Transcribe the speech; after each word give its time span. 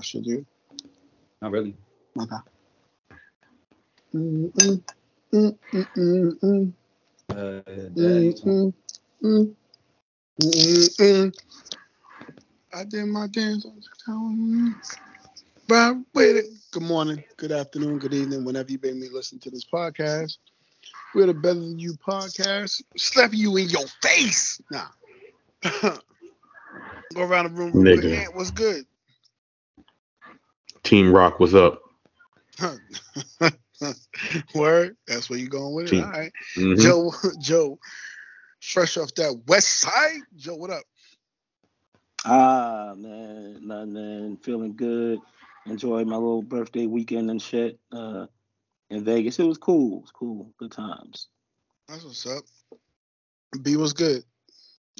Should 0.00 0.26
you? 0.26 0.46
Not 1.42 1.52
really. 1.52 1.74
Okay. 2.18 2.36
Uh. 4.14 4.30
I 12.72 12.84
did 12.84 13.06
my 13.06 13.26
dance 13.26 13.66
on 13.66 13.76
the 13.76 13.82
town. 14.06 14.76
Right 15.68 15.96
with 16.14 16.36
it. 16.36 16.46
Good 16.70 16.82
morning, 16.82 17.24
good 17.36 17.52
afternoon, 17.52 17.98
good 17.98 18.14
evening, 18.14 18.44
whenever 18.44 18.70
you 18.70 18.78
may 18.82 18.92
be 18.92 19.08
listening 19.08 19.40
to 19.40 19.50
this 19.50 19.64
podcast. 19.64 20.38
We're 21.14 21.26
the 21.26 21.34
Better 21.34 21.60
Than 21.60 21.78
You 21.78 21.94
podcast. 21.94 22.82
Slap 22.96 23.34
you 23.34 23.56
in 23.56 23.68
your 23.68 23.86
face. 24.02 24.60
Nah. 24.70 24.88
Go 27.14 27.22
around 27.22 27.44
the 27.44 27.50
room. 27.50 27.72
Nigga. 27.72 28.34
What's 28.34 28.50
good? 28.50 28.84
Team 30.88 31.12
Rock 31.14 31.40
was 31.40 31.54
up. 31.54 31.82
Word. 34.54 34.96
That's 35.06 35.30
where 35.30 35.38
you 35.38 35.48
going 35.48 35.74
with 35.74 35.88
it. 35.88 35.96
Team. 35.96 36.00
All 36.00 36.10
right. 36.10 36.32
Mhm. 36.56 36.78
Joe, 36.80 37.12
Joe, 37.40 37.78
fresh 38.62 38.96
off 38.96 39.14
that 39.16 39.42
west 39.46 39.68
side. 39.80 40.20
Joe, 40.36 40.56
what 40.56 40.70
up? 40.70 40.84
Ah 42.24 42.94
man, 42.96 43.60
nah, 43.66 43.84
man, 43.86 44.38
feeling 44.42 44.76
good. 44.76 45.20
Enjoyed 45.66 46.06
my 46.06 46.16
little 46.16 46.42
birthday 46.42 46.86
weekend 46.86 47.30
and 47.30 47.42
shit. 47.42 47.78
Uh, 47.92 48.26
in 48.90 49.04
Vegas, 49.04 49.38
it 49.38 49.44
was 49.44 49.58
cool. 49.58 49.98
It 49.98 50.02
was 50.02 50.12
cool. 50.12 50.52
Good 50.58 50.72
times. 50.72 51.28
That's 51.88 52.04
what's 52.04 52.26
up. 52.26 52.44
B 53.62 53.76
was 53.76 53.92
good. 53.92 54.24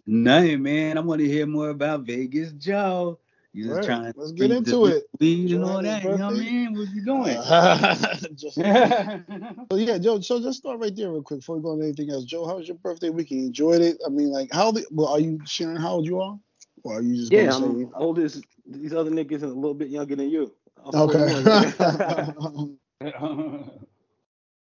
Nothing, 0.07 0.63
man. 0.63 0.99
I 0.99 1.03
want 1.03 1.21
to 1.21 1.29
hear 1.29 1.47
more 1.47 1.71
about 1.71 2.03
Vegas 2.03 2.53
Joe. 2.53 3.21
You 3.59 3.65
just 3.65 3.77
Right, 3.79 3.85
trying 3.87 4.13
to 4.13 4.19
let's 4.21 4.33
get 4.33 4.51
into 4.53 4.87
the 4.87 4.87
it. 4.87 5.05
Weed 5.19 5.51
and 5.51 5.65
Joe 5.65 5.69
all 5.69 5.77
had 5.79 5.85
his 5.85 5.95
that. 5.95 6.03
You 6.05 6.09
know 6.11 6.27
what 6.27 6.35
I 6.35 6.39
birthday. 6.39 6.51
mean? 6.51 6.75
What 6.75 6.89
you 6.95 7.05
doing? 7.05 8.37
Just- 8.37 8.55
so 9.73 9.77
yeah, 9.77 9.99
Joe. 9.99 10.21
So 10.21 10.41
just 10.41 10.59
start 10.59 10.79
right 10.79 10.95
there 10.95 11.11
real 11.11 11.23
quick 11.23 11.41
before 11.41 11.57
we 11.57 11.63
go 11.63 11.73
into 11.73 11.87
anything 11.87 12.11
else. 12.11 12.25
Joe, 12.25 12.47
how 12.47 12.57
was 12.57 12.69
your 12.69 12.77
birthday 12.77 13.11
weekend? 13.11 13.41
You 13.41 13.47
enjoyed 13.49 13.81
it? 13.83 13.99
I 14.07 14.11
mean, 14.11 14.31
like, 14.31 14.53
how 14.53 14.67
old? 14.67 14.79
Well, 14.93 15.09
are 15.09 15.19
you 15.19 15.41
sharing 15.45 15.77
how 15.79 15.95
old 15.95 16.07
you 16.07 16.21
are, 16.21 16.39
or 16.85 16.99
are 16.99 17.03
you 17.03 17.17
just 17.17 17.33
Yeah, 17.33 17.53
gonna 17.53 17.67
I'm 17.67 17.93
old 17.97 18.21
as 18.21 18.41
these 18.65 18.95
other 18.95 19.11
niggas 19.11 19.43
and 19.43 19.51
a 19.51 19.55
little 19.55 19.75
bit 19.75 19.89
younger 19.89 20.15
than 20.15 20.31
you. 20.31 20.53
I'm 20.85 20.95
Okay. 21.01 21.19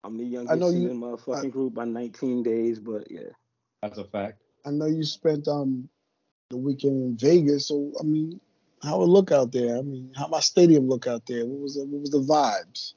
I'm 0.05 0.17
the 0.17 0.25
youngest 0.25 0.51
I 0.51 0.55
know 0.55 0.67
in 0.67 0.97
my 0.99 1.15
fucking 1.15 1.49
motherfucking 1.49 1.51
group 1.51 1.73
by 1.73 1.85
19 1.85 2.43
days, 2.43 2.79
but 2.79 3.09
yeah. 3.09 3.29
That's 3.81 3.97
a 3.97 4.03
fact. 4.05 4.43
I 4.65 4.69
know 4.69 4.85
you 4.85 5.03
spent 5.03 5.47
um 5.47 5.89
the 6.49 6.57
weekend 6.57 7.01
in 7.03 7.17
Vegas. 7.17 7.67
So 7.67 7.91
I 7.99 8.03
mean, 8.03 8.39
how 8.83 9.01
it 9.01 9.07
look 9.07 9.31
out 9.31 9.51
there? 9.51 9.77
I 9.77 9.81
mean, 9.81 10.11
how 10.15 10.27
my 10.27 10.41
stadium 10.41 10.87
look 10.87 11.07
out 11.07 11.25
there? 11.25 11.45
What 11.45 11.61
was 11.61 11.75
the, 11.75 11.85
what 11.85 12.01
was 12.01 12.11
the 12.11 12.19
vibes? 12.19 12.93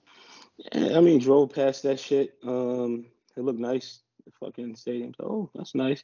Yeah, 0.73 0.99
I 0.99 1.01
mean, 1.01 1.21
drove 1.21 1.53
past 1.55 1.83
that 1.85 2.01
shit. 2.01 2.35
Um, 2.45 3.07
it 3.37 3.45
looked 3.45 3.61
nice. 3.61 4.01
The 4.25 4.33
fucking 4.41 4.75
stadium. 4.77 5.15
So, 5.17 5.25
Oh, 5.25 5.51
that's 5.55 5.75
nice. 5.75 6.03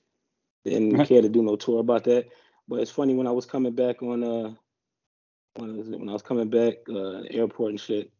Didn't 0.64 1.04
care 1.06 1.22
to 1.22 1.28
do 1.28 1.42
no 1.42 1.56
tour 1.56 1.80
about 1.80 2.04
that. 2.04 2.28
But 2.68 2.80
it's 2.80 2.90
funny 2.90 3.14
when 3.14 3.26
I 3.26 3.32
was 3.32 3.44
coming 3.46 3.74
back 3.74 4.02
on 4.02 4.22
uh, 4.22 4.54
when 5.56 5.76
was 5.76 5.88
it? 5.88 5.98
When 5.98 6.08
I 6.08 6.12
was 6.12 6.22
coming 6.22 6.48
back 6.48 6.74
uh, 6.88 7.22
airport 7.30 7.70
and 7.70 7.80
shit. 7.80 8.10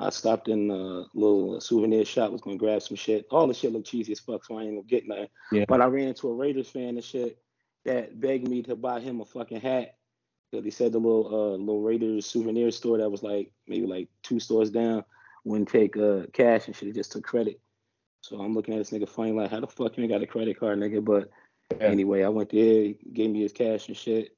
I 0.00 0.10
stopped 0.10 0.48
in 0.48 0.70
a 0.70 1.04
little 1.14 1.60
souvenir 1.60 2.04
shop. 2.04 2.30
Was 2.30 2.40
gonna 2.40 2.56
grab 2.56 2.82
some 2.82 2.96
shit. 2.96 3.26
All 3.30 3.46
the 3.46 3.54
shit 3.54 3.72
looked 3.72 3.88
cheesy 3.88 4.12
as 4.12 4.20
fuck, 4.20 4.44
so 4.44 4.58
I 4.58 4.62
ain't 4.62 4.72
gonna 4.72 4.82
get 4.82 5.06
nothing. 5.08 5.28
Yeah. 5.52 5.64
But 5.68 5.80
I 5.80 5.86
ran 5.86 6.08
into 6.08 6.28
a 6.28 6.34
Raiders 6.34 6.68
fan 6.68 6.90
and 6.90 7.04
shit 7.04 7.38
that 7.84 8.20
begged 8.20 8.48
me 8.48 8.62
to 8.64 8.76
buy 8.76 9.00
him 9.00 9.20
a 9.20 9.24
fucking 9.24 9.60
hat. 9.60 9.97
He 10.50 10.70
said 10.70 10.92
the 10.92 10.98
little 10.98 11.26
uh 11.26 11.56
little 11.56 11.82
Raiders 11.82 12.26
souvenir 12.26 12.70
store 12.70 12.98
that 12.98 13.10
was 13.10 13.22
like 13.22 13.50
maybe 13.66 13.86
like 13.86 14.08
two 14.22 14.40
stores 14.40 14.70
down 14.70 15.04
wouldn't 15.44 15.68
take 15.68 15.96
uh 15.96 16.22
cash 16.32 16.66
and 16.66 16.74
shit. 16.76 16.88
He 16.88 16.92
just 16.92 17.12
took 17.12 17.24
credit. 17.24 17.60
So 18.22 18.40
I'm 18.40 18.54
looking 18.54 18.74
at 18.74 18.78
this 18.78 18.90
nigga 18.90 19.08
funny 19.08 19.32
like, 19.32 19.50
how 19.50 19.60
the 19.60 19.66
fuck 19.66 19.96
you 19.96 20.02
ain't 20.04 20.12
got 20.12 20.22
a 20.22 20.26
credit 20.26 20.58
card, 20.58 20.78
nigga? 20.78 21.04
But 21.04 21.30
Yeah. 21.80 21.88
anyway, 21.88 22.22
I 22.22 22.28
went 22.28 22.50
there, 22.50 22.82
he 22.82 22.96
gave 23.12 23.30
me 23.30 23.42
his 23.42 23.52
cash 23.52 23.88
and 23.88 23.96
shit. 23.96 24.36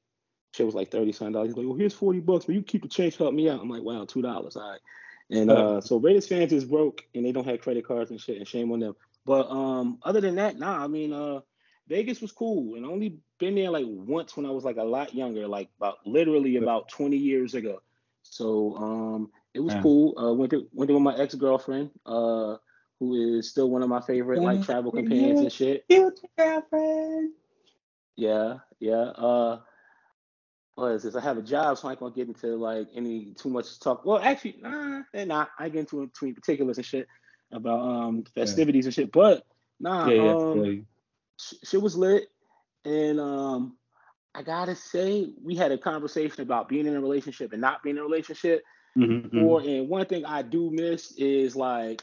Shit 0.53 0.65
was 0.65 0.75
like 0.75 0.91
thirty 0.91 1.13
something 1.13 1.33
dollars. 1.33 1.49
He's 1.49 1.57
like, 1.57 1.65
well, 1.65 1.77
here's 1.77 1.93
forty 1.93 2.19
bucks, 2.19 2.45
but 2.45 2.55
you 2.55 2.61
keep 2.61 2.81
the 2.83 2.89
change, 2.89 3.15
help 3.15 3.33
me 3.33 3.49
out. 3.49 3.61
I'm 3.61 3.69
like, 3.69 3.83
wow, 3.83 4.05
two 4.05 4.21
dollars, 4.21 4.57
all 4.57 4.69
right. 4.69 4.79
And 5.29 5.49
uh, 5.49 5.79
so 5.79 5.97
Raiders 5.97 6.27
fans 6.27 6.51
is 6.51 6.65
broke 6.65 7.05
and 7.15 7.23
they 7.25 7.31
don't 7.31 7.47
have 7.47 7.61
credit 7.61 7.87
cards 7.87 8.11
and 8.11 8.19
shit, 8.19 8.37
and 8.37 8.47
shame 8.47 8.69
on 8.73 8.81
them. 8.81 8.95
But 9.25 9.49
um, 9.49 9.99
other 10.03 10.19
than 10.19 10.35
that, 10.35 10.59
nah, 10.59 10.83
I 10.83 10.87
mean, 10.87 11.13
uh, 11.13 11.39
Vegas 11.91 12.21
was 12.21 12.31
cool, 12.31 12.75
and 12.75 12.85
only 12.85 13.17
been 13.37 13.55
there 13.55 13.69
like 13.69 13.85
once 13.85 14.37
when 14.37 14.45
I 14.45 14.49
was 14.49 14.63
like 14.63 14.77
a 14.77 14.83
lot 14.83 15.13
younger, 15.13 15.45
like 15.45 15.69
about 15.77 15.97
literally 16.05 16.55
about 16.55 16.87
20 16.87 17.17
years 17.17 17.53
ago. 17.53 17.81
So 18.23 18.77
um, 18.77 19.31
it 19.53 19.59
was 19.59 19.73
Yeah. 19.73 19.81
cool. 19.81 20.17
Uh, 20.17 20.33
went 20.33 20.51
to 20.51 20.67
went 20.71 20.87
there 20.87 20.95
with 20.95 21.03
my 21.03 21.17
ex 21.17 21.35
girlfriend, 21.35 21.89
uh, 22.05 22.55
who 22.99 23.37
is 23.37 23.49
still 23.49 23.69
one 23.69 23.83
of 23.83 23.89
my 23.89 23.99
favorite 23.99 24.41
like 24.41 24.61
travel 24.63 24.91
companions 24.91 25.41
and 25.41 25.51
shit. 25.51 25.83
Future 25.89 26.27
girlfriend. 26.37 27.33
Yeah, 28.15 28.59
yeah. 28.79 29.01
Uh, 29.27 29.59
what 30.75 30.93
is 30.93 31.03
this? 31.03 31.15
I 31.15 31.21
have 31.21 31.37
a 31.37 31.41
job, 31.41 31.77
so 31.77 31.89
I 31.89 31.91
ain't 31.91 31.99
gonna 31.99 32.15
get 32.15 32.29
into 32.29 32.55
like 32.55 32.87
any 32.95 33.33
too 33.33 33.49
much 33.49 33.79
talk. 33.81 34.05
Well, 34.05 34.19
actually, 34.19 34.59
nah, 34.61 35.01
they're 35.11 35.25
not. 35.25 35.49
I 35.59 35.67
get 35.67 35.79
into 35.81 36.05
between 36.07 36.35
particulars 36.35 36.77
and 36.77 36.85
shit 36.85 37.07
about 37.51 37.81
um 37.81 38.23
festivities 38.33 38.85
and 38.85 38.93
shit. 38.93 39.11
But 39.11 39.43
nah, 39.77 40.07
Yeah, 40.07 40.23
yeah. 40.23 40.31
um, 40.31 40.63
yeah. 40.63 40.71
sh- 40.71 40.85
shit 41.63 41.81
was 41.81 41.95
lit, 41.95 42.29
and 42.85 43.19
um, 43.19 43.77
I 44.33 44.43
gotta 44.43 44.75
say, 44.75 45.29
we 45.43 45.55
had 45.55 45.71
a 45.71 45.77
conversation 45.77 46.41
about 46.41 46.69
being 46.69 46.85
in 46.85 46.95
a 46.95 47.01
relationship 47.01 47.51
and 47.53 47.61
not 47.61 47.83
being 47.83 47.97
in 47.97 48.01
a 48.01 48.05
relationship. 48.05 48.63
Mhm, 48.97 49.29
mhm. 49.29 49.41
Or 49.41 49.61
and 49.61 49.89
one 49.89 50.05
thing 50.05 50.25
I 50.25 50.41
do 50.41 50.69
miss 50.71 51.13
is 51.17 51.55
like 51.55 52.01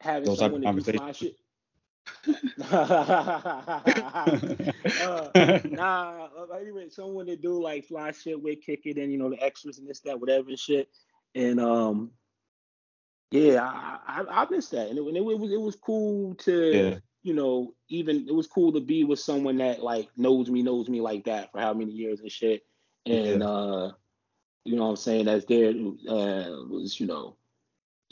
having 0.00 0.26
Those 0.26 0.38
someone 0.38 0.62
to 0.62 0.72
do 0.72 0.80
fly 0.80 1.12
shit. 1.12 1.36
uh, 2.70 3.20
nah, 5.70 6.28
anyway, 6.58 6.88
someone 6.88 7.26
to 7.26 7.36
do 7.36 7.60
like 7.62 7.86
fly 7.86 8.12
shit 8.12 8.40
with, 8.40 8.62
kick 8.62 8.86
it, 8.86 8.98
and 8.98 9.12
you 9.12 9.18
know 9.18 9.30
the 9.30 9.42
extras 9.42 9.78
and 9.78 9.88
this, 9.88 10.00
that, 10.00 10.18
whatever 10.20 10.48
and 10.48 10.58
shit. 10.58 10.88
And 11.34 11.60
um, 11.60 12.10
yeah, 13.30 13.62
I 13.62 13.98
I, 14.06 14.42
I 14.42 14.46
missed 14.50 14.72
that, 14.72 14.88
and 14.88 14.98
it, 14.98 15.02
and 15.02 15.16
it, 15.16 15.24
was 15.24 15.52
it 15.52 15.60
was 15.60 15.76
cool 15.76 16.34
to 16.36 16.72
Yeah. 16.72 16.98
You 17.26 17.34
know 17.34 17.74
even 17.88 18.26
it 18.28 18.34
was 18.34 18.46
cool 18.46 18.72
to 18.72 18.80
be 18.80 19.04
with 19.04 19.18
someone 19.18 19.58
that 19.58 19.82
like 19.82 20.08
knows 20.16 20.48
me, 20.48 20.62
knows 20.62 20.88
me 20.88 21.00
like 21.00 21.24
that 21.24 21.52
for 21.52 21.60
how 21.60 21.74
many 21.74 21.92
years 21.92 22.20
and 22.20 22.30
shit. 22.30 22.62
And 23.04 23.42
uh, 23.42 23.92
you 24.64 24.76
know 24.76 24.84
what 24.84 24.90
I'm 24.90 24.96
saying? 24.96 25.26
That's 25.26 25.44
there 25.44 25.70
uh, 25.70 26.64
was 26.68 26.98
you 26.98 27.06
know 27.06 27.36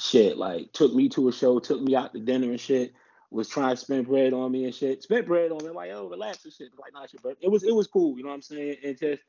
shit 0.00 0.36
like 0.36 0.72
took 0.72 0.92
me 0.92 1.08
to 1.10 1.28
a 1.28 1.32
show, 1.32 1.58
took 1.58 1.80
me 1.80 1.94
out 1.94 2.12
to 2.12 2.20
dinner 2.20 2.50
and 2.50 2.60
shit 2.60 2.92
was 3.34 3.48
trying 3.48 3.74
to 3.74 3.76
spend 3.76 4.06
bread 4.06 4.32
on 4.32 4.52
me 4.52 4.64
and 4.64 4.74
shit. 4.74 5.02
Spent 5.02 5.26
bread 5.26 5.50
on 5.50 5.64
me, 5.64 5.70
like, 5.70 5.90
oh, 5.92 6.08
relax 6.08 6.44
and 6.44 6.54
shit. 6.54 6.68
Like, 6.78 6.92
nah, 6.92 7.06
shit, 7.06 7.20
but 7.22 7.36
it 7.40 7.50
was 7.50 7.64
it 7.64 7.74
was 7.74 7.88
cool, 7.88 8.16
you 8.16 8.22
know 8.22 8.28
what 8.28 8.36
I'm 8.36 8.42
saying? 8.42 8.76
And 8.84 8.98
just 8.98 9.22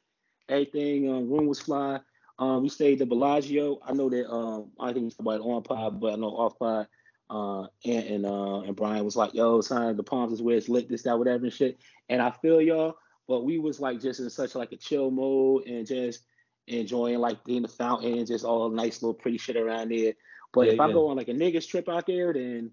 everything, 0.48 1.10
um, 1.10 1.30
room 1.30 1.48
was 1.48 1.60
fly. 1.60 2.00
Um, 2.38 2.64
we 2.64 2.70
stayed 2.70 3.02
at 3.02 3.10
Bellagio. 3.10 3.80
I 3.84 3.94
know 3.94 4.10
that 4.10 4.30
um, 4.30 4.72
I 4.80 4.94
think 4.94 5.08
it's 5.08 5.20
about 5.20 5.42
on 5.42 5.64
pod, 5.64 6.00
but 6.00 6.14
I 6.14 6.16
know 6.18 6.28
off 6.28 6.60
pod. 6.60 6.88
Uh, 7.30 7.64
and 7.84 8.06
and 8.06 8.26
uh, 8.26 8.62
and 8.62 8.76
Brian 8.76 9.04
was 9.04 9.16
like, 9.16 9.34
yo, 9.34 9.62
son, 9.62 9.98
the 9.98 10.04
palms 10.04 10.34
is 10.34 10.42
where 10.42 10.58
it's 10.58 10.70
lit, 10.70 10.90
this, 10.90 11.04
that, 11.04 11.18
whatever 11.18 11.46
and 11.46 11.54
shit. 11.54 11.78
And 12.10 12.22
I 12.22 12.32
feel 12.32 12.62
y'all, 12.62 12.96
but 13.28 13.44
we 13.44 13.58
was 13.58 13.80
like 13.80 14.00
just 14.00 14.20
in 14.20 14.30
such 14.30 14.56
like 14.56 14.72
a 14.72 14.78
chill 14.78 15.10
mode 15.10 15.66
and 15.66 15.88
just 15.88 16.24
enjoying 16.68 17.20
like 17.20 17.44
being 17.44 17.64
the 17.64 17.68
fountain, 17.68 18.18
and 18.18 18.28
just 18.28 18.46
all 18.46 18.70
nice 18.70 19.02
little 19.02 19.14
pretty 19.14 19.38
shit 19.38 19.58
around 19.58 19.90
there. 19.90 20.14
But 20.54 20.68
Yeah, 20.68 20.74
if 20.74 20.80
I 20.80 20.92
go 20.92 21.08
on 21.10 21.18
like 21.18 21.28
a 21.28 21.34
niggas 21.34 21.68
trip 21.68 21.90
out 21.90 22.06
there, 22.06 22.32
then 22.34 22.72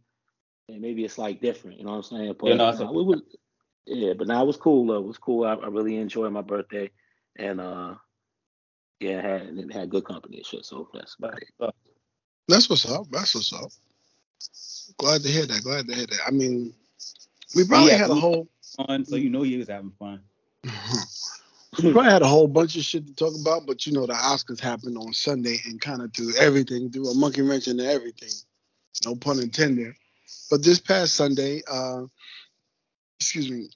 and 0.68 0.80
maybe 0.80 1.04
it's 1.04 1.18
like 1.18 1.40
different, 1.40 1.78
you 1.78 1.84
know 1.84 1.92
what 1.92 1.96
I'm 2.10 2.18
saying? 2.18 2.36
But 2.38 2.48
Yeah, 2.48 2.54
no, 2.54 2.68
it's 2.68 2.78
nah, 2.78 2.88
it 2.88 2.92
was, 2.92 3.22
yeah, 3.86 4.12
but 4.12 4.28
now 4.28 4.42
it 4.42 4.46
was 4.46 4.56
cool 4.56 4.86
though. 4.86 4.98
It 4.98 5.06
was 5.06 5.18
cool. 5.18 5.44
I, 5.44 5.54
I 5.54 5.68
really 5.68 5.96
enjoyed 5.96 6.32
my 6.32 6.42
birthday, 6.42 6.90
and 7.36 7.60
uh, 7.60 7.94
yeah, 9.00 9.20
had 9.20 9.42
and 9.42 9.72
had 9.72 9.90
good 9.90 10.04
company 10.04 10.36
and 10.38 10.46
shit. 10.46 10.64
So 10.64 10.88
that's 10.92 11.16
about 11.18 11.42
it. 11.42 11.48
That's 12.48 12.68
what's 12.68 12.88
up. 12.88 13.06
That's 13.10 13.34
what's 13.34 13.52
up. 13.52 13.70
Glad 14.98 15.22
to 15.22 15.28
hear 15.28 15.46
that. 15.46 15.62
Glad 15.62 15.86
to 15.88 15.94
hear 15.94 16.06
that. 16.06 16.20
I 16.26 16.30
mean, 16.30 16.74
we 17.54 17.64
probably 17.64 17.92
Yeah, 17.92 17.98
had 17.98 18.10
a 18.10 18.14
whole 18.14 18.48
Fun, 18.76 19.04
so 19.04 19.16
you 19.16 19.28
know 19.28 19.42
he 19.42 19.58
was 19.58 19.68
having 19.68 19.92
fun. 19.98 20.22
we 20.64 21.92
probably 21.92 22.10
had 22.10 22.22
a 22.22 22.26
whole 22.26 22.48
bunch 22.48 22.76
of 22.76 22.82
shit 22.82 23.06
to 23.06 23.14
talk 23.14 23.34
about, 23.38 23.66
but 23.66 23.84
you 23.84 23.92
know 23.92 24.06
the 24.06 24.14
Oscars 24.14 24.60
happened 24.60 24.96
on 24.96 25.12
Sunday 25.12 25.58
and 25.66 25.80
kind 25.80 26.00
of 26.00 26.12
threw 26.14 26.34
everything, 26.36 26.90
threw 26.90 27.10
a 27.10 27.14
monkey 27.14 27.42
wrench 27.42 27.68
into 27.68 27.84
everything. 27.84 28.30
No 29.04 29.14
pun 29.14 29.40
intended. 29.40 29.94
But 30.50 30.62
this 30.62 30.80
past 30.80 31.14
Sunday, 31.14 31.62
uh, 31.70 32.04
excuse 33.20 33.50
me, 33.50 33.68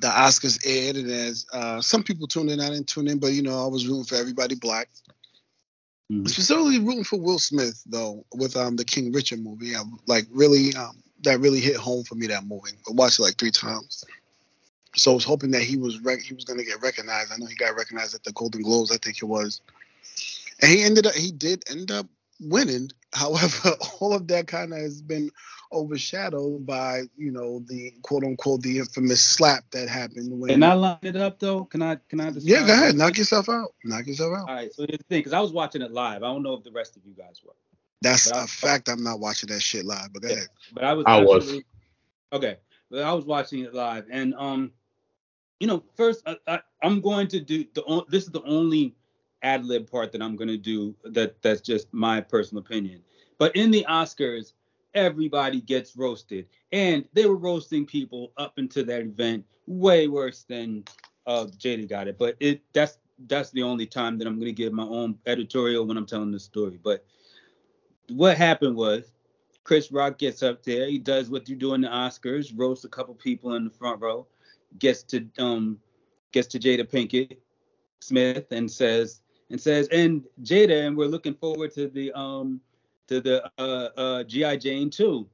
the 0.00 0.08
Oscars 0.08 0.66
aired, 0.66 0.96
and 0.96 1.10
as 1.10 1.46
uh, 1.52 1.80
some 1.80 2.02
people 2.02 2.26
tuned 2.26 2.50
in, 2.50 2.60
I 2.60 2.68
didn't 2.68 2.88
tune 2.88 3.08
in, 3.08 3.18
but 3.18 3.32
you 3.32 3.42
know 3.42 3.64
I 3.64 3.68
was 3.68 3.86
rooting 3.86 4.04
for 4.04 4.16
everybody 4.16 4.54
black. 4.54 4.88
Mhm. 6.12 6.28
Specifically 6.28 6.78
rooting 6.78 7.04
for 7.04 7.18
Will 7.18 7.38
Smith 7.38 7.82
though, 7.86 8.24
with 8.34 8.56
um 8.56 8.76
the 8.76 8.84
King 8.84 9.12
Richard 9.12 9.42
movie. 9.42 9.74
I, 9.74 9.82
like 10.06 10.26
really, 10.30 10.74
um, 10.74 11.02
that 11.22 11.40
really 11.40 11.60
hit 11.60 11.76
home 11.76 12.04
for 12.04 12.14
me. 12.14 12.26
That 12.26 12.44
movie, 12.46 12.72
I 12.88 12.92
watched 12.92 13.18
it 13.18 13.22
like 13.22 13.36
three 13.36 13.50
times. 13.50 14.04
So 14.96 15.10
I 15.10 15.14
was 15.14 15.24
hoping 15.24 15.50
that 15.52 15.62
he 15.62 15.76
was 15.76 15.98
rec- 16.00 16.20
he 16.22 16.34
was 16.34 16.44
gonna 16.44 16.64
get 16.64 16.82
recognized. 16.82 17.32
I 17.32 17.36
know 17.36 17.46
he 17.46 17.54
got 17.56 17.74
recognized 17.76 18.14
at 18.14 18.22
the 18.22 18.32
Golden 18.32 18.62
Globes, 18.62 18.92
I 18.92 18.98
think 18.98 19.18
it 19.18 19.24
was. 19.24 19.60
and 20.60 20.70
he 20.70 20.82
ended 20.82 21.06
up 21.06 21.14
he 21.14 21.32
did 21.32 21.64
end 21.70 21.90
up 21.90 22.06
winning. 22.40 22.88
However, 23.14 23.70
all 24.00 24.12
of 24.12 24.26
that 24.28 24.46
kind 24.48 24.72
of 24.72 24.78
has 24.80 25.00
been 25.00 25.30
overshadowed 25.72 26.64
by 26.66 27.02
you 27.16 27.30
know 27.30 27.60
the 27.66 27.92
quote 28.02 28.24
unquote 28.24 28.62
the 28.62 28.78
infamous 28.78 29.22
slap 29.24 29.64
that 29.72 29.88
happened 29.88 30.40
when. 30.40 30.50
Can 30.50 30.62
I 30.62 30.74
line 30.74 30.98
it 31.02 31.16
up 31.16 31.38
though? 31.38 31.64
Can 31.64 31.82
I? 31.82 31.96
Can 32.08 32.20
I? 32.20 32.30
Yeah, 32.38 32.66
go 32.66 32.72
ahead. 32.72 32.96
Knock 32.96 33.18
yourself 33.18 33.48
out. 33.48 33.74
Knock 33.84 34.06
yourself 34.06 34.34
out. 34.36 34.48
All 34.48 34.54
right. 34.54 34.72
So 34.74 34.82
here's 34.88 34.98
the 34.98 35.04
thing, 35.04 35.20
because 35.20 35.32
I 35.32 35.40
was 35.40 35.52
watching 35.52 35.82
it 35.82 35.92
live. 35.92 36.22
I 36.22 36.26
don't 36.26 36.42
know 36.42 36.54
if 36.54 36.64
the 36.64 36.72
rest 36.72 36.96
of 36.96 37.02
you 37.04 37.14
guys 37.14 37.40
were. 37.44 37.54
That's 38.02 38.28
But 38.30 38.36
a 38.38 38.42
I- 38.42 38.46
fact. 38.46 38.88
I'm 38.88 39.02
not 39.04 39.20
watching 39.20 39.48
that 39.50 39.60
shit 39.62 39.84
live. 39.84 40.12
But 40.12 40.22
go 40.22 40.28
Yeah. 40.28 40.34
ahead. 40.34 40.48
But 40.72 40.84
I 40.84 40.92
was. 40.94 41.04
I 41.06 41.20
was. 41.24 41.60
Okay, 42.32 42.56
but 42.90 43.02
I 43.02 43.12
was 43.12 43.24
watching 43.24 43.60
it 43.60 43.74
live, 43.74 44.06
and 44.10 44.34
um, 44.34 44.72
you 45.60 45.68
know, 45.68 45.84
first 45.96 46.22
I, 46.26 46.36
I, 46.48 46.60
I'm 46.82 47.00
going 47.00 47.28
to 47.28 47.38
do 47.40 47.64
the. 47.74 47.82
on- 47.84 48.06
This 48.08 48.24
is 48.24 48.30
the 48.30 48.42
only 48.42 48.96
ad 49.44 49.64
lib 49.64 49.88
part 49.88 50.10
that 50.12 50.22
I'm 50.22 50.36
to 50.48 50.56
do. 50.56 50.96
That 51.04 51.40
that's 51.42 51.60
just 51.60 51.92
my 51.92 52.20
personal 52.20 52.62
opinion. 52.62 53.02
But 53.38 53.54
in 53.54 53.70
the 53.70 53.86
Oscars, 53.88 54.54
everybody 54.94 55.60
gets 55.60 55.96
roasted, 55.96 56.46
and 56.72 57.06
they 57.12 57.26
were 57.26 57.36
roasting 57.36 57.86
people 57.86 58.32
up 58.36 58.58
into 58.58 58.82
that 58.84 59.02
event 59.02 59.44
way 59.66 60.08
worse 60.08 60.44
than 60.48 60.84
uh, 61.26 61.46
Jada 61.58 61.88
got 61.88 62.08
it. 62.08 62.18
But 62.18 62.36
it 62.40 62.62
that's 62.72 62.98
that's 63.28 63.50
the 63.50 63.62
only 63.62 63.86
time 63.86 64.18
that 64.18 64.26
I'm 64.26 64.36
to 64.40 64.52
give 64.52 64.72
my 64.72 64.84
own 64.84 65.18
editorial 65.26 65.86
when 65.86 65.96
I'm 65.96 66.06
telling 66.06 66.32
the 66.32 66.40
story. 66.40 66.80
But 66.82 67.04
what 68.08 68.36
happened 68.36 68.76
was 68.76 69.12
Chris 69.62 69.92
Rock 69.92 70.18
gets 70.18 70.42
up 70.42 70.62
there. 70.62 70.86
He 70.86 70.98
does 70.98 71.30
what 71.30 71.48
you 71.48 71.56
do 71.56 71.74
in 71.74 71.80
the 71.80 71.88
Oscars, 71.88 72.52
roasts 72.56 72.84
a 72.84 72.88
couple 72.88 73.14
people 73.14 73.54
in 73.54 73.64
the 73.64 73.70
front 73.70 74.00
row, 74.00 74.26
gets 74.78 75.02
to 75.04 75.26
um 75.38 75.78
gets 76.32 76.48
to 76.48 76.58
Jada 76.58 76.88
Pinkett 76.88 77.36
Smith 78.00 78.46
and 78.50 78.70
says 78.70 79.22
and 79.50 79.60
says 79.60 79.88
and 79.88 80.22
Jada 80.42 80.86
and 80.86 80.96
we're 80.96 81.06
looking 81.06 81.34
forward 81.34 81.72
to 81.74 81.88
the 81.88 82.12
um 82.12 82.60
to 83.08 83.20
the 83.20 83.50
uh 83.58 83.88
uh 83.96 84.24
GI 84.24 84.58
Jane 84.58 84.90
too 84.90 85.28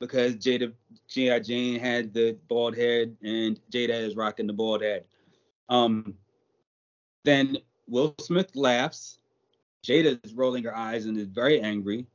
because 0.00 0.36
Jada 0.36 0.72
GI 1.08 1.40
Jane 1.40 1.78
had 1.78 2.12
the 2.12 2.36
bald 2.48 2.76
head 2.76 3.16
and 3.22 3.60
Jada 3.70 3.90
is 4.00 4.16
rocking 4.16 4.46
the 4.46 4.52
bald 4.52 4.82
head. 4.82 5.04
Um 5.68 6.14
then 7.24 7.58
Will 7.88 8.14
Smith 8.20 8.54
laughs. 8.54 9.18
Jada 9.84 10.18
is 10.24 10.34
rolling 10.34 10.64
her 10.64 10.76
eyes 10.76 11.06
and 11.06 11.18
is 11.18 11.28
very 11.28 11.60
angry 11.60 12.06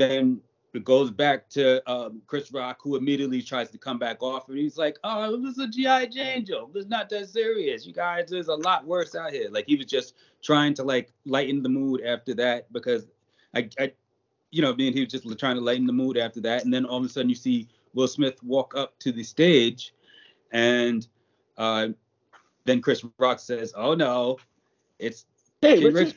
then 0.00 0.40
it 0.74 0.84
goes 0.84 1.10
back 1.10 1.48
to 1.50 1.90
um, 1.90 2.22
Chris 2.26 2.52
Rock, 2.52 2.78
who 2.82 2.96
immediately 2.96 3.42
tries 3.42 3.70
to 3.70 3.78
come 3.78 3.98
back 3.98 4.22
off, 4.22 4.48
and 4.48 4.58
he's 4.58 4.78
like, 4.78 4.98
"Oh, 5.04 5.32
it 5.32 5.40
was 5.40 5.58
a 5.58 5.66
GI 5.66 6.08
Jane 6.08 6.44
joke. 6.44 6.72
It's 6.74 6.88
not 6.88 7.08
that 7.10 7.28
serious. 7.28 7.86
You 7.86 7.92
guys, 7.92 8.30
there's 8.30 8.48
a 8.48 8.54
lot 8.54 8.86
worse 8.86 9.14
out 9.14 9.32
here." 9.32 9.48
Like 9.50 9.66
he 9.66 9.76
was 9.76 9.86
just 9.86 10.14
trying 10.42 10.74
to 10.74 10.82
like 10.84 11.12
lighten 11.24 11.62
the 11.62 11.68
mood 11.68 12.02
after 12.02 12.34
that 12.34 12.72
because 12.72 13.06
I, 13.54 13.68
I 13.78 13.92
you 14.50 14.62
know, 14.62 14.72
I 14.72 14.76
mean, 14.76 14.92
he 14.92 15.00
was 15.00 15.12
just 15.12 15.38
trying 15.38 15.56
to 15.56 15.62
lighten 15.62 15.86
the 15.86 15.92
mood 15.92 16.16
after 16.16 16.40
that, 16.42 16.64
and 16.64 16.72
then 16.72 16.84
all 16.84 16.98
of 16.98 17.04
a 17.04 17.08
sudden 17.08 17.28
you 17.28 17.34
see 17.34 17.68
Will 17.94 18.08
Smith 18.08 18.42
walk 18.42 18.74
up 18.76 18.98
to 19.00 19.12
the 19.12 19.24
stage, 19.24 19.94
and 20.52 21.06
uh, 21.58 21.88
then 22.64 22.80
Chris 22.80 23.04
Rock 23.18 23.40
says, 23.40 23.72
"Oh 23.76 23.94
no, 23.94 24.38
it's 24.98 25.26
Hey, 25.62 25.84
Richard. 25.84 26.16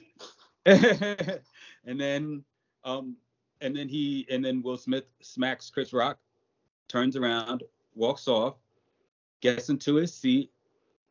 And 1.85 1.99
then 1.99 2.45
um 2.85 3.17
and 3.63 3.75
then 3.75 3.89
he 3.89 4.27
and 4.29 4.43
then 4.45 4.61
Will 4.61 4.77
Smith 4.77 5.05
smacks 5.21 5.69
Chris 5.69 5.93
Rock, 5.93 6.19
turns 6.87 7.15
around, 7.15 7.63
walks 7.95 8.27
off, 8.27 8.55
gets 9.41 9.69
into 9.69 9.95
his 9.95 10.13
seat. 10.13 10.51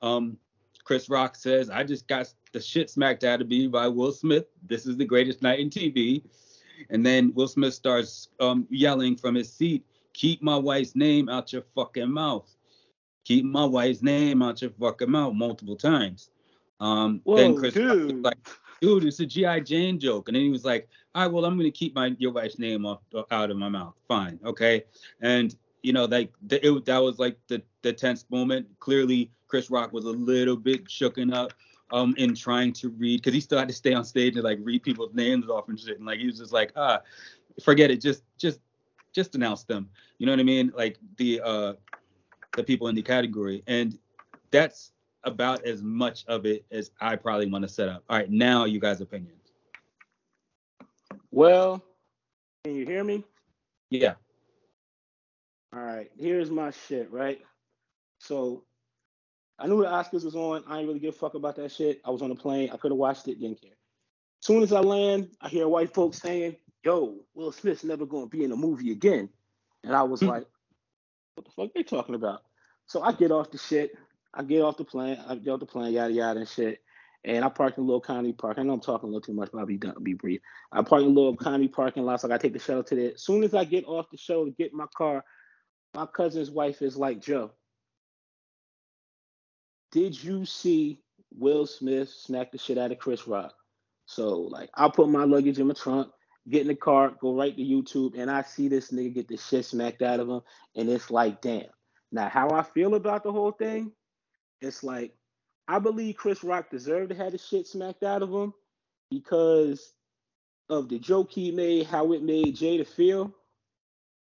Um 0.03 0.39
Chris 0.85 1.09
Rock 1.09 1.37
says, 1.37 1.71
I 1.71 1.85
just 1.85 2.07
got 2.09 2.33
the 2.53 2.61
shit 2.61 2.91
smacked 2.91 3.25
out 3.25 3.41
of 3.41 3.49
me 3.49 3.67
by 3.69 3.89
Will 3.89 4.13
Smith. 4.13 4.47
This 4.67 4.87
is 4.87 4.97
the 4.97 5.05
greatest 5.05 5.43
night 5.43 5.61
in 5.61 5.71
TV. 5.71 6.23
And 6.91 7.05
then 7.05 7.33
Will 7.35 7.49
Smith 7.49 7.75
starts 7.75 8.29
um, 8.41 8.67
yelling 8.69 9.17
from 9.17 9.35
his 9.35 9.53
seat, 9.53 9.85
keep 10.13 10.43
my 10.43 10.57
wife's 10.57 10.97
name 10.97 11.29
out 11.29 11.53
your 11.53 11.63
fucking 11.75 12.11
mouth. 12.11 12.53
Keep 13.25 13.45
my 13.45 13.65
wife's 13.65 14.03
name 14.03 14.43
out 14.43 14.61
your 14.61 14.73
fucking 14.73 15.11
mouth 15.11 15.35
multiple 15.35 15.77
times. 15.77 16.31
Um, 16.81 17.23
then 17.25 17.53
Whoa, 17.53 17.59
Chris 17.61 17.77
Rock 17.77 18.11
like, 18.25 18.49
dude, 18.83 19.05
it's 19.05 19.21
a 19.21 19.27
GI 19.27 19.61
Jane 19.61 19.99
joke. 19.99 20.29
And 20.29 20.35
then 20.35 20.43
he 20.43 20.51
was 20.51 20.65
like, 20.65 20.89
all 21.15 21.23
right, 21.23 21.33
well, 21.33 21.45
I'm 21.45 21.57
gonna 21.57 21.71
keep 21.71 21.95
my 21.95 22.15
your 22.19 22.33
wife's 22.33 22.59
name 22.59 22.85
off 22.85 23.01
out 23.31 23.51
of 23.51 23.57
my 23.57 23.69
mouth. 23.69 23.95
Fine, 24.09 24.41
okay. 24.45 24.85
And 25.21 25.55
you 25.83 25.93
know, 25.93 26.05
like 26.05 26.33
the, 26.43 26.67
it, 26.67 26.85
that 26.85 26.99
was 26.99 27.19
like 27.19 27.39
the 27.47 27.63
the 27.83 27.93
tense 27.93 28.27
moment. 28.29 28.67
Clearly, 28.81 29.31
Chris 29.47 29.71
Rock 29.71 29.93
was 29.93 30.05
a 30.05 30.11
little 30.11 30.57
bit 30.57 30.85
shooken 30.87 31.33
up 31.33 31.53
um 31.93 32.15
in 32.19 32.35
trying 32.35 32.73
to 32.73 32.89
read 32.91 33.21
because 33.21 33.35
he 33.35 33.41
still 33.41 33.59
had 33.59 33.69
to 33.69 33.75
stay 33.75 33.95
on 33.95 34.05
stage 34.05 34.35
and 34.35 34.45
like 34.45 34.59
read 34.63 34.83
people's 34.83 35.15
names 35.15 35.49
off 35.49 35.69
and 35.69 35.79
shit. 35.79 35.99
And 35.99 36.07
like 36.07 36.19
he 36.19 36.27
was 36.27 36.39
just 36.39 36.53
like, 36.53 36.73
ah, 36.77 37.01
forget 37.63 37.91
it, 37.91 38.01
just 38.01 38.25
just 38.37 38.61
just 39.13 39.35
announce 39.37 39.63
them. 39.63 39.89
You 40.19 40.27
know 40.27 40.33
what 40.33 40.41
I 40.41 40.45
mean? 40.45 40.73
Like 40.75 40.99
the 41.19 41.41
uh 41.45 41.75
the 42.57 42.65
people 42.65 42.89
in 42.89 42.95
the 42.95 43.03
category. 43.03 43.63
And 43.67 43.99
that's 44.51 44.92
about 45.25 45.65
as 45.65 45.83
much 45.83 46.25
of 46.27 46.47
it 46.47 46.65
as 46.71 46.91
I 47.01 47.17
probably 47.17 47.47
want 47.47 47.63
to 47.63 47.69
set 47.69 47.89
up. 47.89 48.03
All 48.09 48.19
right, 48.19 48.31
now 48.31 48.65
you 48.65 48.81
guys' 48.81 49.01
opinions. 49.01 49.53
Well, 51.31 51.83
can 52.65 52.75
you 52.75 52.85
hear 52.85 53.05
me? 53.05 53.25
Yeah. 53.91 54.15
All 55.75 55.81
right, 55.81 56.11
here's 56.19 56.51
my 56.51 56.71
shit, 56.71 57.11
right? 57.11 57.41
So 58.19 58.65
I 59.59 59.67
knew 59.67 59.81
the 59.81 59.89
Oscars 59.89 60.25
was 60.25 60.35
on. 60.35 60.65
I 60.67 60.79
ain't 60.79 60.89
really 60.89 61.01
give 61.01 61.15
a 61.15 61.19
fuck 61.19 61.35
about 61.35 61.57
that 61.57 61.73
shit. 61.73 62.01
I 62.05 62.11
was 62.11 62.23
on 62.23 62.31
a 62.31 62.35
plane. 62.35 62.71
I 62.73 62.77
could 62.77 62.91
have 62.91 62.99
watched 62.99 63.29
it, 63.29 63.41
didn't 63.41 63.61
care. 63.61 63.71
Soon 64.41 64.63
as 64.63 64.73
I 64.73 64.81
land, 64.81 65.31
I 65.41 65.49
hear 65.49 65.69
white 65.69 65.95
folks 65.95 66.21
saying, 66.21 66.57
Yo, 66.85 67.21
Will 67.35 67.53
Smith's 67.53 67.85
never 67.85 68.05
gonna 68.05 68.27
be 68.27 68.45
in 68.45 68.53
a 68.53 68.57
movie 68.57 68.91
again. 68.91 69.29
And 69.85 69.95
I 69.95 70.03
was 70.03 70.21
Hmm. 70.21 70.29
like, 70.29 70.47
What 71.35 71.47
the 71.47 71.53
fuck 71.53 71.73
they 71.75 71.83
talking 71.83 72.15
about? 72.15 72.43
So 72.87 73.03
I 73.03 73.13
get 73.13 73.31
off 73.31 73.51
the 73.51 73.59
shit. 73.59 73.97
I 74.35 74.43
get 74.43 74.63
off 74.63 74.77
the 74.77 74.85
plane. 74.85 75.19
I 75.27 75.35
get 75.37 75.51
off 75.51 75.61
the 75.61 75.67
plane, 75.67 75.93
yada 75.93 76.13
yada 76.13 76.41
and 76.41 76.49
shit. 76.49 76.81
And 77.25 77.45
I 77.45 77.49
park 77.49 77.79
in 77.79 77.87
little 77.87 78.01
county 78.01 78.33
park. 78.33 78.59
I 78.59 78.63
know 78.63 78.73
I'm 78.73 78.81
talking 78.81 79.09
a 79.09 79.13
little 79.13 79.21
too 79.21 79.33
much, 79.35 79.51
but 79.53 79.59
I'll 79.59 79.67
be 79.67 79.77
done, 79.77 79.95
be 80.03 80.15
brief. 80.15 80.41
I 80.73 80.83
park 80.83 81.03
in 81.03 81.15
little 81.15 81.37
county 81.37 81.69
parking 81.69 82.05
lot, 82.05 82.21
so 82.21 82.27
I 82.27 82.31
gotta 82.31 82.43
take 82.43 82.53
the 82.53 82.59
shuttle 82.59 82.83
to 82.85 82.95
there. 82.97 83.13
As 83.15 83.23
soon 83.23 83.45
as 83.45 83.55
I 83.55 83.65
get 83.65 83.85
off 83.87 84.11
the 84.11 84.17
shuttle 84.17 84.47
to 84.47 84.51
get 84.51 84.73
my 84.73 84.87
car, 84.97 85.25
my 85.95 86.07
cousin's 86.07 86.51
wife 86.51 86.83
is 86.83 86.97
like, 86.97 87.21
Joe, 87.21 87.53
did 89.93 90.21
you 90.21 90.45
see 90.47 91.01
Will 91.39 91.67
Smith 91.67 92.09
smack 92.09 92.51
the 92.51 92.59
shit 92.59 92.79
out 92.79 92.91
of 92.91 92.99
Chris 92.99 93.29
Rock? 93.29 93.55
So 94.07 94.41
like 94.41 94.71
I 94.75 94.89
put 94.89 95.09
my 95.09 95.25
luggage 95.25 95.59
in 95.61 95.69
my 95.69 95.75
trunk, 95.75 96.09
get 96.49 96.63
in 96.63 96.69
the 96.69 96.75
car, 96.75 97.15
go 97.21 97.37
right 97.37 97.57
to 97.57 97.63
YouTube, 97.63 98.19
and 98.19 98.31
I 98.31 98.43
see 98.43 98.69
this 98.69 98.91
nigga 98.91 99.15
get 99.15 99.29
the 99.29 99.37
shit 99.37 99.65
smacked 99.65 100.03
out 100.03 100.19
of 100.19 100.29
him, 100.29 100.41
and 100.75 100.89
it's 100.89 101.11
like, 101.11 101.41
damn. 101.41 101.67
Now 102.11 102.29
how 102.29 102.51
I 102.51 102.63
feel 102.63 102.95
about 102.95 103.23
the 103.23 103.33
whole 103.33 103.53
thing, 103.53 103.93
it's 104.63 104.83
like 104.83 105.15
I 105.69 105.79
believe 105.79 106.17
Chris 106.17 106.43
Rock 106.43 106.71
deserved 106.71 107.11
to 107.11 107.17
have 107.17 107.33
the 107.33 107.39
shit 107.39 107.67
smacked 107.67 108.03
out 108.03 108.23
of 108.23 108.31
him 108.31 108.53
because 109.11 109.93
of 110.69 110.89
the 110.89 110.99
joke 110.99 111.31
he 111.31 111.51
made, 111.53 111.87
how 111.87 112.13
it 112.13 112.23
made 112.23 112.57
Jada 112.57 112.87
feel. 112.87 113.33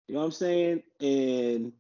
You 0.08 0.16
know 0.16 0.20
what 0.20 0.26
I'm 0.26 0.32
saying? 0.32 0.84
And 1.00 1.74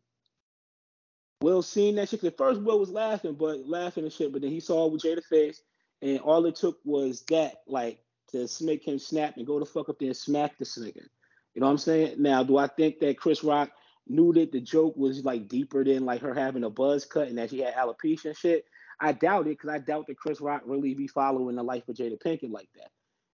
Will 1.41 1.61
seen 1.61 1.95
that 1.95 2.09
shit. 2.09 2.23
At 2.23 2.37
first, 2.37 2.61
Will 2.61 2.79
was 2.79 2.89
laughing, 2.89 3.33
but 3.33 3.67
laughing 3.67 4.05
and 4.05 4.13
shit. 4.13 4.31
But 4.31 4.41
then 4.41 4.51
he 4.51 4.59
saw 4.59 4.87
with 4.87 5.01
Jada 5.01 5.23
face, 5.23 5.61
and 6.01 6.19
all 6.19 6.45
it 6.45 6.55
took 6.55 6.79
was 6.85 7.23
that, 7.29 7.63
like, 7.67 7.99
to 8.31 8.47
make 8.61 8.87
him 8.87 8.97
snap 8.97 9.37
and 9.37 9.45
go 9.45 9.59
the 9.59 9.65
fuck 9.65 9.89
up 9.89 9.99
there 9.99 10.07
and 10.07 10.17
smack 10.17 10.57
this 10.57 10.77
nigga. 10.77 11.05
You 11.53 11.61
know 11.61 11.67
what 11.67 11.73
I'm 11.73 11.77
saying? 11.77 12.15
Now, 12.21 12.43
do 12.43 12.57
I 12.57 12.67
think 12.67 12.99
that 12.99 13.17
Chris 13.17 13.43
Rock 13.43 13.71
knew 14.07 14.33
that 14.33 14.51
the 14.51 14.59
joke 14.59 14.95
was 14.97 15.23
like 15.23 15.47
deeper 15.47 15.83
than 15.83 16.05
like 16.05 16.21
her 16.21 16.33
having 16.33 16.63
a 16.63 16.69
buzz 16.69 17.05
cut 17.05 17.27
and 17.27 17.37
that 17.37 17.49
she 17.49 17.59
had 17.59 17.75
alopecia 17.75 18.25
and 18.25 18.37
shit? 18.37 18.65
I 18.99 19.11
doubt 19.11 19.47
it 19.47 19.57
because 19.57 19.69
I 19.69 19.79
doubt 19.79 20.07
that 20.07 20.17
Chris 20.17 20.41
Rock 20.41 20.63
really 20.65 20.93
be 20.93 21.07
following 21.07 21.55
the 21.55 21.63
life 21.63 21.87
of 21.89 21.95
Jada 21.95 22.21
Pinkett 22.21 22.51
like 22.51 22.69
that 22.75 22.91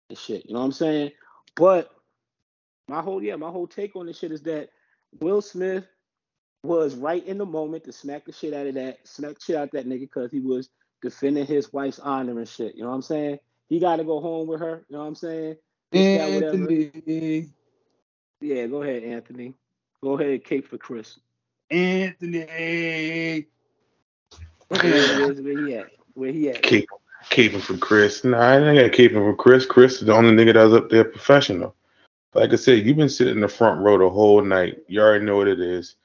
and 0.09 0.17
shit. 0.17 0.45
You 0.45 0.53
know 0.53 0.59
what 0.59 0.65
I'm 0.65 0.71
saying? 0.71 1.11
But 1.55 1.89
my 2.87 3.01
whole 3.01 3.21
yeah, 3.21 3.35
my 3.35 3.49
whole 3.49 3.67
take 3.67 3.95
on 3.95 4.05
this 4.05 4.19
shit 4.19 4.31
is 4.31 4.43
that 4.43 4.69
Will 5.19 5.41
Smith 5.41 5.85
was 6.63 6.95
right 6.95 7.25
in 7.25 7.37
the 7.37 7.45
moment 7.45 7.83
to 7.85 7.91
smack 7.91 8.25
the 8.25 8.31
shit 8.31 8.53
out 8.53 8.67
of 8.67 8.75
that, 8.75 8.99
smack 9.07 9.41
shit 9.41 9.55
out 9.55 9.71
that 9.71 9.87
nigga 9.87 10.01
because 10.01 10.31
he 10.31 10.39
was 10.39 10.69
defending 11.01 11.45
his 11.45 11.71
wife's 11.71 11.99
honor 11.99 12.37
and 12.37 12.47
shit. 12.47 12.75
You 12.75 12.83
know 12.83 12.89
what 12.89 12.95
I'm 12.95 13.01
saying? 13.01 13.39
He 13.69 13.79
got 13.79 13.97
to 13.97 14.03
go 14.03 14.19
home 14.19 14.47
with 14.47 14.59
her. 14.59 14.85
You 14.89 14.95
know 14.95 15.01
what 15.01 15.07
I'm 15.07 15.15
saying? 15.15 15.57
This, 15.91 16.17
that, 16.17 16.33
whatever. 16.33 16.57
Anthony. 16.57 17.49
Yeah, 18.41 18.67
go 18.67 18.83
ahead, 18.83 19.03
Anthony. 19.03 19.53
Go 20.03 20.19
ahead, 20.19 20.43
cape 20.43 20.67
for 20.67 20.77
Chris. 20.77 21.19
Anthony. 21.69 23.47
Where's- 24.69 25.41
where 25.41 25.57
he 25.57 25.75
at? 25.75 25.87
Where 26.13 26.31
he 26.31 26.49
at? 26.49 26.63
Keep 26.63 26.89
keep 27.29 27.51
him 27.51 27.61
for 27.61 27.77
Chris. 27.77 28.23
Nah, 28.23 28.37
I 28.37 28.57
ain't 28.57 28.77
gotta 28.77 28.89
keep 28.89 29.11
him 29.11 29.23
for 29.23 29.35
Chris. 29.35 29.65
Chris 29.65 29.99
is 29.99 30.07
the 30.07 30.13
only 30.13 30.31
nigga 30.31 30.53
that 30.53 30.63
was 30.63 30.73
up 30.73 30.89
there 30.89 31.03
professional. 31.03 31.75
Like 32.33 32.53
I 32.53 32.55
said, 32.55 32.85
you've 32.85 32.97
been 32.97 33.09
sitting 33.09 33.35
in 33.35 33.41
the 33.41 33.47
front 33.47 33.81
row 33.81 33.97
the 33.97 34.09
whole 34.09 34.41
night. 34.41 34.77
You 34.87 35.01
already 35.01 35.25
know 35.25 35.37
what 35.37 35.47
it 35.47 35.59
is. 35.59 35.95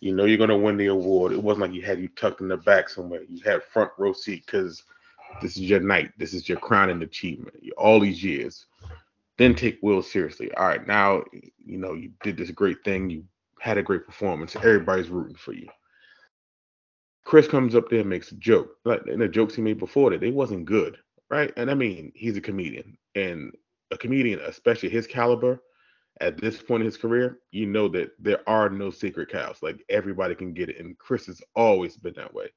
You 0.00 0.14
know 0.14 0.24
you're 0.24 0.38
gonna 0.38 0.56
win 0.58 0.76
the 0.76 0.86
award. 0.86 1.32
It 1.32 1.42
wasn't 1.42 1.62
like 1.62 1.72
you 1.72 1.82
had 1.82 1.98
you 2.00 2.08
tucked 2.08 2.40
in 2.40 2.48
the 2.48 2.56
back 2.56 2.88
somewhere. 2.88 3.22
You 3.28 3.40
had 3.44 3.62
front 3.62 3.90
row 3.98 4.12
seat 4.12 4.44
because 4.46 4.82
This 5.40 5.56
is 5.56 5.62
your 5.62 5.80
night. 5.80 6.12
This 6.18 6.34
is 6.34 6.48
your 6.48 6.58
crowning 6.58 7.02
achievement. 7.02 7.56
All 7.78 8.00
these 8.00 8.22
years. 8.22 8.66
Then 9.40 9.54
take 9.54 9.78
Will 9.80 10.02
seriously. 10.02 10.52
All 10.52 10.66
right, 10.66 10.86
now 10.86 11.24
you 11.56 11.78
know 11.78 11.94
you 11.94 12.12
did 12.22 12.36
this 12.36 12.50
great 12.50 12.84
thing. 12.84 13.08
You 13.08 13.24
had 13.58 13.78
a 13.78 13.82
great 13.82 14.04
performance. 14.04 14.54
Everybody's 14.54 15.08
rooting 15.08 15.34
for 15.34 15.54
you. 15.54 15.66
Chris 17.24 17.48
comes 17.48 17.74
up 17.74 17.88
there 17.88 18.00
and 18.00 18.10
makes 18.10 18.32
a 18.32 18.34
joke. 18.34 18.76
Like 18.84 19.00
and 19.06 19.18
the 19.18 19.28
jokes 19.28 19.54
he 19.54 19.62
made 19.62 19.78
before 19.78 20.10
that, 20.10 20.20
they 20.20 20.30
wasn't 20.30 20.66
good, 20.66 20.98
right? 21.30 21.54
And 21.56 21.70
I 21.70 21.74
mean, 21.74 22.12
he's 22.14 22.36
a 22.36 22.40
comedian, 22.42 22.98
and 23.14 23.54
a 23.90 23.96
comedian, 23.96 24.40
especially 24.40 24.90
his 24.90 25.06
caliber, 25.06 25.62
at 26.20 26.36
this 26.36 26.60
point 26.60 26.82
in 26.82 26.86
his 26.86 26.98
career, 26.98 27.38
you 27.50 27.64
know 27.64 27.88
that 27.88 28.10
there 28.18 28.46
are 28.46 28.68
no 28.68 28.90
secret 28.90 29.30
cows. 29.30 29.60
Like 29.62 29.82
everybody 29.88 30.34
can 30.34 30.52
get 30.52 30.68
it, 30.68 30.78
and 30.80 30.98
Chris 30.98 31.24
has 31.28 31.40
always 31.56 31.96
been 31.96 32.14
that 32.16 32.34
way 32.34 32.52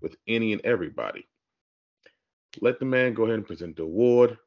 with 0.00 0.16
any 0.26 0.54
and 0.54 0.64
everybody. 0.64 1.28
Let 2.62 2.78
the 2.78 2.86
man 2.86 3.12
go 3.12 3.24
ahead 3.24 3.34
and 3.34 3.46
present 3.46 3.76
the 3.76 3.82
award. 3.82 4.38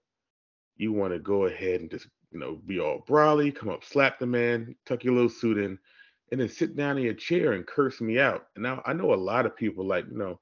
You 0.77 0.93
want 0.93 1.13
to 1.13 1.19
go 1.19 1.45
ahead 1.45 1.81
and 1.81 1.89
just 1.91 2.07
you 2.31 2.39
know 2.39 2.59
be 2.65 2.79
all 2.79 3.03
brawly, 3.07 3.51
come 3.51 3.69
up, 3.69 3.83
slap 3.83 4.19
the 4.19 4.25
man, 4.25 4.75
tuck 4.85 5.03
your 5.03 5.13
little 5.13 5.29
suit 5.29 5.57
in, 5.57 5.77
and 6.31 6.41
then 6.41 6.49
sit 6.49 6.75
down 6.75 6.97
in 6.97 7.03
your 7.03 7.13
chair 7.13 7.53
and 7.53 7.65
curse 7.65 8.01
me 8.01 8.19
out. 8.19 8.47
And 8.55 8.63
now 8.63 8.81
I 8.85 8.93
know 8.93 9.13
a 9.13 9.15
lot 9.15 9.45
of 9.45 9.55
people 9.55 9.85
like, 9.85 10.05
you 10.09 10.17
know, 10.17 10.39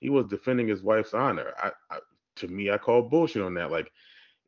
he 0.00 0.10
was 0.10 0.26
defending 0.26 0.68
his 0.68 0.82
wife's 0.82 1.14
honor. 1.14 1.52
I, 1.62 1.70
I 1.90 1.98
to 2.36 2.48
me, 2.48 2.70
I 2.70 2.78
call 2.78 3.02
bullshit 3.02 3.42
on 3.42 3.54
that. 3.54 3.70
Like, 3.70 3.90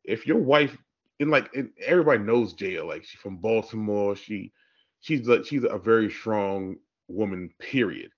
if 0.03 0.27
your 0.27 0.39
wife 0.39 0.77
and 1.19 1.31
like 1.31 1.53
and 1.55 1.69
everybody 1.85 2.19
knows 2.19 2.53
Jada, 2.53 2.85
like 2.85 3.03
she's 3.03 3.19
from 3.19 3.37
Baltimore. 3.37 4.15
She 4.15 4.51
she's 4.99 5.27
like 5.27 5.45
she's 5.45 5.63
a 5.63 5.77
very 5.77 6.09
strong 6.11 6.75
woman, 7.07 7.49
period. 7.59 8.11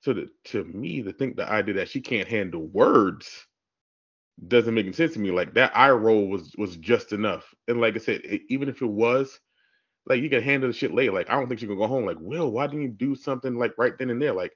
So 0.00 0.12
to, 0.12 0.28
to 0.46 0.64
me, 0.64 1.02
to 1.02 1.12
think 1.12 1.36
the 1.36 1.48
idea 1.48 1.74
that 1.74 1.88
she 1.88 2.00
can't 2.00 2.26
handle 2.26 2.66
words 2.66 3.46
doesn't 4.48 4.74
make 4.74 4.86
any 4.86 4.94
sense 4.94 5.14
to 5.14 5.20
me. 5.20 5.30
Like 5.30 5.54
that 5.54 5.76
eye 5.76 5.90
roll 5.90 6.28
was 6.28 6.52
was 6.56 6.76
just 6.76 7.12
enough. 7.12 7.54
And 7.68 7.80
like 7.80 7.94
I 7.94 7.98
said, 7.98 8.22
it, 8.24 8.42
even 8.48 8.68
if 8.68 8.82
it 8.82 8.86
was, 8.86 9.38
like 10.06 10.20
you 10.20 10.30
can 10.30 10.42
handle 10.42 10.68
the 10.68 10.74
shit 10.74 10.94
later. 10.94 11.12
Like 11.12 11.30
I 11.30 11.34
don't 11.34 11.48
think 11.48 11.60
she 11.60 11.66
can 11.66 11.76
go 11.76 11.86
home. 11.86 12.06
Like, 12.06 12.18
Will, 12.20 12.50
why 12.50 12.66
didn't 12.66 12.82
you 12.82 12.88
do 12.88 13.14
something 13.14 13.56
like 13.56 13.72
right 13.78 13.96
then 13.98 14.10
and 14.10 14.20
there? 14.20 14.32
Like 14.32 14.52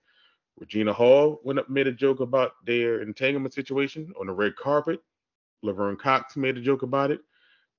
Regina 0.59 0.93
Hall 0.93 1.41
went 1.45 1.59
up 1.59 1.69
made 1.69 1.87
a 1.87 1.93
joke 1.93 2.21
about 2.21 2.53
their 2.65 3.03
entanglement 3.03 3.55
situation 3.55 4.13
on 4.19 4.27
the 4.27 4.33
red 4.33 4.57
carpet. 4.57 5.01
Laverne 5.63 5.97
Cox 5.97 6.37
made 6.37 6.57
a 6.57 6.63
joke 6.63 6.83
about 6.83 7.11
it. 7.11 7.21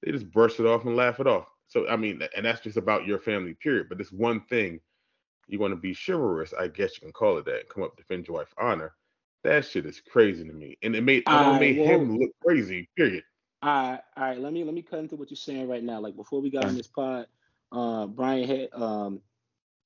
They 0.04 0.12
just 0.12 0.32
brush 0.32 0.60
it 0.60 0.66
off 0.66 0.86
and 0.86 0.96
laugh 0.96 1.20
it 1.20 1.28
off. 1.28 1.48
So 1.68 1.88
I 1.90 1.98
mean, 1.98 2.22
and 2.36 2.46
that's 2.46 2.62
just 2.62 2.78
about 2.78 3.06
your 3.06 3.20
family, 3.20 3.56
period. 3.56 3.88
But 3.90 3.98
this 3.98 4.12
one 4.12 4.42
thing, 4.42 4.80
you 5.48 5.60
want 5.60 5.72
to 5.72 5.76
be 5.76 5.96
chivalrous, 5.96 6.54
I 6.58 6.68
guess 6.68 6.96
you 6.96 7.02
can 7.02 7.12
call 7.12 7.38
it 7.38 7.46
that, 7.46 7.62
and 7.62 7.70
come 7.70 7.84
up 7.84 7.98
defend 7.98 8.28
your 8.28 8.38
wife's 8.38 8.54
honor. 8.58 8.94
That 9.44 9.65
shit 9.65 9.86
is 9.86 10.01
crazy 10.01 10.44
to 10.44 10.53
me, 10.53 10.77
and 10.84 10.96
it 10.96 11.01
made 11.01 11.24
it 11.25 11.60
made 11.60 11.77
well, 11.77 11.88
him 11.88 12.17
look 12.17 12.32
crazy. 12.44 12.89
Period. 12.96 13.24
All 13.62 13.91
right, 13.91 14.01
all 14.15 14.24
right. 14.24 14.39
Let 14.39 14.53
me 14.53 14.63
let 14.63 14.74
me 14.74 14.82
cut 14.82 15.00
into 15.00 15.15
what 15.15 15.29
you're 15.29 15.38
saying 15.38 15.67
right 15.67 15.84
now. 15.84 16.00
Like 16.00 16.15
before 16.15 16.41
we 16.41 16.50
got 16.50 16.65
on 16.65 16.75
this 16.75 16.88
pod, 16.88 17.27
uh, 17.72 18.08
Brian 18.08 18.48
had 18.48 18.70
um 18.74 19.22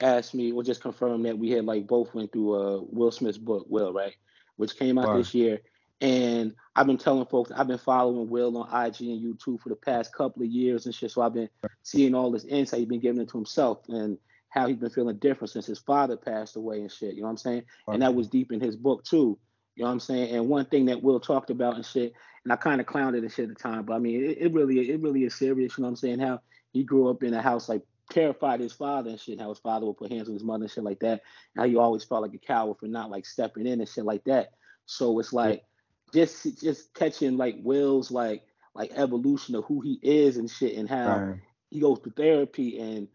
asked 0.01 0.33
me 0.33 0.51
or 0.51 0.63
just 0.63 0.81
confirmed 0.81 1.25
that 1.25 1.37
we 1.37 1.51
had 1.51 1.65
like 1.65 1.87
both 1.87 2.13
went 2.13 2.31
through 2.31 2.55
uh 2.55 2.81
Will 2.89 3.11
Smith's 3.11 3.37
book, 3.37 3.65
Will, 3.69 3.93
right, 3.93 4.15
which 4.55 4.77
came 4.77 4.97
out 4.97 5.15
this 5.15 5.33
year. 5.33 5.61
And 6.01 6.55
I've 6.75 6.87
been 6.87 6.97
telling 6.97 7.27
folks 7.27 7.51
I've 7.51 7.67
been 7.67 7.77
following 7.77 8.29
Will 8.29 8.57
on 8.57 8.85
IG 8.85 9.01
and 9.01 9.21
YouTube 9.21 9.61
for 9.61 9.69
the 9.69 9.75
past 9.75 10.13
couple 10.13 10.41
of 10.41 10.49
years 10.49 10.85
and 10.85 10.95
shit. 10.95 11.11
So 11.11 11.21
I've 11.21 11.33
been 11.33 11.49
seeing 11.83 12.15
all 12.15 12.31
this 12.31 12.45
insight 12.45 12.79
he's 12.79 12.89
been 12.89 12.99
giving 12.99 13.21
it 13.21 13.29
to 13.29 13.37
himself 13.37 13.87
and 13.89 14.17
how 14.51 14.67
he's 14.67 14.77
been 14.77 14.89
feeling 14.89 15.17
different 15.17 15.49
since 15.49 15.65
his 15.65 15.79
father 15.79 16.17
passed 16.17 16.57
away 16.57 16.81
and 16.81 16.91
shit. 16.91 17.15
You 17.15 17.21
know 17.21 17.27
what 17.27 17.31
I'm 17.31 17.37
saying? 17.37 17.63
And 17.87 18.01
that 18.01 18.13
was 18.13 18.27
deep 18.27 18.51
in 18.51 18.59
his 18.59 18.75
book 18.75 19.03
too. 19.03 19.39
You 19.75 19.83
know 19.83 19.87
what 19.87 19.93
I'm 19.93 19.99
saying? 20.01 20.35
And 20.35 20.49
one 20.49 20.65
thing 20.65 20.85
that 20.85 21.01
Will 21.01 21.19
talked 21.19 21.49
about 21.49 21.75
and 21.75 21.85
shit, 21.85 22.13
and 22.43 22.51
I 22.51 22.57
kind 22.57 22.81
of 22.81 22.87
clowned 22.87 23.15
it 23.15 23.23
and 23.23 23.31
shit 23.31 23.49
at 23.49 23.57
the 23.57 23.61
time, 23.61 23.85
but 23.85 23.93
I 23.93 23.99
mean, 23.99 24.23
it, 24.23 24.37
it, 24.39 24.53
really, 24.53 24.91
it 24.91 25.01
really 25.01 25.23
is 25.23 25.35
serious. 25.35 25.77
You 25.77 25.83
know 25.83 25.87
what 25.87 25.91
I'm 25.91 25.95
saying? 25.95 26.19
How 26.19 26.41
he 26.73 26.83
grew 26.83 27.09
up 27.09 27.23
in 27.23 27.33
a 27.33 27.41
house 27.41 27.69
like 27.69 27.81
terrified 28.09 28.59
his 28.59 28.73
father 28.73 29.09
and 29.09 29.19
shit. 29.19 29.39
How 29.39 29.49
his 29.49 29.59
father 29.59 29.85
would 29.85 29.97
put 29.97 30.11
hands 30.11 30.27
on 30.27 30.33
his 30.33 30.43
mother 30.43 30.65
and 30.65 30.71
shit 30.71 30.83
like 30.83 30.99
that. 30.99 31.21
How 31.55 31.63
he 31.63 31.77
always 31.77 32.03
felt 32.03 32.23
like 32.23 32.33
a 32.33 32.37
coward 32.37 32.77
for 32.79 32.87
not 32.87 33.09
like 33.09 33.25
stepping 33.25 33.65
in 33.65 33.79
and 33.79 33.89
shit 33.89 34.05
like 34.05 34.25
that. 34.25 34.51
So 34.85 35.17
it's 35.19 35.31
like 35.31 35.63
just 36.13 36.61
just 36.61 36.93
catching 36.93 37.37
like 37.37 37.55
Will's 37.63 38.11
like 38.11 38.43
like 38.75 38.91
evolution 38.93 39.55
of 39.55 39.63
who 39.65 39.79
he 39.79 39.99
is 40.01 40.35
and 40.35 40.49
shit 40.49 40.75
and 40.75 40.89
how 40.89 41.19
right. 41.19 41.39
he 41.69 41.79
goes 41.79 41.99
to 42.01 42.11
therapy 42.11 42.79
and 42.79 43.07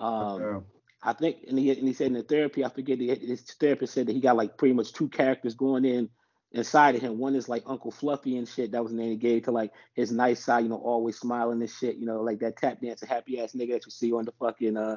um 0.00 0.64
I 1.02 1.12
think 1.12 1.38
and 1.48 1.58
he 1.58 1.70
and 1.70 1.86
he 1.86 1.94
said 1.94 2.08
in 2.08 2.12
the 2.14 2.22
therapy 2.22 2.64
I 2.64 2.68
forget 2.68 3.00
his 3.00 3.42
therapist 3.42 3.94
said 3.94 4.06
that 4.06 4.12
he 4.12 4.20
got 4.20 4.36
like 4.36 4.56
pretty 4.56 4.74
much 4.74 4.92
two 4.92 5.08
characters 5.08 5.54
going 5.54 5.84
in 5.84 6.08
inside 6.52 6.94
of 6.94 7.00
him. 7.00 7.18
One 7.18 7.34
is 7.34 7.48
like 7.48 7.62
Uncle 7.66 7.90
Fluffy 7.90 8.36
and 8.36 8.46
shit. 8.46 8.72
That 8.72 8.82
was 8.82 8.92
the 8.92 8.98
name 8.98 9.10
he 9.10 9.16
gave 9.16 9.44
to 9.44 9.50
like 9.50 9.72
his 9.94 10.12
nice 10.12 10.44
side, 10.44 10.64
you 10.64 10.68
know, 10.68 10.76
always 10.76 11.18
smiling 11.18 11.60
and 11.60 11.70
shit, 11.70 11.96
you 11.96 12.06
know, 12.06 12.20
like 12.20 12.38
that 12.40 12.56
tap 12.56 12.80
dancer, 12.80 13.06
happy 13.06 13.40
ass 13.40 13.52
nigga 13.52 13.72
that 13.72 13.86
you 13.86 13.90
see 13.90 14.12
on 14.12 14.24
the 14.24 14.32
fucking 14.32 14.76
uh 14.76 14.96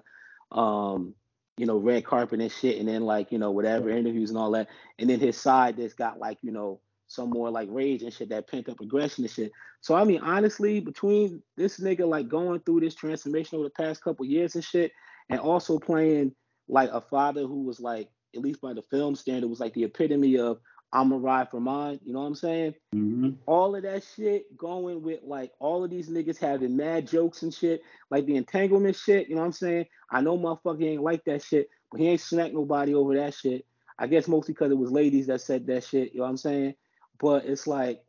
um 0.52 1.16
you 1.58 1.66
know 1.66 1.78
red 1.78 2.06
carpet 2.06 2.40
and 2.42 2.52
shit 2.52 2.78
and 2.78 2.88
then 2.88 3.02
like 3.02 3.32
you 3.32 3.40
know 3.40 3.50
whatever 3.50 3.90
interviews 3.90 4.30
and 4.30 4.38
all 4.38 4.52
that 4.52 4.68
and 5.00 5.10
then 5.10 5.20
his 5.20 5.38
side 5.38 5.78
that's 5.78 5.94
got 5.94 6.20
like 6.20 6.38
you 6.42 6.52
know 6.52 6.80
some 7.08 7.30
more 7.30 7.50
like 7.50 7.68
rage 7.72 8.04
and 8.04 8.14
shit, 8.14 8.30
that 8.30 8.48
pent 8.48 8.70
up 8.70 8.80
aggression 8.80 9.24
and 9.24 9.32
shit. 9.32 9.52
So 9.82 9.96
I 9.96 10.04
mean, 10.04 10.22
honestly, 10.22 10.80
between 10.80 11.42
this 11.56 11.80
nigga 11.80 12.08
like 12.08 12.28
going 12.28 12.60
through 12.62 12.82
this 12.82 12.96
transformation 12.96 13.58
over 13.58 13.66
the 13.66 13.84
past 13.84 14.04
couple 14.04 14.26
years 14.26 14.56
and 14.56 14.64
shit, 14.64 14.92
and 15.30 15.40
also 15.40 15.80
playing 15.80 16.34
like 16.68 16.90
a 16.92 17.02
father 17.02 17.42
who 17.42 17.64
was 17.64 17.80
like, 17.80 18.10
at 18.36 18.42
least 18.42 18.62
by 18.62 18.74
the 18.74 18.84
film 18.92 19.16
standard, 19.16 19.48
was 19.48 19.60
like 19.60 19.74
the 19.74 19.84
epitome 19.84 20.38
of 20.38 20.60
I'm 20.94 21.12
a 21.12 21.18
ride 21.18 21.50
for 21.50 21.60
mine. 21.60 22.00
You 22.04 22.14
know 22.14 22.22
what 22.22 22.28
I'm 22.28 22.36
saying? 22.36 22.74
Mm-hmm. 22.94 23.32
All 23.46 23.76
of 23.76 23.84
that 23.84 24.04
shit 24.16 24.56
going 24.58 25.02
with 25.02 25.20
like 25.24 25.52
all 25.60 25.84
of 25.84 25.90
these 25.90 26.10
niggas 26.10 26.40
having 26.40 26.78
mad 26.78 27.08
jokes 27.08 27.44
and 27.44 27.54
shit, 27.54 27.82
like 28.10 28.26
the 28.26 28.38
entanglement 28.38 28.96
shit. 28.96 29.28
You 29.28 29.36
know 29.36 29.42
what 29.42 29.48
I'm 29.48 29.54
saying? 29.54 29.86
I 30.10 30.22
know 30.22 30.38
motherfucker 30.38 30.86
ain't 30.86 31.04
like 31.04 31.24
that 31.26 31.44
shit, 31.44 31.70
but 31.92 32.00
he 32.00 32.08
ain't 32.08 32.22
smacked 32.22 32.54
nobody 32.54 32.96
over 32.96 33.16
that 33.16 33.34
shit. 33.34 33.66
I 34.00 34.08
guess 34.08 34.28
mostly 34.28 34.54
because 34.54 34.72
it 34.72 34.78
was 34.78 34.92
ladies 34.92 35.28
that 35.28 35.42
said 35.42 35.68
that 35.68 35.84
shit. 35.84 36.14
You 36.14 36.20
know 36.20 36.24
what 36.24 36.32
I'm 36.32 36.38
saying? 36.38 36.76
But 37.20 37.46
it's 37.46 37.68
like 37.68 38.04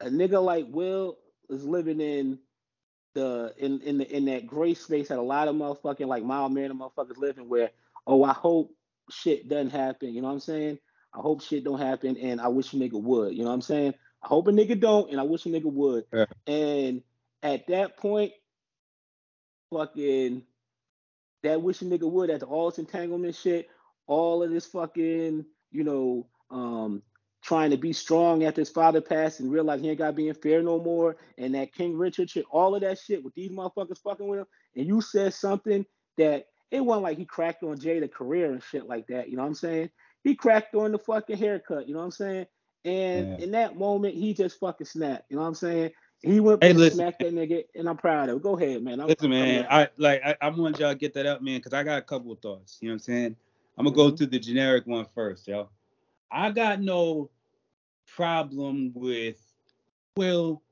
a 0.00 0.06
nigga 0.06 0.42
like 0.42 0.66
Will 0.68 1.18
is 1.50 1.64
living 1.64 2.00
in 2.00 2.38
the 3.18 3.54
in 3.58 3.80
in 3.82 3.98
the 3.98 4.16
in 4.16 4.24
that 4.26 4.46
gray 4.46 4.74
space 4.74 5.08
that 5.08 5.18
a 5.18 5.22
lot 5.22 5.48
of 5.48 5.56
motherfucking 5.56 6.06
like 6.06 6.24
mild 6.24 6.52
mannered 6.52 6.78
motherfuckers 6.78 7.16
living 7.16 7.48
where, 7.48 7.70
oh, 8.06 8.24
I 8.24 8.32
hope 8.32 8.72
shit 9.10 9.48
doesn't 9.48 9.70
happen. 9.70 10.14
You 10.14 10.22
know 10.22 10.28
what 10.28 10.34
I'm 10.34 10.40
saying? 10.40 10.78
I 11.14 11.20
hope 11.20 11.42
shit 11.42 11.64
don't 11.64 11.80
happen 11.80 12.16
and 12.16 12.40
I 12.40 12.48
wish 12.48 12.72
a 12.72 12.76
nigga 12.76 13.00
would. 13.00 13.32
You 13.32 13.42
know 13.42 13.48
what 13.48 13.54
I'm 13.54 13.62
saying? 13.62 13.94
I 14.22 14.28
hope 14.28 14.48
a 14.48 14.50
nigga 14.50 14.78
don't 14.78 15.10
and 15.10 15.20
I 15.20 15.22
wish 15.24 15.46
a 15.46 15.48
nigga 15.48 15.72
would. 15.72 16.04
Yeah. 16.12 16.26
And 16.46 17.02
at 17.42 17.66
that 17.68 17.96
point, 17.96 18.32
fucking 19.72 20.42
that 21.42 21.62
wish 21.62 21.82
a 21.82 21.84
nigga 21.84 22.10
would 22.10 22.30
after 22.30 22.46
all 22.46 22.70
this 22.70 22.78
entanglement 22.78 23.34
shit, 23.36 23.68
all 24.06 24.42
of 24.42 24.50
this 24.50 24.66
fucking, 24.66 25.44
you 25.70 25.84
know, 25.84 26.26
um, 26.50 27.02
trying 27.42 27.70
to 27.70 27.76
be 27.76 27.92
strong 27.92 28.44
after 28.44 28.60
his 28.60 28.70
father 28.70 29.00
passed 29.00 29.40
and 29.40 29.50
realize 29.50 29.80
he 29.80 29.88
ain't 29.88 29.98
got 29.98 30.16
being 30.16 30.34
fair 30.34 30.62
no 30.62 30.80
more. 30.80 31.16
And 31.36 31.54
that 31.54 31.72
King 31.72 31.96
Richard 31.96 32.30
shit, 32.30 32.44
all 32.50 32.74
of 32.74 32.80
that 32.82 32.98
shit 32.98 33.22
with 33.22 33.34
these 33.34 33.50
motherfuckers 33.50 33.98
fucking 34.02 34.26
with 34.26 34.40
him. 34.40 34.46
And 34.76 34.86
you 34.86 35.00
said 35.00 35.34
something 35.34 35.86
that 36.16 36.46
it 36.70 36.80
wasn't 36.80 37.04
like 37.04 37.18
he 37.18 37.24
cracked 37.24 37.62
on 37.62 37.78
Jada 37.78 38.10
career 38.10 38.52
and 38.52 38.62
shit 38.62 38.86
like 38.86 39.06
that. 39.08 39.28
You 39.28 39.36
know 39.36 39.42
what 39.42 39.48
I'm 39.48 39.54
saying? 39.54 39.90
He 40.24 40.34
cracked 40.34 40.74
on 40.74 40.92
the 40.92 40.98
fucking 40.98 41.38
haircut. 41.38 41.88
You 41.88 41.94
know 41.94 42.00
what 42.00 42.06
I'm 42.06 42.10
saying? 42.10 42.46
And 42.84 43.38
yeah. 43.38 43.44
in 43.44 43.50
that 43.52 43.78
moment, 43.78 44.14
he 44.14 44.34
just 44.34 44.58
fucking 44.58 44.86
snapped. 44.86 45.30
You 45.30 45.36
know 45.36 45.42
what 45.42 45.48
I'm 45.48 45.54
saying? 45.54 45.90
He 46.22 46.40
went 46.40 46.62
hey, 46.62 46.70
and 46.70 46.92
smacked 46.92 47.20
that 47.20 47.32
nigga, 47.32 47.64
and 47.76 47.88
I'm 47.88 47.96
proud 47.96 48.28
of. 48.28 48.42
Go 48.42 48.56
ahead, 48.56 48.82
man. 48.82 49.00
I'm, 49.00 49.06
listen, 49.06 49.30
man. 49.30 49.66
I 49.70 49.88
like. 49.98 50.20
I, 50.24 50.36
I 50.40 50.48
want 50.48 50.78
y'all 50.80 50.92
to 50.92 50.98
get 50.98 51.14
that 51.14 51.26
up, 51.26 51.42
man, 51.42 51.58
because 51.58 51.72
I 51.72 51.84
got 51.84 51.98
a 51.98 52.02
couple 52.02 52.32
of 52.32 52.40
thoughts. 52.40 52.78
You 52.80 52.88
know 52.88 52.92
what 52.92 52.94
I'm 52.94 52.98
saying? 53.00 53.36
I'm 53.76 53.84
gonna 53.84 53.96
mm-hmm. 53.96 54.10
go 54.10 54.16
through 54.16 54.26
the 54.26 54.38
generic 54.40 54.86
one 54.86 55.06
first, 55.14 55.46
yo. 55.46 55.68
I 56.30 56.50
got 56.50 56.80
no 56.80 57.30
problem 58.06 58.92
with 58.94 59.40
Will 60.16 60.62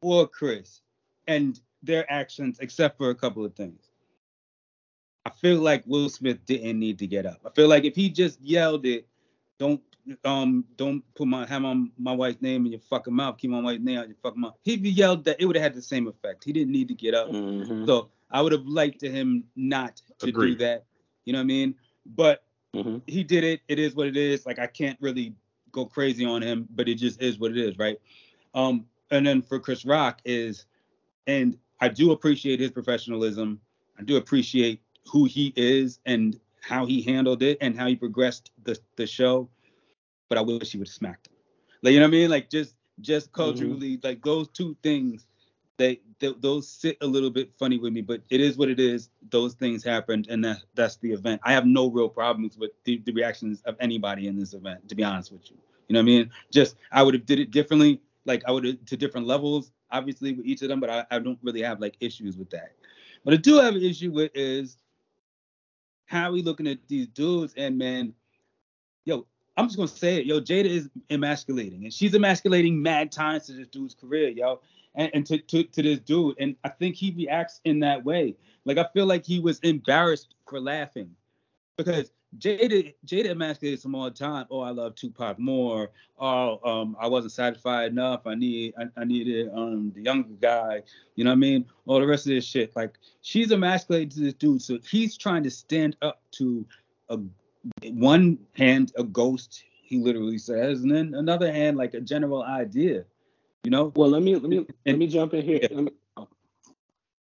or 0.00 0.26
Chris 0.26 0.80
and 1.26 1.58
their 1.82 2.10
actions, 2.12 2.58
except 2.60 2.98
for 2.98 3.10
a 3.10 3.14
couple 3.14 3.44
of 3.44 3.54
things. 3.54 3.90
I 5.24 5.30
feel 5.30 5.60
like 5.60 5.84
Will 5.86 6.08
Smith 6.08 6.44
didn't 6.46 6.78
need 6.78 6.98
to 6.98 7.06
get 7.06 7.26
up. 7.26 7.40
I 7.46 7.50
feel 7.50 7.68
like 7.68 7.84
if 7.84 7.94
he 7.94 8.10
just 8.10 8.40
yelled 8.40 8.86
it, 8.86 9.06
don't 9.58 9.80
um 10.24 10.64
don't 10.76 11.02
put 11.14 11.28
my 11.28 11.46
have 11.46 11.62
my, 11.62 11.84
my 11.96 12.12
wife's 12.12 12.42
name 12.42 12.66
in 12.66 12.72
your 12.72 12.80
fucking 12.80 13.14
mouth, 13.14 13.38
keep 13.38 13.52
my 13.52 13.60
wife's 13.60 13.84
name 13.84 13.98
out 13.98 14.08
your 14.08 14.16
fucking 14.20 14.40
mouth. 14.40 14.54
If 14.64 14.80
he 14.80 14.90
yelled 14.90 15.24
that, 15.24 15.36
it 15.40 15.46
would 15.46 15.54
have 15.54 15.62
had 15.62 15.74
the 15.74 15.82
same 15.82 16.08
effect. 16.08 16.42
He 16.42 16.52
didn't 16.52 16.72
need 16.72 16.88
to 16.88 16.94
get 16.94 17.14
up. 17.14 17.28
Mm-hmm. 17.30 17.86
So 17.86 18.10
I 18.30 18.40
would 18.42 18.52
have 18.52 18.66
liked 18.66 19.00
to 19.00 19.10
him 19.10 19.44
not 19.54 20.02
to 20.18 20.28
Agreed. 20.28 20.58
do 20.58 20.64
that. 20.64 20.84
You 21.24 21.32
know 21.34 21.38
what 21.38 21.44
I 21.44 21.46
mean? 21.46 21.74
But 22.04 22.42
mm-hmm. 22.74 22.98
he 23.06 23.24
did 23.24 23.44
it. 23.44 23.60
It 23.68 23.78
is 23.78 23.94
what 23.94 24.06
it 24.06 24.16
is. 24.16 24.46
Like 24.46 24.58
I 24.58 24.66
can't 24.66 24.98
really 25.00 25.34
go 25.72 25.86
crazy 25.86 26.24
on 26.24 26.42
him, 26.42 26.68
but 26.70 26.88
it 26.88 26.96
just 26.96 27.20
is 27.20 27.38
what 27.38 27.50
it 27.50 27.58
is, 27.58 27.78
right? 27.78 27.98
Um, 28.54 28.86
and 29.10 29.26
then 29.26 29.42
for 29.42 29.58
Chris 29.58 29.84
Rock 29.84 30.20
is, 30.24 30.66
and 31.26 31.56
I 31.80 31.88
do 31.88 32.12
appreciate 32.12 32.60
his 32.60 32.70
professionalism. 32.70 33.60
I 33.98 34.02
do 34.02 34.16
appreciate 34.16 34.80
who 35.06 35.24
he 35.24 35.52
is 35.56 35.98
and 36.06 36.38
how 36.60 36.86
he 36.86 37.02
handled 37.02 37.42
it 37.42 37.58
and 37.60 37.78
how 37.78 37.86
he 37.86 37.96
progressed 37.96 38.52
the 38.64 38.78
the 38.96 39.06
show. 39.06 39.48
But 40.28 40.38
I 40.38 40.40
wish 40.42 40.72
he 40.72 40.78
would 40.78 40.88
have 40.88 40.94
smacked 40.94 41.28
him. 41.28 41.34
Like 41.82 41.92
you 41.92 42.00
know 42.00 42.06
what 42.06 42.14
I 42.14 42.18
mean? 42.18 42.30
Like 42.30 42.50
just 42.50 42.76
just 43.00 43.32
culturally, 43.32 43.96
mm-hmm. 43.96 44.06
like 44.06 44.22
those 44.22 44.48
two 44.48 44.76
things, 44.82 45.26
they, 45.82 46.00
they, 46.20 46.32
those 46.38 46.68
sit 46.68 46.96
a 47.00 47.06
little 47.06 47.30
bit 47.30 47.50
funny 47.58 47.78
with 47.78 47.92
me. 47.92 48.00
But 48.00 48.22
it 48.30 48.40
is 48.40 48.56
what 48.56 48.68
it 48.68 48.78
is. 48.78 49.10
Those 49.30 49.54
things 49.54 49.82
happened, 49.82 50.28
and 50.30 50.44
that 50.44 50.58
that's 50.74 50.96
the 50.96 51.12
event. 51.12 51.40
I 51.44 51.52
have 51.52 51.66
no 51.66 51.90
real 51.90 52.08
problems 52.08 52.56
with 52.56 52.70
the, 52.84 53.02
the 53.04 53.12
reactions 53.12 53.62
of 53.62 53.76
anybody 53.80 54.28
in 54.28 54.38
this 54.38 54.54
event, 54.54 54.88
to 54.88 54.94
be 54.94 55.02
honest 55.02 55.32
with 55.32 55.50
you. 55.50 55.56
You 55.88 55.94
know 55.94 56.00
what 56.00 56.04
I 56.04 56.06
mean? 56.06 56.30
Just 56.52 56.76
I 56.92 57.02
would 57.02 57.14
have 57.14 57.26
did 57.26 57.40
it 57.40 57.50
differently. 57.50 58.00
Like 58.24 58.44
I 58.46 58.52
would 58.52 58.64
have 58.64 58.84
to 58.86 58.96
different 58.96 59.26
levels, 59.26 59.72
obviously 59.90 60.32
with 60.32 60.46
each 60.46 60.62
of 60.62 60.68
them, 60.68 60.78
but 60.78 60.88
I, 60.88 61.04
I 61.10 61.18
don't 61.18 61.38
really 61.42 61.62
have 61.62 61.80
like 61.80 61.96
issues 62.00 62.36
with 62.36 62.50
that. 62.50 62.72
What 63.24 63.34
I 63.34 63.38
do 63.38 63.56
have 63.56 63.74
an 63.74 63.82
issue 63.82 64.12
with 64.12 64.30
is 64.34 64.76
how 66.06 66.30
we 66.30 66.42
looking 66.42 66.68
at 66.68 66.78
these 66.86 67.08
dudes 67.08 67.54
and 67.56 67.76
man, 67.76 68.14
yo, 69.04 69.26
I'm 69.56 69.66
just 69.66 69.76
gonna 69.76 69.88
say 69.88 70.18
it, 70.18 70.26
yo, 70.26 70.40
Jada 70.40 70.66
is 70.66 70.88
emasculating, 71.10 71.84
and 71.84 71.92
she's 71.92 72.14
emasculating 72.14 72.80
mad 72.80 73.10
times 73.10 73.46
to 73.46 73.52
this 73.52 73.66
dude's 73.68 73.94
career, 73.94 74.28
yo, 74.28 74.60
and, 74.94 75.10
and 75.14 75.26
to, 75.26 75.38
to 75.38 75.64
to 75.64 75.82
this 75.82 75.98
dude, 76.00 76.36
and 76.40 76.56
I 76.64 76.68
think 76.68 76.96
he 76.96 77.12
reacts 77.12 77.60
in 77.64 77.80
that 77.80 78.04
way. 78.04 78.36
Like 78.64 78.78
I 78.78 78.86
feel 78.92 79.06
like 79.06 79.24
he 79.24 79.40
was 79.40 79.58
embarrassed 79.60 80.34
for 80.48 80.60
laughing, 80.60 81.14
because 81.76 82.12
Jada 82.38 82.94
Jada 83.06 83.30
emasculates 83.30 83.84
him 83.84 83.94
all 83.94 84.04
the 84.04 84.10
time. 84.10 84.46
Oh, 84.50 84.60
I 84.60 84.70
love 84.70 84.94
Tupac 84.94 85.38
more. 85.38 85.90
Oh, 86.18 86.60
um, 86.64 86.96
I 86.98 87.06
wasn't 87.06 87.32
satisfied 87.32 87.90
enough. 87.92 88.26
I 88.26 88.34
need 88.34 88.74
I, 88.78 88.84
I 89.00 89.04
needed 89.04 89.50
um 89.52 89.92
the 89.94 90.02
younger 90.02 90.34
guy. 90.40 90.82
You 91.14 91.24
know 91.24 91.30
what 91.30 91.36
I 91.36 91.40
mean? 91.40 91.66
All 91.86 92.00
the 92.00 92.06
rest 92.06 92.26
of 92.26 92.30
this 92.30 92.46
shit. 92.46 92.74
Like 92.74 92.98
she's 93.20 93.50
emasculating 93.50 94.10
to 94.10 94.20
this 94.20 94.34
dude, 94.34 94.62
so 94.62 94.78
he's 94.88 95.16
trying 95.16 95.42
to 95.42 95.50
stand 95.50 95.96
up 96.00 96.22
to 96.32 96.64
a 97.08 97.18
one 97.90 98.38
hand 98.56 98.92
a 98.96 99.04
ghost. 99.04 99.64
He 99.82 99.98
literally 99.98 100.38
says, 100.38 100.82
and 100.82 100.90
then 100.90 101.12
another 101.14 101.52
hand 101.52 101.76
like 101.76 101.92
a 101.92 102.00
general 102.00 102.42
idea. 102.42 103.04
You 103.64 103.70
know? 103.70 103.92
Well, 103.94 104.10
let 104.10 104.22
me 104.22 104.34
let 104.34 104.48
me 104.48 104.58
and, 104.58 104.66
let 104.86 104.98
me 104.98 105.06
jump 105.06 105.34
in 105.34 105.42
here. 105.42 105.60
Yeah. 105.62 105.68
Let 105.70 105.84
me, 105.84 105.90
oh. 106.16 106.28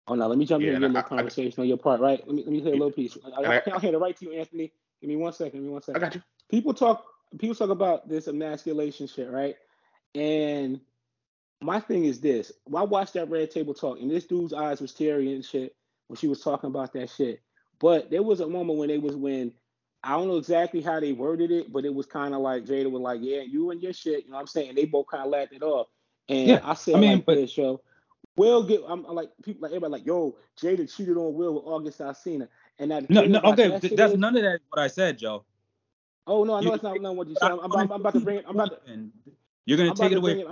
oh 0.07 0.15
no, 0.15 0.27
let 0.27 0.37
me 0.37 0.45
jump 0.45 0.63
yeah, 0.63 0.71
in 0.71 0.77
here. 0.77 0.85
a 0.85 0.89
little 0.89 1.03
conversation 1.03 1.53
I, 1.59 1.61
on 1.63 1.67
your 1.67 1.77
part, 1.77 2.01
right? 2.01 2.21
Let 2.25 2.35
me 2.35 2.43
let 2.43 2.51
me 2.51 2.63
say 2.63 2.69
a 2.69 2.71
little 2.71 2.91
piece. 2.91 3.17
I, 3.37 3.41
I, 3.41 3.61
I'll 3.71 3.79
hand 3.79 3.95
it 3.95 3.99
right 3.99 4.15
to 4.17 4.25
you, 4.25 4.33
Anthony 4.33 4.71
Give 5.01 5.09
me 5.09 5.15
one 5.17 5.33
second. 5.33 5.59
Give 5.59 5.63
me 5.63 5.69
one 5.69 5.81
second. 5.81 6.01
I 6.01 6.05
got 6.05 6.15
you. 6.15 6.21
People 6.49 6.73
talk. 6.73 7.05
People 7.37 7.55
talk 7.55 7.69
about 7.69 8.07
this 8.07 8.27
emasculation 8.27 9.07
shit, 9.07 9.29
right? 9.29 9.55
And 10.13 10.79
my 11.61 11.79
thing 11.79 12.05
is 12.05 12.19
this: 12.19 12.51
I 12.75 12.83
watched 12.83 13.13
that 13.13 13.29
Red 13.29 13.51
Table 13.51 13.73
talk, 13.73 13.99
and 13.99 14.09
this 14.09 14.25
dude's 14.25 14.53
eyes 14.53 14.81
was 14.81 14.93
teary 14.93 15.33
and 15.33 15.43
shit 15.43 15.75
when 16.07 16.17
she 16.17 16.27
was 16.27 16.41
talking 16.41 16.69
about 16.69 16.93
that 16.93 17.09
shit. 17.09 17.41
But 17.79 18.09
there 18.09 18.23
was 18.23 18.39
a 18.39 18.47
moment 18.47 18.79
when 18.79 18.87
they 18.87 18.97
was 18.97 19.15
when 19.15 19.53
I 20.03 20.11
don't 20.11 20.27
know 20.27 20.37
exactly 20.37 20.81
how 20.81 20.99
they 20.99 21.11
worded 21.11 21.51
it, 21.51 21.71
but 21.71 21.85
it 21.85 21.93
was 21.93 22.05
kind 22.05 22.33
of 22.33 22.41
like 22.41 22.65
Jada 22.65 22.89
was 22.89 23.01
like, 23.01 23.19
"Yeah, 23.21 23.41
you 23.41 23.71
and 23.71 23.81
your 23.81 23.93
shit," 23.93 24.25
you 24.25 24.31
know 24.31 24.37
what 24.37 24.41
I'm 24.41 24.47
saying? 24.47 24.75
they 24.75 24.85
both 24.85 25.07
kind 25.07 25.23
of 25.23 25.29
laughed 25.29 25.53
it 25.53 25.63
off. 25.63 25.87
And 26.27 26.47
yeah, 26.47 26.59
I 26.63 26.73
said, 26.73 26.95
I 26.95 26.99
mean, 26.99 27.11
like 27.13 27.25
but, 27.25 27.35
this, 27.35 27.55
yo, 27.57 27.81
Will 28.37 28.63
get. 28.63 28.81
I'm 28.87 29.03
like 29.03 29.29
people 29.43 29.61
like 29.61 29.71
everybody 29.71 29.93
like, 29.93 30.05
"Yo, 30.05 30.35
Jada 30.61 30.93
cheated 30.93 31.15
on 31.15 31.33
Will 31.33 31.53
with 31.53 31.63
August 31.65 31.99
Alsina." 31.99 32.49
And 32.79 32.91
that 32.91 33.09
no, 33.09 33.23
no, 33.23 33.39
okay, 33.39 33.69
that 33.69 33.81
that's 33.95 34.13
is, 34.13 34.19
none 34.19 34.35
of 34.35 34.43
that. 34.43 34.59
What 34.69 34.81
I 34.81 34.87
said, 34.87 35.17
Joe. 35.17 35.45
Oh 36.27 36.43
no, 36.43 36.55
I 36.55 36.59
know 36.59 36.67
you, 36.67 36.73
it's 36.73 36.83
not 36.83 36.99
none 36.99 37.15
what 37.15 37.29
you 37.29 37.35
said. 37.39 37.51
I'm, 37.51 37.59
I'm, 37.59 37.73
I'm, 37.73 37.91
about 37.91 38.13
to 38.13 38.19
bring 38.19 38.39
it. 38.39 38.45
I'm 38.47 38.55
about 38.55 38.85
to. 38.85 39.09
You're 39.65 39.77
gonna 39.77 39.91
I'm 39.91 39.95
take 39.95 40.11
it 40.11 40.17
away. 40.17 40.41
It, 40.41 40.47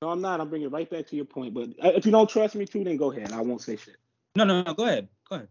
no, 0.00 0.08
I'm 0.08 0.22
not. 0.22 0.40
I'm 0.40 0.48
bringing 0.48 0.68
it 0.68 0.72
right 0.72 0.88
back 0.88 1.06
to 1.08 1.16
your 1.16 1.26
point. 1.26 1.52
But 1.52 1.70
uh, 1.84 1.92
if 1.94 2.06
you 2.06 2.12
don't 2.12 2.28
trust 2.28 2.54
me 2.54 2.64
too, 2.64 2.84
then 2.84 2.96
go 2.96 3.12
ahead. 3.12 3.32
I 3.32 3.42
won't 3.42 3.60
say 3.60 3.76
shit. 3.76 3.96
No, 4.34 4.44
no, 4.44 4.62
no. 4.62 4.72
Go 4.72 4.84
ahead. 4.84 5.08
Go 5.28 5.36
ahead. 5.36 5.48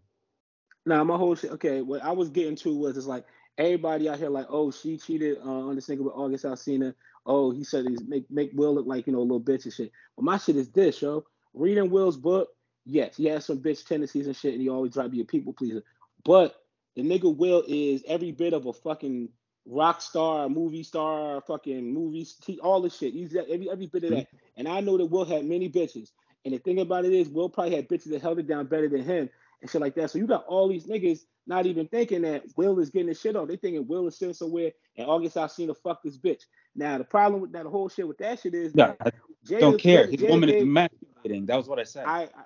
Now 0.88 1.04
my 1.04 1.18
whole 1.18 1.36
shit. 1.36 1.52
Okay, 1.52 1.82
what 1.82 2.04
I 2.04 2.14
was 2.14 2.30
getting 2.30 2.56
to 2.56 2.76
was 2.76 2.98
it's 2.98 3.06
like 3.06 3.26
everybody 3.60 4.10
out 4.10 4.18
here 4.18 4.30
like, 4.30 4.48
oh, 4.50 4.72
she 4.72 4.98
cheated 4.98 5.38
uh, 5.46 5.68
on 5.68 5.76
this 5.76 5.88
nigga 5.88 6.00
with 6.00 6.16
August 6.16 6.46
Alsina. 6.46 6.96
Oh, 7.26 7.52
he 7.52 7.64
said 7.64 7.86
he's 7.88 8.04
make 8.08 8.30
make 8.30 8.52
Will 8.54 8.74
look 8.74 8.88
like 8.88 9.08
you 9.08 9.14
know 9.14 9.20
a 9.20 9.22
little 9.22 9.42
bitch 9.42 9.66
and 9.66 9.74
shit. 9.74 9.92
But 10.16 10.26
my 10.26 10.38
shit 10.38 10.56
is 10.56 10.70
this, 10.70 11.02
yo. 11.02 11.26
Reading 11.54 11.90
Will's 11.90 12.18
book, 12.18 12.50
yes, 12.86 13.18
he 13.18 13.26
has 13.26 13.46
some 13.46 13.62
bitch 13.62 13.86
tendencies 13.86 14.28
and 14.28 14.36
shit, 14.36 14.54
and 14.54 14.62
he 14.62 14.70
always 14.70 14.94
try 14.94 15.04
to 15.04 15.10
be 15.10 15.22
a 15.22 15.26
people 15.26 15.54
pleaser. 15.54 15.84
But 16.24 16.56
the 16.96 17.02
nigga 17.04 17.36
Will 17.36 17.64
is 17.68 18.04
every 18.08 18.32
bit 18.32 18.54
of 18.54 18.66
a 18.66 18.74
fucking 18.74 19.30
rock 19.66 20.02
star, 20.02 20.50
movie 20.50 20.84
star, 20.84 21.42
fucking 21.42 21.94
movies, 21.94 22.36
all 22.62 22.82
this 22.82 22.98
shit. 22.98 23.14
He's 23.14 23.36
every 23.36 23.70
every 23.70 23.88
bit 23.88 24.04
of 24.06 24.12
that. 24.12 24.28
Mm-hmm. 24.28 24.38
And 24.58 24.68
I 24.68 24.80
know 24.82 24.98
that 24.98 25.06
Will 25.06 25.26
had 25.26 25.46
many 25.46 25.70
bitches. 25.70 26.10
And 26.46 26.54
the 26.54 26.58
thing 26.58 26.80
about 26.80 27.06
it 27.06 27.14
is, 27.14 27.30
Will 27.30 27.50
probably 27.50 27.76
had 27.76 27.88
bitches 27.88 28.12
that 28.12 28.22
held 28.22 28.40
it 28.40 28.48
down 28.48 28.66
better 28.68 28.88
than 28.88 29.04
him 29.04 29.30
and 29.62 29.70
shit 29.70 29.82
like 29.82 29.96
that. 29.96 30.12
So 30.12 30.18
you 30.18 30.28
got 30.28 30.46
all 30.46 30.68
these 30.68 30.88
niggas 30.88 31.20
not 31.50 31.66
even 31.66 31.88
thinking 31.88 32.22
that 32.22 32.44
Will 32.56 32.80
is 32.80 32.90
getting 32.90 33.08
the 33.08 33.14
shit 33.14 33.36
on. 33.36 33.48
They 33.48 33.58
thinking 33.58 33.88
Will 33.88 34.08
is 34.08 34.18
sitting 34.18 34.34
somewhere 34.34 34.72
and 34.96 35.08
August 35.08 35.36
Alsina 35.36 35.68
to 35.68 35.74
fuck 35.74 36.04
this 36.04 36.18
bitch. 36.18 36.44
Now 36.76 36.98
the 36.98 37.04
problem 37.04 37.42
with 37.42 37.52
that 37.54 37.66
whole 37.66 37.90
shit 37.90 38.08
with 38.08 38.20
that 38.20 38.40
shit 38.40 38.54
is 38.54 38.72
yeah, 38.76 38.94
I 39.02 39.12
don't 39.60 39.82
care. 39.82 40.08
His 40.08 40.22
woman 40.22 40.50
is 40.50 40.62
emasculating. 40.62 41.48
That 41.48 41.58
was 41.58 41.68
what 41.68 41.80
I 41.80 41.84
said. 41.84 42.06
I, 42.06 42.24
I 42.24 42.44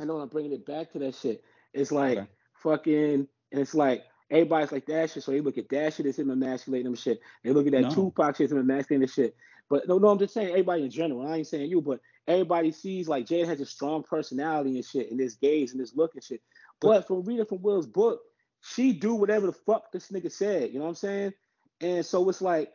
I 0.00 0.04
know 0.04 0.18
I'm 0.18 0.28
bringing 0.28 0.52
it 0.52 0.66
back 0.66 0.92
to 0.92 0.98
that 1.00 1.14
shit. 1.14 1.42
It's 1.72 1.92
like 1.92 2.18
okay. 2.18 2.28
fucking, 2.54 3.26
and 3.52 3.60
it's 3.60 3.74
like 3.74 4.04
everybody's 4.30 4.72
like 4.72 4.86
that 4.86 5.10
shit. 5.10 5.22
So 5.22 5.32
they 5.32 5.40
look 5.40 5.58
at 5.58 5.68
that 5.70 5.94
shit 5.94 6.06
as 6.06 6.18
him 6.18 6.30
emasculating 6.30 6.84
them 6.84 6.94
shit. 6.94 7.20
They 7.42 7.50
look 7.50 7.66
at 7.66 7.72
that 7.72 7.82
no. 7.82 7.90
Tupac 7.90 8.36
shit 8.36 8.46
as 8.46 8.52
him 8.52 8.58
emasculating 8.58 9.06
the 9.06 9.12
shit. 9.12 9.36
But 9.68 9.86
no, 9.86 9.98
no, 9.98 10.08
I'm 10.08 10.18
just 10.18 10.32
saying 10.32 10.50
everybody 10.50 10.84
in 10.84 10.90
general. 10.90 11.26
I 11.26 11.36
ain't 11.36 11.46
saying 11.46 11.70
you, 11.70 11.82
but 11.82 12.00
everybody 12.26 12.72
sees 12.72 13.08
like 13.08 13.26
Jada 13.26 13.46
has 13.46 13.60
a 13.60 13.66
strong 13.66 14.02
personality 14.02 14.76
and 14.76 14.84
shit, 14.84 15.10
and 15.10 15.20
this 15.20 15.34
gaze 15.34 15.72
and 15.72 15.80
this 15.80 15.94
look 15.94 16.14
and 16.14 16.24
shit. 16.24 16.40
But 16.80 17.06
from 17.06 17.22
reading 17.24 17.46
from 17.46 17.62
Will's 17.62 17.86
book, 17.86 18.20
she 18.60 18.92
do 18.92 19.14
whatever 19.14 19.46
the 19.46 19.52
fuck 19.52 19.92
this 19.92 20.10
nigga 20.10 20.30
said. 20.30 20.72
You 20.72 20.78
know 20.78 20.84
what 20.84 20.90
I'm 20.90 20.94
saying? 20.96 21.32
And 21.80 22.04
so 22.04 22.28
it's 22.28 22.42
like 22.42 22.72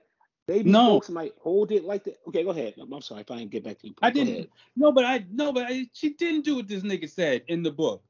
Maybe 0.47 0.69
no. 0.69 0.87
folks 0.87 1.09
might 1.09 1.33
hold 1.41 1.71
it 1.71 1.85
like 1.85 2.03
that. 2.03 2.19
Okay, 2.27 2.43
go 2.43 2.49
ahead. 2.49 2.73
I'm, 2.79 3.01
sorry 3.01 3.21
if 3.21 3.31
I 3.31 3.37
didn't 3.37 3.51
get 3.51 3.63
back 3.63 3.79
to 3.79 3.87
you. 3.87 3.95
I 4.01 4.09
didn't. 4.09 4.49
No, 4.75 4.91
but 4.91 5.05
I 5.05 5.25
no, 5.31 5.53
but 5.53 5.67
I, 5.69 5.87
she 5.93 6.09
didn't 6.09 6.43
do 6.43 6.57
what 6.57 6.67
this 6.67 6.83
nigga 6.83 7.09
said 7.09 7.43
in 7.47 7.63
the 7.63 7.71
book. 7.71 8.03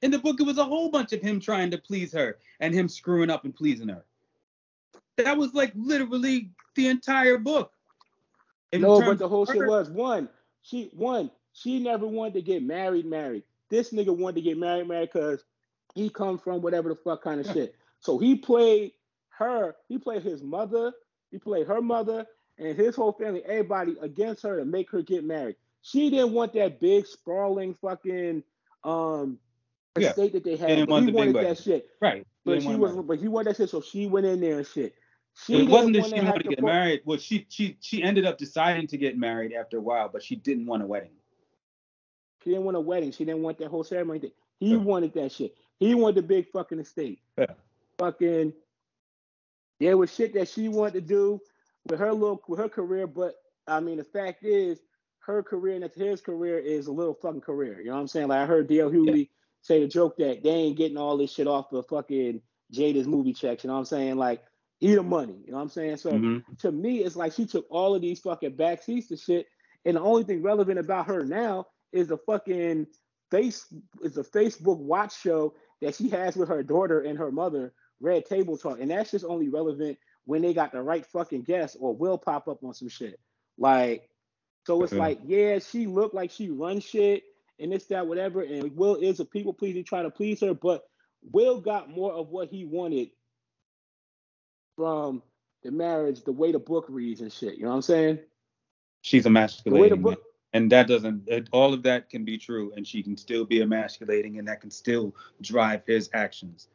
In 0.00 0.10
the 0.10 0.18
book, 0.18 0.40
it 0.40 0.44
was 0.44 0.58
a 0.58 0.64
whole 0.64 0.90
bunch 0.90 1.12
of 1.12 1.20
him 1.20 1.40
trying 1.40 1.70
to 1.72 1.78
please 1.78 2.12
her 2.12 2.38
and 2.60 2.74
him 2.74 2.88
screwing 2.88 3.30
up 3.30 3.44
and 3.44 3.54
pleasing 3.54 3.88
her. 3.88 4.04
That 5.18 5.36
was 5.36 5.52
like 5.52 5.72
literally 5.74 6.50
the 6.74 6.88
entire 6.88 7.36
book. 7.36 7.72
In 8.72 8.80
no, 8.80 9.00
but 9.00 9.18
the 9.18 9.28
whole 9.28 9.44
shit 9.44 9.66
was 9.66 9.90
one. 9.90 10.28
She 10.62 10.90
one. 10.94 11.30
She 11.52 11.78
never 11.80 12.06
wanted 12.06 12.34
to 12.34 12.42
get 12.42 12.62
married. 12.62 13.04
Married. 13.04 13.44
This 13.74 13.92
nigga 13.92 14.16
wanted 14.16 14.36
to 14.36 14.42
get 14.42 14.58
married. 14.58 14.88
Married 14.88 15.10
because 15.12 15.44
he 15.94 16.08
come 16.08 16.38
from 16.38 16.62
whatever 16.62 16.88
the 16.88 16.96
fuck 16.96 17.22
kind 17.22 17.40
of 17.40 17.52
shit. 17.52 17.74
So 18.00 18.18
he 18.18 18.36
played 18.36 18.92
her. 19.38 19.74
He 19.88 19.98
played 19.98 20.22
his 20.22 20.42
mother 20.42 20.92
he 21.34 21.38
played 21.40 21.66
her 21.66 21.82
mother 21.82 22.26
and 22.58 22.76
his 22.78 22.94
whole 22.94 23.12
family, 23.12 23.42
everybody 23.44 23.96
against 24.00 24.44
her 24.44 24.56
to 24.60 24.64
make 24.64 24.88
her 24.92 25.02
get 25.02 25.24
married. 25.24 25.56
She 25.82 26.08
didn't 26.08 26.30
want 26.30 26.52
that 26.52 26.78
big 26.78 27.08
sprawling 27.08 27.74
fucking 27.74 28.44
um 28.84 29.38
yeah. 29.98 30.10
estate 30.10 30.32
that 30.34 30.44
they 30.44 30.54
had. 30.54 30.78
He 30.78 30.84
wanted 30.84 31.34
that 31.34 31.58
shit. 31.58 31.88
Right. 32.00 32.24
But 32.44 32.62
she 32.62 32.76
was 32.76 32.94
but 33.04 33.18
he 33.18 33.26
wanted 33.26 33.50
that 33.50 33.56
shit, 33.56 33.70
so 33.70 33.80
she 33.80 34.06
went 34.06 34.26
in 34.26 34.40
there 34.40 34.58
and 34.58 34.66
shit. 34.66 34.94
She 35.44 35.64
it 35.64 35.68
wasn't 35.68 35.96
that 35.96 36.06
she 36.06 36.20
wanted 36.20 36.44
to 36.44 36.50
get 36.50 36.62
married. 36.62 37.00
Well, 37.04 37.18
she 37.18 37.46
she 37.48 37.78
she 37.80 38.00
ended 38.00 38.24
up 38.24 38.38
deciding 38.38 38.86
to 38.86 38.96
get 38.96 39.18
married 39.18 39.52
after 39.52 39.78
a 39.78 39.82
while, 39.82 40.08
but 40.08 40.22
she 40.22 40.36
didn't 40.36 40.66
want 40.66 40.84
a 40.84 40.86
wedding. 40.86 41.10
She 42.44 42.50
didn't 42.50 42.64
want 42.64 42.76
a 42.76 42.80
wedding. 42.80 43.10
She 43.10 43.24
didn't 43.24 43.42
want 43.42 43.58
that 43.58 43.68
whole 43.68 43.84
ceremony 43.84 44.20
thing. 44.20 44.32
He 44.60 44.72
yeah. 44.72 44.76
wanted 44.76 45.14
that 45.14 45.32
shit. 45.32 45.54
He 45.78 45.94
wanted 45.94 46.16
the 46.16 46.22
big 46.22 46.50
fucking 46.52 46.78
estate. 46.78 47.20
Yeah. 47.38 47.46
Fucking 47.98 48.52
there 49.80 49.96
was 49.96 50.14
shit 50.14 50.34
that 50.34 50.48
she 50.48 50.68
wanted 50.68 50.94
to 50.94 51.00
do 51.00 51.40
with 51.88 51.98
her 51.98 52.12
look 52.12 52.48
with 52.48 52.58
her 52.58 52.68
career, 52.68 53.06
but 53.06 53.34
I 53.66 53.80
mean 53.80 53.96
the 53.96 54.04
fact 54.04 54.44
is 54.44 54.80
her 55.20 55.42
career 55.42 55.76
and 55.76 55.90
his 55.90 56.20
career 56.20 56.58
is 56.58 56.86
a 56.86 56.92
little 56.92 57.14
fucking 57.14 57.40
career. 57.40 57.80
You 57.80 57.86
know 57.86 57.94
what 57.94 58.00
I'm 58.00 58.08
saying? 58.08 58.28
Like 58.28 58.40
I 58.40 58.46
heard 58.46 58.68
DL 58.68 58.92
Hughley 58.92 59.18
yeah. 59.18 59.24
say 59.62 59.80
the 59.80 59.88
joke 59.88 60.18
that 60.18 60.42
they 60.42 60.50
ain't 60.50 60.76
getting 60.76 60.98
all 60.98 61.16
this 61.16 61.32
shit 61.32 61.46
off 61.46 61.72
of 61.72 61.86
fucking 61.86 62.42
Jada's 62.72 63.06
movie 63.06 63.32
checks. 63.32 63.64
You 63.64 63.68
know 63.68 63.74
what 63.74 63.80
I'm 63.80 63.86
saying? 63.86 64.16
Like 64.16 64.42
eat 64.80 64.96
the 64.96 65.02
money. 65.02 65.38
You 65.44 65.52
know 65.52 65.56
what 65.56 65.62
I'm 65.62 65.70
saying? 65.70 65.96
So 65.96 66.12
mm-hmm. 66.12 66.54
to 66.58 66.72
me, 66.72 66.98
it's 66.98 67.16
like 67.16 67.32
she 67.32 67.46
took 67.46 67.66
all 67.70 67.94
of 67.94 68.02
these 68.02 68.20
fucking 68.20 68.56
backseats 68.56 69.08
to 69.08 69.16
shit, 69.16 69.46
and 69.84 69.96
the 69.96 70.00
only 70.00 70.24
thing 70.24 70.42
relevant 70.42 70.78
about 70.78 71.06
her 71.06 71.24
now 71.24 71.66
is 71.94 72.10
a 72.10 72.18
fucking 72.18 72.86
face 73.30 73.66
is 74.02 74.18
a 74.18 74.22
Facebook 74.22 74.78
watch 74.78 75.18
show 75.18 75.54
that 75.80 75.94
she 75.94 76.08
has 76.10 76.36
with 76.36 76.48
her 76.48 76.62
daughter 76.62 77.00
and 77.00 77.18
her 77.18 77.30
mother 77.30 77.72
Red 78.00 78.26
Table 78.26 78.58
Talk, 78.58 78.80
and 78.80 78.90
that's 78.90 79.12
just 79.12 79.24
only 79.24 79.48
relevant 79.48 79.98
when 80.26 80.42
they 80.42 80.52
got 80.52 80.72
the 80.72 80.82
right 80.82 81.06
fucking 81.06 81.42
guest 81.42 81.76
or 81.80 81.94
will 81.94 82.18
pop 82.18 82.48
up 82.48 82.62
on 82.62 82.74
some 82.74 82.88
shit. 82.88 83.18
Like, 83.58 84.08
so 84.66 84.82
it's 84.82 84.92
like, 84.92 85.20
yeah, 85.24 85.58
she 85.58 85.86
looked 85.86 86.14
like 86.14 86.30
she 86.30 86.50
run 86.50 86.80
shit 86.80 87.22
and 87.60 87.72
this, 87.72 87.84
that, 87.86 88.06
whatever. 88.06 88.42
And 88.42 88.74
Will 88.76 88.96
is 88.96 89.20
a 89.20 89.24
people 89.24 89.52
pleaser, 89.52 89.82
trying 89.82 90.04
to 90.04 90.10
please 90.10 90.40
her, 90.40 90.54
but 90.54 90.84
Will 91.32 91.60
got 91.60 91.90
more 91.90 92.12
of 92.12 92.28
what 92.28 92.48
he 92.48 92.64
wanted 92.64 93.10
from 94.76 95.22
the 95.62 95.70
marriage, 95.70 96.24
the 96.24 96.32
way 96.32 96.52
the 96.52 96.58
book 96.58 96.86
reads 96.88 97.20
and 97.20 97.32
shit. 97.32 97.56
You 97.56 97.64
know 97.64 97.70
what 97.70 97.76
I'm 97.76 97.82
saying? 97.82 98.18
She's 99.02 99.26
emasculating. 99.26 100.00
Book, 100.00 100.22
and 100.54 100.72
that 100.72 100.88
doesn't, 100.88 101.28
all 101.52 101.74
of 101.74 101.82
that 101.82 102.08
can 102.08 102.24
be 102.24 102.38
true, 102.38 102.72
and 102.76 102.86
she 102.86 103.02
can 103.02 103.16
still 103.18 103.44
be 103.44 103.60
emasculating, 103.60 104.38
and 104.38 104.48
that 104.48 104.62
can 104.62 104.70
still 104.70 105.14
drive 105.42 105.82
his 105.86 106.10
actions 106.14 106.68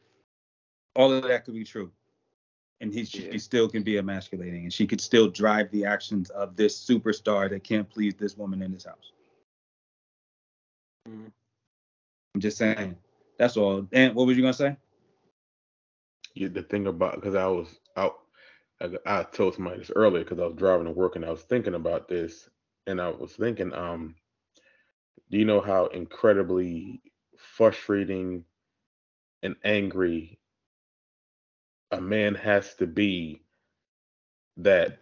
all 0.95 1.13
of 1.13 1.23
that 1.23 1.45
could 1.45 1.53
be 1.55 1.63
true. 1.63 1.91
and 2.81 2.93
he 2.93 3.05
she 3.05 3.27
Yeah. 3.27 3.37
still 3.37 3.69
can 3.69 3.83
be 3.83 3.97
emasculating, 3.97 4.63
and 4.63 4.73
she 4.73 4.87
could 4.87 5.01
still 5.01 5.29
drive 5.29 5.69
the 5.71 5.85
actions 5.85 6.29
of 6.29 6.55
this 6.55 6.77
superstar 6.85 7.49
that 7.49 7.63
can't 7.63 7.89
please 7.89 8.15
this 8.15 8.37
woman 8.37 8.61
in 8.61 8.71
this 8.71 8.85
house. 8.85 9.11
Mhm. 11.07 11.31
I'm 12.35 12.41
just 12.41 12.57
saying. 12.57 12.97
That's 13.37 13.57
all. 13.57 13.87
And 13.91 14.15
what 14.15 14.27
was 14.27 14.37
you 14.37 14.43
gonna 14.43 14.53
say? 14.53 14.77
Yeah, 16.35 16.49
the 16.49 16.63
thing 16.63 16.87
about 16.87 17.15
because 17.15 17.35
I 17.35 17.47
was 17.47 17.79
out, 17.97 18.19
I, 18.81 18.91
I 19.05 19.23
told 19.23 19.55
somebody 19.55 19.79
this 19.79 19.91
earlier 19.95 20.23
because 20.23 20.39
I 20.39 20.45
was 20.45 20.55
driving 20.55 20.85
to 20.85 20.91
work 20.91 21.15
and 21.17 21.25
I 21.25 21.31
was 21.31 21.43
thinking 21.43 21.75
about 21.75 22.07
this, 22.07 22.49
and 22.89 23.01
I 23.01 23.09
was 23.09 23.35
thinking, 23.35 23.73
um, 23.73 24.15
do 25.31 25.37
you 25.37 25.45
know 25.45 25.61
how 25.61 25.87
incredibly 25.87 27.01
frustrating 27.37 28.45
and 29.43 29.55
angry 29.63 30.39
a 31.91 32.01
man 32.01 32.35
has 32.35 32.75
to 32.75 32.87
be 32.87 33.43
that 34.57 34.99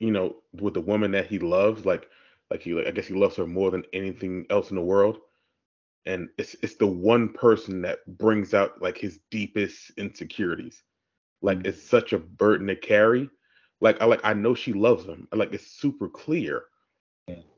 you 0.00 0.10
know 0.10 0.36
with 0.60 0.74
the 0.74 0.80
woman 0.80 1.12
that 1.12 1.26
he 1.26 1.38
loves, 1.38 1.84
like 1.86 2.08
like 2.50 2.62
he 2.62 2.78
I 2.86 2.90
guess 2.92 3.06
he 3.06 3.14
loves 3.14 3.36
her 3.36 3.46
more 3.46 3.70
than 3.70 3.84
anything 3.92 4.46
else 4.50 4.70
in 4.70 4.76
the 4.76 4.82
world 4.82 5.18
and 6.06 6.28
it's 6.38 6.56
it's 6.62 6.76
the 6.76 6.86
one 6.86 7.32
person 7.32 7.82
that 7.82 8.00
brings 8.18 8.54
out 8.54 8.80
like 8.82 8.98
his 8.98 9.20
deepest 9.30 9.92
insecurities 9.98 10.84
like 11.42 11.60
Mhm. 11.60 11.66
it's 11.66 11.82
such 11.82 12.12
a 12.12 12.18
burden 12.18 12.66
to 12.68 12.76
carry 12.76 13.30
like 13.80 14.00
i 14.00 14.06
like 14.06 14.20
i 14.24 14.34
know 14.34 14.54
she 14.54 14.72
loves 14.72 15.04
him 15.06 15.28
like 15.32 15.52
it's 15.54 15.66
super 15.68 16.08
clear. 16.08 16.64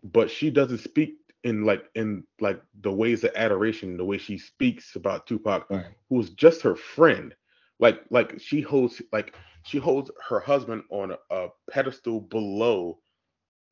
But 0.05 0.31
she 0.31 0.51
doesn't 0.51 0.79
speak 0.79 1.17
in 1.45 1.65
like 1.65 1.85
in 1.95 2.25
like 2.41 2.61
the 2.81 2.93
ways 2.93 3.25
of 3.25 3.31
adoration 3.35 3.97
the 3.97 4.05
way 4.05 4.19
she 4.19 4.39
speaks 4.39 4.97
about 4.97 5.27
tupac 5.27 5.67
Right. 5.71 5.87
who's 6.09 6.31
just 6.31 6.63
her 6.63 6.77
friend. 6.77 7.35
Like 7.79 8.03
like 8.11 8.39
she 8.41 8.61
holds 8.61 9.01
like 9.13 9.35
she 9.63 9.79
holds 9.79 10.11
her 10.29 10.41
husband 10.41 10.83
on 10.91 11.13
a, 11.13 11.19
a 11.35 11.49
pedestal 11.71 12.21
below 12.21 12.99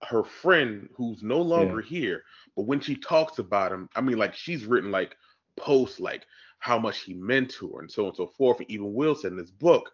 her 0.05 0.23
friend 0.25 0.89
who's 0.97 1.23
no 1.23 1.41
longer 1.41 1.81
here. 1.81 2.23
But 2.57 2.67
when 2.67 2.81
she 2.81 2.97
talks 2.97 3.39
about 3.39 3.73
him 3.73 3.89
i 3.97 4.01
mean 4.01 4.19
like 4.19 4.35
she's 4.35 4.65
written 4.67 4.91
like 4.91 5.17
posts 5.57 6.01
like 6.01 6.27
how 6.59 6.79
much 6.79 7.01
he 7.03 7.15
meant 7.15 7.51
to 7.51 7.69
her 7.73 7.81
and 7.81 7.91
so 7.91 8.03
on 8.03 8.09
and 8.09 8.17
so 8.17 8.27
forth. 8.27 8.59
And 8.61 8.71
even 8.71 8.95
will 8.95 9.15
said 9.15 9.33
in 9.33 9.39
his 9.39 9.51
book 9.51 9.91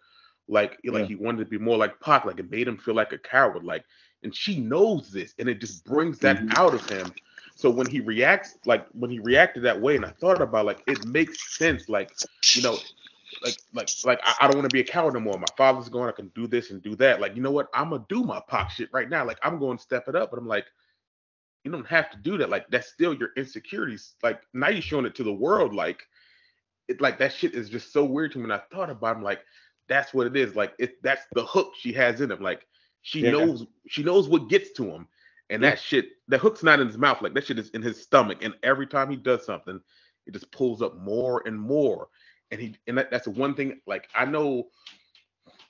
like 0.47 0.77
like 0.85 1.03
Yeah. 1.03 1.07
he 1.07 1.15
wanted 1.15 1.39
to 1.43 1.49
be 1.49 1.57
more 1.57 1.77
like 1.77 1.99
Pac, 1.99 2.25
like 2.25 2.39
it 2.39 2.49
made 2.51 2.67
him 2.67 2.77
feel 2.77 2.95
like 2.95 3.13
a 3.13 3.17
coward. 3.17 3.63
Like 3.63 3.85
and 4.23 4.35
she 4.35 4.59
knows 4.59 5.11
this 5.11 5.33
and 5.39 5.47
it 5.47 5.59
just 5.59 5.85
brings 5.85 6.19
that 6.19 6.37
Mhm. 6.37 6.57
out 6.57 6.73
of 6.73 6.87
him 6.89 7.13
so 7.55 7.69
when 7.69 7.87
he 7.87 7.99
reacts 7.99 8.57
like 8.65 8.87
when 8.93 9.09
he 9.09 9.19
reacted 9.19 9.63
that 9.63 9.79
way 9.79 9.95
and 9.95 10.05
i 10.05 10.09
thought 10.09 10.41
about 10.41 10.65
like 10.65 10.81
it 10.87 11.05
makes 11.07 11.57
sense 11.57 11.89
like 11.89 12.11
you 12.55 12.61
know 12.61 12.77
like 13.43 13.57
like 13.73 13.89
like 14.05 14.19
I, 14.23 14.35
I 14.41 14.47
don't 14.47 14.57
want 14.57 14.69
to 14.69 14.73
be 14.73 14.79
a 14.79 14.83
coward 14.83 15.13
no 15.13 15.19
more. 15.19 15.37
My 15.37 15.45
father's 15.57 15.89
going, 15.89 16.09
I 16.09 16.11
can 16.13 16.31
do 16.33 16.47
this 16.47 16.71
and 16.71 16.81
do 16.81 16.95
that. 16.95 17.21
Like, 17.21 17.35
you 17.35 17.41
know 17.41 17.51
what? 17.51 17.67
I'm 17.73 17.89
gonna 17.91 18.05
do 18.09 18.23
my 18.23 18.41
pop 18.47 18.71
shit 18.71 18.89
right 18.91 19.09
now. 19.09 19.25
Like 19.25 19.37
I'm 19.43 19.59
going 19.59 19.77
to 19.77 19.83
step 19.83 20.07
it 20.07 20.15
up. 20.15 20.31
But 20.31 20.39
I'm 20.39 20.47
like, 20.47 20.65
you 21.63 21.71
don't 21.71 21.85
have 21.85 22.09
to 22.11 22.17
do 22.17 22.37
that. 22.37 22.49
Like 22.49 22.67
that's 22.69 22.87
still 22.87 23.13
your 23.13 23.29
insecurities. 23.37 24.15
Like 24.23 24.41
now 24.53 24.69
you're 24.69 24.81
showing 24.81 25.05
it 25.05 25.13
to 25.15 25.23
the 25.23 25.33
world. 25.33 25.75
Like 25.75 26.07
it 26.87 26.99
like 27.01 27.19
that 27.19 27.33
shit 27.33 27.53
is 27.53 27.69
just 27.69 27.93
so 27.93 28.03
weird 28.03 28.31
to 28.31 28.37
me. 28.39 28.45
And 28.45 28.53
I 28.53 28.61
thought 28.71 28.89
about 28.89 29.15
it, 29.15 29.17
I'm 29.19 29.23
like, 29.23 29.41
that's 29.87 30.13
what 30.13 30.25
it 30.25 30.35
is. 30.35 30.55
Like 30.55 30.73
it 30.79 31.01
that's 31.03 31.25
the 31.33 31.45
hook 31.45 31.73
she 31.79 31.93
has 31.93 32.21
in 32.21 32.31
him. 32.31 32.41
Like 32.41 32.65
she 33.01 33.21
Yeah. 33.21 33.31
knows 33.31 33.65
she 33.87 34.03
knows 34.03 34.27
what 34.27 34.49
gets 34.49 34.71
to 34.73 34.85
him. 34.85 35.07
And 35.49 35.61
Yeah. 35.61 35.71
that 35.71 35.79
shit, 35.79 36.09
that 36.27 36.39
hook's 36.39 36.63
not 36.63 36.79
in 36.79 36.87
his 36.87 36.97
mouth. 36.97 37.21
Like 37.21 37.33
that 37.33 37.45
shit 37.45 37.59
is 37.59 37.69
in 37.69 37.81
his 37.81 38.01
stomach. 38.01 38.39
And 38.41 38.53
every 38.63 38.85
time 38.87 39.09
he 39.09 39.15
does 39.15 39.45
something, 39.45 39.79
it 40.25 40.33
just 40.33 40.51
pulls 40.51 40.81
up 40.81 40.97
more 40.97 41.41
and 41.45 41.57
more. 41.57 42.09
And 42.51 42.59
he 42.59 42.75
and 42.87 42.97
that, 42.97 43.09
that's 43.11 43.25
the 43.25 43.31
one 43.31 43.55
thing. 43.55 43.79
Like 43.85 44.09
I 44.13 44.25
know 44.25 44.69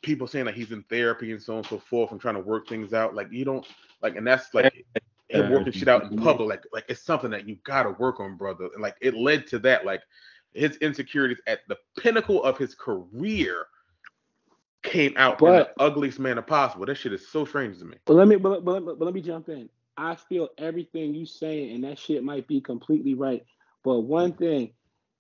people 0.02 0.28
saying 0.28 0.46
that 0.46 0.56
he's 0.56 0.72
in 0.72 0.84
therapy 0.84 1.32
and 1.32 1.42
so 1.42 1.54
on 1.54 1.58
and 1.60 1.68
so 1.68 1.80
forth 1.80 2.12
and 2.12 2.22
trying 2.22 2.36
to 2.36 2.42
work 2.42 2.68
things 2.68 2.94
out. 2.94 3.14
Like 3.14 3.32
you 3.32 3.46
don't 3.46 3.66
like, 4.02 4.16
and 4.16 4.26
that's 4.26 4.54
like 4.54 4.86
him 5.30 5.52
working 5.52 5.74
shit 5.74 5.88
out 5.88 6.04
in 6.04 6.18
public. 6.18 6.50
Like 6.50 6.64
like 6.72 6.86
it's 6.88 7.02
something 7.02 7.32
that 7.32 7.48
you 7.48 7.58
gotta 7.64 7.92
work 7.92 8.20
on, 8.20 8.38
brother. 8.38 8.70
And 8.74 8.82
like 8.82 8.96
it 9.02 9.16
led 9.16 9.48
to 9.48 9.60
that. 9.60 9.86
Like 9.86 10.02
his 10.54 10.78
insecurities 10.78 11.42
at 11.46 11.60
the 11.68 11.78
pinnacle 12.00 12.44
of 12.44 12.58
his 12.58 12.74
career 12.74 13.68
came 14.88 15.14
out 15.18 15.42
in 15.42 15.48
the 15.48 15.70
ugliest 15.80 16.20
manner 16.20 16.42
possible. 16.42 16.86
That 16.86 16.96
shit 16.96 17.14
is 17.14 17.28
so 17.28 17.46
strange 17.46 17.80
to 17.80 17.86
me. 17.86 17.98
But 18.06 18.16
let 18.16 18.28
me 18.28 18.36
but, 18.36 18.66
but, 18.66 18.86
but 18.86 19.00
let 19.00 19.14
me 19.14 19.22
jump 19.22 19.50
in. 19.50 19.70
I 19.98 20.16
feel 20.16 20.50
everything 20.58 21.14
you 21.14 21.26
saying, 21.26 21.74
and 21.74 21.84
that 21.84 21.98
shit 21.98 22.24
might 22.24 22.48
be 22.48 22.62
completely 22.62 23.14
right. 23.14 23.44
But 23.84 24.02
one 24.02 24.34
thing, 24.34 24.74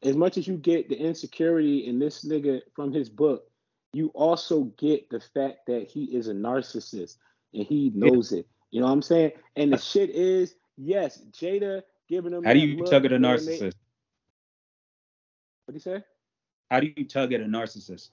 as 0.03 0.15
much 0.15 0.37
as 0.37 0.47
you 0.47 0.57
get 0.57 0.89
the 0.89 0.95
insecurity 0.95 1.87
in 1.87 1.99
this 1.99 2.23
nigga 2.25 2.61
from 2.75 2.93
his 2.93 3.09
book, 3.09 3.49
you 3.93 4.11
also 4.13 4.65
get 4.77 5.09
the 5.09 5.19
fact 5.19 5.65
that 5.67 5.87
he 5.89 6.05
is 6.05 6.27
a 6.27 6.33
narcissist 6.33 7.17
and 7.53 7.65
he 7.65 7.91
knows 7.95 8.31
it. 8.31 8.47
You 8.69 8.81
know 8.81 8.87
what 8.87 8.93
I'm 8.93 9.01
saying? 9.01 9.31
And 9.55 9.73
the 9.73 9.77
shit 9.77 10.09
is, 10.11 10.55
yes, 10.77 11.21
Jada 11.31 11.81
giving 12.07 12.33
him. 12.33 12.43
How 12.43 12.53
do 12.53 12.59
you 12.59 12.77
look 12.77 12.91
tug 12.91 13.05
at 13.05 13.13
a 13.13 13.17
narcissist? 13.17 13.73
What 15.65 15.71
do 15.71 15.73
you 15.73 15.79
say? 15.79 16.03
How 16.69 16.79
do 16.79 16.91
you 16.95 17.05
tug 17.05 17.33
at 17.33 17.41
a 17.41 17.45
narcissist? 17.45 18.09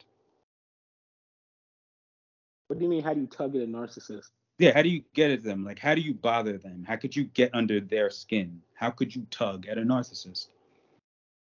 What 2.69 2.79
do 2.79 2.85
you 2.85 2.91
mean? 2.91 3.03
How 3.03 3.15
do 3.15 3.21
you 3.21 3.27
tug 3.27 3.55
at 3.57 3.63
a 3.63 3.67
narcissist? 3.67 4.31
Yeah, 4.59 4.73
how 4.73 4.83
do 4.83 4.89
you 4.89 5.03
get 5.15 5.31
at 5.31 5.43
them? 5.43 5.65
Like, 5.65 5.79
how 5.79 5.95
do 5.95 6.01
you 6.01 6.15
bother 6.15 6.59
them? 6.59 6.85
How 6.87 6.97
could 6.97 7.15
you 7.15 7.25
get 7.25 7.51
under 7.55 7.81
their 7.81 8.11
skin? 8.11 8.63
How 8.75 8.91
could 8.91 9.15
you 9.15 9.27
tug 9.31 9.67
at 9.67 9.79
a 9.79 9.83
narcissist? 9.83 10.49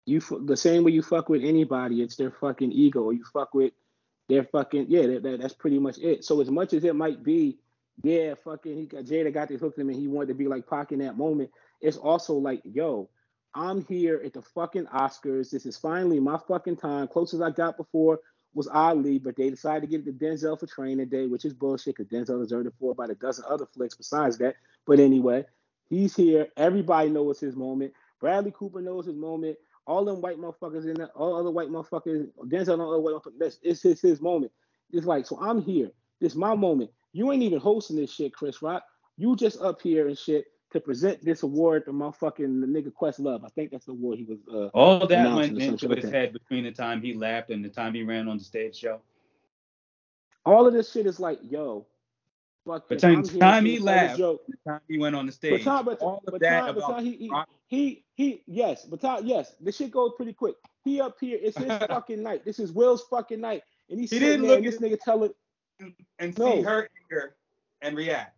You 0.07 0.21
the 0.45 0.57
same 0.57 0.85
way 0.85 0.93
you 0.93 1.03
fuck 1.03 1.29
with 1.29 1.43
anybody, 1.45 2.03
it's 2.03 2.17
their 2.17 2.31
fucking 2.31 2.73
ego. 2.73 3.03
Or 3.03 3.13
you 3.13 3.25
fuck 3.33 3.55
with 3.55 3.73
their 4.29 4.45
fucking 4.45 4.87
yeah. 4.89 5.07
That, 5.07 5.23
that, 5.23 5.41
that's 5.41 5.55
pretty 5.55 5.79
much 5.79 5.99
it. 5.99 6.25
So 6.25 6.41
as 6.41 6.51
much 6.51 6.73
as 6.73 6.85
it 6.85 6.97
might 6.97 7.23
be, 7.23 7.59
yeah, 8.03 8.35
fucking 8.43 8.77
he 8.77 8.87
got 8.87 9.05
Jada 9.05 9.33
got 9.33 9.49
this 9.49 9.61
hooked 9.61 9.79
him 9.79 9.89
and 9.89 9.99
he 9.99 10.09
wanted 10.09 10.29
to 10.29 10.35
be 10.35 10.49
like 10.49 10.69
Pac 10.69 10.93
in 10.93 10.99
that 10.99 11.17
moment. 11.17 11.51
It's 11.81 11.97
also 11.97 12.35
like, 12.35 12.61
yo, 12.65 13.09
I'm 13.55 13.85
here 13.85 14.21
at 14.25 14.33
the 14.33 14.43
fucking 14.43 14.87
Oscars. 14.87 15.51
This 15.51 15.65
is 15.65 15.77
finally 15.77 16.21
my 16.21 16.39
fucking 16.49 16.77
time. 16.77 17.07
Closest 17.07 17.43
I 17.43 17.51
got 17.51 17.77
before 17.77 18.21
was 18.55 18.69
Ali, 18.69 19.19
but 19.19 19.37
they 19.37 19.51
decided 19.51 19.81
to 19.83 19.87
give 19.87 20.07
it 20.07 20.19
to 20.19 20.25
Denzel 20.25 20.59
for 20.59 20.67
Training 20.67 21.09
Day, 21.09 21.27
which 21.27 21.45
is 21.45 21.53
bullshit 21.53 21.97
because 21.97 22.11
Denzel 22.11 22.43
deserved 22.43 22.67
it 22.67 22.75
for 22.79 22.93
about 22.93 23.11
a 23.11 23.15
dozen 23.15 23.45
other 23.49 23.67
flicks 23.67 23.95
besides 23.95 24.39
that. 24.39 24.57
But 24.87 25.01
anyway, 25.01 25.45
he's 25.89 26.15
here. 26.15 26.49
Everybody 26.57 27.11
knows 27.11 27.41
his 27.41 27.57
moment. 27.57 27.93
Bradley 28.21 28.53
Cooper 28.57 28.81
knows 28.81 29.07
his 29.07 29.17
moment. 29.17 29.57
All 29.87 30.05
them 30.05 30.23
white 30.23 30.39
motherfuckers 30.39 30.87
in 30.87 30.95
there, 30.95 31.09
all 31.09 31.37
other 31.37 31.51
white 31.51 31.69
motherfuckers, 31.69 32.29
Denzel 32.47 32.79
all 32.79 32.93
other 32.93 33.01
white 33.01 33.15
motherfuckers, 33.15 33.39
that's, 33.39 33.59
it's, 33.63 33.83
his 33.83 34.01
his 34.01 34.21
moment. 34.21 34.51
It's 34.93 35.07
like, 35.07 35.27
so 35.27 35.39
I'm 35.41 35.61
here. 35.61 35.91
This 36.21 36.33
is 36.33 36.39
my 36.39 36.55
moment. 36.55 36.91
You 37.13 37.31
ain't 37.33 37.43
even 37.43 37.61
hosting 37.61 37.97
this 37.97 38.13
shit, 38.13 38.33
Chris 38.33 38.63
Rock. 38.63 38.83
You 39.19 39.37
just 39.37 39.61
up 39.61 39.83
here 39.83 40.09
and 40.09 40.17
shit 40.17 40.47
to 40.75 40.81
present 40.81 41.25
this 41.25 41.45
award 41.45 41.85
to 41.87 41.93
motherfucking 41.93 42.61
the 42.61 42.67
nigga 42.67 42.93
Questlove. 42.93 43.45
I 43.45 43.49
think 43.49 43.71
that's 43.71 43.87
the 43.87 43.93
award 43.93 44.19
he 44.19 44.25
was. 44.25 44.39
Uh, 44.53 44.67
All 44.77 45.07
that 45.07 45.35
went 45.35 45.57
into 45.63 45.89
like 45.89 46.03
his 46.03 46.11
head 46.11 46.33
between 46.33 46.65
the 46.65 46.73
time 46.73 47.01
he 47.01 47.15
laughed 47.15 47.51
and 47.51 47.65
the 47.65 47.69
time 47.69 47.95
he 47.95 48.03
ran 48.03 48.27
on 48.29 48.39
the 48.39 48.45
stage 48.45 48.77
show. 48.77 49.01
all 50.45 50.67
of 50.67 50.73
this 50.75 50.91
shit 50.93 51.07
is 51.07 51.21
like, 51.21 51.39
yo, 51.43 51.87
fuck. 52.67 52.89
Between 52.89 53.23
the 53.23 53.39
time 53.39 53.65
he 53.65 53.77
and 53.77 53.87
the 53.87 54.57
time 54.67 54.81
he 54.89 54.99
went 54.99 55.15
on 55.15 55.27
the 55.27 55.33
stage. 55.33 55.63
Tom, 55.63 55.85
but, 55.85 56.01
all 56.01 56.21
of 56.27 56.41
that 56.41 56.75
but 56.75 56.77
about 56.85 57.03
he, 57.03 57.13
he, 57.17 57.31
he, 57.69 58.05
he, 58.17 58.43
yes, 58.47 58.85
but 58.85 59.01
Tom, 59.01 59.25
yes, 59.25 59.55
the 59.61 59.71
shit 59.71 59.93
goes 59.93 60.11
pretty 60.17 60.33
quick. 60.33 60.57
He 60.85 61.01
up 61.01 61.17
here, 61.21 61.39
it's 61.41 61.57
his 61.57 61.69
fucking 61.89 62.21
night. 62.21 62.45
This 62.45 62.59
is 62.59 62.73
Will's 62.73 63.05
fucking 63.09 63.41
night, 63.41 63.63
and 63.89 64.01
he's 64.01 64.11
He 64.11 64.19
sitting 64.19 64.43
didn't 64.43 64.47
there, 64.49 64.51
look 64.57 64.65
and 64.65 64.75
at 64.75 64.81
this 64.81 64.91
nigga 64.93 65.01
telling. 65.01 65.31
and 66.19 66.37
No. 66.37 66.57
see 66.57 66.63
her 66.63 66.89
anger 67.13 67.37
and 67.81 67.97
react. 67.97 68.34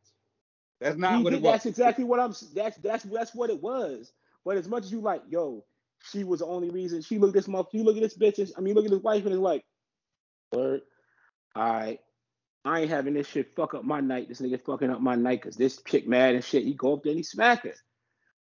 That's 0.81 0.97
not 0.97 1.19
He 1.19 1.25
what 1.25 1.33
it 1.33 1.43
was. 1.43 1.53
That's 1.53 1.67
exactly 1.67 2.05
what 2.05 2.21
I'm. 2.21 2.35
That's 2.55 2.77
that's 2.79 3.05
that's 3.05 3.35
what 3.35 3.51
it 3.51 3.63
was. 3.63 4.13
But 4.45 4.57
as 4.59 4.69
much 4.69 4.85
as 4.85 4.93
you 4.93 5.01
like, 5.01 5.23
yo, 5.29 5.65
she 6.11 6.25
was 6.25 6.41
the 6.41 6.47
only 6.47 6.71
reason. 6.71 7.03
She 7.03 7.19
looked 7.19 7.35
this 7.35 7.49
month. 7.49 7.69
You 7.73 7.83
look 7.85 7.97
at 7.97 8.03
this 8.03 8.17
bitch. 8.17 8.39
and- 8.39 8.53
I 8.57 8.61
mean, 8.61 8.75
look 8.75 8.85
at 8.85 8.91
his 8.93 9.03
wife, 9.03 9.25
and 9.25 9.33
it's 9.33 9.41
like, 9.41 9.65
word. 10.53 10.83
All 11.55 11.73
right, 11.73 12.01
I 12.65 12.81
ain't 12.83 12.91
having 12.91 13.15
this 13.15 13.29
shit 13.29 13.57
fuck 13.57 13.75
up 13.75 13.85
my 13.85 14.01
night. 14.01 14.29
This 14.29 14.41
nigga 14.41 14.61
fucking 14.65 14.91
up 14.91 15.01
my 15.01 15.15
night 15.17 15.41
because 15.43 15.57
this 15.57 15.83
chick 15.83 16.07
mad 16.07 16.35
and 16.35 16.45
shit. 16.45 16.65
He 16.65 16.75
go 16.75 16.95
up 16.95 17.03
there 17.03 17.13
and 17.13 17.19
he 17.19 17.23
smack 17.25 17.65
her. 17.65 17.75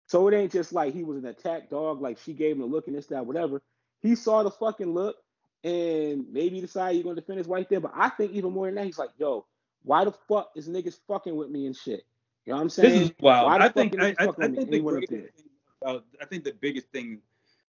So 0.07 0.29
it 0.29 0.35
ain't 0.35 0.53
just 0.53 0.73
like 0.73 0.95
he 0.95 1.05
was 1.05 1.19
an 1.19 1.27
attack 1.27 1.71
dog. 1.71 2.01
Like 2.03 2.19
she 2.19 2.35
gave 2.35 2.57
him 2.57 2.63
a 2.63 2.67
look 2.67 2.87
and 2.89 2.97
this 2.97 3.07
that 3.07 3.27
whatever. 3.27 3.63
He 4.03 4.15
saw 4.15 4.43
the 4.43 4.51
fucking 4.51 4.93
look 4.93 5.17
and 5.65 6.27
maybe 6.33 6.61
decided 6.61 6.97
he's 6.97 7.05
gonna 7.05 7.17
defend 7.17 7.39
his 7.39 7.49
wife 7.49 7.69
there. 7.69 7.81
But 7.81 7.93
I 7.95 8.11
think 8.11 8.33
even 8.33 8.53
more 8.53 8.67
than 8.67 8.77
that, 8.77 8.87
he's 8.87 8.99
like, 8.99 9.11
yo, 9.19 9.47
why 9.83 10.05
the 10.05 10.13
fuck 10.29 10.51
is 10.57 10.69
niggas 10.69 10.99
fucking 11.09 11.35
with 11.37 11.51
me 11.51 11.67
and 11.67 11.77
shit? 11.77 12.03
You 12.49 12.55
know 12.55 12.57
what 12.57 12.63
I'm 12.63 12.71
saying? 12.71 13.01
This 13.01 13.03
is 13.11 13.15
wild. 13.21 13.61
I 13.61 13.69
think 13.69 14.01
I, 14.01 14.17
I, 14.19 14.25
I 14.41 14.49
think 14.49 14.71
the 14.71 14.77
he 14.77 14.81
went 14.81 15.07
greatest 15.07 15.13
thing 15.37 15.51
about, 15.83 16.05
I 16.19 16.25
think 16.25 16.45
the 16.45 16.55
biggest 16.59 16.87
thing 16.87 17.21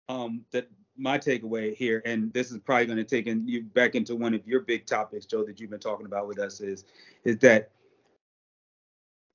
um, 0.09 0.43
that 0.49 0.67
my 0.97 1.19
takeaway 1.19 1.75
here, 1.75 2.01
and 2.05 2.33
this 2.33 2.51
is 2.51 2.57
probably 2.57 2.88
going 2.88 2.97
to 2.97 3.03
take 3.03 3.27
in 3.27 3.47
you 3.47 3.62
back 3.62 3.93
into 3.93 4.15
one 4.15 4.33
of 4.33 4.47
your 4.47 4.62
big 4.62 4.88
topics, 4.88 5.27
Joe, 5.27 5.43
that 5.43 5.59
you've 5.59 5.69
been 5.69 5.79
talking 5.79 6.07
about 6.07 6.27
with 6.27 6.39
us, 6.39 6.59
is 6.59 6.86
is 7.23 7.38
that 7.38 7.69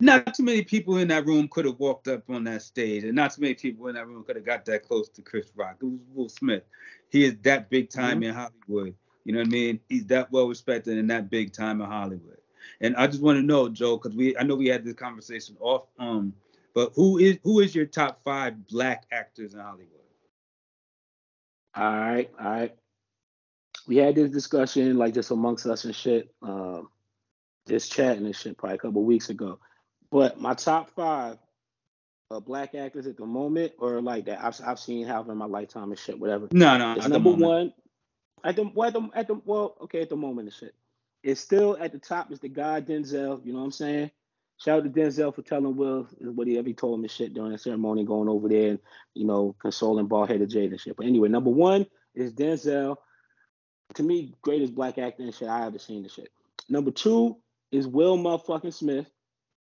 not 0.01 0.35
too 0.35 0.43
many 0.43 0.65
people 0.65 0.97
in 0.97 1.07
that 1.07 1.25
room 1.25 1.47
could 1.47 1.67
have 1.67 1.79
walked 1.79 2.09
up 2.09 2.29
on 2.29 2.43
that 2.43 2.63
stage, 2.63 3.05
and 3.05 3.15
not 3.15 3.33
too 3.33 3.43
many 3.43 3.55
people 3.55 3.87
in 3.87 3.95
that 3.95 4.09
room 4.09 4.25
could 4.25 4.35
have 4.35 4.45
got 4.45 4.65
that 4.65 4.83
close 4.83 5.09
to 5.11 5.23
Chris 5.23 5.53
Rock. 5.55 5.77
It 5.81 5.85
was 5.85 6.01
Will 6.13 6.29
Smith. 6.29 6.65
He 7.11 7.25
is 7.25 7.37
that 7.43 7.71
big 7.71 7.91
time 7.91 8.25
in 8.25 8.35
Hollywood. 8.35 8.93
You 9.25 9.35
know 9.35 9.39
what 9.39 9.47
I 9.47 9.51
mean? 9.51 9.79
He's 9.89 10.07
that 10.07 10.33
well 10.33 10.49
respected 10.49 10.99
and 10.99 11.09
that 11.11 11.31
big 11.31 11.53
time 11.53 11.81
in 11.81 11.87
Hollywood. 11.87 12.38
And 12.81 12.97
I 12.97 13.07
just 13.07 13.23
want 13.23 13.39
to 13.39 13.43
know, 13.43 13.69
Joe, 13.69 13.97
because 13.97 14.17
we 14.17 14.37
I 14.37 14.43
know 14.43 14.55
we 14.55 14.69
had 14.69 14.85
this 14.85 14.95
conversation 14.95 15.57
off 15.61 15.87
um, 15.99 16.33
but 16.79 16.93
who 16.95 17.19
is 17.19 17.39
who 17.43 17.59
is 17.59 17.75
your 17.75 17.87
top 17.87 18.21
five 18.23 18.69
black 18.69 19.05
actors 19.11 19.53
in 19.53 19.59
Hollywood? 19.59 19.89
All 21.75 21.85
right, 21.85 22.31
all 22.39 22.51
right. 22.51 22.77
We 23.89 23.97
had 23.97 24.15
this 24.15 24.31
discussion 24.31 24.97
like 24.97 25.13
just 25.13 25.33
amongst 25.33 25.67
us 25.67 25.85
and 25.85 25.95
shit, 25.95 26.33
um, 26.41 26.89
just 27.67 27.91
chatting 27.91 28.27
and 28.27 28.37
shit 28.37 28.57
probably 28.57 28.77
a 28.77 28.79
couple 28.79 29.03
weeks 29.03 29.29
ago. 29.29 29.59
But 30.13 30.41
my 30.41 30.55
top 30.55 30.91
five 30.91 31.39
uh, 32.31 32.39
black 32.39 32.77
actors 32.77 33.09
at 33.09 33.17
the 33.17 33.27
moment, 33.27 33.73
or 33.79 34.01
like 34.01 34.27
that 34.27 34.45
I've 34.45 34.61
I've 34.65 34.79
seen 34.79 35.05
half 35.05 35.29
in 35.29 35.37
my 35.37 35.47
lifetime 35.47 35.91
and 35.91 35.99
shit, 35.99 36.21
whatever. 36.21 36.49
No, 36.53 36.77
no. 36.77 36.95
It's 36.95 37.09
number 37.09 37.33
one 37.33 37.73
at 38.45 38.55
the 38.55 38.71
well, 38.73 38.87
at 38.87 38.95
the 38.95 39.09
at 39.15 39.27
the 39.27 39.41
well, 39.45 39.77
okay, 39.83 40.03
at 40.03 40.11
the 40.11 40.17
moment 40.17 40.47
and 40.47 40.55
shit. 40.55 40.75
It's 41.23 41.41
still 41.41 41.77
at 41.81 41.93
the 41.93 41.99
top 41.99 42.31
is 42.33 42.41
the 42.41 42.49
guy 42.49 42.81
Denzel. 42.81 43.45
You 43.45 43.53
know 43.53 43.59
what 43.59 43.67
I'm 43.67 43.73
saying? 43.73 44.11
Shout 44.59 44.79
out 44.79 44.85
to 44.85 45.01
Denzel 45.01 45.35
for 45.35 45.43
telling 45.43 45.77
Will 45.77 46.09
what 46.21 46.47
he 46.47 46.59
ever 46.59 46.73
told 46.73 46.99
him 46.99 47.05
and 47.05 47.11
shit 47.11 47.33
during 47.33 47.53
the 47.53 47.59
ceremony, 47.59 48.05
going 48.05 48.29
over 48.29 48.49
there 48.49 48.71
and 48.71 48.79
you 49.15 49.25
know 49.25 49.55
consoling 49.61 50.07
bald 50.07 50.29
headed 50.31 50.51
Jade 50.51 50.71
and 50.71 50.81
shit. 50.81 50.97
But 50.97 51.07
anyway, 51.07 51.29
number 51.29 51.51
one 51.51 51.87
is 52.15 52.33
Denzel. 52.33 52.97
To 53.95 54.03
me, 54.03 54.35
greatest 54.43 54.75
black 54.75 54.99
actor 54.99 55.23
and 55.23 55.35
shit 55.35 55.49
I 55.49 55.67
ever 55.67 55.79
seen 55.79 56.03
the 56.03 56.09
shit. 56.09 56.31
Number 56.69 56.91
two 56.91 57.39
is 57.71 57.87
Will 57.87 58.19
motherfucking 58.19 58.75
Smith. 58.75 59.09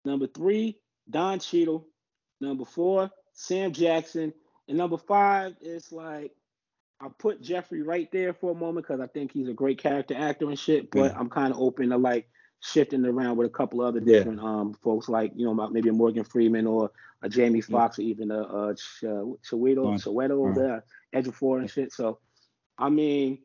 Number 0.06 0.28
three, 0.28 0.78
Don 1.10 1.40
Cheadle. 1.40 1.88
Number 2.42 2.66
four, 2.66 3.10
Sam 3.34 3.72
Jackson. 3.72 4.34
And 4.68 4.78
number 4.78 4.98
five 4.98 5.56
is 5.62 5.92
like 5.92 6.32
I 7.04 7.08
put 7.18 7.42
Jeffrey 7.42 7.82
Wright 7.82 8.10
there 8.12 8.34
for 8.34 8.52
a 8.52 8.56
moment 8.56 8.88
because 8.88 9.02
I 9.02 9.08
think 9.08 9.34
he's 9.34 9.50
a 9.50 9.54
great 9.54 9.78
character 9.78 10.16
actor 10.18 10.48
and 10.48 10.58
shit. 10.58 10.90
But 10.90 11.12
yeah. 11.12 11.20
I'm 11.20 11.30
kind 11.30 11.54
of 11.54 11.60
open 11.60 11.90
to 11.90 11.98
like 11.98 12.30
shifting 12.62 13.06
around 13.06 13.36
with 13.36 13.48
a 13.48 13.50
couple 13.50 13.82
other 13.82 14.00
different 14.00 14.42
yeah. 14.42 14.48
um 14.48 14.74
folks 14.74 15.10
like 15.10 15.34
you 15.36 15.46
know 15.46 15.54
maybe 15.70 15.90
a 15.90 15.94
Morgan 15.94 16.24
Freeman 16.24 16.66
or 16.66 16.92
a 17.22 17.28
Jamie 17.28 17.60
Foxx 17.60 18.00
yeah. 18.00 18.06
or 18.06 18.08
even 18.08 18.32
a, 18.32 18.42
a 18.42 18.76
Ch- 18.76 19.04
Chiwetel 19.04 20.02
Soweto 20.02 20.56
there, 20.56 20.86
Ejiofor 21.14 21.60
and 21.60 21.70
shit. 21.70 21.92
So 21.92 22.20
I 22.78 22.90
mean, 22.90 23.40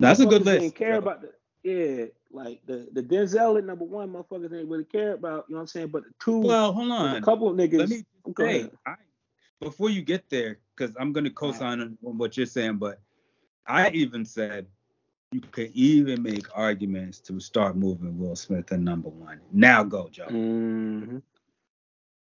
that's 0.00 0.18
a 0.18 0.26
good 0.26 0.44
list. 0.44 0.60
Didn't 0.60 0.74
care 0.74 0.96
about 0.96 1.22
the 1.22 1.32
yeah, 1.62 2.06
like 2.32 2.60
the 2.66 2.88
the 2.92 3.02
Denzel 3.02 3.56
at 3.56 3.64
number 3.64 3.84
one, 3.84 4.12
motherfuckers 4.12 4.50
didn't 4.50 4.68
really 4.68 4.84
care 4.84 5.12
about. 5.12 5.44
You 5.48 5.54
know 5.54 5.58
what 5.58 5.62
I'm 5.62 5.66
saying? 5.68 5.88
But 5.88 6.04
the 6.04 6.10
two, 6.20 6.38
well, 6.38 6.72
hold 6.72 6.90
on, 6.90 7.16
a 7.16 7.22
couple 7.22 7.48
of 7.48 7.56
niggas. 7.56 7.78
Let 7.78 7.88
me 7.88 8.04
say, 8.36 8.68
I, 8.84 8.94
before 9.60 9.90
you 9.90 10.02
get 10.02 10.28
there, 10.28 10.58
because 10.76 10.94
I'm 10.98 11.12
gonna 11.12 11.30
co-sign 11.30 11.80
on 11.80 11.96
what 12.00 12.36
you're 12.36 12.46
saying, 12.46 12.76
but 12.78 13.00
I 13.66 13.90
even 13.90 14.24
said 14.24 14.66
you 15.32 15.40
could 15.40 15.70
even 15.72 16.22
make 16.22 16.46
arguments 16.54 17.18
to 17.20 17.40
start 17.40 17.76
moving 17.76 18.18
Will 18.18 18.36
Smith 18.36 18.70
in 18.72 18.84
number 18.84 19.08
one. 19.08 19.40
Now 19.52 19.82
go, 19.82 20.08
Joe. 20.10 20.26
Mm-hmm. 20.26 21.18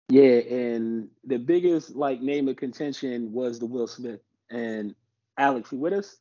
Yeah, 0.10 0.23
and 0.23 1.10
the 1.23 1.38
biggest 1.38 1.95
like 1.95 2.21
name 2.21 2.47
of 2.47 2.58
contention 2.58 3.31
was 3.31 3.60
the 3.60 3.65
Will 3.65 3.88
Smith 3.88 4.21
and 4.49 4.95
Alex. 5.38 5.71
You 5.71 5.79
with 5.79 5.93
us? 5.93 6.17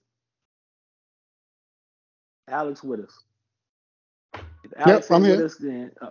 Alex 2.49 2.83
with 2.83 3.01
us. 3.01 3.25
If 4.65 4.73
Alex 4.77 5.09
yep, 5.09 5.17
I'm 5.17 5.25
here. 5.25 5.45
Us, 5.45 5.57
then, 5.57 5.91
uh, 6.01 6.11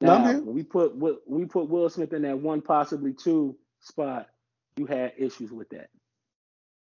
now, 0.00 0.32
no, 0.32 0.40
when 0.40 0.54
we 0.54 0.62
put 0.62 0.96
we 1.26 1.44
put 1.46 1.68
Will 1.68 1.88
Smith 1.88 2.12
in 2.12 2.22
that 2.22 2.38
one, 2.38 2.60
possibly 2.60 3.12
two 3.12 3.56
spot, 3.80 4.28
you 4.76 4.86
had 4.86 5.12
issues 5.16 5.52
with 5.52 5.68
that. 5.70 5.88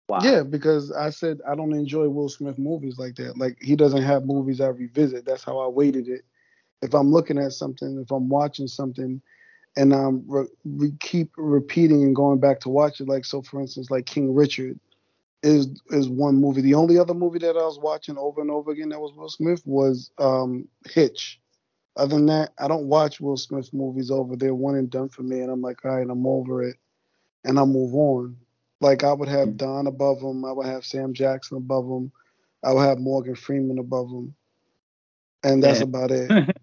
Wow. 0.09 0.21
Yeah, 0.23 0.43
because 0.43 0.93
I 0.93 1.11
said 1.11 1.41
I 1.49 1.55
don't 1.57 1.75
enjoy 1.75 2.09
Will 2.09 2.29
Smith 2.29 2.59
movies 2.59 2.99
like 2.99 3.17
that. 3.17 3.37
Like 3.37 3.59
he 3.61 3.75
doesn't 3.75 4.03
have 4.03 4.25
movies 4.25 4.61
I 4.61 4.69
revisit. 4.69 5.25
That's 5.27 5.45
how 5.45 5.59
I 5.59 5.69
weighted 5.69 6.09
it. 6.09 6.23
If 6.83 6.95
I'm 6.95 7.11
looking 7.11 7.39
at 7.39 7.53
something, 7.53 8.01
if 8.03 8.11
I'm 8.13 8.29
watching 8.29 8.69
something, 8.69 9.21
and 9.77 9.93
I'm 9.93 10.25
re- 10.29 10.47
we 10.65 10.93
keep 11.01 11.33
repeating 11.37 12.03
and 12.05 12.15
going 12.15 12.39
back 12.39 12.61
to 12.61 12.69
watch 12.69 13.01
it, 13.01 13.09
like 13.09 13.25
so, 13.25 13.43
for 13.43 13.61
instance, 13.61 13.91
like 13.91 14.07
King 14.07 14.35
Richard 14.35 14.79
is 15.43 15.69
is 15.91 16.09
one 16.09 16.37
movie. 16.37 16.61
The 16.61 16.75
only 16.75 16.99
other 16.99 17.15
movie 17.15 17.41
that 17.41 17.57
I 17.57 17.65
was 17.65 17.79
watching 17.79 18.17
over 18.17 18.41
and 18.41 18.51
over 18.51 18.71
again 18.71 18.91
that 18.91 19.01
was 19.01 19.13
Will 19.15 19.29
Smith 19.29 19.63
was 19.65 20.11
um, 20.19 20.69
Hitch. 20.89 21.41
Other 21.97 22.17
than 22.17 22.27
that, 22.27 22.53
I 22.59 22.69
don't 22.69 22.89
watch 22.89 23.21
Will 23.21 23.37
Smith 23.37 23.73
movies 23.73 24.11
over. 24.11 24.37
They're 24.37 24.55
one 24.55 24.77
and 24.77 24.91
done 24.91 25.09
for 25.09 25.23
me, 25.23 25.41
and 25.41 25.51
I'm 25.51 25.63
like, 25.63 25.85
all 25.85 25.97
right, 25.97 26.07
I'm 26.09 26.27
over 26.27 26.63
it, 26.63 26.77
and 27.47 27.59
I 27.59 27.65
move 27.65 27.95
on. 27.95 28.37
Like 28.81 29.05
I 29.05 29.13
would 29.13 29.29
have 29.29 29.49
mm. 29.49 29.57
Don 29.57 29.87
above 29.87 30.21
him. 30.21 30.45
I 30.45 30.53
would 30.53 30.67
have 30.67 30.85
Sam 30.85 31.15
Jackson 31.15 31.57
above 31.57 31.87
him. 31.87 32.13
I 32.63 32.73
would 32.73 32.83
have 32.83 32.99
Morgan 32.99 33.35
Freeman 33.35 33.79
above 33.79 34.11
him, 34.11 34.35
and 35.43 35.63
that's 35.63 35.81
about 35.81 36.11
it. 36.11 36.55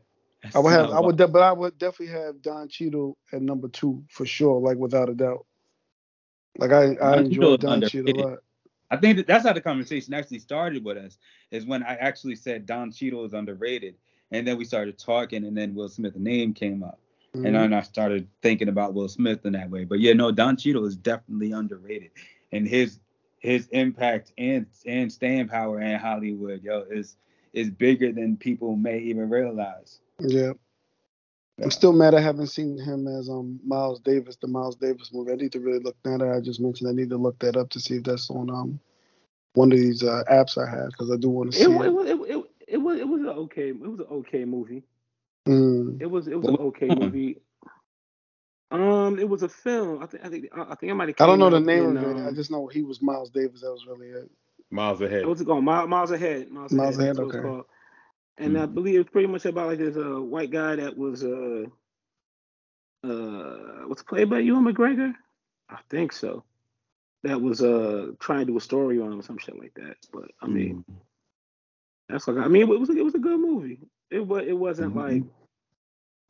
I 0.55 0.59
would 0.59 0.71
have, 0.71 0.89
I 0.91 0.99
would, 0.99 1.17
but 1.17 1.41
I 1.41 1.51
would 1.51 1.77
definitely 1.77 2.13
have 2.13 2.41
Don 2.41 2.67
Cheadle 2.67 3.17
at 3.31 3.41
number 3.41 3.67
two 3.67 4.03
for 4.09 4.25
sure, 4.25 4.59
like 4.59 4.77
without 4.77 5.09
a 5.09 5.13
doubt. 5.13 5.45
Like 6.57 6.71
I, 6.71 6.95
I 6.95 7.17
enjoy 7.17 7.57
Don 7.57 7.81
Cheadle 7.81 8.19
a 8.19 8.23
lot. 8.29 8.39
I 8.91 8.97
think 8.97 9.17
that 9.17 9.27
that's 9.27 9.45
how 9.45 9.53
the 9.53 9.61
conversation 9.61 10.13
actually 10.13 10.39
started 10.39 10.83
with 10.83 10.97
us. 10.97 11.17
Is 11.51 11.65
when 11.65 11.83
I 11.83 11.95
actually 11.95 12.35
said 12.35 12.65
Don 12.65 12.91
Cheadle 12.91 13.25
is 13.25 13.33
underrated, 13.33 13.95
and 14.31 14.47
then 14.47 14.57
we 14.57 14.65
started 14.65 14.97
talking, 14.97 15.45
and 15.45 15.57
then 15.57 15.75
Will 15.75 15.89
Smith's 15.89 16.17
name 16.17 16.53
came 16.53 16.83
up. 16.83 16.99
Mm-hmm. 17.35 17.45
And 17.45 17.55
then 17.55 17.73
I 17.73 17.81
started 17.81 18.27
thinking 18.41 18.67
about 18.67 18.93
Will 18.93 19.07
Smith 19.07 19.45
in 19.45 19.53
that 19.53 19.69
way. 19.69 19.85
But 19.85 19.99
yeah, 19.99 20.13
no, 20.13 20.31
Don 20.31 20.55
Cheadle 20.55 20.85
is 20.85 20.95
definitely 20.95 21.51
underrated. 21.51 22.11
And 22.51 22.67
his 22.67 22.99
his 23.39 23.67
impact 23.67 24.31
and 24.37 24.67
and 24.85 25.11
staying 25.11 25.47
power 25.47 25.81
in 25.81 25.99
Hollywood, 25.99 26.63
yo, 26.63 26.85
is 26.89 27.15
is 27.53 27.69
bigger 27.69 28.11
than 28.11 28.37
people 28.37 28.75
may 28.75 28.99
even 28.99 29.29
realize. 29.29 29.99
Yeah. 30.19 30.53
I'm 31.61 31.71
still 31.71 31.93
mad 31.93 32.15
I 32.15 32.19
haven't 32.19 32.47
seen 32.47 32.79
him 32.79 33.07
as 33.07 33.29
um 33.29 33.59
Miles 33.65 33.99
Davis, 33.99 34.37
the 34.37 34.47
Miles 34.47 34.75
Davis 34.75 35.11
movie. 35.13 35.31
I 35.31 35.35
need 35.35 35.51
to 35.51 35.59
really 35.59 35.79
look 35.79 35.95
that 36.03 36.21
up. 36.21 36.35
I 36.35 36.39
just 36.39 36.59
mentioned 36.59 36.89
I 36.89 36.93
need 36.93 37.09
to 37.09 37.17
look 37.17 37.37
that 37.39 37.55
up 37.55 37.69
to 37.71 37.79
see 37.79 37.97
if 37.97 38.03
that's 38.03 38.29
on 38.29 38.49
um 38.49 38.79
one 39.53 39.71
of 39.71 39.77
these 39.77 40.03
uh, 40.03 40.23
apps 40.31 40.57
I 40.57 40.69
have 40.69 40.89
because 40.89 41.11
I 41.11 41.17
do 41.17 41.29
want 41.29 41.51
to 41.51 41.57
see 41.57 41.65
it. 41.65 41.69
It, 41.69 41.81
it, 41.81 42.07
it, 42.07 42.31
it, 42.31 42.45
it 42.69 42.77
was 42.77 42.99
it 42.99 43.07
was 43.07 43.21
an 43.21 43.27
okay 43.27 43.69
it 43.69 43.79
was 43.79 43.99
an 43.99 44.07
okay 44.09 44.45
movie. 44.45 44.83
Mm. 45.47 46.01
It 46.01 46.09
was 46.09 46.27
it 46.27 46.39
was 46.39 46.47
an 46.47 46.57
okay 46.57 46.87
movie. 46.87 47.37
Um, 48.71 49.19
it 49.19 49.29
was 49.29 49.43
a 49.43 49.49
film. 49.49 50.01
I 50.01 50.07
think 50.07 50.25
I 50.25 50.29
think 50.29 50.45
I 50.55 50.75
think 50.75 50.91
I 50.91 50.95
might 50.95 51.09
have. 51.09 51.15
I 51.19 51.27
don't 51.27 51.37
know 51.37 51.49
the 51.49 51.59
name 51.59 51.91
in, 51.91 51.97
of 51.97 52.03
it. 52.03 52.17
Um, 52.17 52.27
I 52.27 52.31
just 52.31 52.49
know 52.49 52.67
he 52.67 52.81
was 52.81 53.01
Miles 53.01 53.29
Davis. 53.29 53.61
That 53.61 53.71
was 53.71 53.85
really 53.85 54.07
it. 54.07 54.31
Miles 54.71 55.01
ahead. 55.01 55.27
What's 55.27 55.41
it 55.41 55.45
called? 55.45 55.63
Miles, 55.63 55.87
Miles 55.87 56.11
ahead. 56.11 56.49
Miles, 56.49 56.71
Miles 56.71 56.97
ahead. 56.97 57.19
ahead 57.19 57.35
okay. 57.35 57.61
And 58.39 58.55
mm. 58.55 58.63
I 58.63 58.65
believe 58.65 58.99
it's 58.99 59.11
pretty 59.11 59.27
much 59.27 59.45
about 59.45 59.67
like 59.67 59.77
this 59.77 59.95
uh, 59.95 60.19
white 60.19 60.49
guy 60.49 60.77
that 60.77 60.97
was 60.97 61.23
uh 61.23 61.65
uh 63.03 63.87
was 63.87 64.03
played 64.07 64.29
by 64.29 64.39
Ewan 64.39 64.65
McGregor. 64.65 65.13
I 65.69 65.77
think 65.89 66.11
so. 66.11 66.43
That 67.21 67.39
was 67.39 67.61
uh 67.61 68.13
trying 68.19 68.39
to 68.39 68.45
do 68.45 68.57
a 68.57 68.61
story 68.61 68.99
on 68.99 69.11
him 69.11 69.19
or 69.19 69.23
some 69.23 69.37
shit 69.37 69.59
like 69.59 69.75
that. 69.75 69.97
But 70.11 70.31
I 70.41 70.47
mean, 70.47 70.83
mm. 70.89 70.95
that's 72.09 72.27
like 72.27 72.37
I 72.37 72.47
mean 72.47 72.63
it 72.63 72.79
was 72.79 72.89
it 72.89 73.05
was 73.05 73.13
a 73.13 73.19
good 73.19 73.39
movie. 73.39 73.77
It 74.11 74.25
was 74.25 74.45
it 74.47 74.57
wasn't 74.57 74.95
mm-hmm. 74.95 75.15
like 75.15 75.23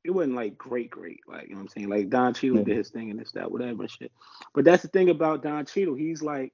it 0.04 0.12
wasn't 0.12 0.36
like 0.36 0.58
great, 0.58 0.90
great. 0.90 1.22
Like, 1.28 1.44
you 1.44 1.50
know 1.52 1.58
what 1.58 1.62
I'm 1.62 1.68
saying? 1.70 1.90
Like 1.90 2.10
Don 2.10 2.34
Cheadle 2.34 2.58
yeah. 2.58 2.64
did 2.64 2.78
his 2.78 2.90
thing 2.90 3.10
and 3.10 3.20
this, 3.20 3.32
that, 3.32 3.52
whatever 3.52 3.88
shit. 3.88 4.12
But 4.54 4.66
that's 4.66 4.82
the 4.82 4.90
thing 4.90 5.10
about 5.10 5.44
Don 5.44 5.66
Cheadle. 5.66 5.96
He's 5.96 6.22
like, 6.22 6.54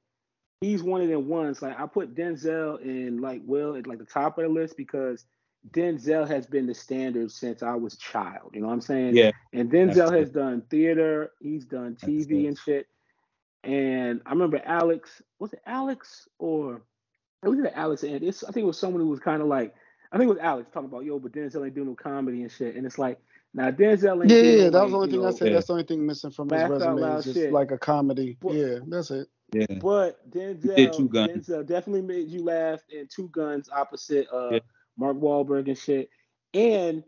he's 0.61 0.83
one 0.83 1.01
of 1.01 1.09
them 1.09 1.27
ones. 1.27 1.61
Like 1.61 1.79
I 1.79 1.87
put 1.87 2.15
Denzel 2.15 2.81
and 2.81 3.21
like 3.21 3.41
Will 3.45 3.75
at 3.75 3.87
like 3.87 3.97
the 3.97 4.05
top 4.05 4.37
of 4.37 4.43
the 4.43 4.49
list 4.49 4.77
because 4.77 5.25
Denzel 5.71 6.27
has 6.27 6.45
been 6.45 6.67
the 6.67 6.73
standard 6.73 7.31
since 7.31 7.63
I 7.63 7.75
was 7.75 7.97
child. 7.97 8.51
You 8.53 8.61
know 8.61 8.67
what 8.67 8.73
I'm 8.73 8.81
saying? 8.81 9.15
Yeah. 9.15 9.31
And 9.53 9.71
Denzel 9.71 10.15
has 10.17 10.29
done 10.29 10.63
theater, 10.69 11.31
he's 11.41 11.65
done 11.65 11.95
TV 11.95 12.47
and 12.47 12.57
shit. 12.57 12.87
And 13.63 14.21
I 14.25 14.31
remember 14.31 14.61
Alex, 14.63 15.21
was 15.39 15.53
it 15.53 15.61
Alex 15.65 16.27
or 16.37 16.83
it 17.43 17.49
was 17.49 17.59
it 17.59 17.73
Alex 17.75 18.03
and 18.03 18.23
it's 18.23 18.43
I 18.43 18.51
think 18.51 18.63
it 18.63 18.67
was 18.67 18.77
someone 18.77 19.01
who 19.01 19.09
was 19.09 19.19
kind 19.19 19.41
of 19.41 19.47
like 19.47 19.73
I 20.11 20.17
think 20.17 20.29
it 20.29 20.33
was 20.33 20.41
Alex 20.41 20.69
talking 20.73 20.89
about 20.89 21.05
yo, 21.05 21.19
but 21.19 21.31
Denzel 21.31 21.65
ain't 21.65 21.75
doing 21.75 21.87
no 21.87 21.95
comedy 21.95 22.41
and 22.41 22.51
shit. 22.51 22.75
And 22.75 22.85
it's 22.85 22.97
like 22.97 23.19
now 23.53 23.69
Denzel 23.69 24.21
ain't. 24.21 24.31
Yeah, 24.31 24.63
yeah, 24.63 24.69
that 24.69 24.83
was 24.83 24.91
the 24.91 24.97
only 24.97 25.11
thing 25.11 25.21
know, 25.21 25.27
I 25.27 25.31
said. 25.31 25.47
Yeah. 25.47 25.53
That's 25.53 25.67
the 25.67 25.73
only 25.73 25.85
thing 25.85 26.05
missing 26.05 26.31
from 26.31 26.49
his 26.49 26.69
resume. 26.69 27.17
Is 27.17 27.25
just 27.25 27.37
shit. 27.37 27.51
like 27.51 27.71
a 27.71 27.77
comedy. 27.77 28.37
But, 28.41 28.53
yeah, 28.53 28.79
that's 28.87 29.11
it. 29.11 29.27
Yeah. 29.53 29.65
But 29.81 30.29
Denzel, 30.29 31.09
Denzel 31.09 31.65
definitely 31.65 32.01
made 32.01 32.29
you 32.29 32.43
laugh 32.43 32.81
in 32.89 33.07
Two 33.07 33.29
Guns 33.29 33.69
opposite 33.71 34.27
uh 34.33 34.49
yeah. 34.53 34.59
Mark 34.97 35.17
Wahlberg 35.17 35.67
and 35.67 35.77
shit. 35.77 36.09
And 36.53 37.03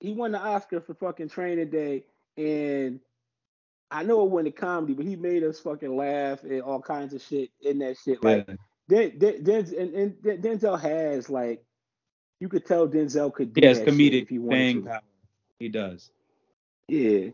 he 0.00 0.12
won 0.12 0.32
the 0.32 0.38
Oscar 0.38 0.80
for 0.80 0.94
fucking 0.94 1.28
Training 1.28 1.70
Day. 1.70 2.04
And 2.36 3.00
I 3.90 4.02
know 4.02 4.24
it 4.24 4.30
wasn't 4.30 4.48
a 4.48 4.52
comedy, 4.52 4.94
but 4.94 5.06
he 5.06 5.16
made 5.16 5.42
us 5.42 5.60
fucking 5.60 5.96
laugh 5.96 6.42
and 6.42 6.62
all 6.62 6.80
kinds 6.80 7.14
of 7.14 7.22
shit 7.22 7.50
in 7.60 7.78
that 7.80 7.96
shit. 7.98 8.22
Like 8.22 8.46
yeah. 8.48 8.54
Den, 8.88 9.42
Den, 9.42 9.74
and, 9.78 9.94
and 9.94 10.12
Denzel 10.22 10.80
has 10.80 11.28
like 11.28 11.64
you 12.40 12.48
could 12.48 12.66
tell 12.66 12.86
Denzel 12.86 13.32
could 13.32 13.52
do 13.52 13.60
yes, 13.62 13.78
comedic 13.78 14.22
if 14.22 14.28
he 14.28 14.38
wanted 14.38 14.74
to. 14.74 14.82
Power. 14.82 15.00
He 15.58 15.68
does. 15.68 16.10
Yeah. 16.88 17.30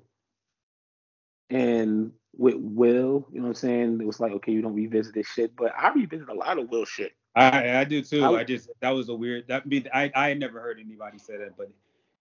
And 1.50 2.12
with 2.36 2.54
Will. 2.56 3.26
You 3.32 3.40
know 3.40 3.42
what 3.42 3.48
I'm 3.48 3.54
saying? 3.54 4.00
It 4.00 4.06
was 4.06 4.20
like, 4.20 4.32
okay, 4.32 4.52
you 4.52 4.62
don't 4.62 4.74
revisit 4.74 5.14
this 5.14 5.26
shit, 5.26 5.54
but 5.56 5.72
I 5.76 5.92
revisit 5.92 6.28
a 6.28 6.34
lot 6.34 6.58
of 6.58 6.70
Will 6.70 6.84
shit. 6.84 7.12
I 7.34 7.78
I 7.78 7.84
do 7.84 8.02
too. 8.02 8.22
I 8.22 8.40
I, 8.40 8.44
just 8.44 8.70
that 8.80 8.90
was 8.90 9.08
a 9.08 9.14
weird 9.14 9.48
that 9.48 9.68
be 9.68 9.84
I 9.92 10.10
I 10.14 10.34
never 10.34 10.60
heard 10.60 10.78
anybody 10.78 11.18
say 11.18 11.38
that, 11.38 11.56
but 11.56 11.70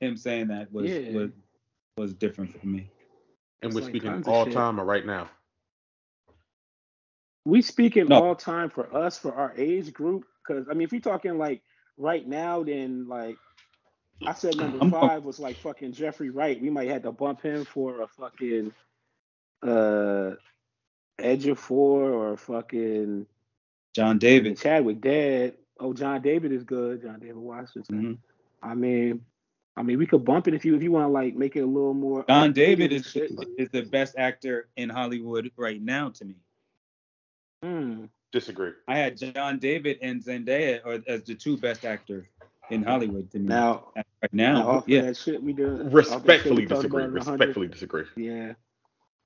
him 0.01 0.17
saying 0.17 0.49
that 0.49 0.73
was 0.73 0.91
Yeah. 0.91 1.13
was 1.13 1.31
was 1.97 2.15
different 2.15 2.59
for 2.59 2.67
me. 2.67 2.91
And 3.63 3.71
It's 3.71 3.75
we're 3.75 3.81
like 3.83 3.91
speaking 3.91 4.23
all 4.27 4.45
shit. 4.45 4.55
time 4.55 4.81
or 4.81 4.85
right 4.85 5.05
now. 5.05 5.29
We 7.45 7.63
speaking 7.63 8.09
No. 8.09 8.23
all 8.23 8.35
time 8.35 8.71
for 8.71 8.95
us 8.95 9.19
for 9.19 9.35
our 9.35 9.53
age 9.57 9.93
group 9.93 10.27
because 10.47 10.67
I 10.71 10.75
mean, 10.75 10.83
if 10.83 10.93
we 10.93 11.01
talking 11.01 11.39
like 11.39 11.63
right 12.01 12.27
now, 12.27 12.63
then 12.63 13.07
like 13.09 13.37
I 14.27 14.35
said, 14.35 14.57
number 14.57 14.91
five 14.91 15.25
was 15.25 15.39
like 15.39 15.57
fucking 15.57 15.93
Jeffrey 15.93 16.31
Wright. 16.31 16.61
We 16.61 16.71
might 16.71 16.89
have 16.89 17.03
to 17.03 17.13
bump 17.13 17.43
him 17.43 17.65
for 17.65 18.03
a 18.03 18.09
fucking 18.09 18.73
uh 19.63 20.33
Ejiofor 21.19 21.71
or 21.71 22.37
fucking 22.37 23.27
John 23.95 24.19
David. 24.19 24.59
Chadwick 24.59 25.01
Dead. 25.01 25.55
Oh, 25.79 25.93
John 25.93 26.23
David 26.23 26.53
is 26.53 26.65
good. 26.65 27.03
John 27.03 27.21
David 27.21 27.37
Washington. 27.37 28.03
Mhm. 28.03 28.19
I 28.63 28.75
mean, 28.75 29.25
I 29.77 29.83
mean, 29.83 29.99
we 29.99 30.07
could 30.07 30.25
bump 30.25 30.49
it 30.49 30.55
if 30.55 30.65
you 30.65 30.75
if 30.77 30.83
you 30.83 30.93
want 30.93 31.05
to 31.05 31.09
like 31.13 31.35
make 31.35 31.57
it 31.57 31.61
a 31.61 31.67
little 31.67 31.95
more. 31.95 32.25
John 32.29 32.53
David 32.53 32.93
is 32.93 33.07
shit, 33.07 33.31
is 33.57 33.71
the 33.71 33.83
best 33.83 34.15
actor 34.19 34.69
in 34.77 34.89
Hollywood 34.91 35.51
right 35.57 35.81
now 35.81 36.11
to 36.11 36.25
me. 36.25 36.37
Hmm. 37.63 38.05
Disagree. 38.33 38.73
I 38.87 38.97
had 38.99 39.17
John 39.17 39.59
David 39.59 39.99
and 40.03 40.23
Zendaya 40.23 41.03
as 41.09 41.25
the 41.25 41.35
two 41.35 41.57
best 41.57 41.85
actors 41.85 42.27
in 42.71 42.83
Hollywood 42.85 43.31
to 43.33 43.39
me 43.41 43.47
Now, 43.49 43.89
right 43.97 44.07
now 44.33 44.53
now. 44.55 44.85
Yeah, 44.87 45.03
that 45.03 45.17
shit 45.17 45.43
we 45.43 45.53
do. 45.53 45.67
Respectfully 45.91 46.67
talked 46.67 46.83
disagree. 46.83 47.03
about 47.05 47.09
in 47.09 47.15
the 47.15 47.25
hundred- 47.25 47.39
Respectfully 47.41 47.69
disagree. 47.69 48.05
Yeah. 48.17 48.53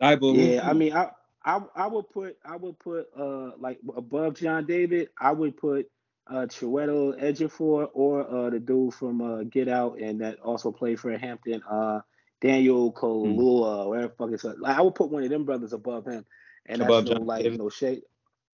I 0.01 0.14
believe. 0.17 0.55
Yeah, 0.55 0.69
I 0.69 0.73
mean, 0.73 0.95
I, 0.95 1.11
I, 1.45 1.61
I 1.77 1.87
would 1.87 2.09
put, 2.11 2.38
I 2.45 2.57
would 2.57 2.79
put, 2.79 3.09
uh, 3.19 3.51
like 3.59 3.79
above 3.95 4.35
John 4.37 4.64
David, 4.67 5.11
I 5.21 5.33
would 5.33 5.57
put, 5.57 5.90
uh, 6.27 6.47
Chiwetel 6.47 7.21
Ejiofor 7.23 7.90
or 7.93 8.27
uh 8.47 8.49
the 8.49 8.59
dude 8.59 8.95
from 8.95 9.21
uh 9.21 9.43
Get 9.43 9.69
Out 9.69 9.99
and 10.01 10.23
that 10.23 10.40
also 10.40 10.73
played 10.73 10.99
for 10.99 11.17
Hampton, 11.19 11.62
uh, 11.71 12.01
Daniel 12.40 12.90
Kaluuya, 12.95 13.87
whatever 13.87 14.09
the 14.09 14.14
fuck 14.14 14.31
it's 14.33 14.45
like. 14.45 14.57
I 14.64 14.81
would 14.81 14.95
put 14.95 15.11
one 15.11 15.23
of 15.23 15.29
them 15.29 15.45
brothers 15.45 15.75
above 15.75 16.07
him, 16.07 16.25
and 16.64 16.81
that's 16.81 16.88
Above 16.88 17.05
no 17.05 17.12
John 17.12 17.27
like 17.27 17.43
David? 17.43 17.59
no 17.59 17.69
shade. 17.69 18.03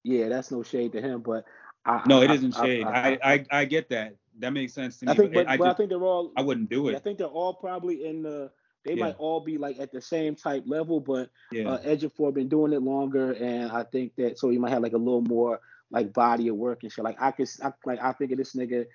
Yeah, 0.03 0.29
that's 0.29 0.51
no 0.51 0.63
shade 0.63 0.93
to 0.93 1.01
him, 1.01 1.21
but 1.21 1.45
I, 1.85 2.03
no, 2.07 2.23
it 2.23 2.31
isn't 2.31 2.59
I- 2.59 2.65
shade. 2.65 2.87
I, 2.87 3.19
I, 3.23 3.45
I, 3.51 3.65
get 3.65 3.89
that. 3.91 4.17
That 4.39 4.53
makes 4.53 4.73
sense 4.73 4.99
to 4.99 5.07
me. 5.07 5.13
I 5.13 5.15
think, 5.15 5.33
but 5.35 5.45
but, 5.45 5.51
I, 5.53 5.57
but 5.57 5.69
I 5.69 5.75
think 5.75 5.91
they're 5.91 6.03
all. 6.03 6.33
I 6.37 6.43
wouldn't 6.43 6.71
do 6.71 6.89
it. 6.89 6.97
I 6.97 6.99
think 6.99 7.19
they're 7.19 7.27
all 7.27 7.55
probably 7.55 8.07
in 8.07 8.23
the. 8.23 8.51
They 8.85 8.95
Yeah. 8.95 9.05
might 9.05 9.17
all 9.19 9.41
be 9.41 9.59
like 9.59 9.79
at 9.79 9.93
the 9.93 10.01
same 10.01 10.35
type 10.35 10.65
level, 10.67 11.01
but 11.01 11.29
Yeah. 11.53 11.69
uh, 11.71 11.83
Ejiofor 11.83 12.33
been 12.33 12.49
doing 12.49 12.73
it 12.73 12.81
longer, 12.81 13.33
and 13.33 13.71
I 13.71 13.83
think 13.83 14.15
that 14.17 14.39
so 14.39 14.49
he 14.49 14.57
might 14.57 14.71
have 14.71 14.83
like 14.83 14.95
a 14.95 14.99
little 14.99 15.21
more 15.21 15.61
like 15.91 16.15
body 16.15 16.49
of 16.49 16.57
work 16.57 16.83
and 16.83 16.91
shit. 16.91 17.05
Like 17.05 17.21
I 17.21 17.31
could, 17.33 17.49
I, 17.63 17.73
like 17.85 18.01
I 18.01 18.13
think 18.13 18.33
of 18.33 18.39
this 18.39 18.55
nigga. 18.55 18.87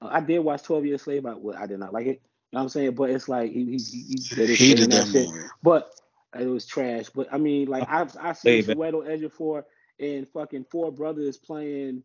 Uh, 0.00 0.10
I 0.12 0.20
did 0.20 0.38
watch 0.40 0.62
Twelve 0.62 0.86
Years 0.86 1.02
Slave. 1.02 1.26
I, 1.26 1.34
well, 1.34 1.56
I 1.56 1.66
did 1.66 1.80
not 1.80 1.92
like 1.92 2.06
it. 2.06 2.20
You 2.52 2.58
know 2.58 2.58
what 2.58 2.62
I'm 2.62 2.68
saying? 2.68 2.94
But 2.94 3.10
it's 3.10 3.28
like 3.28 3.50
he 3.50 3.64
he, 3.64 3.78
he, 3.78 4.14
did 4.14 4.50
He 4.50 4.74
did 4.74 4.92
that 4.92 5.08
shit. 5.08 5.28
But 5.62 5.90
it 6.38 6.46
was 6.46 6.64
trash. 6.66 7.08
But 7.08 7.26
I 7.32 7.38
mean, 7.38 7.66
like 7.66 7.88
I've 7.88 8.16
I 8.18 8.34
seen 8.34 8.58
it. 8.60 8.66
Suedo 8.66 9.04
Ejiofor 9.04 9.64
and 9.98 10.28
fucking 10.28 10.66
Four 10.70 10.92
Brothers 10.92 11.36
playing 11.36 12.02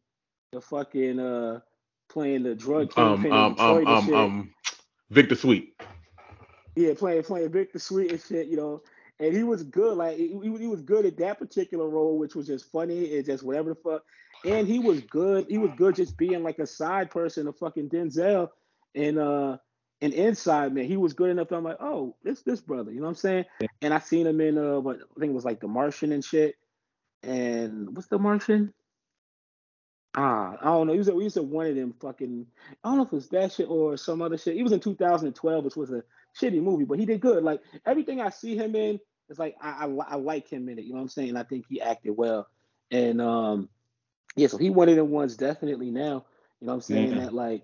the 0.52 0.62
fucking 0.62 1.20
uh 1.20 1.60
playing 2.10 2.44
the 2.44 2.56
drug 2.56 2.98
Um, 2.98 3.26
um, 3.26 3.56
um, 3.60 3.88
um, 3.88 4.14
um, 4.14 4.54
Victor 5.10 5.36
Sweet. 5.36 5.74
Yeah, 6.76 6.94
playing 6.96 7.24
playing 7.24 7.52
Victor 7.52 7.80
Sweet 7.80 8.12
and 8.12 8.22
shit, 8.22 8.48
you 8.48 8.58
know. 8.58 8.82
And 9.20 9.36
he 9.36 9.44
was 9.44 9.64
good. 9.64 9.98
Like 9.98 10.18
he, 10.18 10.28
he 10.28 10.58
he 10.58 10.68
was 10.68 10.82
good 10.82 11.06
at 11.06 11.18
that 11.18 11.40
particular 11.40 11.90
role, 11.90 12.18
which 12.18 12.36
was 12.36 12.48
just 12.48 12.72
funny 12.72 13.18
and 13.18 13.26
just 13.26 13.44
whatever 13.44 13.70
the 13.70 13.76
fuck. 13.76 14.04
And 14.46 14.68
he 14.68 14.80
was 14.80 15.02
good. 15.02 15.48
He 15.50 15.58
was 15.58 15.72
good 15.76 15.96
just 15.96 16.18
being 16.18 16.44
like 16.44 16.60
a 16.60 16.68
side 16.68 17.10
person 17.10 17.48
of 17.48 17.58
fucking 17.58 17.90
Denzel 17.90 18.50
and 18.94 19.18
uh 19.18 19.58
and 20.02 20.14
inside 20.14 20.74
man. 20.74 20.86
He 20.86 20.98
was 20.98 21.14
good 21.14 21.32
enough. 21.32 21.52
I'm 21.52 21.64
like, 21.64 21.78
oh, 21.80 22.16
this 22.24 22.44
this 22.44 22.62
brother, 22.62 22.92
you 22.92 22.98
know 22.98 23.06
what 23.06 23.10
I'm 23.10 23.16
saying? 23.16 23.46
And 23.82 23.94
I 23.94 24.00
seen 24.00 24.28
him 24.28 24.40
in 24.40 24.58
uh 24.58 24.80
what 24.80 24.98
I 24.98 25.20
think 25.20 25.32
it 25.32 25.36
was 25.36 25.46
like 25.46 25.60
The 25.60 25.68
Martian 25.68 26.12
and 26.12 26.24
shit. 26.24 26.56
And 27.28 27.96
what's 27.96 28.08
The 28.08 28.18
Martian? 28.18 28.74
Ah, 30.16 30.58
I 30.62 30.66
don't 30.66 30.88
know. 30.88 30.94
He 30.94 31.00
was, 31.00 31.08
he 31.08 31.14
was 31.14 31.38
at 31.38 31.46
one 31.46 31.68
of 31.68 31.76
them 31.76 31.94
fucking. 32.02 32.48
I 32.84 32.88
don't 32.90 32.98
know 32.98 33.04
if 33.04 33.12
it 33.12 33.16
was 33.16 33.30
that 33.30 33.52
shit 33.52 33.68
or 33.70 33.98
some 33.98 34.22
other 34.22 34.38
shit. 34.38 34.56
He 34.56 34.64
was 34.64 34.72
in 34.72 34.80
2012, 34.80 35.66
which 35.66 35.76
was 35.76 35.92
a 35.92 36.04
shitty 36.40 36.62
movie, 36.62 36.86
but 36.86 36.98
he 36.98 37.06
did 37.06 37.20
good. 37.20 37.44
Like 37.44 37.62
everything 37.86 38.22
I 38.22 38.30
see 38.30 38.56
him 38.56 38.76
in, 38.76 39.00
it's 39.30 39.38
like 39.38 39.56
I, 39.62 39.86
I, 39.86 40.14
I 40.14 40.16
like 40.16 40.50
him 40.50 40.70
in 40.70 40.80
it. 40.80 40.86
You 40.86 40.94
know 40.94 40.96
what 40.96 41.04
I'm 41.04 41.10
saying? 41.10 41.36
I 41.36 41.44
think 41.44 41.66
he 41.70 41.82
acted 41.82 42.16
well, 42.18 42.48
and 42.90 43.22
um, 43.22 43.70
yeah. 44.38 44.48
So 44.48 44.58
he 44.58 44.70
one 44.70 44.90
of 44.90 44.96
them 44.96 45.12
ones 45.12 45.36
definitely 45.36 45.92
now. 45.92 46.26
You 46.62 46.68
know 46.68 46.74
what 46.74 46.74
I'm 46.76 46.82
saying? 46.82 47.12
Yeah. 47.12 47.26
That 47.26 47.34
like 47.34 47.64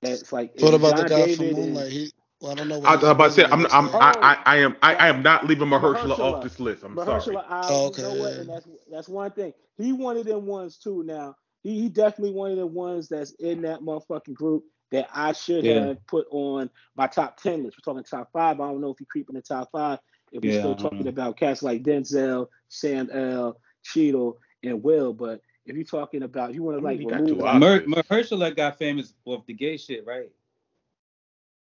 that's 0.00 0.32
like 0.32 0.52
What 0.60 0.72
about 0.72 0.96
the 0.96 1.04
John 1.04 1.08
guy 1.08 1.26
David 1.26 1.36
from 1.36 1.52
Moonlight? 1.52 1.92
He, 1.92 2.12
well, 2.44 2.52
I 2.52 2.56
don't 2.56 2.68
know. 2.68 2.78
I 2.84 2.92
What 2.92 2.96
was 2.96 3.04
about 3.04 3.28
to 3.28 3.32
say, 3.32 3.46
I'm, 3.50 3.66
I'm, 3.72 3.90
Oh. 3.94 4.00
I, 4.00 4.14
I, 4.22 4.38
I 4.46 4.56
am, 4.58 4.76
I, 4.82 4.94
I 4.96 5.08
am 5.08 5.22
not 5.22 5.46
leaving 5.46 5.68
Mahershala 5.68 6.12
Mahershala. 6.12 6.20
off 6.20 6.42
this 6.42 6.60
list. 6.60 6.84
I'm 6.84 6.98
sorry. 6.98 7.22
Mahershala 7.24 7.50
Ali, 7.50 7.74
Oh, 7.74 7.86
okay, 7.86 8.02
you 8.02 8.08
know 8.08 8.14
what? 8.14 8.34
And 8.38 8.50
that's 8.50 8.68
that's 8.90 9.08
one 9.08 9.32
thing. 9.32 9.54
He 9.78 9.92
one 9.92 10.16
of 10.18 10.26
them 10.26 10.46
ones 10.46 10.78
too. 10.78 11.04
Now 11.04 11.36
he, 11.62 11.82
he 11.82 11.90
definitely 11.90 12.34
one 12.34 12.52
of 12.52 12.58
the 12.58 12.66
ones 12.66 13.08
that's 13.08 13.32
in 13.32 13.62
that 13.62 13.80
motherfucking 13.80 14.34
group 14.34 14.64
that 14.92 15.08
I 15.14 15.32
should 15.32 15.64
Yeah. 15.64 15.80
have 15.80 16.06
put 16.06 16.26
on 16.30 16.70
my 16.96 17.08
top 17.08 17.38
ten 17.38 17.64
list. 17.64 17.78
We're 17.78 17.92
talking 17.92 18.04
top 18.04 18.30
five. 18.32 18.60
I 18.60 18.68
don't 18.68 18.82
know 18.82 18.90
if 18.92 18.98
he 19.00 19.06
creep 19.06 19.28
in 19.30 19.36
the 19.36 19.42
top 19.42 19.70
five. 19.72 20.00
If 20.32 20.44
we're 20.44 20.52
Yeah, 20.52 20.58
still 20.58 20.74
I 20.74 20.76
don't 20.76 20.92
talking 20.92 21.08
about 21.08 21.38
cats 21.38 21.62
like 21.62 21.82
Denzel, 21.84 22.48
Sam 22.68 23.10
L, 23.12 23.58
Cheadle, 23.84 24.38
and 24.64 24.82
Will, 24.82 25.14
but 25.14 25.40
if 25.66 25.76
you're 25.76 25.84
talking 25.84 26.24
about 26.24 26.54
you 26.54 26.62
want 26.62 26.78
to 26.78 26.82
like 26.82 26.98
he 27.00 27.06
got 27.06 27.26
remove 27.26 27.28
two 27.28 27.40
like, 27.40 27.64
Mahershala 27.86 28.54
got 28.56 28.78
famous 28.78 29.14
off 29.26 29.46
the 29.46 29.54
gay 29.54 29.76
shit, 29.76 30.06
right? 30.06 30.30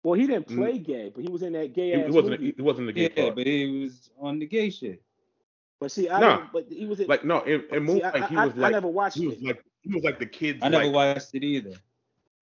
Well 0.02 0.14
he 0.14 0.26
didn't 0.26 0.48
Mm. 0.48 0.56
play 0.56 0.78
gay, 0.78 1.12
but 1.14 1.22
he 1.24 1.30
was 1.30 1.42
in 1.42 1.52
that 1.54 1.74
gay 1.74 1.92
He, 1.92 1.98
ass 2.00 2.06
he 2.06 2.10
wasn't, 2.12 2.40
movie. 2.40 2.54
he 2.56 2.62
wasn't 2.62 2.86
the 2.86 2.92
gay 2.92 3.08
Yeah, 3.14 3.24
part. 3.24 3.36
but 3.36 3.46
he 3.46 3.80
was 3.82 4.10
on 4.18 4.38
the 4.38 4.46
gay 4.46 4.70
shit. 4.70 5.02
But 5.80 5.90
see, 5.90 6.08
I 6.08 6.20
Nah. 6.20 6.36
didn't, 6.36 6.52
but 6.52 6.66
he 6.68 6.86
was 6.86 7.00
in, 7.00 7.08
Like 7.08 7.24
no, 7.24 7.40
in, 7.42 7.64
in 7.72 7.86
see, 7.86 7.92
Moonlight, 7.92 8.14
I, 8.14 8.26
he 8.26 8.36
I, 8.36 8.46
was 8.46 8.54
I 8.54 8.58
like, 8.58 8.72
never 8.72 8.88
watched 8.88 9.16
he 9.16 9.26
was 9.26 9.36
it. 9.36 9.42
like, 9.44 9.64
he 9.82 9.94
was 9.94 10.04
like 10.04 10.18
the 10.18 10.26
kids. 10.26 10.60
I 10.62 10.68
never 10.68 10.84
like, 10.86 10.94
watched 10.94 11.34
it 11.34 11.42
either. 11.44 11.72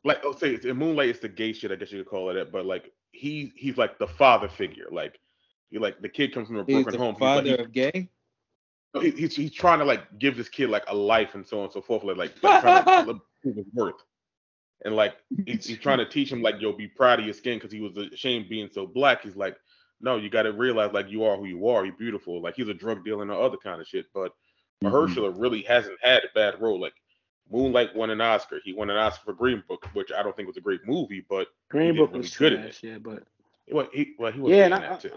like 0.05 0.21
oh 0.25 0.35
say 0.35 0.59
in 0.63 0.77
Moonlight 0.77 1.09
it's 1.09 1.21
the 1.21 1.29
gay 1.29 1.53
shit, 1.53 1.73
I 1.73 1.77
guess 1.77 1.91
you 1.93 2.03
could 2.03 2.11
call 2.11 2.31
it 2.31 2.35
that, 2.35 2.53
but 2.53 2.67
like 2.67 2.93
he 3.13 3.53
he's 3.57 3.79
like 3.79 3.99
the 3.99 4.07
father 4.07 4.49
figure. 4.49 4.87
Like 4.91 5.19
you 5.71 5.81
like 5.81 6.01
the 6.01 6.09
kid 6.09 6.35
comes 6.35 6.49
from 6.49 6.59
a 6.59 6.65
He's 6.65 6.75
broken 6.85 6.93
the 6.93 6.99
home. 6.99 7.17
father 7.17 7.43
he's, 7.43 7.51
like, 7.53 7.61
of 7.61 7.73
gay. 7.73 8.09
he, 9.01 9.11
he's 9.11 9.37
he's 9.37 9.53
trying 9.53 9.79
to 9.79 9.85
like 9.85 10.19
give 10.19 10.37
this 10.37 10.49
kid 10.49 10.69
like 10.71 10.85
a 10.89 10.95
life 10.95 11.35
and 11.35 11.47
so 11.47 11.59
on 11.59 11.65
and 11.65 11.73
so 11.73 11.81
forth. 11.81 12.05
Like 12.05 12.17
like, 12.17 12.43
like 12.43 12.61
trying 12.61 12.85
to 12.85 12.91
like, 13.13 13.17
prove 13.43 13.57
his 13.57 13.67
worth. 13.73 13.95
And 14.85 14.97
like 14.97 15.15
he's, 15.47 15.67
he's 15.67 15.79
trying 15.79 15.99
to 15.99 16.07
teach 16.09 16.31
him 16.33 16.43
like 16.43 16.61
yo 16.61 16.73
be 16.73 16.89
proud 16.89 17.19
of 17.21 17.25
your 17.27 17.35
skin 17.35 17.59
because 17.59 17.73
he 17.73 17.81
was 17.81 17.97
ashamed 17.97 18.49
being 18.49 18.69
so 18.73 18.87
black. 18.87 19.23
He's 19.23 19.37
like 19.37 19.57
no, 20.03 20.17
you 20.17 20.31
got 20.31 20.45
to 20.45 20.53
realize 20.53 20.93
like 20.95 21.11
you 21.11 21.25
are 21.25 21.37
who 21.37 21.45
you 21.45 21.69
are. 21.69 21.85
You're 21.85 21.95
beautiful. 21.95 22.41
Like 22.41 22.55
he's 22.57 22.69
a 22.69 22.75
drug 22.75 23.05
dealer 23.05 23.23
and 23.23 23.31
other 23.31 23.59
kind 23.59 23.81
of 23.81 23.87
shit. 23.87 24.07
But 24.15 24.33
Mm-hmm. 24.83 24.97
Mahershala 24.97 25.39
really 25.39 25.61
hasn't 25.61 25.99
had 26.01 26.23
a 26.25 26.29
bad 26.35 26.59
role. 26.59 26.81
Like 26.81 26.95
Moonlight 27.53 27.95
won 27.95 28.09
an 28.09 28.23
Oscar. 28.23 28.61
He 28.65 28.73
won 28.73 28.89
an 28.89 28.97
Oscar 28.97 29.25
for 29.27 29.33
Green 29.35 29.63
Book, 29.69 29.87
which 29.93 30.11
I 30.11 30.23
don't 30.23 30.35
think 30.35 30.49
was 30.49 30.57
a 30.57 30.63
great 30.63 30.87
movie, 30.87 31.23
but 31.29 31.49
Green 31.69 31.95
Book 31.97 32.11
really 32.13 32.21
was 32.23 32.35
good 32.35 32.55
trash, 32.63 32.83
yeah, 32.83 32.97
but 32.97 33.25
well, 33.71 33.89
he 33.93 34.15
well 34.19 34.33
he 34.33 34.41
was 34.41 34.53
Yeah, 34.57 34.65
and 34.65 34.75
I- 34.75 34.97
too. 34.97 35.11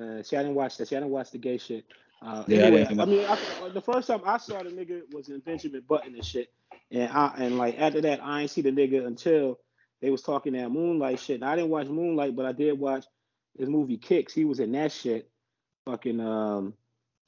Uh, 0.00 0.22
see, 0.22 0.36
I 0.36 0.42
didn't 0.42 0.54
watch 0.54 0.76
that. 0.76 0.86
See, 0.86 0.94
I 0.96 1.00
didn't 1.00 1.10
watch 1.10 1.30
the 1.32 1.38
gay 1.38 1.58
shit. 1.58 1.84
Uh, 2.22 2.44
Yeah, 2.46 2.58
I 2.58 2.62
anyway, 2.62 2.84
didn't 2.84 3.00
I, 3.00 3.04
mean, 3.04 3.26
I, 3.26 3.68
the 3.72 3.80
first 3.80 4.08
time 4.08 4.20
I 4.24 4.38
saw 4.38 4.62
the 4.62 4.70
nigga 4.70 5.02
was 5.12 5.28
in 5.28 5.40
Benjamin 5.40 5.82
Button 5.86 6.14
and 6.14 6.24
shit, 6.24 6.50
and 6.90 7.10
I 7.12 7.32
and 7.36 7.58
like 7.58 7.78
after 7.78 8.00
that, 8.02 8.20
I 8.22 8.42
ain't 8.42 8.50
see 8.50 8.62
the 8.62 8.70
nigga 8.72 9.06
until 9.06 9.58
they 10.00 10.10
was 10.10 10.22
talking 10.22 10.54
that 10.54 10.70
Moonlight 10.70 11.20
shit. 11.20 11.36
And 11.36 11.44
I 11.44 11.56
didn't 11.56 11.70
watch 11.70 11.88
Moonlight, 11.88 12.34
but 12.36 12.46
I 12.46 12.52
did 12.52 12.78
watch 12.78 13.04
his 13.58 13.68
movie 13.68 13.96
Kicks. 13.96 14.32
He 14.32 14.44
was 14.44 14.60
in 14.60 14.72
that 14.72 14.92
shit, 14.92 15.30
fucking 15.84 16.20
um, 16.20 16.74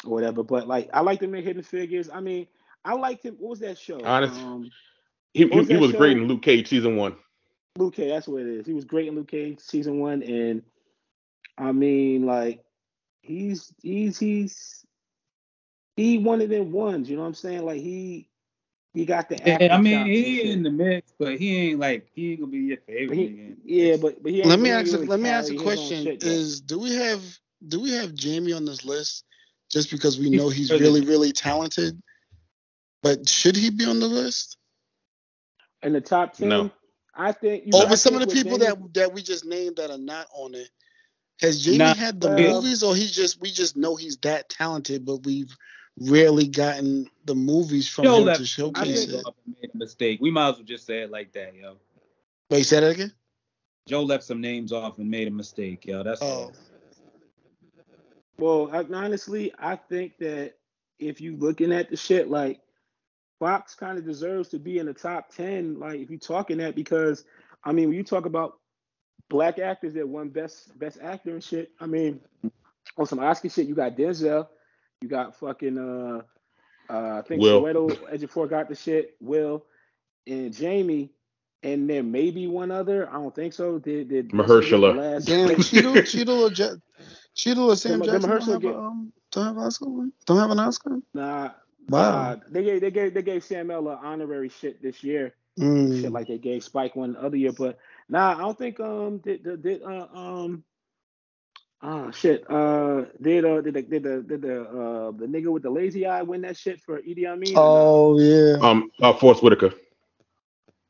whatever. 0.05 0.42
But 0.42 0.66
like, 0.68 0.88
I 0.92 1.01
liked 1.01 1.22
him 1.22 1.35
in 1.35 1.44
Hidden 1.44 1.62
Figures. 1.62 2.09
I 2.12 2.20
mean, 2.20 2.46
I 2.85 2.94
liked 2.94 3.24
him. 3.24 3.37
What 3.38 3.51
was 3.51 3.61
that 3.61 3.79
show? 3.79 4.03
Honest- 4.05 4.40
Um, 4.40 4.70
He 5.35 5.44
was 5.44 5.69
he 5.69 5.77
was 5.77 5.92
great 5.92 6.17
in 6.17 6.27
Luke 6.29 6.42
Cage 6.42 6.69
season 6.69 6.96
one. 6.96 7.17
Luke 7.77 7.94
Cage, 7.94 8.08
that's 8.10 8.27
what 8.27 8.42
it 8.42 8.48
is. 8.48 8.67
He 8.67 8.73
was 8.73 8.85
great 8.85 9.08
in 9.08 9.15
Luke 9.15 9.29
Cage 9.29 9.60
season 9.60 10.00
one, 10.00 10.23
and 10.23 10.62
I 11.56 11.73
mean, 11.73 12.27
like, 12.27 12.65
he's 13.21 13.73
he's 13.83 14.19
he's 14.19 14.85
he 15.99 16.19
one 16.19 16.40
of 16.40 16.49
them 16.49 16.73
ones. 16.73 17.09
You 17.11 17.17
know 17.17 17.23
what 17.23 17.29
I'm 17.29 17.35
saying? 17.35 17.65
Like 17.65 17.81
he 17.81 18.29
he 18.94 19.05
got 19.05 19.29
the. 19.29 19.38
Yeah, 19.44 19.75
I 19.75 19.81
mean, 19.81 19.94
chops 19.99 20.07
and 20.07 20.11
he 20.11 20.37
shit. 20.37 20.46
in 20.46 20.63
the 20.63 20.71
mix, 20.71 21.13
but 21.19 21.37
he 21.38 21.57
ain't 21.71 21.79
like 21.81 22.09
he 22.15 22.33
ain't 22.33 22.40
gonna 22.40 22.53
be 22.53 22.59
your 22.59 22.79
favorite. 22.87 23.17
He- 23.17 23.29
nigga. 23.29 23.57
yeah, 23.65 23.96
but 23.96 24.23
but 24.23 24.33
he. 24.33 24.38
ain't 24.38 24.49
Let 24.49 24.61
me 24.61 24.71
ask. 24.71 24.92
really 24.92 25.07
let 25.07 25.21
me 25.21 25.29
ask 25.29 25.53
a 25.53 25.57
carry 25.57 25.71
his 25.71 25.79
own 25.81 25.87
question: 25.88 26.05
shit. 26.05 26.23
Is 26.23 26.61
do 26.61 26.79
we 26.79 26.94
have 26.94 27.23
do 27.67 27.81
we 27.81 27.92
have 27.92 28.15
Jamie 28.15 28.53
on 28.53 28.65
this 28.65 28.85
list 28.85 29.25
just 29.71 29.90
because 29.90 30.19
we 30.19 30.31
know 30.31 30.49
he's 30.49 30.71
really 30.71 31.03
really 31.03 31.33
talented? 31.33 32.01
But 33.03 33.29
should 33.29 33.57
he 33.57 33.71
be 33.71 33.85
on 33.85 34.01
the 34.01 34.09
list 34.09 34.57
in 35.83 35.92
the 35.92 36.01
top 36.01 36.35
ten? 36.35 36.49
No. 36.49 36.71
I 37.15 37.33
think 37.33 37.65
you 37.67 37.73
know, 37.73 37.81
I 37.81 37.85
over 37.87 37.96
some 37.96 38.15
of 38.15 38.21
the 38.21 38.29
people 38.29 38.59
Jamie- 38.59 38.67
that 38.67 38.94
that 38.94 39.13
we 39.13 39.23
just 39.23 39.44
named 39.44 39.77
that 39.77 39.90
are 39.90 39.99
not 39.99 40.27
on 40.35 40.55
it? 40.55 40.71
Has 41.40 41.63
Jamie 41.63 41.79
Nah, 41.79 41.94
had 41.94 42.21
the 42.21 42.29
well- 42.29 42.61
movies, 42.63 42.83
or 42.83 42.94
he 42.96 43.07
just 43.07 43.40
we 43.40 43.51
just 43.51 43.77
know 43.77 43.96
he's 43.96 44.17
that 44.19 44.49
talented, 44.49 45.05
but 45.05 45.25
we've 45.25 45.55
rarely 46.01 46.46
gotten 46.46 47.09
the 47.25 47.35
movies 47.35 47.88
from 47.88 48.05
Joe 48.05 48.19
him 48.19 48.25
left 48.25 48.40
to 48.40 48.46
showcase 48.46 48.87
names 48.87 49.13
it. 49.15 49.27
off 49.27 49.35
made 49.46 49.71
a 49.75 49.77
mistake. 49.77 50.21
We 50.21 50.31
might 50.31 50.51
as 50.51 50.55
well 50.57 50.65
just 50.65 50.87
say 50.87 51.01
it 51.01 51.11
like 51.11 51.33
that, 51.33 51.55
yo. 51.55 51.77
Wait, 52.51 52.63
say 52.65 52.81
that 52.81 52.90
again. 52.90 53.13
Joe 53.87 54.03
left 54.03 54.25
some 54.25 54.40
names 54.40 54.73
off 54.73 54.99
and 54.99 55.11
made 55.11 55.29
a 55.29 55.31
mistake, 55.31 55.87
yo. 55.87 56.03
That's 56.03 56.23
Oh, 56.23 56.27
all. 56.27 56.53
Well, 58.38 58.71
I, 58.73 58.87
honestly, 58.94 59.53
I 59.59 59.77
think 59.77 60.19
that 60.19 60.55
if 60.99 61.21
you 61.21 61.37
looking 61.37 61.73
at 61.73 61.90
the 61.90 61.96
shit, 61.96 62.29
like 62.29 62.61
Fox 63.38 63.75
kind 63.75 63.99
of 63.99 64.05
deserves 64.05 64.49
to 64.51 64.59
be 64.59 64.79
in 64.79 64.87
the 64.87 64.94
top 64.94 65.35
ten. 65.35 65.79
Like 65.79 66.01
if 66.01 66.11
you 66.11 66.19
talking 66.19 66.59
that, 66.59 66.75
because 66.75 67.25
I 67.65 67.73
mean, 67.73 67.88
when 67.88 67.96
you 67.96 68.05
talk 68.05 68.27
about 68.27 68.59
black 69.29 69.59
actors 69.59 69.94
that 69.94 70.09
won 70.09 70.29
best 70.29 70.77
best 70.79 70.99
actor 71.03 71.31
and 71.31 71.42
shit, 71.42 71.71
I 71.81 71.87
mean, 71.87 72.21
on 72.96 73.07
some 73.07 73.19
Oscar 73.19 73.49
shit, 73.49 73.67
you 73.67 73.75
got 73.75 73.96
Denzel, 73.96 74.49
you 75.01 75.09
got 75.09 75.37
fucking 75.37 75.79
uh, 75.79 76.23
uh 76.92 77.19
I 77.19 77.23
think 77.23 77.42
Will. 77.42 77.63
Soweto 77.63 77.90
Ejiofor 78.13 78.49
got 78.49 78.69
the 78.69 78.75
shit, 78.75 79.17
Will, 79.21 79.65
and 80.27 80.53
Jamie. 80.53 81.11
And 81.65 81.90
then 81.90 82.13
maybe 82.13 82.46
one 82.46 82.71
other. 82.71 83.09
I 83.11 83.15
don't 83.15 83.35
think 83.35 83.53
so. 83.53 83.81
Did 83.81 84.09
did 84.11 84.31
Mahershala. 84.31 84.96
last- 84.96 85.27
damn, 85.27 85.61
Cheadle, 85.61 86.03
Cheadle, 86.03 86.44
or 86.44 86.51
Je- 86.51 86.77
Cheadle 87.35 87.73
or 87.73 87.77
Sam 87.77 87.99
Them- 87.99 88.01
them 88.01 88.07
Jackson 88.23 88.31
don't 88.31 88.38
Herschel 88.38 88.53
have, 88.53 88.65
a, 88.65 88.79
um, 88.79 89.13
don't 89.33 89.44
have 89.46 89.57
an 89.57 89.63
Oscar. 89.65 89.87
Don't 90.27 90.38
have 90.38 90.51
an 90.53 90.59
Oscar. 90.61 90.99
Nah, 91.15 91.51
Wow. 91.88 92.01
Uh, 92.33 92.37
they 92.51 92.63
gave 92.63 92.81
they 92.81 92.90
gave 92.92 93.15
they 93.15 93.23
gave 93.23 93.42
Sam 93.42 93.71
L 93.73 93.88
a 93.88 93.96
honorary 93.96 94.51
shit 94.51 94.81
this 94.83 95.03
year, 95.03 95.35
Mm. 95.59 96.01
shit 96.01 96.13
like 96.13 96.29
they 96.29 96.38
gave 96.38 96.63
Spike 96.63 96.94
one 96.94 97.15
the 97.15 97.23
other 97.23 97.37
year. 97.37 97.51
But 97.53 97.79
nah, 98.09 98.35
I 98.35 98.38
don't 98.38 98.57
think 98.59 98.79
um 98.79 99.19
did 99.19 99.42
did, 99.42 99.63
did 99.63 99.83
uh, 99.83 100.07
um 100.15 100.63
ah 101.83 102.10
shit 102.12 102.44
uh 102.50 103.04
did 103.22 103.44
uh 103.44 103.60
did 103.62 103.74
the 103.74 103.83
did 103.83 104.02
the 104.04 104.22
did 104.22 104.42
the 104.42 104.62
uh 104.62 105.12
the 105.12 105.26
nigga 105.26 105.48
with 105.52 105.62
the 105.62 105.70
lazy 105.70 106.06
eye 106.06 106.22
win 106.22 106.42
that 106.42 106.56
shit 106.56 106.81
for 106.81 107.00
Idi 107.00 107.26
Amin? 107.26 107.64
or 107.64 107.64
Oh 107.64 108.18
yeah. 108.18 108.56
Um, 108.60 108.90
uh, 109.02 109.12
Forest 109.14 109.42
Whitaker. 109.42 109.74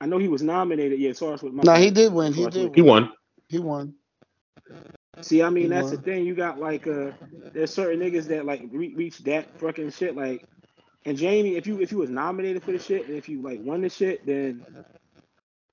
I 0.00 0.06
know 0.06 0.18
he 0.18 0.28
was 0.28 0.42
nominated. 0.42 1.00
Yeah, 1.00 1.12
Source 1.14 1.42
with 1.42 1.54
my 1.54 1.64
Nah, 1.64 1.76
he 1.76 1.90
did 1.90 2.12
win. 2.12 2.32
He 2.32 2.42
Forest 2.42 2.56
did 2.56 2.62
Whitaker. 2.64 2.74
He 2.74 2.82
won. 2.82 3.12
He 3.48 3.58
won. 3.58 3.94
See, 5.22 5.42
I 5.42 5.50
mean 5.50 5.64
He 5.64 5.70
that's 5.70 5.90
the 5.90 5.98
thing. 5.98 6.24
You 6.26 6.34
got 6.34 6.58
like 6.60 6.86
uh 6.86 7.12
there's 7.54 7.72
certain 7.72 8.00
niggas 8.00 8.26
that 8.28 8.46
like 8.46 8.62
re- 8.72 8.94
reach 8.94 9.18
that 9.20 9.58
fucking 9.60 9.90
shit 9.92 10.16
like. 10.16 10.46
And 11.04 11.18
Jamie, 11.18 11.56
if 11.56 11.66
you 11.66 11.80
if 11.80 11.92
you 11.92 11.98
was 11.98 12.10
nominated 12.10 12.64
for 12.64 12.72
the 12.72 12.78
shit, 12.78 13.08
and 13.08 13.16
if 13.16 13.28
you 13.28 13.42
like 13.42 13.60
won 13.62 13.82
the 13.82 13.90
shit, 13.90 14.26
then 14.26 14.66
it- 14.74 14.86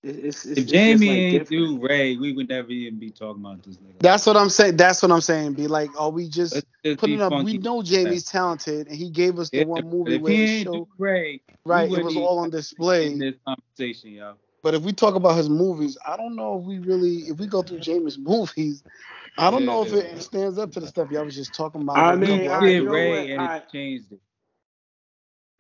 it's, 0.06 0.46
it's, 0.46 0.62
If 0.62 0.68
it's 0.68 0.72
Jamie 0.72 1.08
like, 1.08 1.30
ain't 1.30 1.30
different. 1.30 1.50
do 1.50 1.80
Ray, 1.82 2.18
we 2.18 2.34
would 2.34 2.50
never 2.50 2.70
even 2.72 3.00
be 3.00 3.12
talking 3.12 3.44
about 3.46 3.64
this 3.64 3.78
nigga. 3.78 4.02
That's 4.02 4.26
what 4.28 4.38
I'm 4.38 4.50
saying. 4.50 4.78
That's 4.78 5.02
what 5.04 5.12
I'm 5.12 5.22
saying. 5.22 5.54
Be 5.56 5.68
like, 5.68 5.92
are 6.00 6.12
we 6.12 6.30
just 6.30 6.66
just 6.86 6.98
putting 6.98 7.22
up? 7.22 7.34
funky. 7.34 7.44
We 7.44 7.60
know 7.60 7.84
Jamie's 7.84 8.26
talented, 8.26 8.88
and 8.88 8.96
he 8.98 9.12
gave 9.12 9.40
us 9.40 9.52
the 9.52 9.62
Yeah, 9.62 9.64
one 9.64 9.90
movie 9.90 10.18
where 10.18 10.36
he 10.36 10.46
it 10.46 10.48
showed 10.48 10.88
Ray, 10.98 11.42
right. 11.66 11.92
It 11.92 12.02
was 12.02 12.18
all 12.18 12.40
on 12.40 12.52
display. 12.52 13.08
in 13.08 13.20
this 13.20 13.36
conversation, 13.48 14.12
yo. 14.12 14.36
But 14.64 14.76
if 14.76 14.84
we 14.84 14.94
talk 14.94 15.16
about 15.16 15.38
his 15.38 15.50
movies, 15.50 15.98
I 16.06 16.18
don't 16.18 16.36
know 16.36 16.60
if 16.60 16.66
we 16.66 16.80
really, 16.80 17.28
if 17.30 17.40
we 17.40 17.48
go 17.48 17.64
through 17.64 17.80
Jamie's 17.80 18.18
movies, 18.20 18.84
I 19.38 19.52
don't 19.52 19.66
know 19.66 19.84
if 19.84 19.92
Yeah. 19.92 20.00
it 20.02 20.22
stands 20.22 20.58
up 20.60 20.72
to 20.74 20.82
the 20.82 20.88
stuff 20.88 21.12
y'all 21.12 21.26
was 21.26 21.36
just 21.36 21.54
talking 21.56 21.82
about. 21.84 22.06
I 22.06 22.16
mean, 22.16 22.42
He 22.42 22.50
I- 22.50 22.62
Wright. 22.62 22.76
did 22.76 22.82
you 22.82 22.86
know 22.86 22.92
Ray 22.92 23.32
and 23.32 23.44
I- 23.44 23.58
it 23.58 23.70
changed 23.72 24.14
it. 24.14 24.22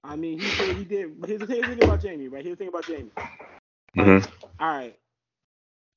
I 0.04 0.16
mean, 0.18 0.40
he 0.40 0.52
did. 0.52 0.78
He 0.78 0.86
did. 0.86 1.16
Here's 1.26 1.42
the, 1.42 1.48
here's 1.48 1.68
the 1.68 1.76
thing 1.76 1.82
about 1.82 2.02
Jamie, 2.02 2.28
right? 2.30 2.44
Here's 2.46 2.58
the 2.58 2.66
thing 2.66 2.70
about 2.70 2.86
Jamie. 2.88 3.12
Mhm. 3.98 4.28
All 4.60 4.68
right, 4.70 4.98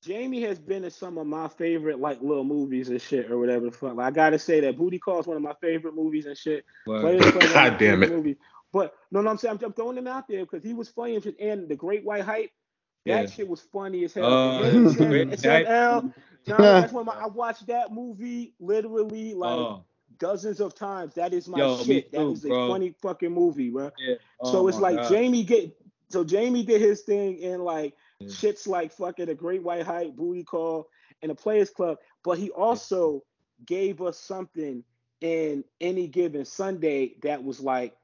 Jamie 0.03 0.41
has 0.43 0.59
been 0.59 0.83
in 0.85 0.91
some 0.91 1.17
of 1.17 1.27
my 1.27 1.47
favorite 1.49 1.99
like 1.99 2.21
little 2.21 2.45
movies 2.45 2.89
and 2.89 3.01
shit 3.01 3.31
or 3.31 3.39
whatever 3.39 3.65
the 3.65 3.71
fuck. 3.71 3.95
Like, 3.95 4.07
I 4.07 4.11
gotta 4.11 4.39
say 4.39 4.61
that 4.61 4.77
Booty 4.77 4.99
Call 4.99 5.19
is 5.21 5.27
one 5.27 5.37
of 5.37 5.43
my 5.43 5.55
favorite 5.61 5.95
movies 5.95 6.25
and 6.27 6.37
shit. 6.37 6.65
But 6.85 7.01
Players 7.01 7.27
Club 7.29 7.45
is 7.45 7.55
one 7.55 7.65
of 7.65 7.69
my 7.69 7.71
God 7.71 7.79
damn 7.79 8.03
it. 8.03 8.13
Movies. 8.15 8.37
But 8.73 8.93
no, 9.11 9.21
no, 9.21 9.31
I'm 9.31 9.37
saying 9.37 9.57
I'm, 9.59 9.65
I'm 9.65 9.73
throwing 9.73 9.97
him 9.97 10.07
out 10.07 10.27
there 10.29 10.45
because 10.45 10.63
he 10.63 10.73
was 10.73 10.89
funny 10.89 11.15
and 11.41 11.69
the 11.69 11.75
Great 11.77 12.05
White 12.05 12.23
Hype, 12.23 12.51
that 13.07 13.29
Yeah. 13.29 13.31
shit 13.31 13.47
was 13.49 13.61
funny 13.61 14.05
as 14.05 14.13
hell. 14.13 14.43
uh, 14.57 14.63
And 14.63 14.87
then 14.87 14.87
Sam- 14.87 15.07
Great 15.07 15.29
Sam 15.35 15.65
Hype- 15.65 15.65
L, 15.65 16.09
John, 16.47 16.75
that's 16.75 16.93
one 16.93 17.07
of 17.07 17.15
my. 17.15 17.21
I 17.21 17.27
watched 17.27 17.67
that 17.67 17.93
movie 17.93 18.55
literally 18.59 19.33
like 19.35 19.69
oh, 19.69 19.85
dozens 20.19 20.61
of 20.61 20.75
times. 20.75 21.15
That 21.15 21.33
is 21.33 21.47
my 21.49 21.59
Yo, 21.59 21.67
shit. 21.67 22.11
That 22.13 22.29
too, 22.29 22.31
is 22.31 22.45
a 22.45 22.49
bro. 22.49 22.67
funny 22.67 22.95
fucking 23.01 23.33
movie, 23.33 23.69
bro. 23.71 23.91
yeah. 23.97 24.15
so 24.43 24.67
Oh 24.67 24.67
it's 24.67 24.79
like 24.79 24.95
God. 24.95 25.09
Jamie 25.09 25.43
get 25.43 25.78
so 26.09 26.23
Jamie 26.23 26.63
did 26.63 26.81
his 26.81 27.01
thing 27.01 27.37
in 27.39 27.61
like 27.63 27.95
Yeah. 28.19 28.27
shits 28.27 28.67
like 28.67 28.91
fucking 28.91 29.29
a 29.29 29.35
great 29.35 29.63
white 29.63 29.85
hype, 29.85 30.15
booty 30.15 30.43
call, 30.43 30.89
and 31.21 31.31
a 31.31 31.35
players 31.35 31.69
club. 31.69 31.97
But 32.23 32.37
he 32.37 32.51
also 32.51 33.23
gave 33.65 34.01
us 34.01 34.19
something 34.19 34.83
in 35.21 35.63
any 35.81 36.07
given 36.07 36.45
Sunday 36.45 37.15
that 37.23 37.43
was 37.43 37.59
like 37.59 37.95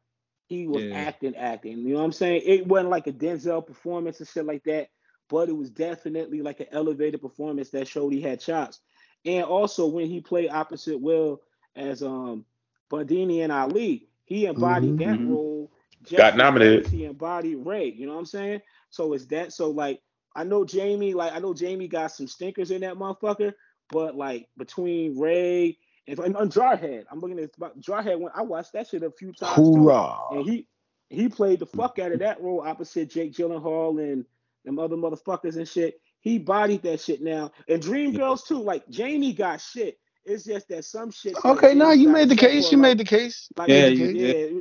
he 0.48 0.68
was 0.68 0.84
Yeah. 0.84 0.94
acting, 0.94 1.36
acting. 1.36 1.80
You 1.80 1.94
know 1.94 2.00
what 2.00 2.06
I'm 2.06 2.12
saying? 2.12 2.44
It 2.46 2.68
wasn't 2.68 2.90
like 2.92 3.08
a 3.08 3.12
Denzel 3.14 3.66
performance 3.66 4.20
and 4.20 4.30
shit 4.30 4.46
like 4.46 4.64
that, 4.66 4.90
but 5.30 5.50
it 5.50 5.58
was 5.58 5.70
definitely 5.72 6.42
like 6.42 6.60
an 6.60 6.68
elevated 6.72 7.22
performance 7.22 7.70
that 7.72 7.88
showed 7.88 8.14
he 8.14 8.22
had 8.22 8.40
chops. 8.40 8.82
And 9.26 9.44
also 9.44 9.88
when 9.88 10.08
he 10.08 10.22
played 10.22 10.50
opposite 10.50 11.00
Will 11.02 11.42
as 11.76 12.04
um 12.04 12.46
Bundini 12.92 13.42
and 13.44 13.52
Ali, 13.52 14.08
he 14.26 14.46
embodied 14.46 14.96
Mhm. 14.96 15.00
that 15.00 15.20
role. 15.26 15.72
Just 16.04 16.18
Got 16.18 16.38
nominated. 16.38 16.88
He 16.88 17.06
embodied 17.06 17.66
Ray. 17.66 17.92
You 17.92 18.08
know 18.08 18.14
what 18.14 18.20
I'm 18.20 18.26
saying? 18.26 18.62
So 18.90 19.14
it's 19.14 19.26
that. 19.28 19.54
So 19.54 19.70
like 19.72 20.02
I 20.36 20.44
know 20.44 20.66
Jamie, 20.66 21.14
like 21.14 21.34
I 21.34 21.40
know 21.40 21.54
Jamie 21.54 21.88
got 21.88 22.12
some 22.12 22.28
stinkers 22.28 22.72
in 22.72 22.82
that 22.82 22.96
motherfucker, 22.96 23.54
but 23.90 24.16
like 24.16 24.48
between 24.58 25.18
Ray 25.20 25.78
and, 26.08 26.20
and, 26.20 26.36
and 26.36 26.52
Jarhead, 26.52 27.06
I'm 27.12 27.20
looking 27.20 27.40
at 27.40 27.52
Jarhead. 27.80 28.20
When 28.20 28.32
I 28.36 28.42
watched 28.42 28.74
that 28.74 28.88
shit 28.88 29.04
a 29.04 29.12
few 29.12 29.34
times 29.34 29.56
too, 29.56 29.62
Hoorah. 29.76 30.16
and 30.32 30.46
he 30.46 30.68
he 31.10 31.30
played 31.30 31.60
the 31.60 31.66
fuck 31.66 32.00
out 32.00 32.12
of 32.12 32.20
that 32.20 32.42
role 32.42 32.62
opposite 32.62 33.10
Jake 33.10 33.34
Gyllenhaal 33.34 34.02
and 34.04 34.26
them 34.66 34.80
other 34.80 34.96
motherfuckers 34.96 35.56
and 35.58 35.68
shit. 35.68 36.00
He 36.22 36.40
bodied 36.40 36.82
that 36.84 37.00
shit 37.02 37.22
now, 37.22 37.52
and 37.70 37.82
Dreamgirls 37.82 38.46
too. 38.48 38.60
Like 38.62 38.88
Jamie 38.90 39.34
got 39.34 39.62
shit. 39.62 39.98
It's 40.26 40.44
just 40.44 40.68
that 40.70 40.84
some 40.84 41.12
shit. 41.12 41.36
Okay, 41.46 41.76
now 41.76 41.92
Jamie 41.92 42.02
you 42.02 42.10
made 42.10 42.30
the 42.30 42.36
case. 42.36 42.70
for, 42.70 42.76
You 42.76 42.82
like- 42.82 42.90
made 42.90 42.98
the 42.98 43.06
case. 43.06 43.48
like, 43.56 43.70
Yeah, 43.70 43.86
you 43.88 44.06
yeah, 44.08 44.60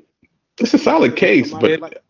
It's 0.58 0.72
a 0.74 0.78
solid 0.78 1.16
case, 1.16 1.50
but 1.52 1.80
like- 1.80 2.00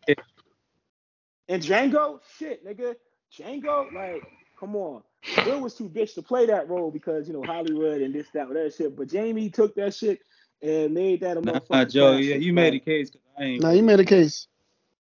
and 1.48 1.62
Django, 1.62 2.20
shit, 2.38 2.64
nigga, 2.64 2.94
Django, 3.36 3.92
like, 3.92 4.22
come 4.58 4.76
on. 4.76 5.02
Will 5.46 5.60
was 5.60 5.74
too 5.74 5.88
bitch 5.88 6.14
to 6.14 6.22
play 6.22 6.46
that 6.46 6.68
role 6.68 6.90
because 6.90 7.26
you 7.26 7.32
know 7.34 7.42
Hollywood 7.42 8.02
and 8.02 8.14
this, 8.14 8.26
that, 8.34 8.48
that 8.52 8.74
shit. 8.76 8.94
But 8.96 9.08
Jamie 9.08 9.48
took 9.50 9.74
that 9.76 9.94
shit 9.94 10.20
and 10.62 10.92
made 10.92 11.20
that 11.20 11.36
a 11.38 11.40
Nah, 11.40 11.52
motherfucker. 11.52 11.90
Joe, 11.92 12.16
yeah, 12.16 12.36
you 12.36 12.52
made 12.52 12.72
a 12.74 12.76
Like, 12.76 12.84
case. 12.84 13.10
'cause 13.10 13.20
I 13.38 13.42
ain't. 13.44 13.62
Now 13.62 13.70
you 13.70 13.82
made 13.82 14.00
a 14.00 14.04
case. 14.04 14.46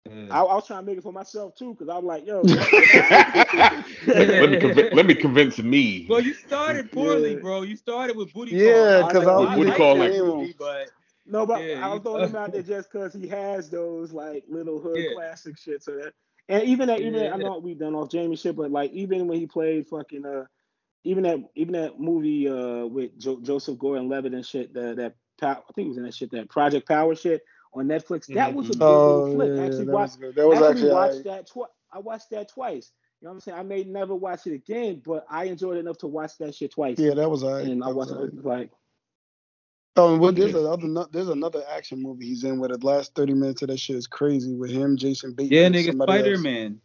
Yeah. 0.07 0.27
I, 0.31 0.41
I 0.43 0.55
was 0.55 0.67
trying 0.67 0.81
to 0.81 0.87
make 0.87 0.99
it 0.99 1.03
for 1.03 1.13
myself 1.13 1.55
too 1.57 1.73
because 1.75 1.89
I'm 1.89 2.05
like, 2.05 2.27
yo. 2.27 2.41
let 2.43 2.53
me 4.51 4.57
conv- 4.59 4.95
let 4.95 5.07
me 5.07 5.15
convince 5.15 5.59
me. 5.59 6.07
Well, 6.09 6.21
you 6.21 6.35
started 6.35 6.93
poorly, 6.93 7.33
Yeah. 7.35 7.39
bro. 7.41 7.63
You 7.63 7.77
started 7.77 8.17
with 8.17 8.33
booty 8.35 8.57
Yeah, 8.57 9.01
call. 9.01 9.11
'cause 9.11 9.27
I 9.27 9.37
was 9.37 9.47
like 9.49 9.57
Booty 9.59 9.71
call, 9.73 9.95
that 9.97 10.11
like- 10.11 10.19
movie, 10.23 10.55
but 10.59 10.91
No, 11.27 11.47
but 11.47 11.65
Yeah, 11.65 11.85
I 11.85 11.89
was 11.89 11.99
you- 11.99 12.03
throwing 12.03 12.29
him 12.29 12.37
out 12.37 12.53
there 12.53 12.63
just 12.63 12.91
because 12.93 13.15
he 13.15 13.27
has 13.29 13.71
those 13.71 14.13
like 14.13 14.45
little 14.49 14.81
hood 14.81 14.97
Yeah. 14.99 15.15
classic 15.15 15.57
shit. 15.59 15.83
So 15.83 15.93
that, 15.97 16.13
and 16.49 16.63
even 16.65 16.89
that, 16.89 17.01
even 17.01 17.15
that, 17.15 17.33
I 17.33 17.37
know 17.37 17.59
we've 17.59 17.79
done 17.79 17.95
off 17.95 18.11
Jamie 18.11 18.37
shit, 18.37 18.57
but 18.57 18.71
like 18.71 18.93
even 18.93 19.27
when 19.27 19.39
he 19.39 19.47
played 19.47 19.87
fucking 19.87 20.27
uh, 20.27 20.45
even 21.05 21.25
that, 21.25 21.39
even 21.55 21.73
that 21.75 21.99
movie 21.99 22.49
uh 22.49 22.87
with 22.87 23.19
jo- 23.19 23.41
Joseph 23.41 23.79
Gordon-Levitt 23.79 24.35
and 24.35 24.45
shit, 24.45 24.73
the, 24.75 24.95
that 24.95 25.15
pow- 25.41 25.63
I 25.69 25.73
think 25.75 25.87
it 25.87 25.89
was 25.91 25.99
in 25.99 26.05
that 26.05 26.15
shit, 26.15 26.31
that 26.33 26.49
Project 26.51 26.87
Power 26.87 27.15
shit 27.15 27.43
on 27.73 27.87
Netflix. 27.87 28.27
That 28.35 28.55
was 28.55 28.69
a 28.71 28.73
good 28.75 28.83
Oh, 28.83 29.25
little 29.25 29.35
flick. 29.35 29.57
yeah, 29.57 29.65
actually 29.65 29.85
that 29.87 29.93
watched, 29.93 30.21
was. 30.21 30.35
That 30.35 30.49
was 30.49 30.57
actually 30.59 30.71
actually 30.71 30.91
watched 30.93 31.15
right. 31.15 31.25
that 31.25 31.47
twice. 31.47 31.69
I 31.93 31.99
watched 32.01 32.31
that 32.31 32.49
twice. 32.51 32.93
You 33.21 33.27
know 33.27 33.31
what 33.31 33.35
I'm 33.37 33.41
saying? 33.41 33.59
I 33.59 33.63
may 33.63 33.85
never 33.85 34.15
watch 34.15 34.47
it 34.47 34.53
again, 34.53 35.01
but 35.05 35.25
I 35.31 35.45
enjoyed 35.45 35.77
it 35.79 35.81
enough 35.81 35.97
to 35.99 36.07
watch 36.07 36.37
that 36.39 36.55
shit 36.55 36.73
twice. 36.73 36.99
Yeah, 36.99 37.15
that 37.15 37.31
was 37.31 37.43
all 37.43 37.55
right. 37.55 37.65
and 37.67 37.83
I 37.83 37.87
That 37.89 37.95
was 37.97 38.09
watched 38.11 38.19
all 38.21 38.27
it 38.27 38.45
like 38.45 38.71
Oh, 39.97 40.13
and 40.13 40.21
what, 40.21 40.35
there's 40.35 40.55
another 40.55 41.07
there's 41.13 41.29
another 41.29 41.63
action 41.71 42.03
movie 42.03 42.27
he's 42.27 42.43
in 42.43 42.59
where 42.59 42.69
the 42.69 42.85
last 42.85 43.15
30 43.15 43.35
minutes 43.35 43.63
of 43.63 43.69
that 43.69 43.79
shit 43.79 43.95
is 43.97 44.09
crazy 44.09 44.55
with 44.55 44.71
him, 44.71 44.97
Jason 44.97 45.35
Bateman. 45.35 45.57
yeah, 45.57 45.69
nigga. 45.69 45.93
Spider 46.03 46.39
Man. 46.39 46.81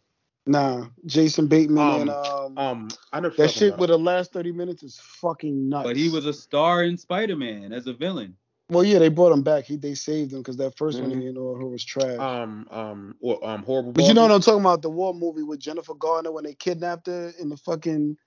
Nah, 0.45 0.85
Jason 1.05 1.47
Bateman 1.47 1.83
Um, 1.83 2.01
and 2.01 2.09
um, 2.09 2.57
Um, 2.57 2.87
I 3.11 3.19
know 3.19 3.29
what 3.29 3.37
that 3.37 3.51
shit 3.51 3.71
talking 3.71 3.79
with 3.79 3.89
the 3.89 3.97
last 3.99 4.31
30 4.31 4.51
minutes 4.51 4.83
is 4.83 4.99
fucking 5.01 5.69
nuts. 5.69 5.83
But 5.87 5.95
he 5.95 6.09
was 6.09 6.25
a 6.25 6.33
star 6.33 6.83
in 6.83 6.97
Spider 6.97 7.35
Man 7.35 7.73
as 7.73 7.87
a 7.87 7.93
villain. 7.93 8.35
well, 8.69 8.83
yeah, 8.83 8.99
they 8.99 9.09
brought 9.09 9.31
him 9.31 9.41
back. 9.41 9.65
He 9.65 9.75
they 9.75 9.95
saved 9.95 10.31
him 10.31 10.39
because 10.39 10.57
that 10.57 10.75
1st 10.77 11.01
one 11.01 11.11
Mhm. 11.11 11.23
you 11.23 11.33
know 11.33 11.55
who 11.55 11.67
was 11.69 11.83
trash. 11.83 12.19
um 12.19 12.67
um 12.69 13.15
or, 13.21 13.43
um 13.47 13.63
horrible. 13.63 13.91
but 13.91 14.07
you 14.07 14.13
know 14.13 14.21
what 14.21 14.31
I'm 14.31 14.41
talking 14.41 14.61
about? 14.61 14.83
The 14.83 14.89
war 14.89 15.13
movie 15.15 15.43
with 15.43 15.59
Jennifer 15.59 15.95
Garner 15.95 16.31
when 16.31 16.43
they 16.43 16.53
kidnapped 16.53 17.07
her 17.07 17.33
in 17.39 17.49
the 17.49 17.57
fucking. 17.57 18.17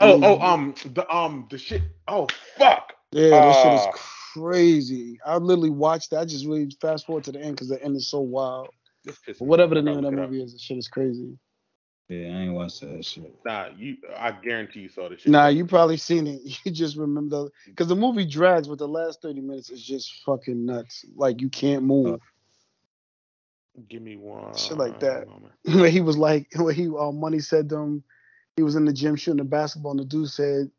Oh 0.00 0.18
oh 0.22 0.40
um 0.40 0.74
the 0.86 1.06
um 1.14 1.46
the 1.50 1.58
shit. 1.58 1.82
Oh 2.08 2.26
fuck. 2.56 2.94
Yeah, 3.12 3.40
that 3.40 3.54
shit 3.54 3.72
is 3.74 3.86
Ah. 3.86 3.92
crazy. 4.34 5.18
I 5.24 5.36
literally 5.38 5.70
watched 5.70 6.10
that. 6.10 6.20
I 6.20 6.24
just 6.24 6.46
really 6.46 6.70
fast 6.80 7.06
forward 7.06 7.24
to 7.24 7.32
the 7.32 7.40
end 7.40 7.56
because 7.56 7.68
the 7.68 7.82
end 7.82 7.96
is 7.96 8.08
so 8.08 8.20
wild. 8.20 8.68
This 9.04 9.16
pisses 9.18 9.38
But 9.38 9.42
me 9.42 9.46
whatever 9.48 9.74
the 9.74 9.82
name 9.82 9.98
of 9.98 10.02
that 10.04 10.10
Look 10.10 10.20
up. 10.20 10.30
movie 10.30 10.42
is, 10.42 10.52
the 10.52 10.58
shit 10.58 10.78
is 10.78 10.88
crazy. 10.88 11.36
Yeah, 12.08 12.26
I 12.26 12.40
ain't 12.42 12.54
watched 12.54 12.80
that 12.80 13.04
shit. 13.04 13.32
Nah, 13.44 13.68
you. 13.76 13.96
I 14.16 14.32
guarantee 14.32 14.80
you 14.80 14.88
saw 14.88 15.08
this 15.08 15.20
shit. 15.22 15.32
Nah, 15.32 15.46
you 15.48 15.64
probably 15.64 15.96
seen 15.96 16.26
it. 16.26 16.40
You 16.64 16.72
just 16.72 16.96
remember 16.96 17.48
because 17.66 17.86
the 17.88 17.96
movie 17.96 18.26
drags, 18.26 18.68
but 18.68 18.78
the 18.78 18.88
last 18.88 19.22
thirty 19.22 19.40
minutes 19.40 19.70
is 19.70 19.82
just 19.84 20.22
fucking 20.24 20.64
nuts. 20.66 21.04
Like 21.16 21.40
you 21.40 21.48
can't 21.48 21.84
move. 21.84 22.20
Give 23.88 24.02
me 24.02 24.16
one. 24.16 24.56
Shit 24.56 24.76
like 24.76 24.98
that. 25.00 25.26
moment. 25.28 25.52
Where 25.64 25.90
he 25.90 26.00
was 26.00 26.16
like, 26.16 26.48
where 26.56 26.72
he 26.72 26.88
uh, 26.88 27.12
money 27.12 27.38
said 27.38 27.68
to 27.70 27.76
him, 27.76 28.04
he 28.56 28.62
was 28.62 28.74
in 28.74 28.84
the 28.84 28.92
gym 28.92 29.14
shooting 29.16 29.38
the 29.38 29.44
basketball, 29.44 29.92
and 29.92 30.00
the 30.00 30.04
dude 30.04 30.28
said 30.28 30.70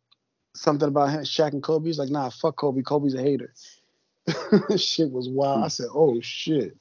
something 0.54 0.88
about 0.88 1.10
him, 1.12 1.22
Shaq 1.22 1.54
and 1.54 1.64
Kobe. 1.64 1.88
He's 1.88 2.00
like, 2.00 2.10
nah, 2.10 2.30
fuck 2.30 2.58
Kobe. 2.58 2.82
Kobe's 2.82 3.14
a 3.16 3.22
hater. 3.22 3.54
shit 4.78 5.12
was 5.12 5.28
wild. 5.30 5.64
I 5.64 5.68
said, 5.70 5.88
oh 5.94 6.20
shit. 6.22 6.78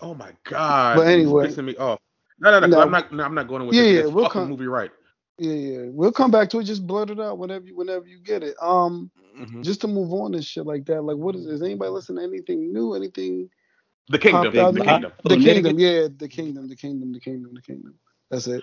Oh 0.00 0.14
my 0.14 0.32
god. 0.44 0.96
But 0.96 1.06
anyway. 1.06 1.44
You're 1.44 1.52
pissing 1.52 1.64
me 1.64 1.76
off. 1.76 1.98
No, 2.40 2.50
no, 2.50 2.60
no. 2.60 2.66
'cause 2.66 2.70
No. 2.76 2.82
I'm 2.82 2.90
not. 2.90 3.12
No, 3.12 3.24
I'm 3.24 3.34
not 3.34 3.48
going 3.48 3.66
with 3.66 3.76
Yeah, 3.76 3.82
this. 3.82 3.92
yeah, 3.92 4.06
we'll 4.06 4.24
fucking 4.24 4.40
come- 4.42 4.50
movie 4.50 4.66
right. 4.66 4.90
Yeah, 5.38 5.52
yeah. 5.54 5.82
We'll 5.88 6.12
come 6.12 6.30
back 6.30 6.50
to 6.50 6.60
it. 6.60 6.64
Just 6.64 6.86
blurt 6.86 7.10
it 7.10 7.18
out 7.20 7.38
whenever 7.38 7.66
you 7.66 7.76
whenever 7.76 8.06
you 8.06 8.18
get 8.20 8.42
it. 8.44 8.54
Um, 8.62 9.10
Mhm. 9.38 9.64
just 9.64 9.80
to 9.80 9.88
move 9.88 10.12
on 10.12 10.34
and 10.34 10.44
shit 10.44 10.64
like 10.66 10.84
that. 10.86 11.02
Like, 11.02 11.16
what 11.16 11.34
is? 11.34 11.46
Is 11.46 11.62
anybody 11.62 11.90
listening 11.90 12.18
to 12.18 12.24
anything 12.36 12.72
new? 12.72 12.94
Anything? 12.94 13.50
The 14.08 14.18
kingdom. 14.18 14.42
popped 14.52 14.54
The, 14.54 14.60
out? 14.60 14.74
kingdom. 14.74 15.12
The 15.24 15.36
kingdom. 15.38 15.78
Yeah, 15.78 16.08
the 16.16 16.28
kingdom. 16.28 16.68
The 16.68 16.76
kingdom. 16.76 17.12
The 17.12 17.20
kingdom. 17.20 17.54
The 17.54 17.62
kingdom. 17.62 17.94
That's 18.30 18.46
it. 18.46 18.62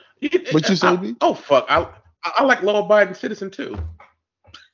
What 0.51 0.69
you 0.69 0.75
say, 0.77 0.87
I- 0.87 0.95
B? 0.95 1.15
Oh 1.19 1.33
fuck. 1.33 1.65
I 1.69 1.87
I 2.23 2.31
I 2.37 2.43
like 2.43 2.61
law 2.63 2.83
abiding 2.85 3.13
citizen 3.15 3.49
too. 3.51 3.75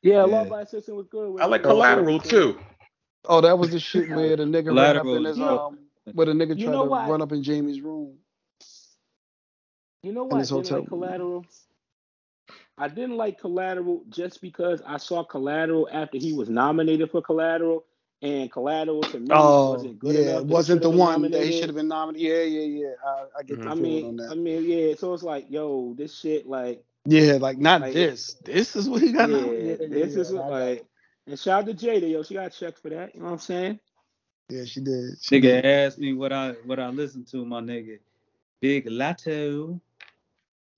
Yeah, 0.04 0.14
Yeah. 0.14 0.24
Law 0.24 0.42
Abiding 0.46 0.68
Citizen 0.68 0.96
was 0.96 1.08
good. 1.08 1.34
with- 1.34 1.42
I 1.42 1.46
like 1.48 1.62
uh, 1.66 1.70
collateral 1.70 2.20
too. 2.20 2.60
Oh, 3.26 3.42
that 3.42 3.58
was 3.58 3.72
the 3.72 3.80
shit 3.80 4.10
where 4.10 4.36
the 4.38 4.44
nigga 4.44 4.68
ran 4.68 4.96
up 4.98 5.06
in 5.06 5.24
Collateral. 5.24 5.26
his 5.26 5.38
You 5.38 5.44
know- 5.46 5.60
um, 5.60 5.80
where 6.14 6.26
the 6.28 6.32
nigga 6.34 6.58
you 6.58 6.66
tried 6.66 6.72
know 6.74 6.84
to 6.84 6.90
why- 6.90 7.10
run 7.10 7.22
up 7.22 7.32
in 7.32 7.44
Jamie's 7.44 7.82
room. 7.82 8.18
You 10.04 10.14
know 10.14 10.24
in 10.24 10.30
what? 10.30 10.36
I 10.36 10.40
his 10.40 10.50
didn't 10.50 10.66
hotel 10.66 10.80
like 10.80 10.88
Collateral. 10.90 11.46
I 12.78 12.88
didn't 12.88 13.18
like 13.18 13.40
Collateral 13.40 14.04
just 14.10 14.40
because 14.42 14.82
I 14.86 14.98
saw 14.98 15.24
Collateral 15.24 15.90
after 15.92 16.18
he 16.18 16.34
was 16.34 16.48
nominated 16.50 17.10
for 17.12 17.22
Collateral, 17.22 17.84
and 18.22 18.52
Collateral 18.52 19.02
to 19.02 19.20
me 19.20 19.28
Oh, 19.32 19.74
wasn't 19.74 20.00
good 20.00 20.16
yeah, 20.16 20.22
enough. 20.22 20.42
it 20.42 20.48
wasn't 20.48 20.82
the 20.84 20.88
should've 20.90 21.00
one 21.00 21.32
that 21.32 21.44
he 21.44 21.52
should 21.54 21.66
have 21.70 21.76
been 21.76 21.88
nominated. 21.88 22.28
Yeah, 22.30 22.44
yeah, 22.44 22.84
yeah. 22.86 22.94
I, 23.06 23.26
I 23.40 23.44
get 23.44 23.60
the 23.60 23.66
Mhm. 23.66 23.72
I 23.72 23.76
feeling 23.76 24.06
on 24.06 24.16
mean, 24.18 24.30
I 24.32 24.36
mean, 24.36 24.64
yeah. 24.64 24.96
So 24.96 25.14
it's 25.14 25.24
like, 25.24 25.48
yo, 25.50 25.96
this 25.98 26.16
shit, 26.16 26.48
like, 26.48 26.84
Yeah, 27.10 27.34
like 27.40 27.58
not 27.58 27.82
like- 27.82 27.94
this. 27.94 28.36
This 28.44 28.76
is 28.76 28.90
what 28.90 29.02
he 29.02 29.14
got. 29.14 29.30
yeah, 29.30 29.38
nominated. 29.38 29.92
this 29.92 30.14
yeah, 30.16 30.22
is 30.22 30.32
what, 30.34 30.50
like, 30.52 30.86
and 31.26 31.40
shout 31.40 31.62
out 31.70 31.78
to 31.78 31.86
Jada, 31.86 32.10
yo, 32.10 32.24
she 32.24 32.34
got 32.34 32.50
checked 32.54 32.80
for 32.80 32.90
that. 32.90 33.14
You 33.16 33.22
know 33.22 33.28
what 33.28 33.32
I'm 33.34 33.40
saying? 33.40 33.80
Yeah, 34.50 34.66
she 34.66 34.82
did. 34.82 35.16
She 35.22 35.38
Nigga 35.40 35.42
did. 35.62 35.66
asked 35.66 36.00
me 36.00 36.14
what 36.14 36.32
I 36.34 36.52
what 36.66 36.80
I 36.80 36.90
listen 36.90 37.26
to, 37.32 37.46
my 37.46 37.62
nigga. 37.62 38.00
Big 38.62 38.86
Latto. 38.88 39.80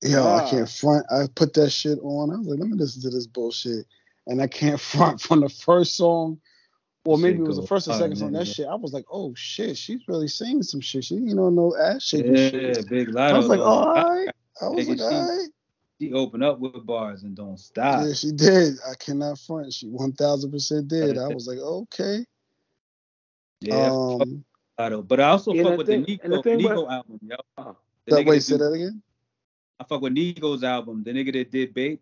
Yo, 0.01 0.23
I 0.27 0.43
Ah. 0.43 0.49
can't 0.49 0.69
front. 0.69 1.05
I 1.11 1.25
put 1.35 1.53
that 1.53 1.69
shit 1.71 1.99
on. 2.01 2.31
I 2.31 2.37
was 2.37 2.47
like, 2.47 2.59
let 2.59 2.69
me 2.69 2.77
listen 2.77 3.01
to 3.03 3.09
this 3.09 3.27
bullshit. 3.27 3.85
And 4.27 4.41
I 4.41 4.47
can't 4.47 4.79
front 4.93 5.19
from 5.21 5.41
the 5.41 5.49
first 5.49 5.95
song. 5.95 6.39
Or 7.05 7.17
Shit 7.17 7.23
maybe 7.23 7.39
it 7.39 7.47
was 7.47 7.57
the 7.57 7.65
first 7.67 7.87
or 7.87 7.93
second 7.93 8.17
song. 8.17 8.33
That 8.33 8.47
shit, 8.47 8.67
I 8.67 8.75
was 8.75 8.91
like, 8.93 9.05
oh 9.11 9.33
shit, 9.35 9.77
she's 9.77 10.01
really 10.07 10.27
singing 10.27 10.63
some 10.63 10.81
shit. 10.81 11.05
She, 11.05 11.15
you 11.15 11.33
know, 11.35 11.49
no 11.49 11.75
ass 11.77 12.03
shaking 12.03 12.35
Yeah, 12.35 12.49
shit. 12.49 12.89
Big 12.89 13.07
Latto. 13.09 13.33
I 13.33 13.37
was 13.37 13.47
like, 13.47 13.59
all 13.61 13.93
right. 13.93 14.27
I 14.61 14.67
was 14.67 14.87
like, 14.89 14.99
all 14.99 15.37
right. 15.37 15.47
She 15.99 16.13
opened 16.13 16.43
up 16.43 16.59
with 16.59 16.85
bars 16.85 17.23
and 17.23 17.35
don't 17.35 17.59
stop. 17.59 18.05
Yeah, 18.05 18.13
she 18.13 18.31
did. 18.31 18.75
I 18.89 18.93
cannot 18.95 19.37
front. 19.39 19.73
She 19.73 19.87
one 19.87 20.13
thousand 20.13 20.51
percent 20.51 20.87
did. 20.87 21.17
I 21.17 21.27
was 21.27 21.45
like, 21.47 21.57
okay. 21.57 22.25
Yeah, 23.61 23.75
I 23.75 24.17
fuck 24.17 24.27
um. 24.93 25.05
But 25.05 25.19
I 25.19 25.29
also 25.29 25.53
Yeah, 25.53 25.63
fuck 25.63 25.77
with 25.79 25.87
thing- 25.87 26.03
the 26.03 26.19
and 26.23 26.31
the 26.33 26.37
Nigo, 26.37 26.43
thing 26.43 26.59
Nigo 26.59 26.83
with- 26.83 26.91
album, 26.91 27.19
yo. 27.23 27.35
The 27.57 28.15
that 28.15 28.21
nigga 28.21 28.29
wait, 28.29 28.43
say 28.43 28.53
do- 28.53 28.63
that 28.63 28.71
again. 28.71 29.01
I 29.79 29.83
fuck 29.83 30.01
with 30.01 30.13
Nigo's 30.13 30.63
album. 30.63 31.03
The 31.03 31.11
nigga 31.11 31.33
that 31.33 31.51
did 31.51 31.73
Bape 31.73 31.99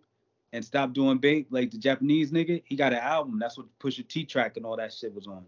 and 0.54 0.64
stopped 0.64 0.94
doing 0.94 1.18
Bape, 1.18 1.48
like 1.50 1.72
the 1.72 1.78
Japanese 1.80 2.32
nigga, 2.32 2.62
he 2.66 2.76
got 2.76 2.94
an 2.94 3.00
album. 3.00 3.40
That's 3.40 3.58
what 3.58 3.66
Pusha 3.80 4.08
T 4.08 4.24
track 4.26 4.58
and 4.58 4.66
all 4.66 4.78
that 4.78 4.94
shit 4.94 5.14
was 5.14 5.26
on. 5.28 5.44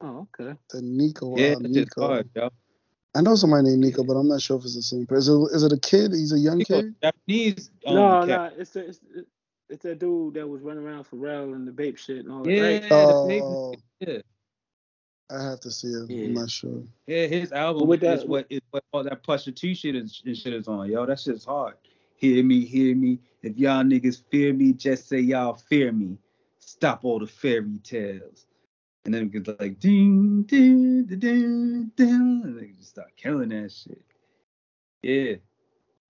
Oh, 0.00 0.26
okay. 0.40 0.58
The 0.70 0.80
Nigo. 0.80 1.38
yeah, 1.38 1.54
uh, 1.54 1.58
it's 1.60 1.74
just 1.74 1.90
Nigo. 1.96 2.06
hard, 2.06 2.28
yo. 2.34 2.50
I 3.16 3.20
know 3.22 3.34
somebody 3.34 3.68
named 3.68 3.80
Nico, 3.80 4.04
but 4.04 4.14
I'm 4.14 4.28
not 4.28 4.40
sure 4.42 4.58
if 4.58 4.64
it's 4.64 4.74
the 4.76 4.82
same 4.82 5.06
person. 5.06 5.42
Is 5.42 5.52
it, 5.52 5.56
is 5.56 5.62
it 5.64 5.72
a 5.72 5.78
kid? 5.80 6.12
He's 6.12 6.32
a 6.32 6.38
young 6.38 6.58
Nico, 6.58 6.82
kid. 6.82 6.94
Japanese. 7.02 7.70
Um, 7.86 7.94
no, 7.94 8.26
cat. 8.26 8.28
no, 8.28 8.60
it's 8.60 8.70
the, 8.72 8.88
it's 8.88 9.00
it's 9.68 9.82
that 9.82 9.98
dude 9.98 10.34
that 10.34 10.46
was 10.46 10.62
running 10.62 10.84
around 10.86 11.04
Pharrell 11.10 11.54
and 11.54 11.66
the 11.66 11.72
Bape 11.72 11.98
shit 11.98 12.18
and 12.24 12.30
all 12.32 12.42
that. 12.44 12.52
Yeah, 12.52 12.62
Right? 12.62 12.82
the 12.82 13.40
Oh, 13.42 13.74
Yeah. 14.00 14.18
I 15.28 15.42
have 15.42 15.60
to 15.60 15.70
see 15.72 15.88
it. 15.88 16.08
Yeah. 16.08 16.26
I'm 16.26 16.34
not 16.34 16.50
sure. 16.50 16.82
Yeah, 17.08 17.26
his 17.26 17.50
album 17.52 17.80
But 17.80 17.86
with 17.88 18.02
is 18.04 18.20
that- 18.20 18.28
what 18.28 18.46
is 18.48 18.60
what 18.70 18.84
all 18.92 19.02
that 19.02 19.24
Pusha 19.24 19.54
T 19.54 19.74
shit 19.74 19.96
is 19.96 20.22
and 20.24 20.36
shit 20.36 20.52
is 20.52 20.68
on, 20.68 20.88
yo. 20.90 21.04
That 21.06 21.18
shit's 21.18 21.44
hard. 21.44 21.74
Hear 22.16 22.44
me, 22.44 22.64
hear 22.64 22.94
me. 22.94 23.18
If 23.42 23.58
y'all 23.58 23.82
niggas 23.82 24.22
fear 24.30 24.52
me, 24.52 24.72
just 24.72 25.08
say 25.08 25.18
y'all 25.20 25.54
fear 25.54 25.90
me. 25.92 26.16
Stop 26.60 27.04
all 27.04 27.18
the 27.18 27.26
fairy 27.26 27.78
tales. 27.82 28.46
And 29.06 29.14
then 29.14 29.22
it 29.22 29.32
gets 29.32 29.60
like 29.60 29.78
ding, 29.78 30.42
ding, 30.42 31.04
ding, 31.04 31.18
ding, 31.20 31.92
ding. 31.94 32.42
And 32.44 32.60
they 32.60 32.72
just 32.76 32.90
start 32.90 33.12
killing 33.16 33.50
that 33.50 33.70
shit. 33.70 34.02
Yeah. 35.00 35.36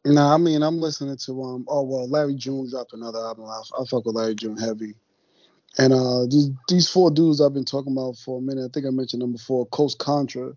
Nah, 0.07 0.32
I 0.32 0.38
mean, 0.38 0.62
I'm 0.62 0.78
listening 0.78 1.18
to 1.26 1.42
um. 1.42 1.66
Oh 1.68 1.82
well, 1.82 2.09
Larry 2.09 2.34
June 2.34 2.70
dropped 2.70 2.94
another 2.94 3.18
album. 3.18 3.44
I, 3.44 3.61
I 3.78 3.84
fuck 3.84 4.07
with 4.07 4.14
Larry 4.14 4.34
June 4.34 4.57
heavy. 4.57 4.94
And 5.76 5.92
uh, 5.92 6.24
these 6.24 6.51
these 6.68 6.88
four 6.88 7.11
dudes 7.11 7.42
I've 7.42 7.53
been 7.53 7.66
talking 7.66 7.92
about 7.92 8.16
for 8.16 8.38
a 8.38 8.42
minute. 8.42 8.64
I 8.64 8.68
think 8.72 8.86
I 8.86 8.90
mentioned 8.90 9.20
them 9.20 9.32
before. 9.32 9.66
Coast 9.66 9.99
Contra. 9.99 10.53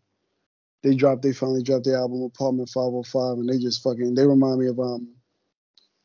They 0.82 0.96
dropped. 0.96 1.24
They 1.24 1.34
finally 1.34 1.62
dropped 1.62 1.84
their 1.84 1.98
album 1.98 2.22
Apartment 2.24 2.70
505, 2.70 3.40
and 3.40 3.50
they 3.50 3.58
just 3.58 3.84
fucking. 3.84 4.16
They 4.16 4.26
remind 4.26 4.62
me 4.62 4.68
of 4.68 4.80
um. 4.80 5.10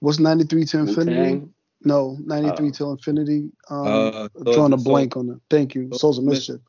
What's 0.01 0.18
93 0.18 0.64
to 0.64 0.78
Infinity? 0.80 1.43
Wu-Tang? 1.85 2.26
No, 2.26 2.35
93 2.35 2.68
Oh. 2.68 2.70
till 2.70 2.91
Infinity. 2.93 3.51
Um, 3.70 3.87
Uh, 3.87 4.28
drawing 4.45 4.72
a 4.72 4.76
Souls- 4.76 4.85
blank 4.85 5.16
on 5.16 5.30
it. 5.30 5.39
Thank 5.51 5.74
you. 5.74 5.89
Souls 5.89 6.01
Souls 6.01 6.18
of 6.18 6.24
of 6.24 6.30
Mischief. 6.30 6.61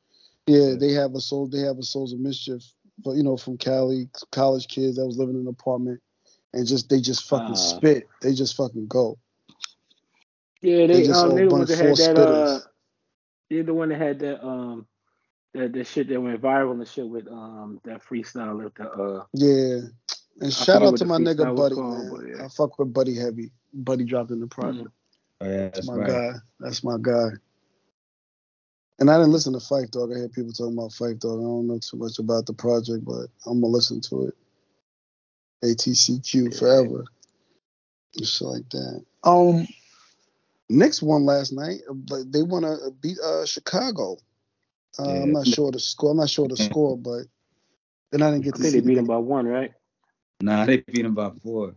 Yeah, 0.47 0.57
Yeah. 0.57 0.76
they 0.76 0.91
have 0.93 1.16
a 1.16 1.22
soul. 1.22 1.47
They 1.47 1.59
have 1.61 1.78
a 1.80 1.84
Souls 1.84 2.13
of 2.13 2.20
Mischief, 2.20 2.63
but 3.03 3.11
you 3.16 3.24
know, 3.24 3.38
from 3.38 3.57
Cali, 3.57 4.09
college 4.32 4.68
kids 4.68 4.97
that 4.97 5.05
was 5.05 5.18
living 5.18 5.36
in 5.36 5.41
an 5.41 5.47
apartment, 5.47 6.01
and 6.53 6.68
just 6.68 6.89
they 6.89 7.01
just 7.01 7.24
fucking 7.24 7.51
Ah. 7.51 7.78
spit. 7.78 8.07
They 8.22 8.34
just 8.34 8.55
fucking 8.55 8.88
go. 8.88 9.18
Yeah, 10.61 10.88
They 10.88 10.88
they 10.88 11.03
just 11.07 11.20
um 11.24 11.30
all 11.32 11.36
they 11.36 11.43
the 11.43 11.49
bunch 11.49 11.59
ones 11.59 11.70
that 11.70 11.78
had 11.78 11.88
full 11.97 12.16
that 12.16 12.18
uh 12.18 12.59
spitters. 12.59 12.68
they're 13.49 13.63
the 13.63 13.74
one 13.74 13.89
that 13.89 13.97
had 13.97 14.20
that 14.20 14.45
um 14.45 14.88
that 15.53 15.74
that 15.74 15.88
shit 15.88 16.07
that 16.09 16.20
went 16.22 16.41
viral 16.41 16.72
and 16.74 16.88
shit 16.88 17.07
with 17.07 17.28
um 17.28 17.80
that 17.84 18.01
freestyle 18.03 18.66
of 18.66 18.74
the 18.76 18.89
uh 18.91 19.26
Yeah. 19.34 19.88
And 20.41 20.51
shout 20.51 20.82
out 20.84 20.97
to 20.97 21.05
my 21.05 21.18
nigga 21.18 21.55
Buddy, 21.55 21.76
called, 21.76 22.20
man. 22.24 22.34
yeah. 22.38 22.45
I 22.45 22.47
fuck 22.49 22.78
with 22.78 22.91
Buddy 22.93 23.16
heavy. 23.16 23.51
Buddy 23.74 24.03
dropped 24.03 24.32
in 24.32 24.39
the 24.41 24.47
project. 24.47 24.89
Oh, 25.41 25.49
yeah, 25.49 25.57
That's 25.73 25.75
that's 25.75 25.88
my 25.88 25.97
right. 25.97 26.07
guy. 26.07 26.31
That's 26.59 26.83
my 26.83 26.97
guy. 27.01 27.29
And 28.99 29.09
I 29.11 29.17
didn't 29.17 29.33
listen 29.33 29.53
to 29.53 29.59
Phife 29.59 29.91
Dawg. 29.91 30.11
I 30.13 30.19
hear 30.19 30.29
people 30.29 30.53
talking 30.53 30.73
about 30.77 30.91
Phife 30.91 31.19
Dawg. 31.19 31.39
I 31.39 31.43
don't 31.43 31.67
know 31.67 31.79
too 31.79 31.97
much 31.97 32.19
about 32.19 32.45
the 32.45 32.53
project, 32.53 33.05
but 33.05 33.27
I'm 33.45 33.61
gonna 33.61 33.67
listen 33.67 34.01
to 34.01 34.27
it. 34.27 34.36
ATCQ 35.63 36.53
Yeah. 36.53 36.59
forever. 36.59 37.05
And 38.17 38.27
shit 38.27 38.47
like 38.47 38.69
that. 38.71 39.05
Um, 39.23 39.67
Knicks 40.69 41.01
won 41.01 41.25
last 41.25 41.53
night, 41.53 41.81
but 41.91 42.31
they 42.31 42.41
want 42.43 42.65
to 42.65 42.91
beat 43.01 43.19
uh 43.19 43.45
Chicago. 43.45 44.17
Uh, 44.99 45.23
I'm 45.23 45.33
not 45.33 45.47
sure 45.47 45.71
the 45.71 45.79
score. 45.79 46.11
I'm 46.11 46.17
not 46.17 46.29
sure 46.29 46.47
the 46.47 46.57
score, 46.57 46.97
but 46.97 47.23
then 48.11 48.21
I 48.21 48.31
didn't 48.31 48.45
get 48.45 48.55
I 48.55 48.57
to 48.57 48.63
think 48.63 48.73
see. 48.73 48.79
they 48.79 48.86
beat 48.88 48.95
them 48.95 49.07
by 49.07 49.17
one, 49.17 49.45
right? 49.47 49.71
Nah, 50.41 50.65
they 50.65 50.77
beat 50.77 51.03
them 51.03 51.15
by 51.15 51.31
four. 51.43 51.75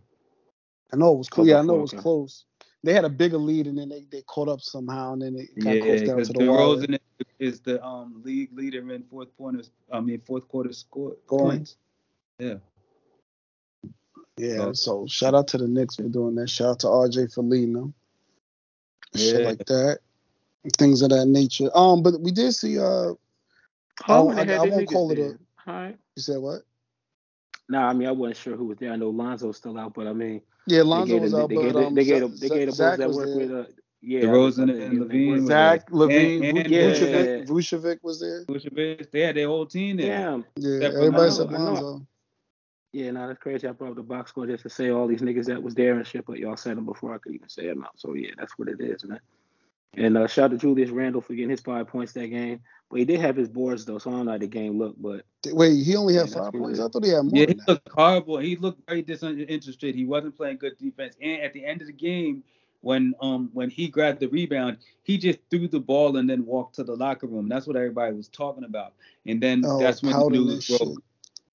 I 0.93 0.97
know 0.97 1.13
it 1.13 1.17
was 1.17 1.29
close. 1.29 1.47
Yeah, 1.47 1.59
I 1.59 1.61
know 1.63 1.77
it 1.77 1.81
was 1.81 1.93
okay. 1.93 2.01
close. 2.01 2.45
They 2.83 2.93
had 2.93 3.03
a 3.03 3.09
bigger 3.09 3.37
lead, 3.37 3.67
and 3.67 3.77
then 3.77 3.89
they, 3.89 4.05
they 4.09 4.21
caught 4.21 4.47
up 4.47 4.61
somehow, 4.61 5.11
and 5.13 5.21
then 5.21 5.35
it 5.35 5.49
got 5.59 5.75
Yeah, 5.75 5.81
close 5.81 6.01
down 6.01 6.17
to 6.17 6.33
the 6.45 6.51
wire. 6.51 6.99
Is 7.39 7.59
the 7.59 7.83
um 7.85 8.21
league 8.23 8.49
leader 8.57 8.79
in 8.93 9.03
fourth 9.03 9.35
pointers. 9.37 9.71
I 9.91 9.99
mean 9.99 10.21
fourth 10.25 10.47
quarter 10.47 10.71
score 10.71 11.15
Scoring. 11.25 11.57
points. 11.59 11.75
Yeah. 12.39 12.55
Yeah, 14.37 14.57
So- 14.57 14.73
so 14.73 15.07
shout 15.07 15.35
out 15.35 15.47
to 15.49 15.57
the 15.57 15.67
Knicks 15.67 15.97
for 15.97 16.03
doing 16.03 16.35
that. 16.35 16.49
Shout 16.49 16.67
out 16.69 16.79
to 16.81 16.87
RJ 16.87 17.33
for 17.33 17.43
leading 17.43 17.73
them. 17.73 17.93
Shit 19.15 19.41
Yeah. 19.41 19.47
like 19.47 19.65
that. 19.65 19.99
Things 20.77 21.01
of 21.01 21.09
that 21.09 21.25
nature. 21.27 21.69
Um, 21.75 22.01
but 22.03 22.19
we 22.21 22.31
did 22.31 22.53
see 22.53 22.77
uh 22.79 23.13
Oh, 24.07 24.29
I- 24.29 24.45
they 24.45 24.53
had 24.53 24.61
I 24.61 24.69
won't 24.69 24.87
call 24.89 25.11
it 25.11 25.19
a- 25.19 25.21
there. 25.21 25.39
All 25.67 25.73
right. 25.73 25.97
you 26.15 26.21
said 26.21 26.37
what? 26.41 26.61
Nah, 27.69 27.87
I 27.87 27.93
mean 27.93 28.07
I 28.07 28.11
wasn't 28.11 28.37
sure 28.37 28.57
who 28.57 28.65
was 28.65 28.77
there. 28.79 28.91
I 28.91 28.95
know 28.95 29.09
Lonzo's 29.09 29.57
still 29.57 29.77
out, 29.77 29.93
but 29.93 30.07
I 30.07 30.13
mean 30.13 30.41
Yeah, 30.65 30.79
they 30.79 30.83
Lonzo 30.83 31.17
was 31.17 31.33
out, 31.33 31.49
they 31.49 31.55
gave 31.55 31.73
the, 31.73 31.85
um, 31.85 31.95
they 31.95 32.03
gave 32.03 32.21
Zach- 32.21 32.31
the, 32.31 32.37
they 32.37 32.49
gave 32.55 32.65
the 32.67 32.71
Zach 32.73 32.97
bulls 32.97 33.15
that 33.15 33.27
work 33.27 33.35
with 33.35 33.51
uh 33.51 33.71
yeah 34.01 34.21
DeRozan 34.21 34.55
they 34.75 34.83
and 34.83 34.91
gave 34.91 34.99
them 34.99 35.09
LaVine 35.09 35.47
Zach, 35.47 35.89
LaVine, 35.91 36.35
And- 36.49 36.57
and- 36.57 36.67
Vucevic, 36.67 37.39
Yeah. 37.39 37.43
Vucevic 37.45 37.97
was 38.03 38.19
there. 38.19 38.45
Vucevic, 38.45 39.11
they 39.11 39.21
had 39.21 39.35
their 39.35 39.47
whole 39.47 39.65
team 39.65 39.97
there. 39.97 40.17
Damn. 40.17 40.45
Yeah, 40.57 40.87
everybody 40.87 41.31
said 41.31 41.51
Lonzo. 41.51 42.05
Yeah, 42.91 43.11
no, 43.11 43.27
that's 43.27 43.39
crazy. 43.39 43.67
I 43.67 43.71
brought 43.71 43.91
up 43.91 43.97
the 43.97 44.01
box 44.03 44.31
score 44.31 44.47
just 44.47 44.63
to 44.63 44.69
say 44.69 44.89
all 44.89 45.05
these 45.05 45.21
niggas 45.21 45.45
that 45.45 45.61
was 45.61 45.75
there 45.75 45.93
and 45.95 46.07
shit, 46.07 46.25
but 46.25 46.39
y'all 46.39 46.57
said 46.57 46.75
them 46.75 46.85
before 46.85 47.13
I 47.13 47.19
could 47.19 47.35
even 47.35 47.47
say 47.47 47.67
them 47.67 47.83
out. 47.83 47.99
So 47.99 48.15
yeah, 48.15 48.31
that's 48.35 48.57
what 48.57 48.67
it 48.67 48.81
is, 48.81 49.05
man. 49.05 49.19
And 49.97 50.17
uh, 50.17 50.27
shout 50.27 50.45
out 50.45 50.51
to 50.51 50.57
Julius 50.57 50.91
Randle 50.91 51.21
for 51.21 51.33
getting 51.35 51.51
his 51.51 51.61
five 51.61 51.87
points 51.87 52.13
that 52.13 52.27
game. 52.27 52.61
But 52.89 52.99
he 52.99 53.05
did 53.05 53.21
have 53.21 53.35
his 53.37 53.49
boards 53.49 53.85
though, 53.85 53.99
so 53.99 54.11
I 54.11 54.13
don't 54.15 54.25
know 54.27 54.33
how 54.33 54.37
the 54.39 54.47
game 54.47 54.79
looked. 54.79 55.01
But 55.01 55.25
Wait, 55.47 55.83
he 55.83 55.95
only 55.97 56.15
had 56.15 56.29
Yeah, 56.29 56.41
five 56.43 56.55
points. 56.57 56.79
good. 56.79 56.81
I 56.81 56.87
thought 56.89 57.05
he 57.05 57.11
had 57.11 57.23
more 57.25 57.43
Yeah, 57.43 57.45
than 57.45 57.57
he 57.57 57.59
that. 57.59 57.67
looked 57.67 57.89
horrible. 57.89 58.39
He 58.39 58.55
looked 58.57 58.87
very 58.89 59.01
disinterested. 59.03 59.95
He 59.95 60.05
wasn't 60.05 60.37
playing 60.37 60.57
good 60.57 60.77
defense. 60.79 61.15
And 61.21 61.41
at 61.41 61.53
the 61.53 61.65
end 61.65 61.81
of 61.81 61.87
the 61.87 61.93
game, 61.93 62.43
when 62.81 63.15
um 63.21 63.49
when 63.53 63.69
he 63.69 63.87
grabbed 63.89 64.19
the 64.21 64.27
rebound, 64.29 64.79
he 65.03 65.17
just 65.17 65.39
threw 65.51 65.67
the 65.67 65.79
ball 65.79 66.17
and 66.17 66.29
then 66.29 66.45
walked 66.45 66.75
to 66.75 66.85
the 66.85 66.95
locker 66.95 67.27
room. 67.27 67.49
That's 67.49 67.67
what 67.67 67.77
everybody 67.77 68.15
was 68.15 68.29
talking 68.29 68.65
about. 68.65 68.93
And 69.27 69.41
then 69.41 69.71
Oh, 69.71 69.79
that's 69.79 70.03
when 70.03 70.17
the 70.19 70.23
pouting 70.23 70.49
and 70.49 70.63
news 70.63 70.63
shit. 70.63 70.79
broke. 70.79 71.01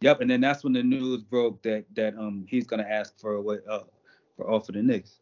Yep, 0.01 0.23
and 0.23 0.31
then 0.31 0.41
that's 0.43 0.65
when 0.65 0.75
the 0.75 0.83
news 0.85 1.23
broke 1.23 1.63
that 1.65 1.87
that 1.97 2.17
um 2.19 2.47
he's 2.49 2.67
gonna 2.67 2.85
ask 2.89 3.19
for 3.21 3.41
what 3.41 3.63
uh 3.69 3.85
for 4.37 4.51
off 4.51 4.69
of 4.69 4.77
the 4.77 4.83
Knicks. 4.83 5.21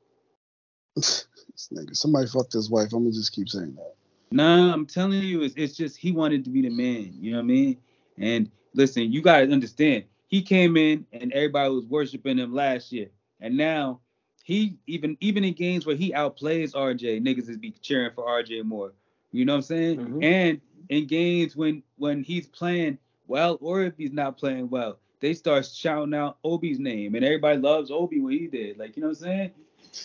This 0.97 1.27
nigga, 1.73 1.97
somebody 1.97 2.27
fucked 2.29 2.53
his 2.53 2.71
wife. 2.71 2.93
I'm 2.93 3.05
gonna 3.05 3.13
just 3.13 3.33
keep 3.33 3.49
saying 3.49 3.75
that. 3.77 3.95
Nah, 4.31 4.73
I'm 4.73 4.87
telling 4.87 5.23
you, 5.23 5.43
it's, 5.43 5.55
it's 5.57 5.77
just 5.77 5.97
he 5.97 6.13
wanted 6.13 6.45
to 6.45 6.51
be 6.51 6.63
the 6.63 6.71
man. 6.71 7.15
You 7.21 7.33
know 7.33 7.39
what 7.39 7.45
I 7.45 7.47
mean? 7.47 7.77
And 8.19 8.51
listen, 8.75 9.13
you 9.13 9.21
gotta 9.23 9.51
understand, 9.51 10.05
he 10.29 10.43
came 10.43 10.77
in 10.77 11.07
and 11.13 11.33
everybody 11.33 11.71
was 11.71 11.85
worshiping 11.87 12.39
him 12.39 12.55
last 12.55 12.93
year, 12.93 13.09
and 13.41 13.57
now 13.57 14.01
he 14.45 14.79
even 14.87 15.17
even 15.21 15.45
in 15.45 15.55
games 15.55 15.87
where 15.87 15.97
he 15.97 16.13
outplays 16.13 16.73
RJ, 16.73 17.23
niggas 17.23 17.49
is 17.49 17.57
be 17.59 17.73
cheering 17.83 18.11
for 18.15 18.25
RJ 18.25 18.65
more. 18.65 18.93
You 19.31 19.45
know 19.45 19.53
what 19.53 19.59
I'm 19.59 19.63
saying? 19.63 19.99
Mhm. 19.99 20.25
And 20.25 20.61
in 20.89 21.07
games 21.07 21.55
when 21.55 21.83
when 21.97 22.23
he's 22.25 22.47
playing 22.47 22.99
well 23.27 23.59
or 23.61 23.83
if 23.83 23.97
he's 23.97 24.13
not 24.13 24.37
playing 24.37 24.69
well, 24.71 24.99
they 25.21 25.35
start 25.35 25.67
shouting 25.67 26.15
out 26.15 26.39
Obi's 26.45 26.79
name, 26.81 27.15
and 27.15 27.25
everybody 27.25 27.59
loves 27.59 27.91
Obi 27.91 28.21
when 28.21 28.33
he 28.33 28.47
did. 28.47 28.79
Like 28.79 28.97
you 28.97 29.03
know 29.03 29.09
what 29.11 29.19
I'm 29.19 29.23
saying? 29.25 29.51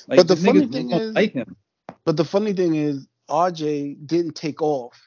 Like 0.08 0.18
But 0.18 0.28
the 0.28 0.36
funny 0.36 0.68
thing 0.68 0.92
is- 0.92 1.14
like 1.14 1.34
him. 1.34 1.56
But 2.06 2.18
the 2.18 2.26
funny 2.26 2.54
thing 2.54 2.76
is, 2.76 3.08
RJ 3.30 4.06
didn't 4.06 4.36
take 4.36 4.62
off 4.62 4.98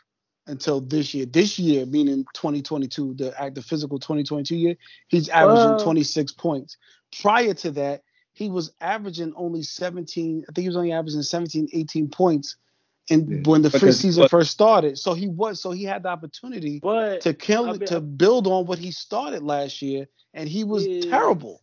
until 0.47 0.81
this 0.81 1.15
year. 1.15 1.27
This 1.27 1.59
year, 1.59 1.87
meaning 1.87 2.25
2022, 2.35 3.15
the 3.15 3.41
act 3.41 3.55
the 3.55 3.63
physical 3.63 3.99
2022 3.99 4.57
year, 4.57 4.77
he's 5.09 5.29
averaging 5.29 5.71
Well- 5.71 5.81
26 5.81 6.33
points. 6.33 6.77
Prior 7.23 7.55
to 7.55 7.71
that, 7.73 8.03
he 8.33 8.49
was 8.49 8.73
averaging 8.81 9.33
only 9.37 9.63
17. 9.63 10.45
I 10.49 10.53
think 10.53 10.63
he 10.63 10.69
was 10.69 10.77
only 10.77 10.93
averaging 10.93 11.23
17, 11.23 11.69
18 11.73 12.09
points. 12.09 12.57
And 13.11 13.29
Yeah. 13.29 13.51
when 13.51 13.63
the 13.63 13.71
first 13.71 14.01
season 14.01 14.23
was- 14.23 14.31
first 14.31 14.51
started, 14.53 14.99
so 14.99 15.15
he 15.15 15.27
was 15.27 15.61
so 15.61 15.73
he 15.73 15.83
had 15.85 16.05
the 16.05 16.09
opportunity 16.11 16.79
but 16.81 17.21
to 17.23 17.35
kill 17.35 17.69
I've 17.71 17.79
been- 17.81 17.89
to 17.89 18.01
build 18.01 18.47
on 18.47 18.67
what 18.67 18.79
he 18.79 18.93
started 18.93 19.43
last 19.43 19.83
year, 19.83 20.07
and 20.33 20.49
he 20.49 20.63
was 20.65 20.87
Yeah. 20.87 21.01
terrible. 21.03 21.61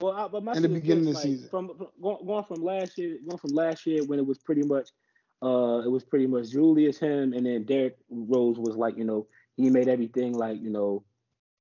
Well, 0.00 0.12
I, 0.12 0.28
but 0.28 0.44
my 0.44 0.52
in 0.54 0.62
the 0.62 0.68
beginning 0.68 1.04
this, 1.06 1.16
of 1.16 1.22
the 1.22 1.28
like, 1.28 1.36
season. 1.36 1.48
From, 1.48 1.68
from 1.76 1.88
going, 2.02 2.26
going 2.26 2.44
from 2.44 2.62
last 2.62 2.98
year, 2.98 3.18
going 3.26 3.38
from 3.38 3.52
last 3.52 3.86
year 3.86 4.04
when 4.04 4.18
it 4.18 4.26
was 4.26 4.38
pretty 4.38 4.62
much, 4.62 4.90
uh, 5.42 5.82
it 5.84 5.90
was 5.90 6.04
pretty 6.04 6.26
much 6.26 6.50
Julius, 6.50 6.98
him, 6.98 7.32
and 7.32 7.46
then 7.46 7.64
Derrick 7.64 7.96
Rose 8.10 8.58
was 8.58 8.76
like, 8.76 8.98
you 8.98 9.04
know, 9.04 9.26
he 9.56 9.70
made 9.70 9.88
everything 9.88 10.34
like, 10.34 10.60
you 10.60 10.70
know, 10.70 11.02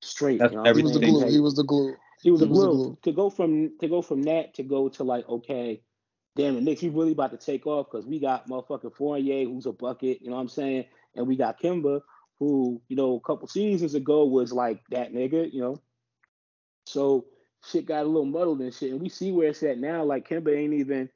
straight. 0.01 0.39
That's 0.39 0.51
you 0.51 0.57
know 0.57 0.63
what 0.63 0.75
He 0.75 0.83
was 0.83 0.93
the 0.93 0.99
glue. 0.99 1.19
Like, 1.21 1.31
He 1.31 1.39
was 1.39 1.55
the 1.55 1.63
glue. 1.63 1.95
he 2.21 2.31
was 2.31 2.39
the 2.41 2.47
he 2.47 2.51
was 2.51 2.63
the 2.63 2.67
glue. 2.67 2.73
glue. 2.73 2.97
To 3.03 3.11
go 3.11 3.29
from 3.29 3.77
to 3.79 3.87
go 3.87 4.01
from 4.01 4.23
that 4.23 4.53
to 4.55 4.63
go 4.63 4.89
to 4.89 5.03
like, 5.03 5.27
okay, 5.29 5.81
damn, 6.35 6.55
the 6.55 6.61
Knicks, 6.61 6.81
we 6.81 6.89
really 6.89 7.13
about 7.13 7.31
to 7.31 7.37
take 7.37 7.65
off 7.65 7.87
because 7.89 8.05
we 8.05 8.19
got 8.19 8.49
motherfucking 8.49 8.95
Fournier, 8.95 9.45
who's 9.45 9.65
a 9.65 9.71
bucket. 9.71 10.21
You 10.21 10.29
know 10.29 10.35
what 10.35 10.41
I'm 10.41 10.49
saying? 10.49 10.85
And 11.15 11.27
we 11.27 11.37
got 11.37 11.59
Kemba, 11.59 12.01
who 12.39 12.81
you 12.89 12.95
know 12.95 13.15
a 13.15 13.19
couple 13.21 13.47
seasons 13.47 13.95
ago 13.95 14.25
was 14.25 14.51
like 14.51 14.81
that 14.89 15.13
nigga. 15.13 15.51
You 15.51 15.61
know, 15.61 15.81
so 16.85 17.25
shit 17.69 17.85
got 17.85 18.03
a 18.03 18.07
little 18.07 18.25
muddled 18.25 18.61
and 18.61 18.73
shit. 18.73 18.91
And 18.91 19.01
we 19.01 19.09
see 19.09 19.31
where 19.31 19.49
it's 19.49 19.63
at 19.63 19.79
now. 19.79 20.03
Like 20.03 20.27
Kemba 20.27 20.55
ain't 20.55 20.73
even, 20.73 21.09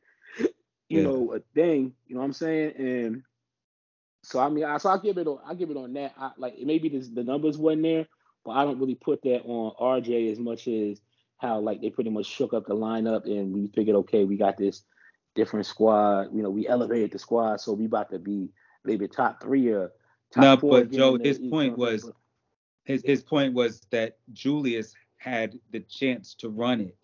you 0.90 1.02
Yeah. 1.02 1.04
know, 1.04 1.34
a 1.34 1.40
thing. 1.56 1.94
You 2.08 2.16
know 2.16 2.22
what 2.22 2.28
I'm 2.28 2.34
saying? 2.34 2.74
And 2.78 3.24
so 4.24 4.40
I 4.40 4.50
mean, 4.50 4.66
I 4.66 4.78
so 4.78 4.90
I 4.90 4.98
give 4.98 5.18
it 5.18 5.28
on 5.28 5.40
I 5.46 5.54
give 5.54 5.70
it 5.72 5.78
on 5.78 5.94
that. 5.94 6.14
I, 6.18 6.32
like 6.38 6.56
maybe 6.60 6.90
the, 6.90 7.00
the 7.00 7.24
numbers 7.24 7.58
wasn't 7.58 7.84
there, 7.84 8.08
but 8.46 8.52
I 8.52 8.66
don't 8.66 8.80
really 8.80 8.96
put 8.96 9.22
that 9.24 9.44
on 9.46 9.74
RJ 10.04 10.32
as 10.32 10.40
much 10.40 10.68
as 10.68 11.02
how 11.38 11.60
like 11.60 11.82
they 11.82 11.90
pretty 11.90 12.10
much 12.10 12.26
shook 12.26 12.54
up 12.54 12.66
the 12.68 12.76
lineup 12.76 13.26
and 13.26 13.54
we 13.54 13.68
figured, 13.68 13.96
okay, 13.98 14.26
we 14.26 14.36
got 14.38 14.58
this 14.58 14.84
different 15.36 15.66
squad. 15.66 16.36
You 16.36 16.44
know, 16.44 16.50
we 16.50 16.68
elevated 16.68 17.12
the 17.12 17.20
squad, 17.20 17.62
so 17.62 17.74
we 17.74 17.86
about 17.86 18.12
to 18.12 18.20
be 18.20 18.50
maybe 18.84 19.08
top 19.08 19.42
three 19.42 19.70
or 19.70 19.92
top 20.34 20.42
No, 20.44 20.58
four. 20.58 20.82
but 20.82 20.92
Joe, 20.92 21.18
his 21.24 21.40
point 21.40 21.52
you 21.52 21.52
know 21.72 21.78
what 21.78 21.90
I'm 21.90 21.94
was- 21.94 22.04
his 22.86 23.04
his 23.04 23.24
point 23.24 23.54
was 23.54 23.82
that 23.92 24.18
Julius 24.34 24.96
had 25.20 25.60
the 25.72 25.82
chance 25.82 26.34
to 26.36 26.50
run 26.50 26.82
it. 26.82 26.98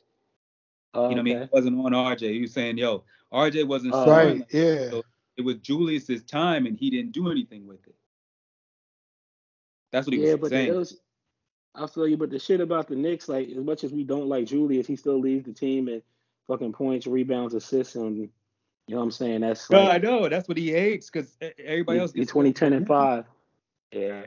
But- 0.94 1.10
You 1.10 1.16
know 1.16 1.16
what 1.16 1.20
I 1.20 1.24
mean? 1.24 1.38
It 1.38 1.50
wasn't 1.54 1.80
on 1.86 1.92
RJ. 1.94 2.34
He 2.34 2.42
was 2.42 2.54
saying, 2.54 2.78
yo, 2.78 3.04
RJ 3.32 3.66
wasn't 3.68 3.94
Oh. 3.94 4.10
Right. 4.10 4.38
like- 4.40 4.48
Yeah. 4.52 4.90
So 4.90 5.04
it 5.38 5.42
was 5.44 5.56
Julius's 5.58 6.24
time 6.24 6.66
and 6.66 6.78
he 6.78 6.90
didn't 6.90 7.12
do 7.12 7.30
anything 7.30 7.68
with 7.68 7.86
it. 7.88 7.96
That's 9.92 10.08
what 10.08 10.14
he 10.16 10.26
Yeah, 10.26 10.34
was 10.34 10.42
but 10.42 10.50
saying. 10.52 10.68
the, 10.70 10.74
those, 10.74 10.98
I 11.76 11.88
feel 11.88 12.08
you. 12.08 12.18
But 12.18 12.30
the 12.30 12.40
shit 12.40 12.62
about 12.62 12.88
the 12.88 12.96
Knicks, 12.96 13.28
like 13.30 13.50
as 13.50 13.58
much 13.58 13.84
as 13.84 13.92
we 13.92 14.04
don't 14.04 14.28
like 14.28 14.46
Julius, 14.48 14.88
he 14.88 14.96
still 14.96 15.20
leads 15.20 15.46
the 15.46 15.54
team 15.54 15.88
in 15.90 16.02
fucking 16.48 16.74
points, 16.74 17.08
rebounds, 17.08 17.54
assists, 17.54 17.96
and 17.96 18.16
you 18.18 18.30
know 18.88 18.98
what 18.98 19.04
I'm 19.04 19.12
saying. 19.12 19.42
That's 19.42 19.70
no, 19.70 19.90
I 19.90 19.98
know. 19.98 20.30
That's 20.30 20.48
what 20.48 20.58
he 20.58 20.72
hates 20.72 21.10
because 21.10 21.38
everybody 21.60 22.00
else 22.00 22.12
in 22.14 22.22
gets 22.22 22.32
2010 22.32 22.74
and 22.74 22.88
five. 22.88 23.26
Yeah. 23.92 24.26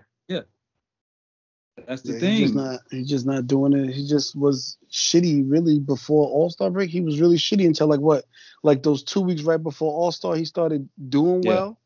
That's 1.86 2.02
the 2.02 2.14
Yeah, 2.14 2.20
thing. 2.20 2.30
he's 2.30 2.38
just 2.40 2.54
not. 2.54 2.80
He's 2.90 3.08
just 3.08 3.26
not 3.26 3.46
doing 3.46 3.72
it. 3.74 3.92
He 3.92 4.06
just 4.08 4.36
was 4.36 4.78
shitty 4.90 5.44
really 5.50 5.78
before 5.80 6.28
All 6.28 6.50
Star 6.50 6.70
break. 6.70 6.90
He 6.90 7.00
was 7.00 7.20
really 7.20 7.36
shitty 7.38 7.66
until 7.66 7.88
like 7.88 8.00
what, 8.00 8.24
like 8.62 8.82
those 8.82 9.02
two 9.02 9.20
weeks 9.20 9.42
right 9.42 9.62
before 9.62 9.92
All 9.92 10.12
Star. 10.12 10.36
He 10.36 10.44
started 10.44 10.88
doing 11.08 11.42
Yeah. 11.42 11.48
well. 11.48 11.78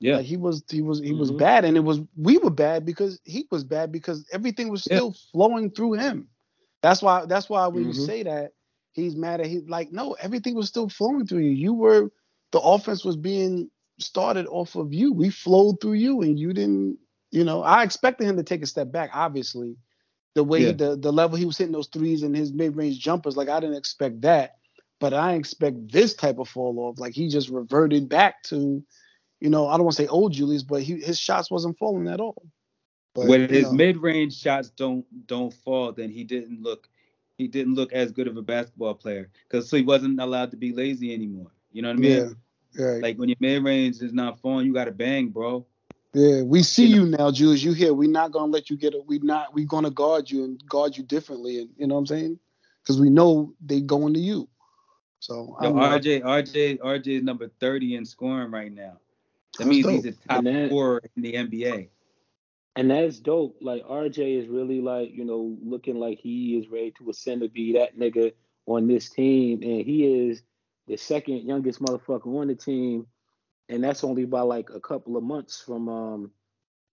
yeah. 0.00 0.16
Like 0.16 0.26
he 0.26 0.36
was. 0.36 0.64
He 0.70 0.82
was. 0.82 1.00
He 1.00 1.12
was 1.14 1.32
Mhm. 1.32 1.38
bad, 1.38 1.64
and 1.64 1.76
it 1.76 1.80
was 1.80 2.00
we 2.16 2.38
were 2.38 2.50
bad 2.50 2.86
because 2.86 3.20
he 3.24 3.46
was 3.50 3.64
bad 3.64 3.92
because 3.92 4.26
everything 4.32 4.68
was 4.70 4.84
Yeah. 4.90 4.96
still 4.96 5.14
flowing 5.32 5.70
through 5.70 5.94
him. 5.94 6.28
That's 6.82 7.02
why. 7.02 7.26
That's 7.26 7.48
why 7.50 7.66
when 7.68 7.84
you 7.84 7.94
Mhm. 7.94 8.06
say 8.06 8.22
that 8.24 8.52
he's 8.92 9.16
mad 9.16 9.40
at 9.40 9.46
he 9.46 9.60
like 9.60 9.92
no 9.92 10.12
everything 10.14 10.54
was 10.54 10.68
still 10.68 10.88
flowing 10.88 11.26
through 11.26 11.40
you. 11.40 11.50
You 11.52 11.74
were 11.74 12.10
the 12.52 12.60
offense 12.60 13.04
was 13.04 13.16
being 13.16 13.70
started 14.00 14.46
off 14.48 14.76
of 14.76 14.92
you. 14.94 15.12
We 15.12 15.30
flowed 15.30 15.80
through 15.80 15.94
you, 15.94 16.22
and 16.22 16.38
you 16.38 16.52
didn't. 16.54 16.98
You 17.34 17.42
know, 17.42 17.62
I 17.64 17.82
expected 17.82 18.28
him 18.28 18.36
to 18.36 18.44
take 18.44 18.62
a 18.62 18.66
step 18.66 18.92
back. 18.92 19.10
Obviously, 19.12 19.76
the 20.36 20.44
way 20.44 20.66
Yeah. 20.66 20.72
the 20.72 20.96
the 20.96 21.12
level 21.12 21.36
he 21.36 21.46
was 21.46 21.58
hitting 21.58 21.72
those 21.72 21.88
threes 21.88 22.22
and 22.22 22.36
his 22.36 22.52
mid 22.52 22.76
range 22.76 23.00
jumpers, 23.00 23.36
like 23.36 23.48
I 23.48 23.58
didn't 23.58 23.76
expect 23.76 24.20
that. 24.22 24.58
But 25.00 25.14
I 25.14 25.34
expect 25.34 25.90
this 25.90 26.14
type 26.14 26.38
of 26.38 26.48
fall 26.48 26.78
off. 26.78 27.00
Like 27.00 27.12
he 27.14 27.28
just 27.28 27.48
reverted 27.48 28.08
back 28.08 28.44
to, 28.44 28.84
you 29.40 29.50
know, 29.50 29.66
I 29.66 29.76
don't 29.76 29.84
want 29.84 29.96
to 29.96 30.02
say 30.04 30.08
old 30.08 30.32
Julius, 30.32 30.62
but 30.62 30.82
he 30.82 31.00
his 31.00 31.18
shots 31.18 31.50
wasn't 31.50 31.76
falling 31.78 32.08
at 32.08 32.20
all. 32.20 32.40
But, 33.14 33.26
when 33.28 33.48
you 33.48 33.48
his 33.48 33.64
know, 33.64 33.72
mid-range 33.72 34.38
shots 34.38 34.70
don't 34.70 35.04
don't 35.26 35.52
fall, 35.52 35.92
then 35.92 36.10
he 36.10 36.24
didn't 36.24 36.62
look 36.62 36.88
he 37.36 37.48
didn't 37.48 37.74
look 37.74 37.92
as 37.92 38.12
good 38.12 38.28
of 38.28 38.36
a 38.36 38.42
basketball 38.42 38.94
player 38.94 39.30
because 39.48 39.68
so 39.68 39.76
he 39.76 39.82
wasn't 39.82 40.20
allowed 40.20 40.52
to 40.52 40.56
be 40.56 40.72
lazy 40.72 41.12
anymore. 41.14 41.50
You 41.72 41.82
know 41.82 41.88
what 41.88 41.96
I 41.96 42.00
mean? 42.00 42.30
yeah, 42.76 42.84
right. 42.84 43.02
Like 43.02 43.16
when 43.16 43.28
your 43.28 43.38
mid-range 43.40 44.00
is 44.02 44.12
not 44.12 44.40
falling, 44.40 44.66
you 44.66 44.74
got 44.74 44.84
to 44.86 44.92
bang, 44.92 45.28
bro. 45.30 45.66
Yeah, 46.14 46.42
we 46.42 46.62
see 46.62 46.86
you 46.86 47.04
you, 47.04 47.06
now, 47.06 47.30
Julius. 47.30 47.62
You 47.62 47.72
here? 47.72 47.92
We're 47.92 48.10
not 48.10 48.32
gonna 48.32 48.52
let 48.52 48.70
you 48.70 48.76
get 48.76 48.94
it. 48.94 49.04
We 49.06 49.18
not. 49.18 49.52
We're 49.54 49.66
gonna 49.66 49.90
guard 49.90 50.30
you 50.30 50.44
and 50.44 50.62
guard 50.68 50.96
you 50.96 51.02
differently. 51.04 51.58
And 51.60 51.70
you 51.76 51.86
know 51.86 51.94
what 51.94 52.00
I'm 52.00 52.06
saying? 52.06 52.38
Because 52.82 53.00
we 53.00 53.10
know 53.10 53.52
they 53.64 53.80
going 53.80 54.14
to 54.14 54.20
you. 54.20 54.48
So 55.20 55.56
I 55.58 55.64
Yo, 55.64 55.72
don't. 55.72 55.80
RJ, 55.80 56.22
RJ, 56.22 56.78
RJ 56.80 57.06
is 57.18 57.22
number 57.22 57.48
30 57.60 57.96
in 57.96 58.04
scoring 58.04 58.50
right 58.50 58.72
now. 58.72 58.98
That 59.58 59.64
That's 59.64 59.70
means 59.70 59.84
dope. 59.86 59.94
he's 59.94 60.04
a 60.06 60.12
top 60.12 60.38
And 60.38 60.46
that- 60.46 60.68
scorer 60.68 61.02
in 61.16 61.22
the 61.22 61.32
NBA. 61.34 61.88
And 62.76 62.90
that's 62.90 63.20
dope. 63.20 63.56
Like 63.60 63.84
RJ 63.84 64.42
is 64.42 64.48
really 64.48 64.80
like, 64.80 65.12
you 65.14 65.24
know, 65.24 65.56
looking 65.62 65.96
like 66.00 66.18
he 66.18 66.58
is 66.58 66.68
ready 66.68 66.92
to 66.98 67.08
ascend 67.10 67.40
to 67.42 67.48
be 67.48 67.72
that 67.74 67.96
nigga 67.98 68.32
on 68.66 68.86
this 68.88 69.08
team. 69.08 69.62
And 69.62 69.80
he 69.86 70.04
is 70.04 70.42
the 70.88 70.96
second 70.96 71.46
youngest 71.46 71.80
motherfucker 71.80 72.26
on 72.40 72.48
the 72.48 72.54
team. 72.56 73.06
And 73.68 73.82
that's 73.82 74.04
only 74.04 74.24
by 74.24 74.42
like 74.42 74.70
a 74.70 74.80
couple 74.80 75.16
of 75.16 75.24
months 75.24 75.62
from 75.62 75.88
um 75.88 76.30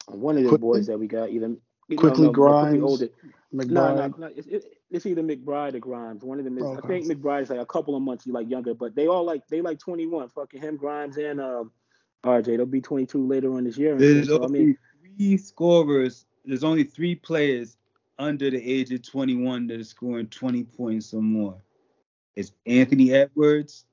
one 0.08 0.38
of 0.38 0.44
the 0.44 0.50
Quickly? 0.50 0.68
boys 0.68 0.88
that 0.88 1.00
we 1.00 1.08
got. 1.08 1.30
Either 1.30 1.50
no, 1.50 1.98
Quickly 1.98 2.26
no, 2.26 2.32
Grimes, 2.32 2.82
older. 2.82 3.10
No, 3.52 3.64
McBride. 3.64 4.18
no, 4.18 4.28
no. 4.28 4.34
It's, 4.36 4.48
it, 4.48 4.66
it's 4.90 5.06
either 5.06 5.22
McBride 5.22 5.74
or 5.74 5.80
Grimes. 5.80 6.24
One 6.24 6.40
of 6.40 6.46
them 6.46 6.58
is. 6.58 6.64
Okay. 6.64 6.80
I 6.84 6.88
think 6.88 7.06
McBride's 7.06 7.50
like 7.50 7.60
a 7.60 7.66
couple 7.66 7.96
of 7.96 8.02
months 8.02 8.26
like 8.28 8.50
younger, 8.50 8.74
but 8.74 8.96
they 8.96 9.08
all 9.08 9.26
like 9.26 9.46
they 9.48 9.62
like 9.62 9.80
21. 9.80 10.30
Fucking 10.30 10.62
him, 10.62 10.78
Grimes, 10.78 11.18
and 11.18 11.42
um, 11.42 11.72
RJ. 12.24 12.46
They'll 12.46 12.66
be 12.66 12.82
22 12.82 13.28
later 13.28 13.54
on 13.54 13.66
this 13.66 13.78
year. 13.78 13.98
There's 13.98 14.28
So 14.28 14.44
I 14.44 14.48
mean, 14.48 14.78
three 15.18 15.38
scorers. 15.38 16.26
There's 16.46 16.64
only 16.64 16.86
three 16.86 17.16
players 17.16 17.78
under 18.18 18.50
the 18.50 18.62
age 18.62 18.92
of 18.92 19.02
21 19.02 19.68
that 19.68 19.80
are 19.80 19.84
scoring 19.84 20.28
20 20.28 20.64
points 20.64 21.14
or 21.14 21.22
more. 21.22 21.62
It's 22.36 22.52
Anthony 22.66 23.14
Edwards, 23.14 23.86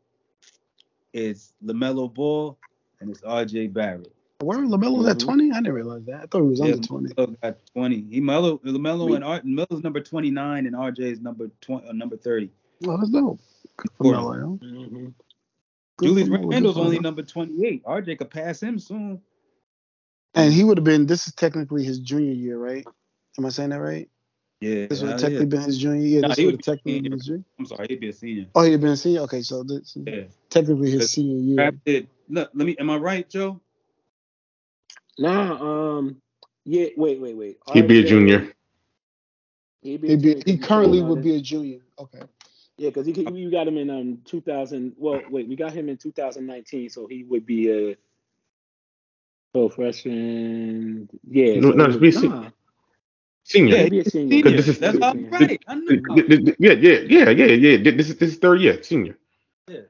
it's 1.12 1.54
LaMelo 1.64 2.12
Ball, 2.12 2.58
and 3.00 3.10
it's 3.10 3.20
RJ 3.22 3.72
Barrett. 3.72 4.12
Where 4.40 4.58
Lamelo 4.58 4.98
was 4.98 5.08
at. 5.08 5.18
20? 5.18 5.50
I 5.50 5.54
didn't 5.56 5.72
realize 5.72 6.04
that. 6.06 6.14
I 6.22 6.26
thought 6.26 6.42
he 6.42 6.48
was 6.48 6.60
Yeah, 6.60 6.74
under 6.74 6.86
20. 6.86 7.14
LaMelo 7.14 7.40
got 7.42 7.58
20. 7.74 8.06
He 8.10 8.20
Melo, 8.20 8.58
LaMelo 8.58 9.14
and 9.16 9.24
Art, 9.24 9.44
Melo's 9.44 9.82
number 9.82 10.00
29 10.00 10.66
and 10.66 10.76
RJ 10.76 10.98
is 11.00 11.20
number 11.20 11.50
20, 11.60 11.88
uh, 11.88 11.92
number 11.92 12.16
30. 12.16 12.50
Oh, 12.86 12.96
that's 12.96 13.10
dope. 13.10 13.40
Good 13.76 13.90
for 13.98 14.02
Cool. 14.04 14.12
Melo, 14.12 14.34
yo. 14.36 14.60
mhm. 14.62 15.14
Julius 16.00 16.28
for 16.28 16.38
Melo, 16.38 16.42
good 16.42 16.50
Randle's 16.54 16.78
only 16.78 16.90
Melo. 16.96 17.02
number 17.02 17.22
28. 17.22 17.84
RJ 17.84 18.18
could 18.18 18.30
pass 18.30 18.62
him 18.62 18.78
soon. 18.78 19.20
And 20.34 20.52
he 20.52 20.62
would 20.64 20.78
have 20.78 20.84
been. 20.84 21.06
This 21.06 21.26
is 21.26 21.34
technically 21.34 21.84
his 21.84 21.98
junior 21.98 22.32
year, 22.32 22.58
right? 22.58 22.86
Am 23.38 23.46
I 23.46 23.48
saying 23.48 23.70
that 23.70 23.80
right? 23.80 24.08
Yeah. 24.60 24.86
This 24.86 25.02
would 25.02 25.10
have 25.10 25.20
hell 25.20 25.30
technically 25.30 25.46
yeah. 25.46 25.50
been 25.50 25.62
his 25.62 25.78
junior 25.78 26.06
year. 26.06 26.22
Nah, 26.22 26.28
this 26.28 26.38
he 26.38 26.46
would 26.46 26.54
would 26.54 26.54
have 26.54 26.58
be 26.58 26.62
technically 26.64 26.92
been 27.00 27.02
senior. 27.04 27.16
his 27.16 27.26
junior. 27.26 27.44
I'm 27.58 27.66
sorry, 27.66 27.86
he'd 27.90 28.00
be 28.00 28.08
a 28.08 28.12
senior. 28.12 28.46
Oh, 28.54 28.62
he'd 28.62 28.80
been 28.80 28.90
a 28.90 28.96
senior. 28.96 29.20
Okay, 29.22 29.42
so 29.42 29.62
this 29.62 29.96
Yeah. 29.96 30.24
technically 30.50 30.90
his 30.90 31.02
Cause 31.02 31.10
senior 31.12 31.38
year. 31.38 31.56
Drafted. 31.56 32.08
Look, 32.28 32.50
let 32.54 32.66
me. 32.66 32.76
Am 32.78 32.90
I 32.90 32.96
right, 32.96 33.28
Joe? 33.28 33.60
Nah, 35.18 35.98
um, 35.98 36.22
yeah. 36.64 36.88
Wait, 36.96 37.20
wait, 37.20 37.36
wait. 37.36 37.58
He'd 37.72 37.88
be 37.88 38.00
a 38.00 38.04
junior. 38.04 38.52
He'd 39.82 40.00
be. 40.00 40.08
a 40.08 40.10
He'd 40.12 40.22
be, 40.22 40.34
he 40.44 40.52
he 40.52 40.58
currently 40.58 41.02
would 41.02 41.22
be 41.22 41.36
a 41.36 41.40
junior. 41.40 41.80
Okay. 41.98 42.22
Yeah, 42.78 42.90
because 42.90 43.06
he 43.06 43.12
we 43.12 43.50
got 43.50 43.66
him 43.66 43.76
in 43.76 43.90
um 43.90 44.18
2000. 44.24 44.94
Well, 44.96 45.20
wait, 45.30 45.48
we 45.48 45.56
got 45.56 45.72
him 45.72 45.88
in 45.88 45.96
2019, 45.96 46.90
so 46.90 47.06
he 47.08 47.24
would 47.24 47.44
be 47.44 47.70
a 47.72 47.96
oh 49.54 49.68
freshman. 49.68 51.08
Yeah, 51.28 51.60
No, 51.60 51.70
so 51.70 51.76
no, 51.76 51.90
he 51.90 51.98
be 51.98 52.28
nah, 52.28 52.50
Senior. 53.48 53.76
he'd 53.78 53.90
be 53.90 53.98
a 54.00 54.04
senior. 54.04 54.36
Senior. 54.42 54.56
this 54.56 54.68
is- 54.68 54.78
That's 54.78 54.98
how 54.98 55.10
I'm 55.10 55.30
right. 55.30 55.62
I 55.66 55.74
knew. 55.74 56.02
Th- 56.02 56.26
th- 56.28 56.44
th- 56.44 56.56
Yeah, 56.58 56.72
yeah, 56.72 56.98
yeah, 57.08 57.30
yeah, 57.30 57.46
yeah. 57.78 57.90
This 57.96 58.10
is 58.10 58.16
this 58.18 58.32
is 58.32 58.38
third 58.38 58.60
year, 58.60 58.82
senior. 58.82 59.16
Yeah. 59.68 59.80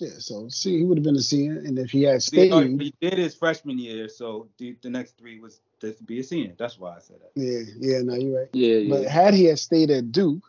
Yeah. 0.00 0.10
So 0.18 0.48
see, 0.48 0.78
he 0.78 0.84
would 0.84 0.98
have 0.98 1.04
been 1.04 1.16
a 1.16 1.20
senior, 1.22 1.58
and 1.60 1.78
if 1.78 1.90
he 1.90 2.02
had 2.02 2.22
stayed, 2.22 2.50
no, 2.50 2.60
he 2.60 2.92
did 3.00 3.14
his 3.18 3.34
freshman 3.36 3.78
year, 3.78 4.08
so 4.08 4.48
the, 4.58 4.76
the 4.82 4.90
next 4.90 5.16
three 5.18 5.38
was 5.40 5.60
to 5.80 5.94
be 6.04 6.18
a 6.20 6.24
senior. 6.24 6.54
That's 6.58 6.78
why 6.78 6.96
I 6.96 6.98
said 7.00 7.18
that. 7.20 7.30
yeah, 7.40 7.60
yeah. 7.78 8.02
No, 8.02 8.14
you're 8.14 8.40
right. 8.40 8.48
Yeah, 8.52 8.76
yeah. 8.78 8.90
But 8.96 9.06
had 9.08 9.34
he 9.34 9.44
had 9.44 9.58
stayed 9.60 9.90
at 9.90 10.10
Duke, 10.12 10.42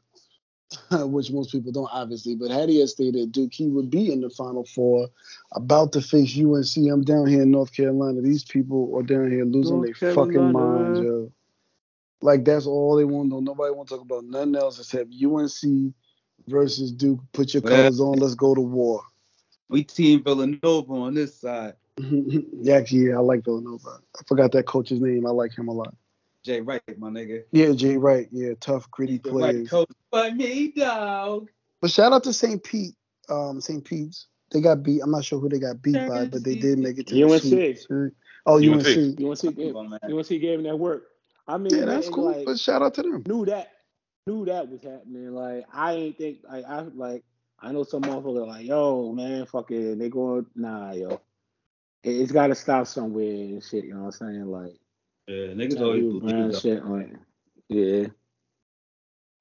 which 0.91 1.31
most 1.31 1.51
people 1.51 1.71
don't 1.71 1.89
obviously, 1.91 2.35
but 2.35 2.49
had 2.51 2.69
he 2.69 2.79
had 2.79 2.89
stayed 2.89 3.15
at 3.15 3.31
Duke, 3.31 3.53
he 3.53 3.67
would 3.67 3.89
be 3.91 4.11
in 4.11 4.21
the 4.21 4.29
Final 4.31 4.65
Four, 4.65 5.09
about 5.53 5.93
to 5.93 6.01
face 6.01 6.35
UNC. 6.37 6.75
I'm 6.91 7.03
down 7.03 7.27
here 7.27 7.41
in 7.43 7.51
North 7.51 7.71
Carolina. 7.73 8.21
These 8.21 8.45
people 8.45 8.91
are 8.95 9.03
down 9.03 9.29
here 9.31 9.45
losing 9.45 9.77
North 9.77 9.99
their 9.99 10.13
fucking 10.13 10.51
minds, 10.51 10.99
yo. 10.99 11.31
Like 12.21 12.45
that's 12.45 12.65
all 12.65 12.95
they 12.95 13.05
want 13.05 13.29
to 13.29 13.35
know. 13.35 13.39
Nobody 13.39 13.73
want 13.73 13.89
to 13.89 13.95
talk 13.95 14.03
about 14.03 14.25
nothing 14.25 14.55
else 14.55 14.79
except 14.79 15.13
UNC 15.23 15.93
versus 16.47 16.91
Duke. 16.91 17.21
Put 17.31 17.53
your 17.53 17.63
colors 17.63 17.99
on. 17.99 18.19
Let's 18.19 18.35
go 18.35 18.53
to 18.53 18.61
war. 18.61 19.03
We 19.69 19.83
team 19.83 20.23
Villanova 20.23 20.93
on 20.93 21.13
this 21.13 21.39
side. 21.39 21.75
yeah, 21.97 22.75
actually, 22.75 23.07
yeah, 23.09 23.17
I 23.17 23.19
like 23.19 23.43
Villanova. 23.43 23.99
I 24.17 24.21
forgot 24.27 24.51
that 24.53 24.65
coach's 24.65 24.99
name. 24.99 25.25
I 25.25 25.31
like 25.31 25.57
him 25.57 25.67
a 25.67 25.73
lot. 25.73 25.95
Jay 26.43 26.61
Wright, 26.61 26.81
my 26.97 27.09
nigga. 27.09 27.43
Yeah, 27.51 27.73
Jay 27.73 27.97
Wright. 27.97 28.27
Yeah, 28.31 28.53
tough, 28.59 28.89
gritty 28.89 29.13
He's 29.13 29.21
the 29.21 29.31
right 29.31 29.51
players. 29.51 29.69
coach 29.69 29.91
by 30.09 30.31
me, 30.31 30.71
dog. 30.71 31.49
But 31.81 31.91
shout 31.91 32.13
out 32.13 32.23
to 32.23 32.33
St. 32.33 32.63
Pete, 32.63 32.95
um, 33.29 33.61
St. 33.61 33.83
Pete's. 33.83 34.27
They 34.51 34.61
got 34.61 34.81
beat. 34.81 35.01
I'm 35.01 35.11
not 35.11 35.25
sure 35.25 35.39
who 35.39 35.49
they 35.49 35.59
got 35.59 35.81
beat 35.81 35.93
by, 35.93 36.25
but 36.25 36.43
they 36.43 36.55
did 36.55 36.79
make 36.79 36.97
it 36.97 37.07
to 37.07 37.23
UNC. 37.23 37.43
the 37.43 37.75
sweep. 37.75 38.13
Oh, 38.45 38.57
UNC. 38.57 38.87
UNC. 38.87 39.21
UNC 39.21 39.55
gave, 39.55 39.73
Come 39.73 39.77
on, 39.77 39.89
man. 39.89 39.99
UNC 40.03 40.27
gave 40.27 40.59
him 40.59 40.63
that 40.63 40.79
work. 40.79 41.03
I 41.49 41.57
mean, 41.57 41.73
Yeah, 41.73 41.85
that's 41.85 42.05
man, 42.05 42.13
cool. 42.13 42.25
Like, 42.25 42.45
but 42.45 42.59
shout 42.59 42.81
out 42.83 42.93
to 42.95 43.01
them. 43.01 43.23
knew 43.27 43.45
that, 43.45 43.71
knew 44.27 44.45
that 44.45 44.69
was 44.69 44.81
happening. 44.83 45.31
Like, 45.33 45.65
I 45.73 45.93
ain't 45.93 46.17
think, 46.17 46.39
like, 46.49 46.65
I 46.65 46.81
like, 46.81 47.23
I 47.59 47.71
know 47.71 47.83
some 47.83 48.03
motherfucker 48.03 48.47
like, 48.47 48.65
yo, 48.65 49.11
man, 49.11 49.45
fuck 49.47 49.71
it, 49.71 49.97
they 49.97 50.09
going, 50.09 50.45
nah, 50.55 50.91
yo, 50.93 51.09
it, 52.03 52.11
it's 52.11 52.31
got 52.31 52.47
to 52.47 52.55
stop 52.55 52.87
somewhere 52.87 53.25
and 53.25 53.63
shit. 53.63 53.85
You 53.85 53.95
know 53.95 54.01
what 54.03 54.21
I'm 54.21 54.27
saying? 54.33 54.45
Like, 54.45 54.79
Yeah, 55.27 55.47
niggas 55.53 55.81
always 55.81 56.03
you 56.03 56.19
believe 56.19 56.21
brown 56.21 56.51
that. 56.51 56.61
shit, 56.61 56.85
like, 56.85 57.13
yeah. 57.67 58.07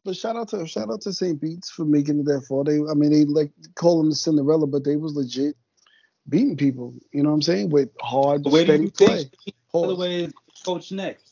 But 0.05 0.17
shout 0.17 0.37
out 0.37 0.49
to 0.49 0.67
shout 0.67 0.91
out 0.91 1.03
to 1.03 1.13
St. 1.13 1.41
Pete's 1.41 1.71
for 1.71 1.85
making 1.85 2.21
it 2.21 2.25
that 2.27 2.47
far. 2.49 2.65
They, 2.65 2.77
I 2.79 2.95
mean, 2.95 3.11
they 3.13 3.25
like 3.27 3.53
call 3.75 3.99
them 3.99 4.09
the 4.09 4.17
Cinderella, 4.17 4.67
but 4.67 4.85
they 4.85 4.97
was 4.97 5.15
legit 5.15 5.55
beating 6.29 6.57
people. 6.57 6.95
You 7.13 7.23
know 7.23 7.29
what 7.31 7.35
I'm 7.37 7.43
saying? 7.43 7.71
With 7.71 7.91
hard, 8.01 8.43
But 8.45 8.53
where 8.53 8.65
do 8.65 8.73
steady 8.73 8.85
you 8.85 8.91
play. 8.91 9.25
think 9.25 9.33
Pause. 9.71 9.87
Holloway 9.89 10.23
is 10.25 10.33
coach 10.65 10.93
next? 10.93 11.28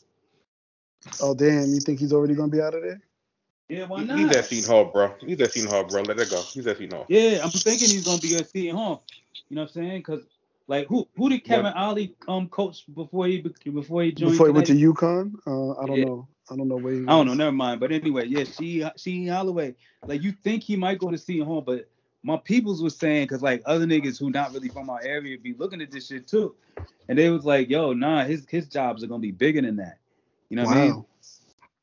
Oh 1.21 1.33
damn! 1.33 1.73
You 1.73 1.79
think 1.79 1.99
he's 1.99 2.13
already 2.13 2.35
gonna 2.35 2.51
be 2.51 2.61
out 2.61 2.73
of 2.73 2.81
there? 2.83 3.01
Yeah, 3.69 3.85
why 3.85 4.01
He- 4.01 4.05
not? 4.07 4.17
He's 4.19 4.31
at 4.31 4.45
Seton 4.45 4.69
Hall, 4.69 4.85
bro. 4.85 5.13
He's 5.19 5.39
at 5.41 5.51
Seton 5.51 5.69
Hall, 5.69 5.83
bro. 5.83 6.01
Let 6.03 6.19
it 6.19 6.29
go. 6.29 6.41
He's 6.41 6.65
at 6.67 6.77
Seton 6.77 6.95
Hall. 6.97 7.05
Yeah, 7.09 7.41
I'm 7.43 7.49
thinking 7.49 7.89
he's 7.89 8.05
gonna 8.05 8.21
be 8.21 8.35
at 8.35 8.49
Seton 8.49 8.75
Hall. 8.75 9.03
You 9.49 9.55
know 9.55 9.63
what 9.63 9.69
I'm 9.69 9.73
saying? 9.73 9.99
Because 9.99 10.23
like 10.67 10.87
who 10.87 11.07
who 11.17 11.29
did 11.29 11.43
Kevin 11.43 11.73
Ollie 11.73 12.15
um 12.27 12.47
coach 12.49 12.83
before 12.93 13.27
he 13.27 13.39
before 13.41 14.03
he 14.03 14.11
joined? 14.11 14.31
Before 14.33 14.47
he 14.47 14.51
went 14.53 14.67
to 14.67 14.73
Connecticut? 14.73 14.95
UConn, 14.95 15.33
uh, 15.47 15.81
I 15.81 15.85
don't 15.85 15.97
Yeah. 15.97 16.05
know. 16.05 16.27
I 16.49 16.55
don't 16.55 16.67
know 16.67 16.77
where. 16.77 16.93
He 16.93 17.01
I 17.01 17.11
don't 17.11 17.25
know, 17.27 17.33
never 17.33 17.51
mind. 17.51 17.79
But 17.79 17.91
anyway, 17.91 18.27
yeah, 18.27 18.43
she 18.45 18.85
she 18.95 19.27
Holloway. 19.27 19.75
Like 20.05 20.23
you 20.23 20.31
think 20.31 20.63
he 20.63 20.75
might 20.75 20.99
go 20.99 21.11
to 21.11 21.17
Seton 21.17 21.45
Hall, 21.45 21.61
but 21.61 21.89
my 22.23 22.37
peoples 22.37 22.81
was 22.81 22.97
saying 22.97 23.25
because 23.25 23.41
like 23.41 23.61
other 23.65 23.85
niggas 23.85 24.19
who 24.19 24.29
not 24.29 24.53
really 24.53 24.69
from 24.69 24.89
our 24.89 25.01
area 25.01 25.37
be 25.37 25.53
looking 25.53 25.81
at 25.81 25.91
this 25.91 26.07
shit 26.07 26.27
too, 26.27 26.55
and 27.09 27.17
they 27.17 27.29
was 27.29 27.45
like, 27.45 27.69
yo, 27.69 27.93
nah, 27.93 28.23
his 28.23 28.45
his 28.49 28.67
jobs 28.67 29.03
are 29.03 29.07
gonna 29.07 29.19
be 29.19 29.31
bigger 29.31 29.61
than 29.61 29.75
that. 29.77 29.99
You 30.49 30.57
know 30.57 30.65
what 30.65 30.77
I 30.77 30.81
mean? 30.91 31.05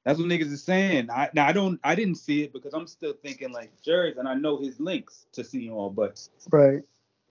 That's 0.04 0.18
what 0.18 0.28
niggas 0.28 0.52
is 0.52 0.62
saying. 0.62 1.10
I 1.10 1.30
now 1.32 1.46
I 1.46 1.52
don't 1.52 1.80
I 1.82 1.94
didn't 1.94 2.16
see 2.16 2.42
it 2.42 2.52
because 2.52 2.74
I'm 2.74 2.86
still 2.86 3.14
thinking 3.22 3.52
like 3.52 3.70
Jerry's 3.82 4.18
and 4.18 4.28
I 4.28 4.34
know 4.34 4.58
his 4.58 4.78
links 4.78 5.26
to 5.32 5.42
Seton 5.42 5.70
all, 5.74 5.90
but 5.90 6.26
Right. 6.50 6.82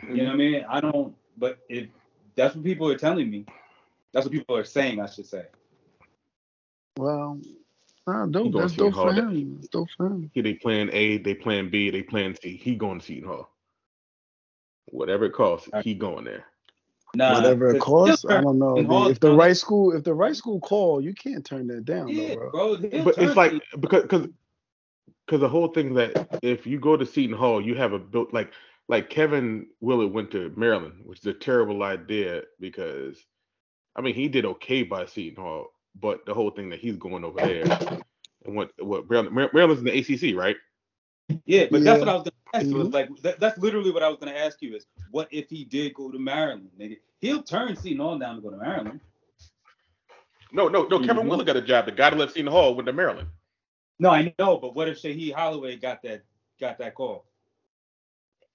you 0.10 0.18
know 0.18 0.26
what 0.26 0.34
I 0.34 0.38
mean? 0.38 0.66
I 0.68 0.82
don't 0.82 1.16
but 1.38 1.60
if 1.70 1.88
that's 2.36 2.56
what 2.56 2.64
people 2.64 2.90
are 2.90 2.98
telling 2.98 3.30
me, 3.30 3.46
that's 4.12 4.26
what 4.26 4.34
people 4.34 4.58
are 4.58 4.64
saying, 4.64 5.00
I 5.00 5.06
should 5.06 5.28
say. 5.28 5.46
Well, 6.98 7.40
ah, 8.08 8.26
He 8.26 8.32
dope. 8.32 8.52
gonna 8.54 8.64
That's 8.64 8.74
Seton 8.74 8.92
dope 8.92 8.94
for 8.94 9.14
Hall. 9.14 9.14
him. 9.14 9.56
That's 9.58 9.68
dope 9.70 9.90
for 9.98 10.06
him. 10.08 10.32
He 10.34 10.42
they 10.42 10.54
playing 10.56 10.90
A, 10.94 11.18
they 11.18 11.36
playing 11.36 11.70
B, 11.70 11.92
they 11.92 12.02
playing 12.04 12.36
C. 12.42 12.58
He 12.58 12.76
going 12.76 13.00
to 13.00 13.06
Seton 13.06 13.30
Hall. 13.30 13.50
Whatever 14.86 15.26
it 15.26 15.34
costs, 15.34 15.70
he 15.84 15.94
going 15.94 16.26
there. 16.26 16.46
Nah, 17.16 17.34
Whatever 17.36 17.76
it 17.76 17.80
costs, 17.80 18.26
I 18.26 18.42
don't 18.42 18.58
know. 18.58 18.76
turn 18.76 18.88
man. 18.88 19.12
If 19.12 19.20
the 19.20 19.32
right 19.32 19.56
school, 19.56 19.96
if 19.96 20.04
the 20.04 20.14
right 20.14 20.36
school 20.36 20.60
call, 20.60 21.00
you 21.00 21.14
can't 21.14 21.46
turn 21.46 21.68
that 21.68 21.86
down, 21.86 22.10
Yeah, 22.10 22.30
though, 22.30 22.50
bro. 22.52 22.52
bro. 22.52 23.04
But 23.04 23.18
it's 23.20 23.36
like 23.36 23.54
because 23.80 24.02
because 24.04 24.28
because 25.28 25.42
the 25.42 25.50
whole 25.50 25.68
thing 25.68 25.94
that 25.94 26.28
if 26.42 26.66
you 26.66 26.80
go 26.80 26.98
to 26.98 27.06
Seton 27.06 27.38
Hall, 27.38 27.62
you 27.62 27.76
have 27.76 27.94
a 27.94 28.00
built 28.00 28.34
like 28.34 28.52
like 28.90 29.10
Kevin 29.10 29.68
Willard 29.80 30.12
went 30.12 30.32
to 30.32 30.52
Maryland, 30.56 31.02
which 31.06 31.20
is 31.20 31.26
a 31.28 31.34
terrible 31.34 31.84
idea 31.84 32.44
because 32.60 33.24
I 33.96 34.02
mean 34.02 34.16
he 34.16 34.28
did 34.28 34.46
okay 34.46 34.82
by 34.84 35.06
Seton 35.06 35.42
Hall, 35.44 35.68
but 36.00 36.26
the 36.26 36.34
whole 36.34 36.50
thing 36.50 36.70
that 36.72 36.80
he's 36.80 36.98
going 36.98 37.24
over 37.24 37.42
there 37.42 37.66
and 38.46 38.56
what 38.56 38.72
what 38.80 39.10
Maryland, 39.10 39.36
Mar- 39.36 39.52
Maryland's 39.54 39.82
in 39.82 39.86
the 39.86 40.00
ACC, 40.00 40.36
right? 40.36 40.58
Yeah, 41.46 41.68
but 41.72 41.84
that's 41.84 42.00
what 42.00 42.10
I 42.10 42.14
was 42.14 42.24
gonna 42.24 42.32
ask 42.54 42.66
you. 42.66 42.74
Mhm. 42.76 42.88
Is 42.88 42.94
like 42.94 43.10
that, 43.22 43.40
that's 43.40 43.58
literally 43.58 43.92
what 43.92 44.04
I 44.04 44.10
was 44.10 44.18
gonna 44.20 44.34
ask 44.34 44.62
you 44.62 44.76
is 44.76 44.86
what 45.12 45.28
if 45.32 45.50
he 45.50 45.64
did 45.66 45.94
go 45.94 46.12
to 46.12 46.20
Maryland, 46.20 46.70
nigga? 46.80 47.00
He'll 47.20 47.44
turn 47.44 47.76
Seton 47.76 48.00
Hall 48.00 48.18
down 48.20 48.36
to 48.36 48.42
go 48.42 48.50
to 48.50 48.58
Maryland. 48.58 49.00
No, 50.52 50.68
no, 50.68 50.84
no. 50.84 51.00
Kevin 51.00 51.26
Mhm. 51.26 51.30
Willard 51.30 51.48
got 51.48 51.58
a 51.58 51.62
job. 51.62 51.86
The 51.86 51.92
guy 51.92 52.12
that 52.12 52.18
left 52.20 52.34
Seton 52.34 52.52
Hall 52.52 52.76
went 52.76 52.86
to 52.86 52.94
Maryland. 52.94 53.30
No, 54.00 54.10
I 54.12 54.34
know, 54.38 54.58
but 54.58 54.76
what 54.76 54.88
if 54.88 55.02
Shaheen 55.02 55.34
Holloway 55.34 55.78
got 55.78 56.02
that 56.04 56.24
got 56.60 56.78
that 56.78 56.96
call? 56.96 57.26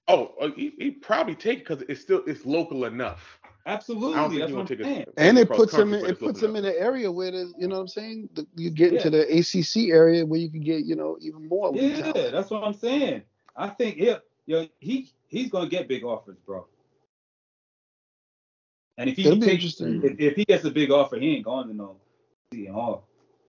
Oh, 0.06 0.34
uh, 0.40 0.50
he, 0.52 0.72
he 0.78 0.90
probably 0.90 1.34
take 1.34 1.60
it 1.60 1.68
because 1.68 1.82
it's 1.88 2.00
still 2.00 2.22
it's 2.26 2.46
local 2.46 2.84
enough. 2.84 3.40
Absolutely, 3.66 4.14
I 4.14 4.20
don't 4.20 4.30
think 4.30 4.40
that's 4.40 4.52
what 4.52 4.70
I'm 4.70 4.84
saying. 4.84 5.00
it. 5.02 5.14
And 5.16 5.38
it 5.38 5.48
puts 5.48 5.74
him 5.74 5.92
in 5.92 6.00
but 6.00 6.10
it 6.10 6.18
puts 6.18 6.40
local 6.40 6.56
him 6.56 6.64
in 6.64 6.64
an 6.64 6.74
area 6.78 7.12
where 7.12 7.30
the, 7.30 7.52
you 7.58 7.68
know 7.68 7.76
what 7.76 7.82
I'm 7.82 7.88
saying. 7.88 8.30
The, 8.34 8.46
you 8.56 8.70
get 8.70 8.92
Yeah. 8.92 8.98
into 8.98 9.10
the 9.10 9.38
ACC 9.38 9.90
area 9.90 10.24
where 10.24 10.40
you 10.40 10.50
can 10.50 10.60
get 10.62 10.84
you 10.84 10.96
know 10.96 11.18
even 11.20 11.48
more. 11.48 11.74
Yeah, 11.74 12.00
talent. 12.00 12.32
that's 12.32 12.50
what 12.50 12.64
I'm 12.64 12.72
saying. 12.72 13.22
I 13.56 13.68
think 13.68 13.96
yeah, 13.98 14.18
yo, 14.46 14.66
he 14.78 15.12
he's 15.26 15.50
gonna 15.50 15.68
get 15.68 15.88
big 15.88 16.04
offers, 16.04 16.38
bro. 16.46 16.66
And 18.96 19.08
if 19.08 19.16
he 19.16 19.26
It'll 19.26 19.38
be 19.38 19.50
interesting. 19.50 20.02
if, 20.02 20.18
if 20.18 20.36
he 20.36 20.44
gets 20.44 20.64
a 20.64 20.70
big 20.70 20.90
offer, 20.90 21.16
he 21.16 21.36
ain't 21.36 21.44
going 21.44 21.68
to 21.68 21.74
no 21.74 21.96
Seton 22.52 22.74
Hall. 22.74 23.06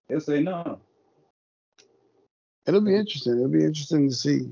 He'll 0.08 0.22
say 0.22 0.42
no. 0.42 0.80
It'll 2.68 2.82
be 2.82 2.96
interesting. 2.96 3.34
It'll 3.34 3.48
be 3.48 3.64
interesting 3.64 4.10
to 4.10 4.16
see. 4.16 4.52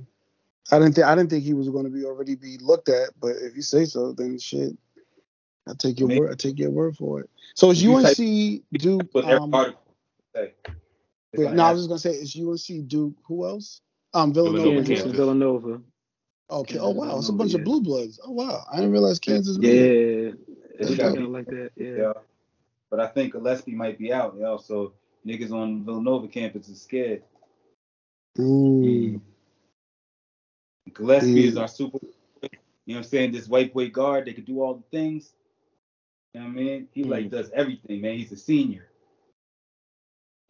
I 0.71 0.79
didn't 0.79 0.95
think 0.95 1.05
I 1.07 1.15
didn't 1.15 1.29
think 1.29 1.43
he 1.43 1.53
was 1.53 1.69
going 1.69 1.85
to 1.85 1.91
be 1.91 2.03
already 2.03 2.35
be 2.35 2.57
looked 2.57 2.89
at, 2.89 3.11
but 3.19 3.35
if 3.37 3.55
you 3.55 3.61
say 3.61 3.85
so, 3.85 4.11
then 4.11 4.39
shit. 4.39 4.75
I 5.69 5.73
take 5.77 5.99
your 5.99 6.07
Maybe. 6.07 6.21
word. 6.21 6.31
I 6.31 6.35
take 6.35 6.57
your 6.59 6.71
word 6.71 6.95
for 6.97 7.21
it. 7.21 7.29
So 7.55 7.71
is 7.71 7.81
You 7.83 7.95
UNC 7.95 8.15
type- 8.71 8.81
Duke? 8.81 9.11
But 9.13 9.25
every 9.25 9.37
Um, 9.39 9.53
article 9.53 9.81
say. 10.35 10.53
It's 10.65 11.39
wait, 11.39 11.43
gonna 11.45 11.55
no, 11.57 11.63
I 11.63 11.71
was 11.71 11.81
just 11.81 11.89
gonna 11.89 11.99
say 11.99 12.11
is 12.21 12.35
UNC 12.35 12.87
Duke. 12.87 13.15
Who 13.27 13.45
else? 13.45 13.81
Um, 14.13 14.33
Villanova, 14.33 14.59
Villanova. 14.63 14.87
Kansas, 14.87 15.03
Kansas. 15.03 15.17
Villanova. 15.17 15.81
Okay. 16.49 16.77
Oh 16.79 16.91
wow, 16.91 17.17
it's 17.17 17.27
a 17.27 17.31
Villanova, 17.31 17.37
bunch 17.37 17.53
of 17.55 17.63
blue 17.65 17.81
bloods. 17.81 18.19
Oh 18.23 18.31
wow, 18.31 18.63
I 18.71 18.77
didn't 18.77 18.91
realize 18.93 19.19
Kansas. 19.19 19.57
Yeah, 19.59 19.71
knew. 19.71 20.37
it's 20.79 20.89
That's 20.89 21.01
kind 21.01 21.17
of 21.17 21.29
like 21.29 21.47
that. 21.47 21.71
Yeah. 21.75 21.87
Yeah. 21.97 22.13
But 22.89 23.01
I 23.01 23.07
think 23.07 23.33
Gillespie 23.33 23.75
might 23.75 23.99
be 23.99 24.13
out, 24.13 24.37
yo. 24.39 24.57
So 24.57 24.93
niggas 25.25 25.51
on 25.51 25.83
Villanova 25.83 26.27
campus 26.29 26.69
is 26.69 26.81
scared. 26.81 27.23
Mm. 28.37 29.19
Gillespie 30.93 31.47
is 31.47 31.55
Mm. 31.55 31.61
our 31.61 31.67
super, 31.67 31.99
you 32.01 32.49
know 32.49 32.49
what 32.85 32.97
I'm 32.97 33.03
saying? 33.03 33.31
This 33.33 33.47
white 33.49 33.73
boy 33.73 33.89
guard, 33.89 34.25
they 34.25 34.33
could 34.33 34.45
do 34.45 34.61
all 34.61 34.75
the 34.75 34.83
things. 34.97 35.33
You 36.37 36.43
know 36.43 36.49
what 36.49 36.59
I 36.59 36.63
mean? 36.63 36.87
He 36.91 37.03
like 37.03 37.31
does 37.31 37.49
everything, 37.51 37.99
man. 38.01 38.15
He's 38.15 38.31
a 38.31 38.37
senior. 38.37 38.85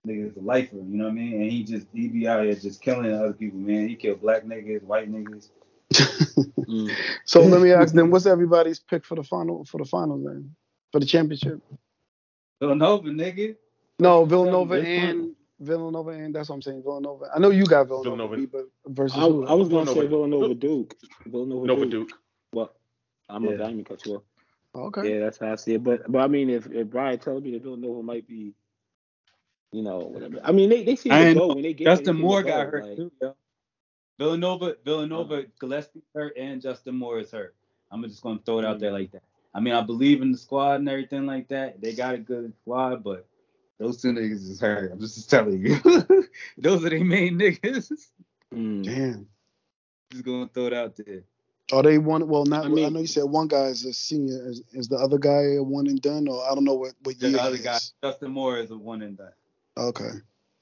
Nigga's 0.06 0.36
a 0.36 0.42
lifer, 0.42 0.76
you 0.76 0.84
know 0.84 1.06
what 1.06 1.12
I 1.12 1.14
mean? 1.14 1.34
And 1.42 1.50
he 1.50 1.64
just 1.64 1.88
he 1.94 2.10
be 2.10 2.28
out 2.28 2.44
here 2.44 2.56
just 2.56 2.82
killing 2.82 3.10
other 3.14 3.32
people, 3.32 3.60
man. 3.60 3.88
He 3.88 3.96
killed 3.96 4.20
black 4.20 4.44
niggas, 4.44 4.84
white 4.84 5.10
niggas. 5.10 5.50
Mm. 6.68 6.92
So 7.26 7.40
let 7.42 7.62
me 7.62 7.72
ask 7.72 7.94
them, 7.94 8.12
what's 8.12 8.26
everybody's 8.26 8.80
pick 8.80 9.06
for 9.06 9.16
the 9.16 9.24
final 9.24 9.64
for 9.64 9.78
the 9.78 9.86
finals 9.86 10.26
then? 10.26 10.56
For 10.92 11.00
the 11.00 11.06
championship? 11.06 11.62
Villanova, 12.60 13.08
nigga. 13.08 13.56
No, 14.00 14.26
Villanova 14.26 14.82
and 14.82 15.36
Villanova 15.62 16.10
and 16.12 16.36
that's 16.36 16.50
what 16.50 16.56
I'm 16.56 16.62
saying. 16.64 16.84
Villanova. 16.84 17.30
I 17.34 17.40
know 17.40 17.50
you 17.50 17.66
got 17.66 17.88
Villanova, 17.88 18.36
Villanova. 18.36 18.36
B, 18.36 18.46
but 18.46 18.66
versus 18.88 19.18
I. 19.18 19.24
I 19.24 19.54
was 19.54 19.70
gonna 19.70 19.86
Villanova. 19.86 20.02
say 20.02 20.08
Villanova 20.08 20.54
Duke. 20.56 20.96
Villanova 21.26 21.66
Nova 21.66 21.86
Duke. 21.86 22.10
Duke. 22.10 22.20
Well, 22.52 22.74
I'm 23.30 23.46
Yeah. 23.46 23.52
a 23.52 23.58
diamond 23.58 23.86
cut 23.86 24.06
you 24.06 24.16
off. 24.16 24.24
Okay. 24.76 25.14
Yeah, 25.14 25.20
that's 25.20 25.38
how 25.38 25.52
I 25.52 25.56
see 25.56 25.76
it. 25.76 25.84
But 25.84 26.12
but 26.12 26.20
I 26.20 26.28
mean, 26.28 26.50
if 26.50 26.68
if 26.72 26.90
Brian 26.90 27.20
tells 27.20 27.44
me 27.44 27.52
that 27.52 27.64
Villanova 27.64 28.04
might 28.04 28.28
be, 28.28 28.54
you 29.72 29.82
know, 29.82 30.00
whatever. 30.00 30.40
I 30.44 30.52
mean, 30.52 30.70
they 30.70 30.84
they 30.84 30.96
seem 30.96 31.12
I 31.12 31.26
to 31.26 31.34
go 31.34 31.48
know. 31.48 31.54
when 31.54 31.64
they 31.64 31.74
get 31.74 31.86
Justin 31.86 32.10
anything 32.10 32.26
Moore 32.26 32.44
got 32.44 32.66
go, 32.66 32.72
hurt 32.72 32.86
like- 32.86 32.96
too, 32.98 33.12
yo. 33.22 33.36
Villanova, 34.20 34.76
Villanova, 34.84 35.46
Gillespie 35.60 36.02
hurt, 36.16 36.36
and 36.38 36.60
Justin 36.60 36.96
Moore 36.96 37.20
is 37.20 37.32
hurt. 37.32 37.56
I'm 37.92 38.02
just 38.04 38.22
gonna 38.24 38.40
throw 38.44 38.60
it 38.60 38.66
out 38.66 38.80
there 38.80 38.92
like 38.92 39.12
that. 39.12 39.24
I 39.54 39.60
mean, 39.60 39.74
I 39.74 39.82
believe 39.82 40.22
in 40.22 40.32
the 40.32 40.38
squad 40.38 40.80
and 40.80 40.90
everything 40.90 41.26
like 41.26 41.48
that. 41.50 41.82
They 41.82 41.94
got 41.94 42.16
a 42.16 42.18
good 42.18 42.54
squad, 42.62 43.04
but 43.04 43.28
those 43.80 44.02
two 44.02 44.12
niggas 44.12 44.50
is 44.50 44.60
hurt. 44.60 44.92
I'm 44.92 45.00
just 45.00 45.30
telling 45.30 45.64
you. 45.66 45.80
those 46.58 46.84
are 46.84 46.90
the 46.90 47.04
main 47.04 47.40
niggas. 47.40 47.92
Mm. 48.54 48.84
Damn. 48.84 49.28
Just 50.12 50.26
gonna 50.26 50.50
throw 50.54 50.68
it 50.68 50.74
out 50.74 50.96
there. 50.96 51.24
Are 51.74 51.84
they 51.84 51.98
one? 51.98 52.28
Well, 52.28 52.46
not. 52.46 52.66
I 52.66 52.68
I, 52.68 52.90
know 52.90 53.00
you 53.00 53.08
said 53.08 53.26
one 53.26 53.48
guy 53.48 53.66
is 53.66 53.86
a 53.86 53.92
senior. 53.94 54.50
Is, 54.50 54.62
is 54.72 54.88
the 54.88 54.96
other 54.96 55.18
guy 55.18 55.56
a 55.56 55.64
one 55.64 55.88
and 55.88 56.02
done, 56.02 56.28
or 56.28 56.44
I 56.50 56.56
don't 56.56 56.64
know 56.64 56.76
what 56.76 56.94
what 57.04 57.22
year 57.22 57.32
The 57.32 57.38
he 57.40 57.44
other 57.44 57.58
guy, 57.58 57.76
is. 57.76 57.94
Justin 58.02 58.32
Moore, 58.32 58.58
is 58.58 58.72
a 58.72 58.78
one 58.78 59.02
and 59.02 59.18
done. 59.18 59.34
Okay. 59.78 60.12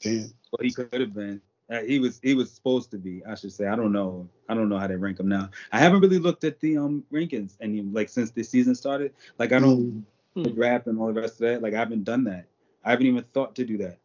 Damn. 0.01 0.21
Well, 0.51 0.59
he 0.61 0.71
could 0.71 0.93
have 0.99 1.13
been. 1.13 1.41
Uh, 1.69 1.81
he 1.81 1.99
was 1.99 2.19
he 2.23 2.33
was 2.33 2.51
supposed 2.51 2.89
to 2.91 2.97
be. 2.97 3.23
I 3.25 3.35
should 3.35 3.53
say. 3.53 3.67
I 3.67 3.75
don't 3.75 3.91
know. 3.91 4.27
I 4.49 4.55
don't 4.55 4.67
know 4.69 4.77
how 4.79 4.87
they 4.87 4.95
rank 4.95 5.19
him 5.19 5.27
now. 5.27 5.49
I 5.71 5.79
haven't 5.79 6.01
really 6.01 6.19
looked 6.19 6.43
at 6.43 6.59
the 6.59 6.77
um 6.77 7.03
rankings 7.11 7.55
any 7.61 7.81
like 7.81 8.09
since 8.09 8.31
the 8.31 8.43
season 8.43 8.73
started. 8.75 9.13
Like 9.37 9.51
I 9.51 9.59
don't 9.59 10.05
Mm. 10.35 10.43
the 10.43 10.49
draft 10.51 10.87
and 10.87 10.99
all 10.99 11.13
the 11.13 11.21
rest 11.21 11.35
of 11.35 11.39
that. 11.47 11.61
Like 11.61 11.73
I 11.73 11.79
haven't 11.79 12.03
done 12.03 12.25
that. 12.25 12.47
I 12.83 12.91
haven't 12.91 13.05
even 13.07 13.23
thought 13.33 13.55
to 13.55 13.63
do 13.65 13.77
that. 13.77 13.97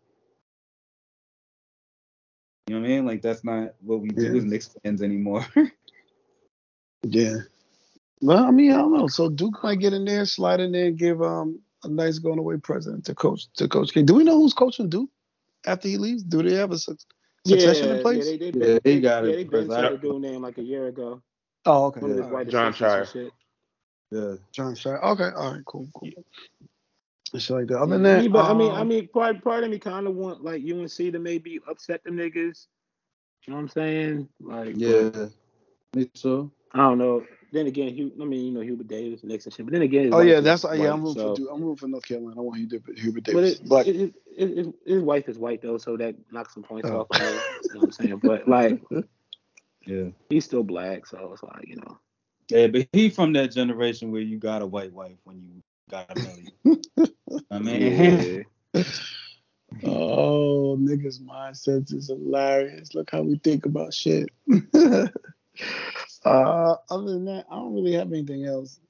You 2.69 2.77
know 2.77 2.83
what 2.83 2.87
I 2.87 2.91
mean? 2.91 3.07
Like 3.07 3.21
that's 3.23 3.43
not 3.43 3.75
what 3.81 4.01
we 4.01 4.11
do 4.11 4.23
Yeah. 4.23 4.39
as 4.39 4.45
Knicks 4.45 4.77
fans 4.83 5.03
anymore. 5.03 5.45
Yeah. 7.03 7.39
Well, 8.21 8.45
I 8.45 8.51
mean, 8.51 8.73
I 8.73 8.77
don't 8.77 8.93
know. 8.93 9.07
So 9.07 9.29
Duke 9.31 9.63
might 9.63 9.79
get 9.81 9.93
in 9.95 10.05
there, 10.05 10.25
slide 10.27 10.61
in 10.61 10.73
there, 10.73 10.87
and 10.87 10.99
give 10.99 11.23
um 11.23 11.61
a 11.85 11.89
nice 11.89 12.19
going 12.19 12.39
away 12.39 12.59
present 12.59 13.05
to 13.07 13.15
coach 13.15 13.51
to 13.55 13.69
Coach 13.69 13.93
K. 13.95 14.03
Do 14.03 14.15
we 14.15 14.25
know 14.25 14.37
who's 14.37 14.53
coaching 14.53 14.89
Duke 14.91 15.11
after 15.67 15.89
he 15.89 15.97
leaves? 15.97 16.23
Do 16.23 16.43
they 16.43 16.55
have 16.57 16.73
a 16.73 16.79
suc- 16.79 16.99
succession 17.47 17.91
in 17.91 18.03
place? 18.03 18.27
Yeah, 18.31 18.37
they, 18.37 18.51
they, 18.51 18.67
Yeah, 18.67 18.79
they, 18.85 18.95
he 18.95 19.01
got 19.01 19.25
yeah, 19.25 19.31
it, 19.31 19.37
they 19.37 19.45
been 19.45 19.51
Chris. 19.51 19.71
I- 19.71 19.79
started 19.81 20.03
doing 20.03 20.21
name 20.21 20.43
like 20.43 20.59
a 20.59 20.63
year 20.63 20.89
ago. 20.89 21.23
Oh, 21.67 21.87
okay. 21.87 22.01
One 22.01 22.11
of 22.13 22.17
his 22.17 22.27
All 22.27 22.33
white 22.33 22.39
right. 22.39 22.49
John 22.49 22.69
assistants 22.69 23.13
Scheyer. 23.13 23.31
yeah. 24.11 24.37
Jon 24.53 24.75
Scheyer. 24.75 25.03
Okay. 25.03 25.31
All 25.37 25.53
right. 25.53 25.65
Cool. 25.65 25.89
Cool. 25.95 26.11
And 27.33 27.43
shit 27.43 27.57
like 27.57 27.67
that. 27.69 27.79
Other 27.81 27.99
than 27.99 28.07
I 28.07 28.15
that, 28.17 28.23
mean, 28.23 28.33
but 28.33 28.45
I 28.45 28.55
mean, 28.55 28.73
I 28.73 28.81
um, 28.81 28.89
mean, 28.89 29.09
part 29.09 29.43
part 29.43 29.65
of 29.65 29.71
me 29.71 29.79
kind 29.79 30.07
of 30.07 30.15
want 30.15 30.43
like 30.43 30.63
UNC 30.63 30.91
to 30.97 31.19
maybe 31.19 31.61
upset 31.69 32.03
them 32.05 32.17
niggas. 32.17 32.67
You 33.47 33.53
know 33.53 33.57
what 33.57 33.63
I'm 33.63 33.69
saying? 33.69 34.29
Like, 34.41 34.79
but 34.79 35.31
Me 35.95 36.05
too. 36.07 36.51
I 36.73 36.79
don't 36.79 36.99
know. 36.99 37.25
Then 37.53 37.67
again, 37.67 37.93
Hugh, 37.95 38.13
I 38.21 38.25
mean, 38.25 38.45
you 38.47 38.53
know, 38.53 38.61
Hubert 38.61 38.87
Davis, 38.87 39.25
Knicks 39.25 39.45
and 39.45 39.53
shit. 39.53 39.67
But 39.67 39.73
then 39.73 39.83
again, 39.83 40.11
Oh 40.15 40.21
yeah, 40.21 40.39
is 40.39 40.45
that's 40.45 40.63
white, 40.63 40.79
yeah. 40.79 40.93
I'm 40.93 41.03
rooting 41.03 41.21
so- 41.21 41.29
for 41.31 41.37
Duke. 41.37 41.49
I'm 41.53 41.61
rooting 41.63 41.77
for 41.77 41.89
North 41.89 42.05
Carolina. 42.07 42.37
I 42.41 42.43
want 42.45 42.59
Hubert, 42.59 42.97
Hubert 42.99 43.25
But 43.25 43.33
Davis. 43.35 43.53
it, 43.59 43.69
But 43.69 43.87
it, 43.89 43.97
it, 43.97 44.15
it, 44.37 44.59
it- 44.67 44.75
his 44.87 45.03
wife 45.03 45.29
is 45.29 45.37
white 45.37 45.61
though, 45.61 45.77
so 45.79 45.97
that 45.97 46.15
knocks 46.31 46.55
some 46.55 46.63
points 46.63 46.89
Oh. 46.89 47.01
off. 47.01 47.07
Of 47.11 47.17
her, 47.21 47.31
you 47.33 47.39
know 47.75 47.81
what 47.81 47.85
I'm 47.87 47.93
saying? 47.93 48.17
But 48.23 48.47
like, 48.49 48.81
Yeah. 49.87 50.11
he's 50.29 50.45
still 50.45 50.63
black, 50.63 51.07
so 51.07 51.31
it's 51.33 51.43
like, 51.43 51.67
you 51.67 51.77
know. 51.77 51.99
Yeah, 52.51 52.69
but 52.69 52.87
he 52.93 53.11
from 53.11 53.33
that 53.33 53.51
generation 53.53 54.13
where 54.13 54.21
you 54.23 54.39
got 54.39 54.63
a 54.63 54.67
white 54.67 54.93
wife 54.93 55.17
when 55.25 55.41
you 55.43 55.63
got 55.91 56.07
a 56.17 56.21
million. 56.21 56.83
I 57.51 57.59
mean, 57.59 58.45
Yeah. 58.75 58.83
oh, 59.85 60.77
niggas' 60.81 61.21
mindsets 61.21 61.93
is 61.93 62.09
hilarious. 62.09 62.95
Look 62.95 63.11
how 63.11 63.23
we 63.23 63.39
think 63.39 63.67
about 63.67 63.93
shit. 63.93 64.29
Uh, 66.25 66.77
other 66.91 67.13
than 67.13 67.25
that, 67.27 67.47
I 67.51 67.57
don't 67.57 67.75
really 67.75 67.93
have 67.93 68.13
anything 68.13 68.45
else. 68.45 68.81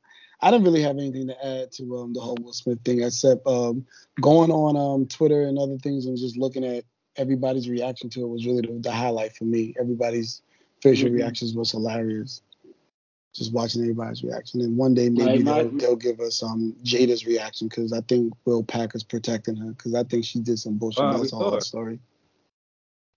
I 0.41 0.51
didn't 0.51 0.65
really 0.65 0.83
have 0.83 0.97
anything 0.97 1.27
to 1.29 1.47
add 1.47 1.71
to 1.73 1.99
um, 1.99 2.13
the 2.15 2.21
whole 2.21 2.39
Will 2.41 2.53
Smith 2.53 2.81
thing, 2.85 3.03
except 3.03 3.47
um, 3.47 3.87
going 4.21 4.51
on 4.51 4.77
um, 4.77 5.07
Twitter 5.07 5.43
and 5.43 5.59
other 5.59 5.77
things 5.79 6.07
and 6.07 6.17
just 6.17 6.37
looking 6.39 6.65
at 6.65 6.85
everybody's 7.17 7.69
reaction 7.69 8.09
to 8.11 8.23
it 8.23 8.29
was 8.29 8.47
really 8.47 8.63
the, 8.63 8.79
the 8.81 8.93
highlight 8.93 9.37
for 9.37 9.45
me. 9.45 9.75
Everybody's 9.79 10.43
facial 10.83 11.11
Mhm. 11.11 11.15
reactions 11.15 11.55
was 11.55 11.71
hilarious. 11.71 12.43
Just 13.35 13.53
watching 13.53 13.83
everybody's 13.83 14.25
reaction, 14.25 14.61
and 14.61 14.77
one 14.77 14.93
day 14.93 15.09
maybe 15.09 15.43
they'll, 15.45 15.71
they'll 15.71 15.95
give 15.95 16.19
us 16.19 16.43
um 16.43 16.75
Jada's 16.83 17.25
reaction 17.27 17.69
because 17.69 17.93
I 17.93 18.01
think 18.01 18.33
Will 18.45 18.65
Packer's 18.65 19.05
protecting 19.05 19.55
her 19.55 19.71
because 19.71 19.95
I 19.95 20.03
think 20.03 20.25
she 20.25 20.41
did 20.41 20.59
some 20.59 20.79
bullshit. 20.79 21.05
Wow, 21.05 21.19
That's 21.19 21.31
saw 21.31 21.37
all 21.37 21.51
her. 21.53 21.57
that 21.59 21.63
story. 21.63 22.01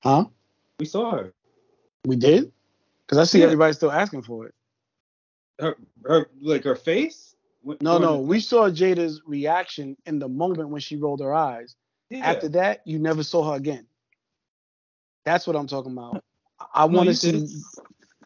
Huh? 0.04 0.26
we 0.80 0.86
saw 0.86 1.12
her. 1.16 1.34
We 2.06 2.16
did? 2.16 2.52
Because 3.08 3.18
I 3.18 3.24
see 3.30 3.40
Yeah. 3.40 3.46
everybody 3.46 3.74
still 3.74 3.92
asking 3.92 4.24
for 4.24 4.48
it. 4.48 4.56
Her, 5.60 5.76
her, 6.06 6.30
like 6.42 6.64
her 6.64 6.76
face. 6.76 7.36
When- 7.62 7.78
No, 7.82 7.98
no, 7.98 8.20
we 8.20 8.40
saw 8.40 8.70
Jada's 8.70 9.22
reaction 9.26 9.96
in 10.06 10.20
the 10.20 10.28
moment 10.28 10.70
when 10.70 10.82
she 10.82 10.98
rolled 10.98 11.22
her 11.22 11.34
eyes. 11.34 11.76
Yeah. 12.10 12.26
After 12.26 12.50
that, 12.50 12.82
you 12.86 13.00
never 13.00 13.24
saw 13.24 13.52
her 13.52 13.56
again. 13.56 13.88
That's 15.26 15.48
what 15.48 15.56
I'm 15.56 15.68
talking 15.68 15.92
about. 15.94 16.24
I 16.74 16.88
No, 16.88 16.98
want 16.98 17.10
to 17.10 17.16
see. 17.16 17.32
did. 17.32 17.50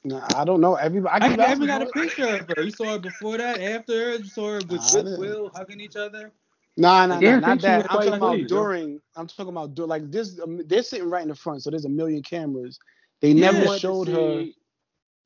Nah, 0.04 0.40
I 0.40 0.46
don't 0.46 0.62
know. 0.62 0.76
Everybody, 0.76 1.22
I, 1.22 1.26
I, 1.26 1.30
keep 1.30 1.40
I 1.40 1.44
asking 1.44 1.68
haven't 1.68 1.68
got 1.68 1.82
a 1.82 2.08
picture 2.08 2.28
of 2.36 2.48
her. 2.56 2.64
You 2.64 2.72
saw 2.72 2.94
her 2.94 3.00
before 3.00 3.38
that, 3.38 3.60
after 3.62 3.94
her. 3.94 4.16
You 4.18 4.26
saw 4.26 4.48
her 4.52 4.56
with, 4.58 4.72
Nah, 4.72 4.78
I 4.88 4.94
with 4.94 5.06
didn't. 5.06 5.20
Will 5.20 5.52
hugging 5.54 5.82
each 5.82 5.96
other. 5.96 6.32
Nah, 6.78 7.06
nah, 7.08 7.16
I 7.18 7.22
nah, 7.22 7.22
didn't 7.22 7.42
not 7.42 7.50
think 7.50 7.62
she 7.62 7.68
that. 7.68 7.82
I'm 7.92 7.98
talking 7.98 8.14
about 8.14 8.32
pleased, 8.36 8.50
though. 8.52 8.56
during. 8.56 9.02
I'm 9.16 9.28
talking 9.28 9.50
about 9.50 9.76
dur- 9.76 9.88
like 9.88 10.12
this. 10.12 10.40
Um, 10.40 10.62
they're 10.68 10.84
sitting 10.84 11.10
right 11.10 11.24
in 11.24 11.30
the 11.30 11.36
front, 11.36 11.64
so 11.64 11.70
there's 11.72 11.86
a 11.86 11.90
million 11.90 12.22
cameras. 12.24 12.80
They 13.22 13.34
never 13.34 13.58
Yeah. 13.58 13.66
wanted 13.66 13.78
to 13.80 13.82
showed 13.82 14.08
her. 14.10 14.46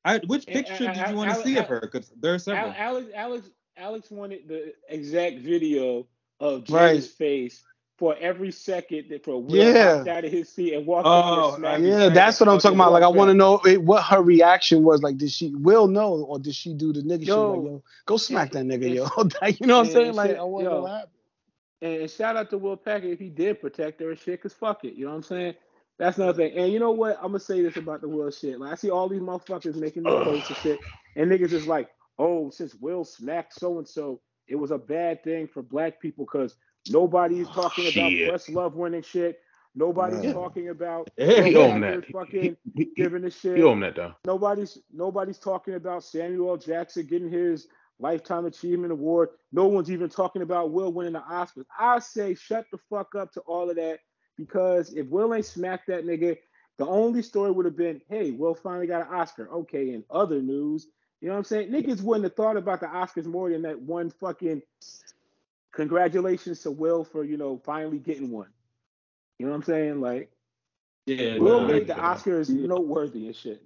I, 0.04 0.20
which 0.20 0.47
picture 0.47 0.88
did 0.88 1.10
you 1.10 1.16
want 1.16 1.30
to 1.30 1.36
see 1.43 1.58
of 1.58 1.68
her? 1.68 1.80
Because 1.82 2.12
there 2.20 2.34
are 2.34 2.39
several. 2.39 2.74
Alex, 2.76 3.12
Alex, 3.14 3.49
Alex 3.78 4.12
wanted 4.12 4.47
the 4.47 4.74
exact 4.89 5.39
video 5.39 6.08
of 6.39 6.64
Jada's 6.64 6.72
Right. 6.72 7.04
face 7.04 7.64
for 7.97 8.16
every 8.20 8.52
second 8.52 9.10
that 9.10 9.24
for 9.24 9.41
Will 9.41 9.64
Yeah. 9.64 9.97
hopped 9.97 10.08
out 10.08 10.26
of 10.26 10.32
his 10.32 10.49
seat 10.49 10.74
and 10.74 10.88
walked 10.88 11.08
Oh, 11.08 11.54
and 11.64 11.86
Yeah, 11.86 12.10
that's 12.10 12.39
what 12.39 12.49
I'm 12.49 12.58
talking 12.58 12.78
about. 12.78 12.91
Like, 12.93 13.04
I 13.04 13.08
want 13.10 13.30
to 13.30 13.36
know 13.36 13.60
it, 13.64 13.84
what 13.84 14.04
her 14.06 14.22
reaction 14.24 14.82
was. 14.84 15.04
Like, 15.04 15.18
did 15.18 15.30
she 15.32 15.54
will 15.54 15.88
know, 15.88 16.24
or 16.24 16.39
did 16.39 16.56
she 16.56 16.74
do 16.74 16.91
the 16.91 17.02
nigga 17.02 17.20
shit? 17.20 17.28
Yo. 17.28 17.49
Like, 17.52 17.64
yo, 17.64 17.84
go 18.08 18.18
smack 18.18 18.52
that 18.54 18.66
nigga, 18.66 18.95
yo. 18.95 19.04
You 19.60 19.68
know 19.68 19.78
what 19.78 19.86
I'm 19.86 19.91
saying? 19.91 20.14
Like, 20.16 20.36
I 20.36 20.43
want 20.43 20.66
to 20.66 20.70
know 20.72 20.82
what 20.82 20.91
happened. 20.91 21.12
And 21.84 22.10
shout 22.10 22.36
out 22.38 22.49
to 22.52 22.58
Will 22.58 22.78
Packer 22.78 23.08
if 23.08 23.20
he 23.20 23.30
did 23.30 23.62
protect 23.62 23.99
her 24.02 24.12
and 24.12 24.20
shit, 24.20 24.41
cause 24.41 24.54
fuck 24.54 24.84
it, 24.84 24.93
you 24.93 25.06
know 25.06 25.12
what 25.12 25.18
I'm 25.18 25.24
saying? 25.24 25.56
That's 26.02 26.20
another 26.20 26.34
thing. 26.36 26.58
And 26.58 26.74
you 26.74 26.80
know 26.80 26.91
what? 26.91 27.18
I'm 27.20 27.30
gonna 27.30 27.39
say 27.41 27.64
this 27.64 27.78
about 27.78 28.02
the 28.02 28.10
Will 28.10 28.32
shit. 28.32 28.60
Like 28.60 28.74
I 28.74 28.76
see 28.76 28.91
all 28.91 29.10
these 29.10 29.22
motherfuckers 29.22 29.76
making 29.78 30.04
these 30.06 30.18
posts 30.18 30.52
and 30.52 30.60
shit, 30.60 30.82
and 31.16 31.32
niggas 31.32 31.54
is 31.54 31.68
like, 31.68 31.89
oh, 32.20 32.52
since 32.52 32.76
Will 32.76 33.06
smacked 33.06 33.56
so 33.56 33.80
and 33.80 33.88
so, 33.89 34.22
it 34.49 34.58
was 34.58 34.72
a 34.72 34.80
bad 34.80 35.24
thing 35.24 35.47
for 35.47 35.64
black 35.64 36.02
people 36.02 36.26
because 36.26 36.58
nobody's 36.88 37.49
talking 37.49 37.88
about 37.88 38.14
Shit. 38.14 38.30
Love 38.49 38.76
winning 38.76 39.04
shit. 39.04 39.39
Nobody's 39.76 40.24
Yeah. 40.24 40.34
talking 40.34 40.70
about 40.70 41.10
Yeah, 41.18 41.43
He 41.43 41.56
owned 41.58 41.84
that. 41.84 42.06
fucking 42.12 42.58
He, 42.76 42.84
he, 42.84 42.91
he, 42.97 43.04
giving 43.04 43.26
a 43.26 43.32
shit. 43.32 43.58
he 43.58 43.64
owned 43.64 43.84
that 43.84 43.95
though. 43.97 44.16
Nobody's 44.26 44.80
nobody's 44.93 45.39
talking 45.39 45.76
about 45.76 46.04
Samuel 46.06 46.52
L. 46.52 46.58
Jackson 46.58 47.08
getting 47.08 47.32
his 47.32 47.68
lifetime 47.99 48.45
achievement 48.47 48.93
award. 48.93 49.30
No 49.54 49.68
one's 49.68 49.91
even 49.91 50.10
talking 50.10 50.43
about 50.43 50.72
Will 50.74 50.93
winning 50.93 51.14
the 51.14 51.22
Oscars. 51.22 51.66
I 51.80 51.99
say 51.99 52.36
shut 52.36 52.66
the 52.72 52.80
fuck 52.89 53.16
up 53.16 53.32
to 53.34 53.41
all 53.41 53.70
of 53.70 53.78
that 53.78 53.99
because 54.46 54.94
if 54.94 55.08
Will 55.08 55.34
ain't 55.34 55.46
smacked 55.46 55.88
that 55.88 56.06
nigga, 56.06 56.38
the 56.78 56.86
only 56.86 57.22
story 57.22 57.52
would 57.52 57.66
have 57.66 57.78
been, 57.78 58.02
hey, 58.10 58.32
Will 58.32 58.56
finally 58.56 58.88
got 58.88 59.08
an 59.08 59.14
Oscar. 59.14 59.50
Okay, 59.52 59.94
in 59.94 60.04
other 60.10 60.42
news, 60.42 60.88
you 61.22 61.28
know 61.28 61.36
what 61.36 61.39
I'm 61.39 61.44
saying? 61.46 61.70
Niggas 61.70 62.02
wouldn't 62.02 62.24
have 62.24 62.36
thought 62.36 62.58
about 62.58 62.80
the 62.80 62.88
Oscars 62.88 63.26
more 63.26 63.50
than 63.50 63.62
that 63.62 63.80
one 63.80 64.10
fucking 64.10 64.62
congratulations 65.72 66.62
to 66.64 66.72
Will 66.72 67.04
for, 67.04 67.24
you 67.24 67.38
know, 67.38 67.62
finally 67.64 68.00
getting 68.00 68.32
one. 68.32 68.50
You 69.38 69.46
know 69.46 69.52
what 69.52 69.58
I'm 69.58 69.64
saying? 69.64 70.02
Like 70.02 70.32
yeah, 71.06 71.38
Will 71.38 71.62
no, 71.62 71.68
made 71.68 71.88
the 71.88 71.94
Oscars 71.94 72.50
noteworthy 72.50 73.28
and 73.28 73.36
shit. 73.36 73.64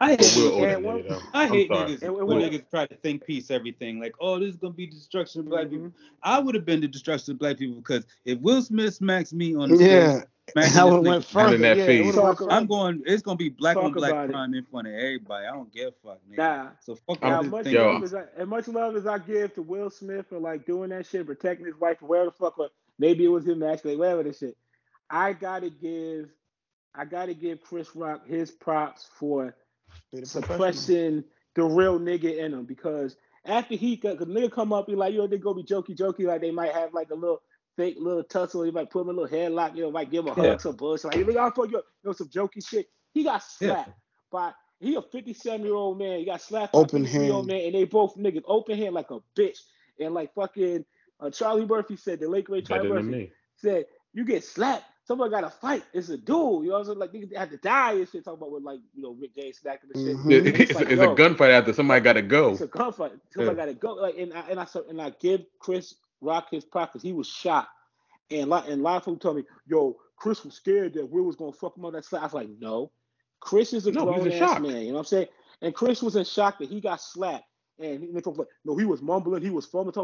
I 0.00 0.10
hate, 0.10 0.18
But 0.20 0.36
Will 0.36 0.52
owed 0.54 0.62
Yeah, 0.62 0.66
that 0.68 0.82
well. 0.82 1.22
I 1.34 1.48
hate 1.48 1.70
niggas 1.70 2.02
And- 2.02 2.16
and 2.16 2.26
when 2.26 2.38
niggas 2.38 2.70
try 2.70 2.86
to 2.86 2.94
think 2.96 3.24
peace 3.24 3.50
everything. 3.50 3.98
Like, 3.98 4.14
oh, 4.20 4.38
this 4.38 4.50
is 4.50 4.56
gonna 4.56 4.74
be 4.74 4.86
destruction 4.86 5.40
of 5.40 5.48
black 5.48 5.66
Mhm. 5.66 5.70
people. 5.70 5.92
I 6.22 6.38
would 6.38 6.54
have 6.54 6.64
been 6.64 6.80
the 6.80 6.88
destruction 6.88 7.32
of 7.32 7.38
black 7.38 7.58
people 7.58 7.76
because 7.76 8.06
if 8.24 8.38
Will 8.40 8.62
Smith 8.62 8.94
smacks 8.94 9.32
me 9.32 9.56
on 9.56 9.70
the 9.70 9.76
Yeah, 9.76 10.18
stage, 10.20 10.28
smacking 10.52 10.92
it 10.94 11.02
went 11.02 11.24
further. 11.24 11.58
Yeah, 11.58 11.72
it 11.84 12.14
talk, 12.14 12.40
I'm 12.48 12.66
going. 12.66 13.02
It's 13.06 13.22
gonna 13.22 13.36
be 13.36 13.48
black 13.48 13.76
on 13.76 13.92
black 13.92 14.30
crime 14.30 14.54
in 14.54 14.64
front 14.66 14.86
of 14.86 14.94
everybody. 14.94 15.46
I 15.46 15.52
don't 15.52 15.72
give 15.72 15.88
a 15.88 15.92
fuck, 16.08 16.20
nigga. 16.30 16.36
Nah. 16.36 16.70
So 16.80 16.94
fuck 16.94 17.18
I'm 17.22 17.30
Now, 17.30 17.42
this 17.42 17.50
much 17.50 17.64
thing. 17.64 17.74
Love 17.74 18.02
as 18.04 18.14
I, 18.14 18.24
and 18.36 18.48
much 18.48 18.68
love 18.68 18.96
as 18.96 19.06
I 19.06 19.18
give 19.18 19.54
to 19.54 19.62
Will 19.62 19.90
Smith 19.90 20.26
for 20.28 20.38
like 20.38 20.64
doing 20.64 20.90
that 20.90 21.06
shit, 21.06 21.26
protecting 21.26 21.66
his 21.66 21.76
wife, 21.76 22.00
or 22.02 22.08
whatever 22.08 22.30
the 22.30 22.36
fuck, 22.36 22.58
or 22.58 22.68
maybe 23.00 23.24
it 23.24 23.28
was 23.28 23.46
him 23.48 23.64
actually, 23.64 23.96
whatever 23.96 24.22
the 24.22 24.32
shit. 24.32 24.56
I 25.10 25.32
gotta 25.32 25.70
give, 25.70 26.30
I 26.94 27.04
gotta 27.04 27.34
give 27.34 27.62
Chris 27.62 27.96
Rock 27.96 28.26
his 28.28 28.52
props 28.52 29.06
for 29.18 29.46
Be 29.46 29.46
the 29.46 29.52
professional. 29.52 29.67
Suppressing 30.24 31.24
the 31.54 31.64
real 31.64 31.98
nigga 31.98 32.38
in 32.38 32.52
him 32.54 32.64
because 32.64 33.16
after 33.44 33.74
he, 33.74 33.96
cause 33.96 34.16
nigga 34.18 34.50
come 34.50 34.72
up, 34.72 34.86
he 34.88 34.94
like, 34.94 35.14
yo, 35.14 35.26
they 35.26 35.38
go 35.38 35.54
be 35.54 35.62
jokey 35.62 35.96
jokey, 35.96 36.24
like 36.26 36.40
they 36.40 36.50
might 36.50 36.72
have 36.72 36.92
like 36.94 37.10
a 37.10 37.14
little 37.14 37.40
fake 37.76 37.96
little 37.98 38.22
tussle. 38.24 38.62
He 38.62 38.70
might 38.70 38.90
put 38.90 39.02
him 39.02 39.10
in 39.10 39.16
a 39.16 39.20
little 39.20 39.38
headlock. 39.38 39.74
You 39.76 39.82
know, 39.84 39.90
might 39.90 40.10
give 40.10 40.26
him 40.26 40.32
a 40.36 40.42
Yeah. 40.42 40.50
hug, 40.50 40.60
some 40.60 40.76
bullshit. 40.76 41.10
Like, 41.26 41.36
I'll 41.36 41.50
fuck 41.50 41.70
you 41.70 41.78
up. 41.78 41.84
You 42.02 42.08
know, 42.08 42.12
some 42.12 42.28
jokey 42.28 42.66
shit. 42.66 42.88
He 43.12 43.24
got 43.24 43.42
Yeah. 43.60 43.68
slapped 43.84 43.90
by. 44.30 44.52
He 44.80 44.94
a 44.94 45.02
57 45.02 45.64
year 45.64 45.74
old 45.74 45.98
man. 45.98 46.20
He 46.20 46.24
got 46.24 46.40
slapped 46.40 46.74
Open 46.74 47.02
53 47.04 47.24
year 47.24 47.32
old 47.32 47.48
hand. 47.50 47.58
man, 47.58 47.66
and 47.66 47.74
they 47.74 47.84
both 47.84 48.16
niggas 48.16 48.42
open 48.46 48.76
hand 48.78 48.94
like 48.94 49.10
a 49.10 49.20
bitch. 49.36 49.58
And 49.98 50.14
like 50.14 50.32
fucking 50.34 50.84
uh, 51.20 51.30
Charlie 51.30 51.66
Murphy 51.66 51.96
said, 51.96 52.20
the 52.20 52.28
late 52.28 52.44
great 52.44 52.66
Charlie 52.66 52.88
Murphy 52.88 53.32
said, 53.56 53.86
"You 54.12 54.24
get 54.24 54.44
slapped, 54.44 54.84
someone 55.08 55.30
got 55.30 55.40
to 55.40 55.50
fight. 55.50 55.82
It's 55.94 56.10
a 56.10 56.18
duel. 56.18 56.62
You 56.62 56.68
know 56.70 56.74
what 56.74 56.80
I'm 56.80 56.86
saying? 56.86 56.98
Like 56.98 57.12
niggas 57.12 57.36
had 57.36 57.50
to 57.50 57.56
die 57.56 57.94
and 57.94 58.08
shit. 58.08 58.24
Talking 58.24 58.38
about 58.40 58.52
with 58.52 58.62
like 58.62 58.80
you 58.94 59.02
know 59.02 59.16
Rick 59.20 59.34
James 59.34 59.58
smacking 59.58 59.90
the 59.92 59.98
shit. 59.98 60.16
Mhm. 60.18 60.32
It's, 60.46 60.58
It's 60.60 60.70
it's, 60.70 60.74
like, 60.74 60.90
a 60.92 60.96
yo, 60.96 61.16
gunfight 61.16 61.50
after 61.50 61.72
somebody 61.72 62.00
got 62.02 62.12
to 62.14 62.22
go. 62.22 62.50
It's 62.52 62.60
a 62.60 62.68
gunfight. 62.68 63.18
Somebody 63.30 63.56
got 63.56 63.66
to 63.66 63.74
go. 63.74 63.94
Like 63.94 64.18
and 64.18 64.34
I 64.34 64.40
and 64.50 64.60
I 64.60 64.66
and 64.90 65.02
I 65.02 65.10
give 65.20 65.42
Chris 65.58 65.94
Rock 66.20 66.48
his 66.50 66.64
props 66.64 66.92
'cause 66.92 67.02
he 67.02 67.12
was 67.14 67.26
shocked. 67.26 67.70
And 68.30 68.50
lot 68.50 68.68
and 68.68 68.80
a 68.80 68.84
lot 68.84 68.96
of 68.98 69.02
people 69.04 69.18
told 69.18 69.36
me, 69.38 69.44
"Yo, 69.66 69.96
Chris 70.16 70.44
was 70.44 70.54
scared 70.54 70.92
that 70.94 71.10
Will 71.10 71.24
was 71.24 71.36
gonna 71.36 71.52
fuck 71.52 71.76
him 71.76 71.86
on 71.86 71.94
that 71.94 72.04
slap." 72.04 72.22
I 72.22 72.26
was 72.26 72.34
like, 72.34 72.50
"No, 72.60 72.92
Chris 73.40 73.72
is 73.72 73.86
a 73.86 73.92
No, 73.92 74.04
grown 74.04 74.30
ass 74.30 74.38
shock. 74.38 74.62
man." 74.62 74.82
You 74.82 74.88
know 74.88 74.92
what 74.94 74.98
I'm 75.00 75.04
saying? 75.06 75.28
And 75.62 75.74
Chris 75.74 76.02
was 76.02 76.16
in 76.16 76.24
shock 76.24 76.58
that 76.58 76.68
he 76.68 76.80
got 76.80 77.00
slapped. 77.00 77.44
And 77.80 78.02
he, 78.02 78.10
they 78.12 78.20
talk 78.20 78.36
like, 78.36 78.48
no, 78.64 78.76
he 78.76 78.84
was 78.84 79.00
mumbling, 79.00 79.40
he 79.40 79.50
was 79.50 79.64
fumbling, 79.64 79.94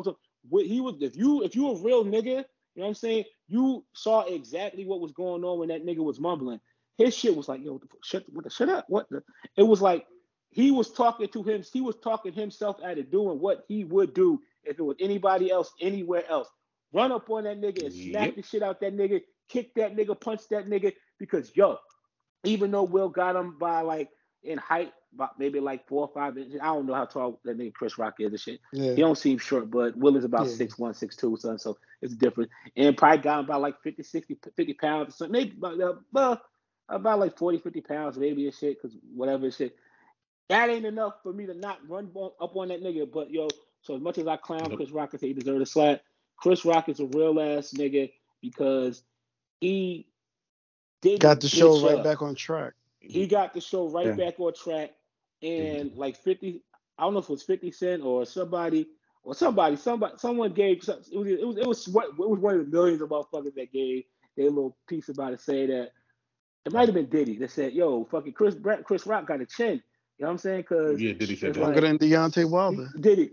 he 0.65 0.81
was, 0.81 0.95
if 1.01 1.17
you 1.17 1.43
if 1.43 1.57
you 1.57 1.71
a 1.71 1.83
real 1.83 2.05
nigga, 2.05 2.45
you 2.75 2.81
know 2.81 2.87
what 2.87 2.89
I'm 2.91 2.95
saying? 2.95 3.25
You 3.49 3.85
saw 3.95 4.23
exactly 4.23 4.85
what 4.85 5.01
was 5.01 5.13
going 5.13 5.45
on 5.45 5.59
when 5.59 5.69
that 5.69 5.85
nigga 5.87 5.99
was 5.99 6.21
mumbling. 6.21 6.61
His 6.99 7.15
shit 7.17 7.37
was 7.37 7.49
like, 7.49 7.65
yo, 7.65 7.73
what 7.73 7.83
the, 7.83 7.89
fuck? 7.89 8.05
shut, 8.05 8.25
what 8.33 8.45
the, 8.45 8.51
shut 8.51 8.69
up, 8.69 8.87
what 8.89 9.09
the? 9.11 9.23
It 9.57 9.63
was 9.65 9.81
like 9.81 10.07
he 10.51 10.71
was 10.71 10.93
talking 10.93 11.29
to 11.29 11.43
him. 11.43 11.63
He 11.73 11.81
was 11.81 11.97
talking 11.97 12.33
himself 12.33 12.77
out 12.85 12.99
of 12.99 13.11
doing 13.11 13.41
what 13.41 13.65
he 13.69 13.85
would 13.85 14.15
do 14.15 14.41
if 14.65 14.79
it 14.79 14.83
was 14.83 14.97
anybody 15.01 15.51
else 15.51 15.73
anywhere 15.81 16.25
else. 16.29 16.49
Run 16.93 17.13
up 17.13 17.29
on 17.31 17.45
that 17.45 17.61
nigga 17.61 17.87
and 17.87 17.93
smack 17.93 18.29
Yep. 18.29 18.37
the 18.37 18.43
shit 18.43 18.63
out 18.63 18.81
that 18.81 18.97
nigga, 18.97 19.23
kick 19.49 19.75
that 19.75 19.97
nigga, 19.97 20.19
punch 20.19 20.43
that 20.51 20.67
nigga. 20.67 20.93
Because 21.19 21.51
yo, 21.57 21.79
even 22.45 22.71
though 22.71 22.85
Will 22.85 23.09
got 23.09 23.37
him 23.37 23.59
by 23.59 23.81
like 23.81 24.11
in 24.45 24.59
height, 24.59 24.93
about 25.15 25.39
maybe 25.39 25.61
like 25.61 25.87
four 25.89 26.03
or 26.03 26.11
five 26.15 26.37
inches. 26.39 26.61
I 26.61 26.67
don't 26.67 26.87
know 26.87 26.95
how 26.95 27.07
tall 27.07 27.41
that 27.45 27.59
nigga 27.59 27.75
Chris 27.75 27.99
Rock 27.99 28.15
is 28.21 28.33
and 28.33 28.41
shit. 28.41 28.61
He 28.97 29.03
don't 29.03 29.19
seem 29.19 29.39
short, 29.39 29.71
but 29.71 29.97
Will 29.97 30.17
is 30.17 30.25
about 30.25 30.49
Yeah. 30.49 30.55
six 30.57 30.79
one, 30.79 30.95
six 30.95 31.17
two, 31.17 31.37
son. 31.37 31.59
So 31.59 31.79
it's 32.03 32.15
different. 32.15 32.51
And 32.77 32.97
probably 32.97 33.19
got 33.19 33.41
him 33.41 33.45
about 33.47 33.63
like 33.63 33.81
50, 33.83 34.03
60, 34.03 34.35
50 34.57 34.75
pounds 34.75 35.09
or 35.09 35.13
something. 35.17 35.33
Maybe 35.33 35.57
about, 35.57 35.81
uh, 35.81 35.95
well, 36.13 36.43
about 36.89 37.19
like 37.21 37.39
40, 37.39 37.59
50 37.59 37.81
pounds, 37.83 38.19
maybe 38.19 38.47
and 38.47 38.55
shit, 38.55 38.81
because 38.81 38.97
whatever 39.15 39.45
and 39.47 39.55
shit. 39.55 39.77
That 40.51 40.71
ain't 40.71 40.85
enough 40.87 41.15
for 41.23 41.33
me 41.33 41.47
to 41.47 41.55
not 41.55 41.79
run 41.89 42.11
up 42.41 42.57
on 42.57 42.69
that 42.69 42.83
nigga. 42.83 43.11
But 43.11 43.31
yo, 43.31 43.49
so 43.83 43.95
as 43.97 44.03
much 44.03 44.19
as 44.19 44.27
I 44.27 44.37
clown 44.37 44.71
Nope. 44.71 44.77
Chris 44.77 44.91
Rock 44.91 45.13
and 45.13 45.21
say 45.21 45.29
he 45.29 45.33
deserved 45.35 45.63
a 45.63 45.67
slap, 45.67 46.03
Chris 46.37 46.65
Rock 46.65 46.89
is 46.89 47.01
a 47.01 47.07
real 47.07 47.41
ass 47.41 47.73
nigga 47.73 48.13
because 48.43 49.03
he 49.61 50.07
did 51.03 51.21
Got 51.21 51.41
the 51.41 51.49
show 51.49 51.81
right 51.87 52.03
back 52.03 52.23
on 52.23 52.35
track. 52.35 52.75
he 53.01 53.27
got 53.27 53.55
the 53.55 53.61
show 53.61 53.89
right 53.89 54.07
Yeah. 54.07 54.13
back 54.17 54.41
on 54.41 54.53
track 54.55 54.91
Mm-hmm. 55.45 55.81
and 55.83 55.97
like 55.97 56.17
50 56.17 56.63
i 56.99 57.03
don't 57.03 57.13
know 57.13 57.19
if 57.21 57.25
it 57.27 57.31
was 57.31 57.43
50 57.43 57.71
cent 57.73 58.03
or 58.03 58.25
somebody 58.25 58.87
or 59.23 59.35
somebody 59.35 59.77
somebody 59.77 60.15
someone 60.17 60.53
gave 60.53 60.83
some- 60.83 61.01
it 61.13 61.19
was 61.19 61.29
it 61.29 61.47
was 61.47 61.57
it 61.59 61.67
was, 61.67 61.89
what- 61.89 62.09
it 62.09 62.17
was 62.19 62.39
one 62.41 62.59
of 62.59 62.65
the 62.65 62.73
millions 62.77 63.03
of 63.03 63.11
motherfuckers 63.11 63.55
that 63.55 63.73
gave 63.73 64.05
their 64.37 64.49
little 64.51 64.77
piece 64.89 65.09
about 65.11 65.33
it 65.33 65.41
say 65.41 65.67
that 65.67 65.91
it 66.65 66.73
might 66.73 66.87
have 66.89 66.95
been 66.95 67.11
diddy 67.11 67.37
that 67.39 67.51
said 67.51 67.73
yo 67.75 68.05
fucking 68.07 68.33
chris 68.33 68.55
Brett, 68.55 68.85
chris 68.85 69.07
rock 69.07 69.27
got 69.27 69.41
a 69.41 69.47
chin 69.47 69.75
you 70.19 70.23
know 70.25 70.27
what 70.29 70.31
i'm 70.31 70.39
saying 70.39 70.61
because 70.63 71.01
Yeah, 71.03 71.13
Diddy 71.13 71.37
said 71.37 71.51
it's 71.51 71.59
that. 71.59 71.65
Longer 71.65 71.81
than 71.83 71.99
Deontay 71.99 72.49
Wilder. 72.49 72.89
did 73.01 73.19
it. 73.19 73.33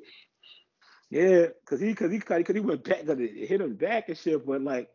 Yeah, 1.11 1.47
cause 1.65 1.79
he, 1.81 1.93
cause 1.93 2.09
he, 2.09 2.19
cause 2.19 2.43
he 2.47 2.59
went 2.61 2.83
back, 2.85 3.05
cause 3.05 3.19
it 3.19 3.47
hit 3.47 3.59
him 3.61 3.75
back 3.75 4.07
and 4.07 4.17
shit. 4.17 4.45
But 4.45 4.61
like, 4.61 4.89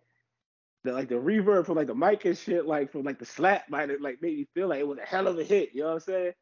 the 0.82 0.92
like 0.92 1.08
the 1.10 1.16
reverb 1.16 1.66
from 1.66 1.76
like 1.76 1.88
the 1.88 1.94
mic 1.94 2.24
and 2.24 2.36
shit, 2.38 2.66
like 2.66 2.90
from 2.90 3.02
like 3.02 3.18
the 3.18 3.26
slap, 3.26 3.68
might 3.68 3.90
have 3.90 4.00
like 4.00 4.22
made 4.22 4.38
me 4.38 4.48
feel 4.54 4.68
like 4.68 4.80
it 4.80 4.88
was 4.88 4.98
a 4.98 5.06
hell 5.06 5.26
of 5.28 5.38
a 5.38 5.44
hit. 5.44 5.70
You 5.74 5.82
know 5.82 5.88
what 5.88 5.94
I'm 5.94 6.00
saying? 6.00 6.32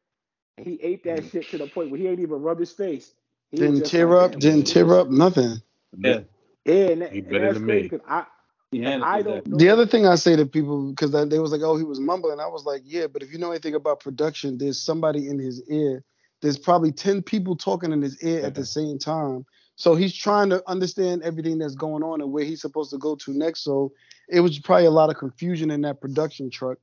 And 0.57 0.65
he 0.65 0.79
ate 0.81 1.03
that 1.03 1.19
mm. 1.19 1.31
shit 1.31 1.49
to 1.49 1.57
the 1.57 1.67
point 1.67 1.91
where 1.91 1.99
he 1.99 2.07
ain't 2.07 2.19
even 2.19 2.41
rub 2.41 2.59
his 2.59 2.71
face. 2.71 3.13
He 3.51 3.57
Didn't 3.57 3.79
just 3.79 3.91
tear 3.91 4.07
like, 4.07 4.33
up, 4.33 4.39
didn't 4.39 4.65
tear 4.65 4.93
up, 4.93 5.09
nothing. 5.09 5.61
Yeah. 5.97 6.21
Yeah, 6.65 6.73
and, 6.73 7.01
that, 7.03 7.11
He 7.11 7.19
and 7.19 7.29
better 7.29 7.45
that's 7.45 7.53
than 7.55 7.65
me. 7.65 7.89
I, 8.07 8.25
He 8.71 8.85
I 8.85 9.21
don't 9.21 9.47
know. 9.47 9.57
The 9.57 9.69
other 9.69 9.85
thing 9.85 10.07
I 10.07 10.15
say 10.15 10.35
to 10.35 10.45
people, 10.45 10.89
because 10.89 11.11
they 11.11 11.39
was 11.39 11.51
like, 11.51 11.61
oh, 11.61 11.77
he 11.77 11.83
was 11.83 11.99
mumbling. 11.99 12.39
I 12.39 12.47
was 12.47 12.65
like, 12.65 12.81
yeah, 12.85 13.07
but 13.07 13.21
if 13.21 13.31
you 13.31 13.37
know 13.37 13.51
anything 13.51 13.75
about 13.75 13.99
production, 13.99 14.57
there's 14.57 14.81
somebody 14.81 15.27
in 15.27 15.39
his 15.39 15.61
ear. 15.69 16.03
There's 16.41 16.57
probably 16.57 16.91
10 16.91 17.21
people 17.21 17.55
talking 17.55 17.91
in 17.91 18.01
his 18.01 18.21
ear 18.23 18.45
at 18.45 18.55
the 18.55 18.65
same 18.65 18.97
time. 18.97 19.45
So 19.77 19.95
he's 19.95 20.15
trying 20.15 20.49
to 20.51 20.63
understand 20.67 21.23
everything 21.23 21.57
that's 21.57 21.75
going 21.75 22.01
on 22.01 22.21
and 22.21 22.31
where 22.31 22.45
he's 22.45 22.61
supposed 22.61 22.91
to 22.91 22.97
go 22.97 23.15
to 23.15 23.37
next. 23.37 23.61
So 23.61 23.91
it 24.29 24.39
was 24.39 24.57
probably 24.59 24.85
a 24.85 24.91
lot 24.91 25.09
of 25.09 25.17
confusion 25.17 25.69
in 25.69 25.81
that 25.81 26.01
production 26.01 26.49
truck 26.49 26.77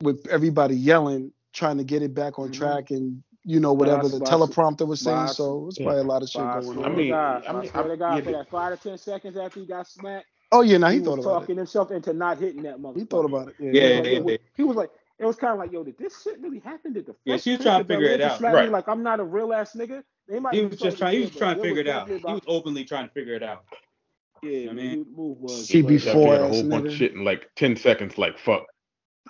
with 0.00 0.26
everybody 0.28 0.76
yelling, 0.76 1.32
trying 1.54 1.78
to 1.78 1.84
get 1.84 2.02
it 2.02 2.14
back 2.14 2.38
on 2.38 2.48
Mhm. 2.50 2.52
track 2.52 2.90
and, 2.90 3.22
you 3.44 3.60
know, 3.60 3.72
whatever 3.72 4.08
the 4.08 4.18
teleprompter 4.20 4.86
was 4.86 5.00
saying. 5.00 5.28
So 5.28 5.58
it 5.62 5.64
was 5.66 5.78
probably 5.78 6.00
a 6.00 6.04
lot 6.04 6.22
of 6.22 6.28
shit 6.28 6.42
going 6.42 6.78
on. 6.78 6.84
I 6.84 6.88
mean, 6.94 7.10
God, 7.10 7.44
I 7.46 7.50
I, 7.50 7.60
mean, 7.60 7.70
swear 7.70 7.84
I- 7.84 7.88
to 7.88 7.96
God, 7.96 8.14
yeah, 8.16 8.20
for 8.24 8.32
that 8.32 8.50
five 8.50 8.78
to 8.80 8.88
ten 8.88 8.98
seconds 8.98 9.36
after 9.36 9.60
he 9.60 9.66
got 9.66 9.86
smacked, 9.86 10.26
oh, 10.52 10.60
yeah, 10.62 10.76
now 10.78 10.88
he, 10.88 10.94
he, 10.94 11.00
was 11.00 11.08
thought 11.08 11.18
about 11.20 11.40
talking 11.40 11.56
himself 11.56 11.90
into 11.90 12.12
not 12.12 12.38
hitting 12.38 12.62
that 12.64 12.74
it. 12.74 12.82
motherfucker. 12.82 12.98
He 12.98 13.04
thought 13.04 13.24
about 13.24 13.48
it. 13.48 13.54
Yeah, 13.58 13.70
Yeah, 13.72 13.80
he 13.80 13.94
Like, 13.94 14.04
thought 14.04 14.12
yeah, 14.12 14.18
was- 14.20 14.34
it. 14.34 14.40
he 14.56 14.62
was 14.64 14.76
like, 14.76 14.90
it 15.18 15.24
was 15.26 15.36
kind 15.36 15.52
of 15.52 15.58
like, 15.60 15.72
yo, 15.72 15.84
did 15.84 15.96
this 15.96 16.22
shit 16.22 16.40
really 16.40 16.58
happen? 16.58 16.92
Did 16.92 17.06
the 17.06 17.14
Yeah, 17.24 17.34
Fresh 17.34 17.42
she 17.42 17.50
was 17.50 17.56
Prince 17.58 17.64
trying 17.64 17.82
to 17.84 17.88
figure 17.94 18.08
it 18.08 18.20
out. 18.20 18.38
slap 18.38 18.52
me 18.54 18.58
Right. 18.60 18.70
Like 18.70 18.88
I'm 18.88 19.02
not 19.04 19.20
a 19.20 19.24
real 19.24 19.52
ass 19.52 19.74
nigga. 19.76 20.02
They 20.28 20.40
might 20.40 20.54
He 20.54 20.60
be 20.62 20.66
was 20.66 20.78
just 20.78 20.98
trying. 20.98 21.14
He 21.14 21.20
was 21.20 21.30
shit, 21.30 21.38
trying 21.38 21.56
to 21.56 21.62
figure 21.62 21.80
it 21.80 21.88
out. 21.88 22.08
He 22.08 22.14
was 22.14 22.40
openly 22.48 22.84
trying 22.84 23.06
to 23.06 23.12
figure 23.14 23.34
it 23.34 23.42
out. 23.42 23.62
Yeah, 24.42 24.70
I 24.70 24.72
mean, 24.74 25.04
the 25.04 25.16
move 25.16 25.38
was. 25.38 25.68
CB4 25.68 26.04
Definitely 26.04 26.30
had 26.30 26.40
a 26.40 26.48
whole 26.48 26.68
bunch 26.68 26.86
of 26.86 26.92
shit 26.94 27.12
in 27.12 27.24
like 27.24 27.48
10 27.56 27.76
seconds, 27.76 28.18
like, 28.18 28.38
fuck. 28.38 28.64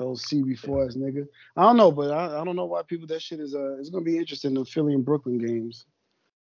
Oh, 0.00 0.12
CB4 0.12 0.88
ass 0.88 0.96
nigga. 0.96 1.26
I 1.56 1.62
don't 1.62 1.76
know, 1.76 1.92
but 1.92 2.10
I, 2.10 2.40
I 2.40 2.44
don't 2.44 2.56
know 2.56 2.64
why 2.64 2.82
people 2.82 3.06
that 3.08 3.22
shit 3.22 3.40
is 3.40 3.54
uh 3.54 3.78
it's 3.78 3.90
gonna 3.90 4.04
be 4.04 4.18
interesting 4.18 4.54
the 4.54 4.64
Philly 4.64 4.94
and 4.94 5.04
Brooklyn 5.04 5.38
games. 5.38 5.86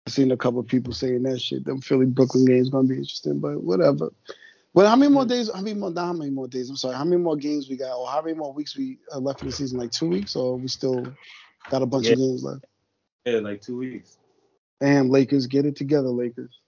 I've 0.07 0.12
seen 0.12 0.30
a 0.32 0.36
couple 0.36 0.61
of 0.61 0.66
people 0.66 0.92
saying 0.92 1.22
that 1.22 1.40
shit. 1.40 1.64
Them 1.64 1.80
Philly 1.80 2.07
Brooklyn 2.07 2.44
games 2.44 2.68
gonna 2.68 2.88
be 2.88 2.96
interesting, 2.96 3.40
but 3.40 3.62
whatever. 3.62 4.11
Well, 4.74 4.86
how 4.86 4.96
many 4.96 5.11
more 5.11 5.24
days? 5.24 5.51
How 5.53 5.62
many 5.62 5.78
more? 5.78 5.90
Not 5.90 6.07
how 6.07 6.12
many 6.12 6.30
more 6.30 6.46
days? 6.46 6.68
I'm 6.68 6.76
sorry. 6.76 6.94
How 6.94 7.05
many 7.05 7.20
more 7.20 7.36
games 7.36 7.68
we 7.68 7.76
got, 7.76 7.96
or 7.96 8.07
how 8.07 8.20
many 8.20 8.36
more 8.36 8.53
weeks 8.53 8.76
we 8.76 8.99
uh, 9.12 9.18
left 9.18 9.40
in 9.40 9.49
the 9.49 9.53
season? 9.53 9.78
Like 9.78 9.90
two 9.90 10.09
weeks, 10.09 10.36
or 10.36 10.57
we 10.57 10.68
still 10.68 11.07
got 11.70 11.82
a 11.82 11.86
bunch 11.86 12.11
of 12.11 12.18
games 12.18 12.44
left? 12.44 12.66
Yeah, 13.24 13.38
like 13.38 13.62
two 13.62 13.78
weeks. 13.78 14.18
Damn, 14.80 15.09
Lakers, 15.09 15.46
get 15.46 15.66
it 15.66 15.74
together, 15.74 16.09
Lakers. 16.09 16.61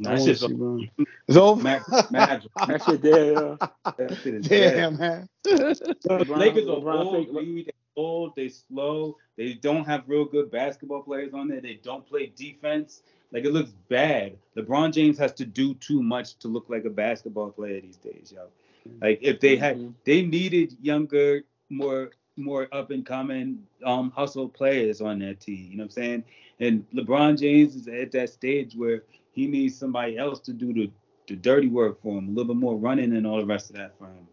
I 0.00 0.02
That 0.02 0.10
wanna 0.20 0.24
shit's 0.24 0.40
see, 0.40 0.52
bro. 0.54 0.80
It's 1.28 1.36
over. 1.36 1.62
ma- 1.62 1.80
magic. 2.10 2.50
That 2.66 2.82
shit 2.82 3.02
there, 3.02 3.32
yeah. 3.32 3.56
That 3.98 4.16
shit 4.22 4.34
is 4.34 4.46
dead. 4.48 4.98
Man. 4.98 5.28
The 5.44 6.24
Lakers 6.28 6.68
are 6.68 6.90
old, 6.90 7.26
fake- 7.26 7.34
Reed, 7.36 7.66
they 7.66 7.72
old, 7.96 8.34
they 8.36 8.48
slow, 8.48 9.16
they 9.36 9.54
don't 9.54 9.84
have 9.84 10.04
real 10.06 10.24
good 10.24 10.50
basketball 10.50 11.02
players 11.02 11.34
on 11.34 11.48
there, 11.48 11.60
they 11.60 11.74
don't 11.82 12.06
play 12.06 12.32
defense. 12.34 13.02
Like 13.32 13.44
it 13.44 13.52
looks 13.52 13.70
bad. 13.88 14.36
LeBron 14.56 14.92
James 14.92 15.18
has 15.18 15.32
to 15.34 15.44
do 15.44 15.74
too 15.74 16.02
much 16.02 16.36
to 16.38 16.48
look 16.48 16.66
like 16.68 16.84
a 16.84 16.90
basketball 16.90 17.50
player 17.50 17.80
these 17.80 17.96
days, 17.96 18.32
yo. 18.34 18.46
Like 19.00 19.18
if 19.22 19.38
they 19.40 19.56
had 19.56 19.76
Mhm. 19.78 19.94
they 20.04 20.22
needed 20.22 20.76
younger, 20.80 21.42
more 21.68 22.10
more 22.36 22.68
up 22.72 22.90
and 22.90 23.04
coming 23.04 23.64
um 23.84 24.10
hustle 24.12 24.48
players 24.48 25.00
on 25.00 25.18
that 25.20 25.40
team. 25.40 25.68
You 25.70 25.76
know 25.76 25.82
what 25.82 25.86
I'm 25.86 25.90
saying? 25.90 26.24
And 26.58 26.90
LeBron 26.92 27.38
James 27.38 27.76
is 27.76 27.86
at 27.88 28.10
that 28.12 28.30
stage 28.30 28.74
where 28.74 29.04
he 29.32 29.46
needs 29.46 29.76
somebody 29.78 30.18
else 30.18 30.40
to 30.40 30.52
do 30.52 30.72
the, 30.72 30.90
the 31.28 31.36
dirty 31.36 31.68
work 31.68 32.00
for 32.02 32.18
him, 32.18 32.28
a 32.28 32.30
little 32.30 32.54
bit 32.54 32.60
more 32.60 32.76
running 32.76 33.16
and 33.16 33.26
all 33.26 33.38
the 33.38 33.46
rest 33.46 33.70
of 33.70 33.76
that 33.76 33.96
for 33.98 34.06
him. 34.06 34.26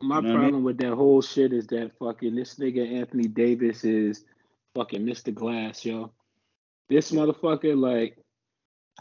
My 0.00 0.16
You 0.16 0.22
know 0.22 0.28
what 0.28 0.36
I 0.36 0.40
problem 0.40 0.64
with 0.64 0.78
that 0.78 0.94
whole 0.94 1.20
shit 1.22 1.52
is 1.52 1.66
that 1.68 1.92
fucking 1.98 2.34
this 2.34 2.54
nigga 2.54 2.90
Anthony 3.00 3.28
Davis 3.28 3.84
is 3.84 4.24
fucking 4.74 5.02
Mr. 5.04 5.34
Glass, 5.34 5.84
yo. 5.84 6.12
This 6.88 7.10
motherfucker, 7.12 7.76
like, 7.78 8.16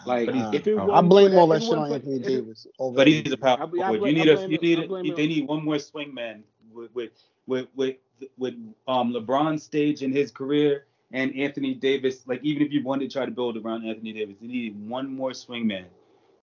like 0.05 0.29
Uh, 0.29 0.51
if 0.53 0.67
it 0.67 0.77
I 0.77 0.85
I 0.85 1.01
blame 1.01 1.35
all 1.37 1.47
that 1.47 1.63
shit 1.63 1.73
on 1.73 1.91
Anthony 1.91 2.15
it- 2.15 2.23
Davis. 2.23 2.67
over 2.79 2.95
But 2.97 3.07
he's 3.07 3.19
everything. 3.19 3.33
a 3.33 3.37
power 3.37 3.57
I- 3.59 3.63
I 3.63 3.67
forward. 3.67 4.07
You 4.07 4.13
need 4.13 4.27
a 4.29 4.41
you 4.49 4.57
need 4.57 4.79
I 4.79 4.83
a, 4.83 4.87
blame 4.87 5.05
it 5.05 5.15
they 5.15 5.27
need 5.27 5.47
one 5.47 5.63
more 5.63 5.79
swing 5.79 6.13
man 6.13 6.43
with 6.71 6.93
with 6.93 7.11
with 7.47 7.67
with 7.75 7.95
with 8.37 8.53
um 8.87 9.13
LeBron's 9.13 9.63
stage 9.63 10.01
in 10.03 10.11
his 10.11 10.31
career 10.31 10.85
and 11.11 11.35
Anthony 11.35 11.73
Davis. 11.73 12.27
Like 12.27 12.43
even 12.43 12.63
if 12.63 12.71
you 12.71 12.83
wanted 12.83 13.09
to 13.09 13.13
try 13.13 13.25
to 13.25 13.31
build 13.31 13.57
around 13.57 13.85
Anthony 13.85 14.13
Davis, 14.13 14.35
you 14.39 14.47
need 14.47 14.89
one 14.89 15.13
more 15.13 15.33
swing 15.33 15.67
man. 15.67 15.85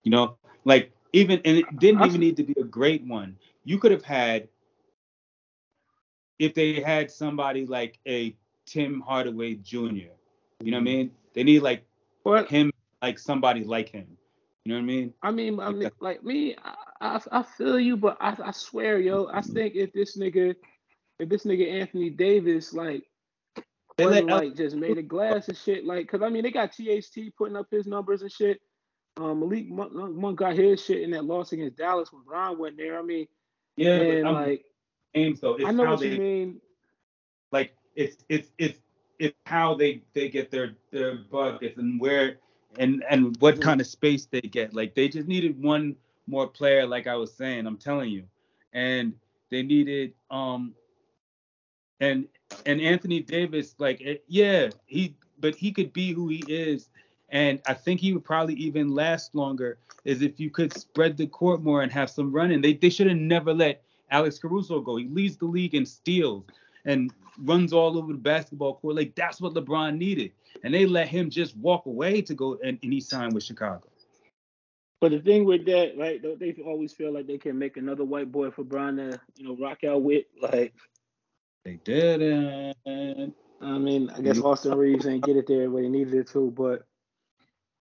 You 0.02 0.10
know, 0.10 0.36
like 0.64 0.92
even 1.12 1.40
and 1.44 1.58
it 1.58 1.78
didn't 1.78 2.04
even 2.04 2.20
need 2.20 2.36
to 2.36 2.44
be 2.44 2.54
a 2.60 2.64
great 2.64 3.04
one. 3.04 3.36
You 3.64 3.78
could 3.78 3.92
have 3.92 4.04
had 4.04 4.48
if 6.38 6.54
they 6.54 6.80
had 6.80 7.10
somebody 7.10 7.66
like 7.66 7.98
a 8.06 8.36
Tim 8.66 9.00
Hardaway 9.00 9.54
Jr. 9.54 9.76
You 10.60 10.70
know 10.70 10.76
what 10.76 10.76
I 10.78 10.80
mean? 10.80 11.10
They 11.34 11.42
need 11.42 11.62
like 11.62 11.84
him, 12.48 12.72
like 13.02 13.18
somebody 13.18 13.64
like 13.64 13.88
him. 13.90 14.06
You 14.64 14.72
know 14.72 14.78
what 14.78 14.84
I 14.84 14.86
mean? 14.86 15.14
I 15.22 15.30
mean, 15.30 15.60
I 15.60 15.70
mean, 15.70 15.90
like 16.00 16.24
me, 16.24 16.56
I, 16.64 16.74
I, 17.00 17.20
I 17.40 17.42
feel 17.42 17.78
you, 17.78 17.98
but 17.98 18.16
I, 18.20 18.34
I 18.42 18.50
swear, 18.50 18.98
yo, 18.98 19.26
I 19.26 19.40
mm-hmm. 19.40 19.52
think 19.52 19.74
if 19.74 19.92
this 19.92 20.16
nigga, 20.16 20.54
if 21.18 21.28
this 21.28 21.44
nigga 21.44 21.80
Anthony 21.80 22.08
Davis, 22.08 22.72
like, 22.72 23.04
They 23.96 24.22
like 24.22 24.56
just 24.56 24.76
made 24.76 24.98
of 24.98 25.06
glass 25.08 25.48
and 25.48 25.56
shit, 25.56 25.84
like, 25.84 26.08
cause 26.08 26.20
I 26.22 26.28
mean, 26.28 26.42
they 26.42 26.50
got 26.50 26.72
THT 26.72 27.36
putting 27.38 27.56
up 27.56 27.66
his 27.70 27.86
numbers 27.86 28.22
and 28.22 28.32
shit, 28.32 28.60
um, 29.16 29.40
Malik 29.40 29.70
Monk, 29.70 29.92
Monk 29.92 30.38
got 30.38 30.56
his 30.56 30.84
shit 30.84 31.02
in 31.02 31.10
that 31.12 31.24
loss 31.24 31.52
against 31.52 31.76
Dallas 31.76 32.12
when 32.12 32.22
Bron 32.24 32.58
went 32.58 32.76
there. 32.76 32.98
I 32.98 33.02
mean, 33.02 33.26
Yeah, 33.76 34.00
and 34.00 34.32
like 34.32 34.64
games 35.14 35.40
though. 35.40 35.54
It's 35.54 35.64
I 35.66 35.70
know 35.70 35.84
how 35.84 35.92
what 35.92 36.00
they 36.00 36.10
you 36.10 36.18
mean. 36.18 36.60
like 37.52 37.76
it's 37.94 38.16
it's 38.28 38.50
it's 38.58 38.80
it's 39.20 39.36
how 39.46 39.74
they 39.74 40.02
they 40.14 40.28
get 40.28 40.50
their 40.50 40.74
their 40.90 41.18
buckets 41.30 41.78
and 41.78 42.00
where 42.00 42.38
and 42.78 43.04
and 43.08 43.36
what 43.40 43.56
Mhm. 43.56 43.62
kind 43.62 43.80
of 43.80 43.86
space 43.86 44.26
they 44.26 44.40
get. 44.40 44.74
Like 44.74 44.94
they 44.96 45.08
just 45.08 45.28
needed 45.28 45.62
one 45.62 45.94
more 46.26 46.48
player, 46.48 46.84
like 46.86 47.06
I 47.06 47.14
was 47.14 47.32
saying. 47.32 47.66
I'm 47.66 47.76
telling 47.78 48.10
you, 48.10 48.24
and 48.72 49.14
they 49.50 49.62
needed 49.62 50.14
um 50.30 50.74
and 52.00 52.26
and 52.66 52.80
Anthony 52.80 53.20
Davis, 53.20 53.74
like 53.78 54.00
it, 54.00 54.24
yeah, 54.28 54.70
he 54.86 55.16
but 55.40 55.54
he 55.54 55.72
could 55.72 55.92
be 55.92 56.12
who 56.12 56.28
he 56.28 56.44
is. 56.48 56.88
And 57.30 57.60
I 57.66 57.74
think 57.74 58.00
he 58.00 58.12
would 58.12 58.24
probably 58.24 58.54
even 58.54 58.94
last 58.94 59.34
longer 59.34 59.78
is 60.04 60.22
if 60.22 60.38
you 60.38 60.50
could 60.50 60.72
spread 60.72 61.16
the 61.16 61.26
court 61.26 61.62
more 61.62 61.82
and 61.82 61.90
have 61.92 62.10
some 62.10 62.32
running. 62.32 62.60
They 62.60 62.74
they 62.74 62.90
should 62.90 63.08
have 63.08 63.16
never 63.16 63.52
let 63.52 63.82
Alex 64.10 64.38
Caruso 64.38 64.80
go. 64.80 64.96
He 64.96 65.06
leads 65.06 65.36
the 65.36 65.46
league 65.46 65.74
in 65.74 65.86
steals 65.86 66.44
and 66.84 67.12
runs 67.38 67.72
all 67.72 67.98
over 67.98 68.12
the 68.12 68.18
basketball 68.18 68.74
court. 68.76 68.96
Like 68.96 69.14
that's 69.14 69.40
what 69.40 69.54
LeBron 69.54 69.98
needed. 69.98 70.32
And 70.62 70.72
they 70.72 70.86
let 70.86 71.08
him 71.08 71.30
just 71.30 71.56
walk 71.56 71.86
away 71.86 72.22
to 72.22 72.34
go 72.34 72.58
and, 72.64 72.78
and 72.82 72.92
he 72.92 73.00
signed 73.00 73.34
with 73.34 73.44
Chicago. 73.44 73.82
But 75.00 75.10
the 75.10 75.18
thing 75.18 75.44
with 75.44 75.66
that, 75.66 75.98
right? 75.98 76.22
They 76.38 76.54
always 76.64 76.94
feel 76.94 77.12
like 77.12 77.26
they 77.26 77.36
can 77.36 77.58
make 77.58 77.76
another 77.76 78.04
white 78.04 78.32
boy 78.32 78.50
for 78.50 78.64
Bron 78.64 78.96
to, 78.96 79.20
you 79.36 79.46
know, 79.46 79.56
rock 79.56 79.84
out 79.84 80.02
with? 80.02 80.24
Like, 80.40 80.72
They 81.64 81.78
didn't. 81.84 83.34
I 83.60 83.78
mean, 83.78 84.10
I 84.10 84.20
guess 84.20 84.38
Austin 84.38 84.74
Reaves 84.74 85.06
ain't 85.06 85.24
get 85.24 85.36
it 85.36 85.46
there 85.46 85.70
where 85.70 85.82
he 85.82 85.88
needed 85.88 86.14
it 86.14 86.28
to, 86.28 86.50
but 86.50 86.84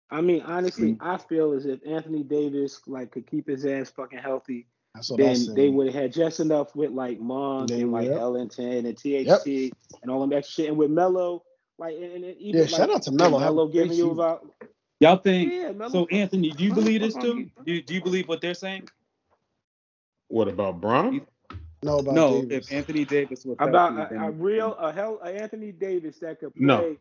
I 0.10 0.22
mean, 0.22 0.42
honestly, 0.42 0.98
I 1.00 1.18
feel 1.18 1.52
as 1.54 1.66
if 1.66 1.80
Anthony 1.86 2.24
Davis 2.24 2.82
like 2.88 3.12
could 3.12 3.28
keep 3.28 3.48
his 3.48 3.66
ass 3.66 3.90
fucking 3.90 4.20
healthy, 4.20 4.68
That's 4.96 5.10
what 5.12 5.22
I 5.22 5.34
then 5.34 5.54
they 5.54 5.70
would 5.70 5.88
have 5.88 5.96
had 5.96 6.14
just 6.14 6.40
enough 6.40 6.76
with 6.76 6.92
like 6.92 7.20
Monk 7.20 7.72
and 7.72 7.92
like 7.92 8.08
would. 8.08 8.18
Ellington 8.18 8.86
and 8.86 8.98
THT 8.98 9.74
and 10.02 10.10
all 10.10 10.22
them 10.22 10.34
extra 10.34 10.64
shit, 10.64 10.70
and 10.70 10.78
with 10.78 10.90
Melo, 10.90 11.44
like, 11.78 11.96
and, 11.96 12.24
and 12.24 12.38
even 12.38 12.62
Yeah, 12.62 12.62
like, 12.62 12.72
shout 12.72 12.90
out 12.90 13.04
to 13.04 13.12
Melo. 13.12 13.38
Have 13.38 13.54
Melo 13.54 13.68
giving 13.68 13.98
you 13.98 14.12
about. 14.12 14.48
Y'all 15.00 15.18
think 15.18 15.54
yeah, 15.54 15.72
Melo. 15.72 15.92
so 15.92 16.08
Anthony, 16.08 16.50
do 16.50 16.64
you 16.64 16.74
believe 16.74 17.02
this 17.02 17.14
too? 17.14 17.50
Do 17.66 17.74
you, 17.74 17.82
do 17.84 17.94
you 17.94 18.02
believe 18.02 18.28
what 18.28 18.42
they're 18.42 18.56
saying? 18.56 18.88
What 20.30 20.48
about 20.48 20.82
Bron? 20.82 21.28
No, 21.84 22.00
about 22.00 22.14
no, 22.16 22.42
Davis. 22.42 22.68
if 22.68 22.74
Anthony 22.74 23.06
Davis 23.06 23.46
was 23.46 23.56
about 23.60 23.96
healthy, 23.96 24.16
a, 24.16 24.24
a 24.24 24.32
real 24.32 24.74
a 24.76 24.92
hell 24.92 25.20
a 25.24 25.30
Anthony 25.30 25.72
Davis 25.72 26.18
that 26.20 26.40
could 26.40 26.56
play 26.56 26.66
No. 26.66 26.98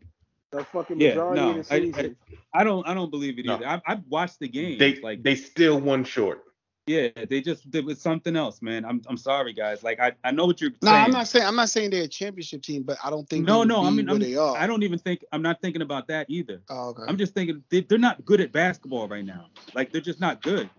the 0.53 0.65
fucking 0.65 1.01
Yeah, 1.01 1.11
majority 1.11 1.41
no, 1.41 1.51
of 1.51 1.57
the 1.57 1.65
season. 1.65 1.95
I- 1.95 1.99
I- 1.99 2.03
season. 2.03 2.17
I 2.53 2.65
don't 2.65 2.87
I 2.87 2.95
don't 2.95 3.11
believe 3.11 3.39
it 3.39 3.47
either. 3.49 3.67
I, 3.67 3.83
I've 3.87 4.03
watched 4.09 4.39
the 4.41 4.49
game. 4.49 4.79
They 4.79 4.97
like 5.01 5.23
they 5.23 5.35
still 5.35 5.79
one 5.81 6.05
short. 6.05 6.43
yeah, 6.87 7.09
they 7.29 7.41
just 7.41 7.69
did 7.71 7.85
was 7.85 8.01
something 8.01 8.37
else, 8.37 8.63
man. 8.63 8.85
I'm 8.85 9.03
I'm 9.09 9.17
sorry 9.17 9.53
guys. 9.53 9.83
Like 9.83 9.99
I, 10.01 10.13
I 10.25 10.31
know 10.31 10.47
what 10.47 10.61
you're 10.61 10.71
no, 10.83 10.91
saying. 10.91 11.05
I'm 11.05 11.11
not 11.11 11.27
saying 11.27 11.45
I'm 11.47 11.57
not 11.57 11.69
saying 11.69 11.91
they're 11.91 12.05
a 12.05 12.09
championship 12.09 12.63
team, 12.63 12.83
but 12.83 12.97
I 13.05 13.11
don't 13.11 13.29
think 13.29 13.47
no, 13.47 13.63
they 13.63 13.69
no. 13.69 13.85
I 13.85 13.91
mean, 13.91 14.09
I'm, 14.09 14.19
they 14.19 14.37
are. 14.37 14.57
I 14.57 14.67
don't 14.67 14.83
even 14.85 14.99
think 14.99 15.25
I'm 15.33 15.43
not 15.43 15.61
thinking 15.61 15.83
about 15.83 16.09
that 16.09 16.27
either. 16.31 16.61
Oh, 16.71 16.91
okay. 16.91 17.03
I'm 17.09 17.17
just 17.19 17.35
thinking 17.35 17.63
they, 17.71 17.81
they're 17.81 17.99
not 17.99 18.25
good 18.25 18.41
at 18.41 18.53
basketball 18.53 19.09
right 19.09 19.25
now. 19.25 19.47
Like 19.75 19.91
they're 19.93 20.01
just 20.01 20.21
not 20.21 20.43
good. 20.43 20.71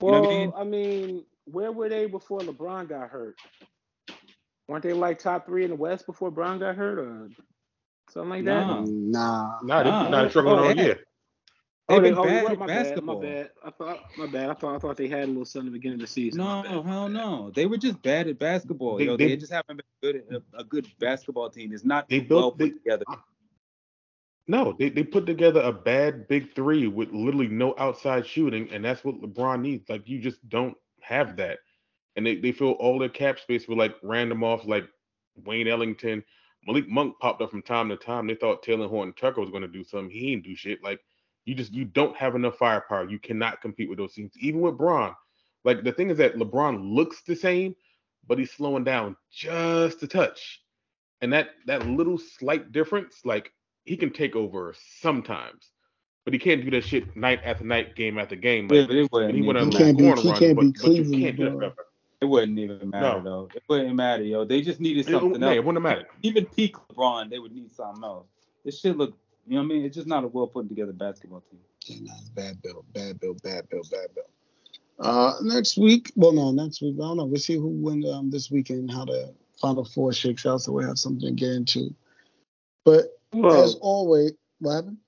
You 0.00 0.10
know 0.12 0.20
Well, 0.20 0.20
what 0.22 0.30
I 0.30 0.34
mean? 0.34 0.52
I 0.56 0.64
mean, 0.64 1.24
where 1.52 1.72
were 1.72 1.88
they 1.88 2.06
before 2.06 2.40
LeBron 2.40 2.88
got 2.88 3.08
hurt? 3.10 3.36
Weren't 4.68 4.82
they 4.82 4.92
like 4.92 5.18
top 5.18 5.46
three 5.46 5.64
in 5.64 5.70
the 5.70 5.76
West 5.76 6.06
before 6.06 6.30
Brown 6.30 6.58
got 6.58 6.76
hurt, 6.76 6.98
or 6.98 7.30
something 8.10 8.30
like 8.30 8.44
that? 8.44 8.66
Nah. 8.66 8.84
nah. 8.84 9.58
Nah, 9.62 9.82
they, 9.82 9.90
Nah. 9.90 10.08
nah, 10.10 10.20
they're 10.20 10.30
struggling 10.30 10.58
Oh, 10.58 10.64
all 10.64 10.74
yeah. 10.76 10.82
year. 10.82 10.98
They've 11.88 12.02
they, 12.02 12.10
been 12.10 12.18
oh, 12.18 12.24
bad 12.24 12.42
what? 12.42 12.52
at 12.52 12.58
my 12.58 12.66
basketball. 12.66 13.20
Bad, 13.20 13.30
my 13.30 13.34
bad. 13.34 13.50
I 13.64 13.70
thought, 13.70 14.00
my 14.18 14.26
bad. 14.26 14.50
I 14.50 14.54
thought, 14.54 14.74
I 14.74 14.78
thought 14.78 14.96
they 14.98 15.08
had 15.08 15.24
a 15.24 15.26
little 15.28 15.46
something 15.46 15.68
at 15.68 15.72
the 15.72 15.78
beginning 15.78 15.94
of 15.94 16.00
the 16.02 16.06
season. 16.06 16.38
No, 16.40 16.62
My 16.62 16.90
hell 16.92 17.08
no. 17.08 17.50
They 17.54 17.64
were 17.64 17.78
just 17.78 18.02
bad 18.02 18.28
at 18.28 18.38
basketball. 18.38 18.98
They- 18.98 19.04
Yo, 19.06 19.16
they, 19.16 19.28
they- 19.28 19.36
just 19.38 19.52
haven't 19.52 19.78
been 19.78 19.86
good 20.02 20.16
at 20.16 20.42
a, 20.54 20.60
a 20.60 20.64
good 20.64 20.86
basketball 20.98 21.48
team. 21.48 21.72
It's 21.72 21.86
not 21.86 22.06
They 22.10 22.18
well 22.18 22.50
built- 22.50 22.58
put 22.58 22.64
they- 22.64 22.70
together. 22.72 23.04
No, 24.46 24.74
they, 24.78 24.88
they 24.90 25.02
put 25.04 25.26
together 25.26 25.60
a 25.60 25.72
bad 25.72 26.26
big 26.28 26.54
three 26.54 26.86
with 26.88 27.10
literally 27.12 27.48
no 27.48 27.74
outside 27.78 28.26
shooting, 28.26 28.70
and 28.72 28.82
that's 28.84 29.04
what 29.04 29.20
LeBron 29.20 29.60
needs. 29.60 29.88
Like 29.90 30.08
you 30.08 30.18
just 30.20 30.46
don't 30.48 30.74
have 31.08 31.36
that. 31.36 31.58
And 32.16 32.26
they, 32.26 32.36
they 32.36 32.52
fill 32.52 32.72
all 32.72 32.98
their 32.98 33.08
cap 33.08 33.38
space 33.38 33.68
with 33.68 33.78
like 33.78 33.94
random 34.02 34.42
offs 34.42 34.66
like 34.66 34.84
Wayne 35.44 35.68
Ellington. 35.68 36.24
Malik 36.66 36.88
Monk 36.88 37.14
popped 37.20 37.40
up 37.40 37.50
from 37.50 37.62
time 37.62 37.88
to 37.88 37.96
time. 37.96 38.26
They 38.26 38.34
thought 38.34 38.64
Talen 38.64 38.88
Horton-Tucker 38.88 39.40
was 39.40 39.50
gonna 39.50 39.68
do 39.68 39.84
something. 39.84 40.10
He 40.10 40.30
didn't 40.30 40.44
do 40.44 40.56
shit. 40.56 40.82
Like 40.82 41.00
you 41.44 41.54
just 41.54 41.72
you 41.72 41.84
don't 41.84 42.16
have 42.16 42.34
enough 42.34 42.58
firepower. 42.58 43.08
You 43.08 43.18
cannot 43.18 43.62
compete 43.62 43.88
with 43.88 43.98
those 43.98 44.14
teams. 44.14 44.32
Even 44.38 44.60
with 44.60 44.76
Bron. 44.76 45.14
Like 45.64 45.82
the 45.82 45.92
thing 45.92 46.10
is 46.10 46.18
that 46.18 46.36
LeBron 46.36 46.94
looks 46.94 47.22
the 47.22 47.36
same, 47.36 47.74
but 48.26 48.38
he's 48.38 48.52
slowing 48.52 48.84
down 48.84 49.16
just 49.32 50.02
a 50.02 50.06
touch. 50.06 50.60
And 51.20 51.32
that 51.32 51.50
that 51.66 51.86
little 51.86 52.18
slight 52.18 52.70
difference, 52.72 53.20
like 53.24 53.50
he 53.84 53.96
can 53.96 54.12
take 54.12 54.36
over 54.36 54.74
sometimes, 55.00 55.70
but 56.28 56.34
he 56.34 56.38
can't 56.38 56.62
do 56.62 56.70
that 56.72 56.84
shit 56.84 57.16
night 57.16 57.40
after 57.42 57.64
night, 57.64 57.96
game 57.96 58.18
after 58.18 58.36
game. 58.36 58.68
Yeah, 58.70 58.84
but 58.86 58.96
it 58.96 59.10
wouldn't, 59.10 59.32
he 59.32 59.38
even, 59.38 59.46
went 59.46 59.58
on 59.58 59.70
He 59.72 59.78
can't 59.78 59.96
be- 59.96 60.04
he 60.04 60.10
run, 60.10 60.22
can't 60.22 60.56
but, 60.56 60.62
be 60.62 60.70
but 60.72 60.80
Cleveland, 60.80 61.22
can't 61.22 61.36
do 61.36 61.44
that 61.44 61.56
bro. 61.58 61.72
it 62.20 62.24
wouldn't 62.26 62.58
even 62.58 62.90
matter 62.90 63.18
No. 63.18 63.24
though. 63.24 63.48
It 63.54 63.62
wouldn't 63.68 63.94
matter, 63.96 64.22
yo. 64.24 64.44
They 64.44 64.60
just 64.60 64.78
needed 64.78 65.08
It, 65.08 65.12
something 65.12 65.40
yeah, 65.40 65.48
else. 65.48 65.56
it 65.56 65.64
wouldn't 65.64 65.82
matter. 65.82 66.06
Even 66.22 66.44
peak 66.44 66.76
LeBron, 66.92 67.30
they 67.30 67.38
would 67.38 67.52
need 67.54 67.70
something 67.72 68.04
else. 68.04 68.26
This 68.64 68.78
shit 68.80 68.96
look, 68.98 69.16
you 69.46 69.54
know 69.54 69.60
what 69.62 69.64
I 69.64 69.68
mean? 69.68 69.84
It's 69.86 69.96
just 69.96 70.06
not 70.06 70.24
a 70.24 70.28
well 70.28 70.46
put 70.46 70.68
together 70.68 70.92
basketball 70.92 71.42
team. 71.50 71.60
Yeah, 71.86 72.12
nah, 72.12 72.20
bad 72.34 72.60
bill, 72.62 72.84
bad 72.92 73.18
bill, 73.20 73.34
bad 73.42 73.68
bill, 73.70 73.82
bad 73.90 74.14
bill. 74.14 74.24
Uh, 74.98 75.32
next 75.42 75.78
week, 75.78 76.12
well, 76.16 76.32
no, 76.32 76.50
next 76.50 76.82
week, 76.82 76.96
I 76.96 77.02
don't 77.02 77.16
know. 77.16 77.24
We'll 77.24 77.40
see 77.40 77.54
who 77.54 77.68
wins 77.68 78.04
um, 78.10 78.30
this 78.30 78.50
weekend, 78.50 78.90
how 78.90 79.04
the 79.06 79.32
final 79.60 79.84
four 79.84 80.12
shakes 80.12 80.44
out, 80.44 80.60
so 80.60 80.72
we 80.72 80.84
have 80.84 80.98
something 80.98 81.28
to 81.28 81.32
get 81.32 81.50
into. 81.52 81.94
But 82.84 83.18
Well, 83.32 83.62
as 83.64 83.76
always, 83.80 84.32
what 84.58 84.74
happened? 84.74 84.98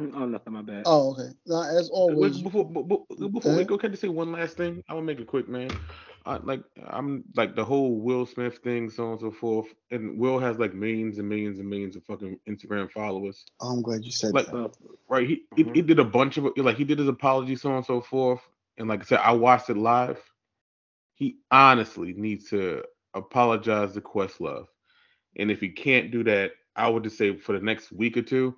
Oh, 0.00 0.26
nothing. 0.26 0.52
My 0.52 0.62
bad. 0.62 0.86
Oh, 0.86 1.12
okay. 1.12 1.30
Now, 1.46 1.62
as 1.62 1.90
always, 1.90 2.38
before 2.38 2.64
be- 2.68 2.82
be- 2.82 3.28
before 3.28 3.54
we 3.54 3.64
Uh-huh. 3.64 3.64
go, 3.64 3.78
can 3.78 3.90
I 3.90 3.92
just 3.92 4.02
say 4.02 4.08
one 4.08 4.32
last 4.32 4.56
thing? 4.56 4.82
I'm 4.88 4.96
gonna 4.96 5.06
make 5.06 5.20
it 5.20 5.26
quick, 5.26 5.48
man. 5.48 5.78
I, 6.26 6.36
like 6.38 6.62
I'm 6.86 7.24
like 7.36 7.54
the 7.56 7.64
whole 7.64 8.00
Will 8.00 8.26
Smith 8.26 8.58
thing, 8.58 8.90
so 8.90 9.04
on 9.06 9.12
and 9.12 9.20
so 9.20 9.30
forth. 9.30 9.68
And 9.90 10.18
Will 10.18 10.38
has 10.38 10.58
like 10.58 10.74
millions 10.74 11.18
and 11.18 11.28
millions 11.28 11.58
and 11.58 11.68
millions 11.68 11.96
of 11.96 12.04
fucking 12.04 12.38
Instagram 12.48 12.90
followers. 12.90 13.44
oh, 13.60 13.72
I'm 13.72 13.82
glad 13.82 14.04
you 14.04 14.12
said 14.12 14.34
Like, 14.34 14.46
that. 14.46 14.56
Uh, 14.56 14.68
right? 15.08 15.26
He, 15.28 15.42
he 15.56 15.64
Mm-hmm. 15.64 15.74
he 15.74 15.82
did 15.82 15.98
a 16.00 16.04
bunch 16.04 16.36
of 16.38 16.46
like 16.56 16.76
he 16.76 16.84
did 16.84 16.98
his 16.98 17.08
apology, 17.08 17.56
so 17.56 17.70
on 17.70 17.76
and 17.76 17.86
so 17.86 18.00
forth. 18.00 18.40
And 18.78 18.88
like 18.88 19.00
I 19.00 19.04
said, 19.04 19.20
I 19.20 19.32
watched 19.32 19.70
it 19.70 19.76
live. 19.76 20.20
He 21.14 21.38
honestly 21.50 22.12
needs 22.14 22.50
to 22.50 22.82
apologize 23.14 23.94
to 23.94 24.00
Questlove. 24.00 24.66
And 25.36 25.50
if 25.50 25.60
he 25.60 25.68
can't 25.70 26.10
do 26.10 26.24
that, 26.24 26.52
I 26.76 26.88
would 26.88 27.04
just 27.04 27.18
say 27.18 27.36
for 27.36 27.52
the 27.52 27.64
next 27.64 27.92
week 27.92 28.16
or 28.16 28.22
two, 28.22 28.56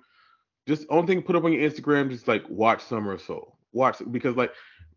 just 0.67 0.85
only 0.89 1.07
thing 1.07 1.23
put 1.23 1.35
up 1.35 1.45
on 1.45 1.53
your 1.53 1.69
Instagram, 1.69 2.09
just 2.09 2.27
like 2.27 2.47
watch 2.49 2.83
Summer 2.83 3.13
of 3.13 3.21
Soul. 3.21 3.55
Watch 3.71 4.01
because 4.11 4.35
like 4.35 4.51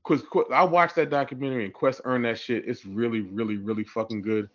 because 0.06 0.22
I 0.52 0.64
watched 0.64 0.97
that 0.97 1.10
documentary 1.10 1.64
and 1.64 1.72
Quest 1.72 2.01
earned 2.05 2.24
that 2.24 2.38
shit. 2.38 2.64
It's 2.66 2.84
really, 2.84 3.20
really, 3.20 3.56
really 3.56 3.84
fucking 3.84 4.22
good. 4.22 4.48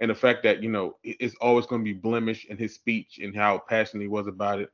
And 0.00 0.10
the 0.10 0.14
fact 0.14 0.42
that, 0.44 0.62
you 0.62 0.70
know, 0.70 0.96
it's 1.02 1.34
always 1.40 1.66
gonna 1.66 1.82
be 1.82 1.92
blemished 1.92 2.46
in 2.48 2.56
his 2.56 2.74
speech 2.74 3.18
and 3.22 3.34
how 3.34 3.58
passionate 3.58 4.02
he 4.02 4.08
was 4.08 4.26
about 4.26 4.60
it, 4.60 4.70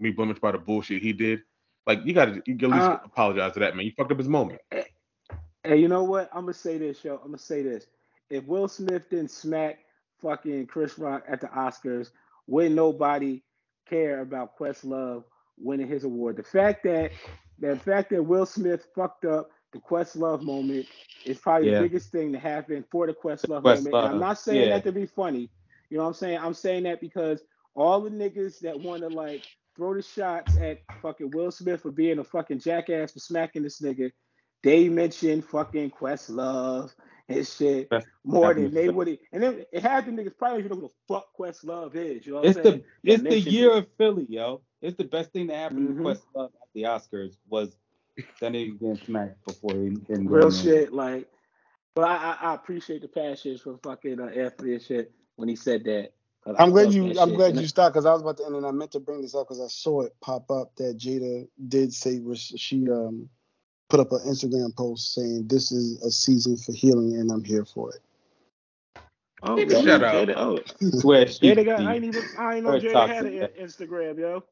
be 0.00 0.10
blemished 0.10 0.40
by 0.40 0.52
the 0.52 0.58
bullshit 0.58 1.02
he 1.02 1.12
did. 1.12 1.42
Like 1.86 2.00
you 2.04 2.12
gotta 2.14 2.42
you 2.46 2.54
gotta 2.54 2.74
at 2.74 2.78
least 2.78 2.90
Uh, 2.90 2.98
apologize 3.04 3.52
to 3.54 3.60
that 3.60 3.76
man. 3.76 3.86
You 3.86 3.92
fucked 3.96 4.12
up 4.12 4.18
his 4.18 4.28
moment. 4.28 4.60
Hey, 4.70 5.76
you 5.76 5.88
know 5.88 6.04
what? 6.04 6.30
I'm 6.32 6.42
gonna 6.42 6.54
say 6.54 6.78
this, 6.78 7.04
yo. 7.04 7.16
I'm 7.16 7.26
gonna 7.28 7.38
say 7.38 7.62
this. 7.62 7.86
If 8.30 8.44
Will 8.46 8.68
Smith 8.68 9.10
didn't 9.10 9.30
smack 9.30 9.80
fucking 10.22 10.66
Chris 10.68 10.98
Rock 10.98 11.24
at 11.28 11.40
the 11.40 11.48
Oscars, 11.48 12.10
would 12.46 12.72
nobody 12.72 13.42
care 13.86 14.20
about 14.20 14.56
Questlove 14.56 15.24
winning 15.62 15.88
his 15.88 16.04
award? 16.04 16.36
The 16.36 16.42
fact 16.42 16.84
that 16.84 17.12
the 17.58 17.76
fact 17.76 18.10
that 18.10 18.22
Will 18.22 18.46
Smith 18.46 18.86
fucked 18.94 19.24
up 19.24 19.50
the 19.72 19.78
Questlove 19.78 20.42
moment 20.42 20.86
is 21.24 21.38
probably 21.38 21.70
Yeah. 21.70 21.76
the 21.80 21.88
biggest 21.88 22.10
thing 22.10 22.32
to 22.32 22.38
happen 22.38 22.84
for 22.90 23.06
the 23.06 23.12
Questlove, 23.12 23.62
Questlove, 23.62 23.84
moment. 23.84 23.86
And 23.94 24.06
I'm 24.14 24.18
not 24.18 24.38
saying 24.38 24.68
yeah. 24.68 24.74
that 24.76 24.84
to 24.84 24.92
be 24.92 25.06
funny. 25.06 25.50
You 25.90 25.98
know 25.98 26.04
what 26.04 26.08
I'm 26.08 26.14
saying? 26.14 26.38
I'm 26.38 26.54
saying 26.54 26.84
that 26.84 27.00
because 27.00 27.42
all 27.74 28.00
the 28.00 28.10
niggas 28.10 28.60
that 28.60 28.78
want 28.78 29.02
to 29.02 29.08
like 29.08 29.44
throw 29.76 29.94
the 29.94 30.02
shots 30.02 30.56
at 30.56 30.78
fucking 31.02 31.30
Will 31.30 31.50
Smith 31.50 31.82
for 31.82 31.90
being 31.90 32.18
a 32.18 32.24
fucking 32.24 32.60
jackass 32.60 33.12
for 33.12 33.20
smacking 33.20 33.62
this 33.62 33.80
nigga, 33.80 34.10
they 34.62 34.88
mentioned 34.88 35.44
fucking 35.44 35.90
Questlove 35.90 36.92
and 37.30 37.46
shit 37.46 37.88
That's 37.90 38.06
more 38.24 38.54
than 38.54 38.64
definitely 38.64 38.80
they 38.82 38.88
so. 38.88 38.92
would. 38.92 39.18
And 39.32 39.42
then 39.42 39.64
it 39.72 39.82
had 39.82 40.06
the 40.06 40.12
niggas 40.12 40.36
probably 40.38 40.62
don't 40.62 40.70
know 40.72 40.76
who 40.76 40.88
the 40.88 41.14
fuck 41.14 41.28
Questlove 41.38 41.94
is. 41.94 42.26
You 42.26 42.34
know 42.34 42.40
what 42.40 42.48
It's 42.48 42.58
I'm 42.58 42.62
the? 42.62 42.84
Yeah, 43.02 43.14
it's 43.14 43.22
the 43.22 43.40
year 43.40 43.70
it. 43.72 43.78
of 43.78 43.86
Philly, 43.98 44.26
yo. 44.28 44.62
It's 44.82 44.96
the 44.96 45.04
best 45.04 45.32
thing 45.32 45.48
that 45.48 45.56
happened 45.56 45.88
Mhm. 45.88 45.96
to 45.96 46.02
Questlove 46.02 46.46
at 46.46 46.68
the 46.74 46.82
Oscars 46.84 47.36
was 47.48 47.76
that 48.40 48.52
nigga 48.52 48.78
getting 48.78 48.96
smacked 48.96 49.44
before 49.46 49.74
he 49.74 49.90
didn't 49.90 50.26
go 50.26 50.34
real 50.34 50.46
in 50.46 50.52
there. 50.52 50.62
shit. 50.62 50.92
Like, 50.92 51.28
but 51.94 52.04
I, 52.04 52.16
I, 52.16 52.50
I 52.50 52.54
appreciate 52.54 53.02
the 53.02 53.08
passion 53.08 53.58
from 53.58 53.78
fucking 53.78 54.20
uh, 54.20 54.26
Anthony 54.26 54.74
and 54.74 54.82
shit 54.82 55.12
when 55.36 55.48
he 55.48 55.56
said 55.56 55.84
that. 55.84 56.12
I 56.46 56.62
I'm 56.62 56.70
glad 56.70 56.92
you. 56.92 57.04
I'm 57.18 57.28
shit. 57.30 57.36
glad 57.36 57.56
you 57.56 57.66
stopped 57.68 57.94
because 57.94 58.06
I 58.06 58.12
was 58.12 58.22
about 58.22 58.38
to 58.38 58.46
end, 58.46 58.56
and 58.56 58.66
I 58.66 58.70
meant 58.70 58.92
to 58.92 59.00
bring 59.00 59.20
this 59.22 59.34
up 59.34 59.46
because 59.46 59.60
I 59.60 59.68
saw 59.68 60.02
it 60.02 60.14
pop 60.20 60.50
up 60.50 60.74
that 60.76 60.96
Jada 60.96 61.46
did 61.68 61.92
say 61.92 62.18
was- 62.20 62.52
she 62.56 62.88
um 62.90 63.28
put 63.90 64.00
up 64.00 64.12
an 64.12 64.20
Instagram 64.20 64.74
post 64.74 65.14
saying 65.14 65.48
this 65.48 65.72
is 65.72 66.02
a 66.02 66.10
season 66.10 66.56
for 66.56 66.72
healing, 66.72 67.16
and 67.16 67.30
I'm 67.30 67.44
here 67.44 67.64
for 67.64 67.92
it. 67.92 68.00
Oh, 69.42 69.56
Nigga, 69.56 69.82
shut 69.84 70.02
up. 70.02 70.14
Jada, 70.28 70.34
oh, 70.36 70.58
Swear 71.00 71.26
she 71.26 71.50
Jada 71.52 71.64
got. 71.64 71.80
I 71.80 71.94
ain't 71.96 72.04
even. 72.04 72.22
I 72.38 72.54
ain't 72.56 72.64
know 72.64 72.72
First 72.72 72.86
Jada 72.86 73.08
had 73.08 73.26
an 73.26 73.48
Instagram, 73.60 74.18
yo. 74.18 74.44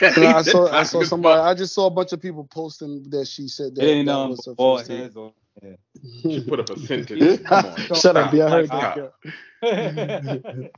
I 0.02 0.42
saw. 0.42 0.70
I 0.70 0.82
saw 0.82 1.02
somebody. 1.04 1.40
I 1.40 1.54
just 1.54 1.74
saw 1.74 1.86
a 1.86 1.90
bunch 1.90 2.12
of 2.12 2.20
people 2.20 2.44
posting 2.50 3.08
that 3.10 3.26
she 3.28 3.48
said 3.48 3.74
that, 3.76 3.84
It 3.84 3.88
ain't 3.88 4.06
that 4.06 4.14
um 4.16 4.30
was 4.30 4.46
her 4.46 4.54
bald 4.54 4.80
first 4.80 4.90
time. 4.90 4.98
heads 4.98 5.16
on. 5.16 5.32
Yeah. 5.62 5.76
She 6.22 6.40
put 6.40 6.60
up 6.60 6.70
a 6.70 6.78
sentence. 6.78 7.40
Come 7.46 7.66
on. 7.66 7.76
Shut 7.76 8.16
up, 8.16 8.30
Stop. 8.30 8.32
B. 8.32 8.40
I 8.42 8.50
heard 8.50 8.66
Stop. 8.66 9.12
that. 9.60 10.70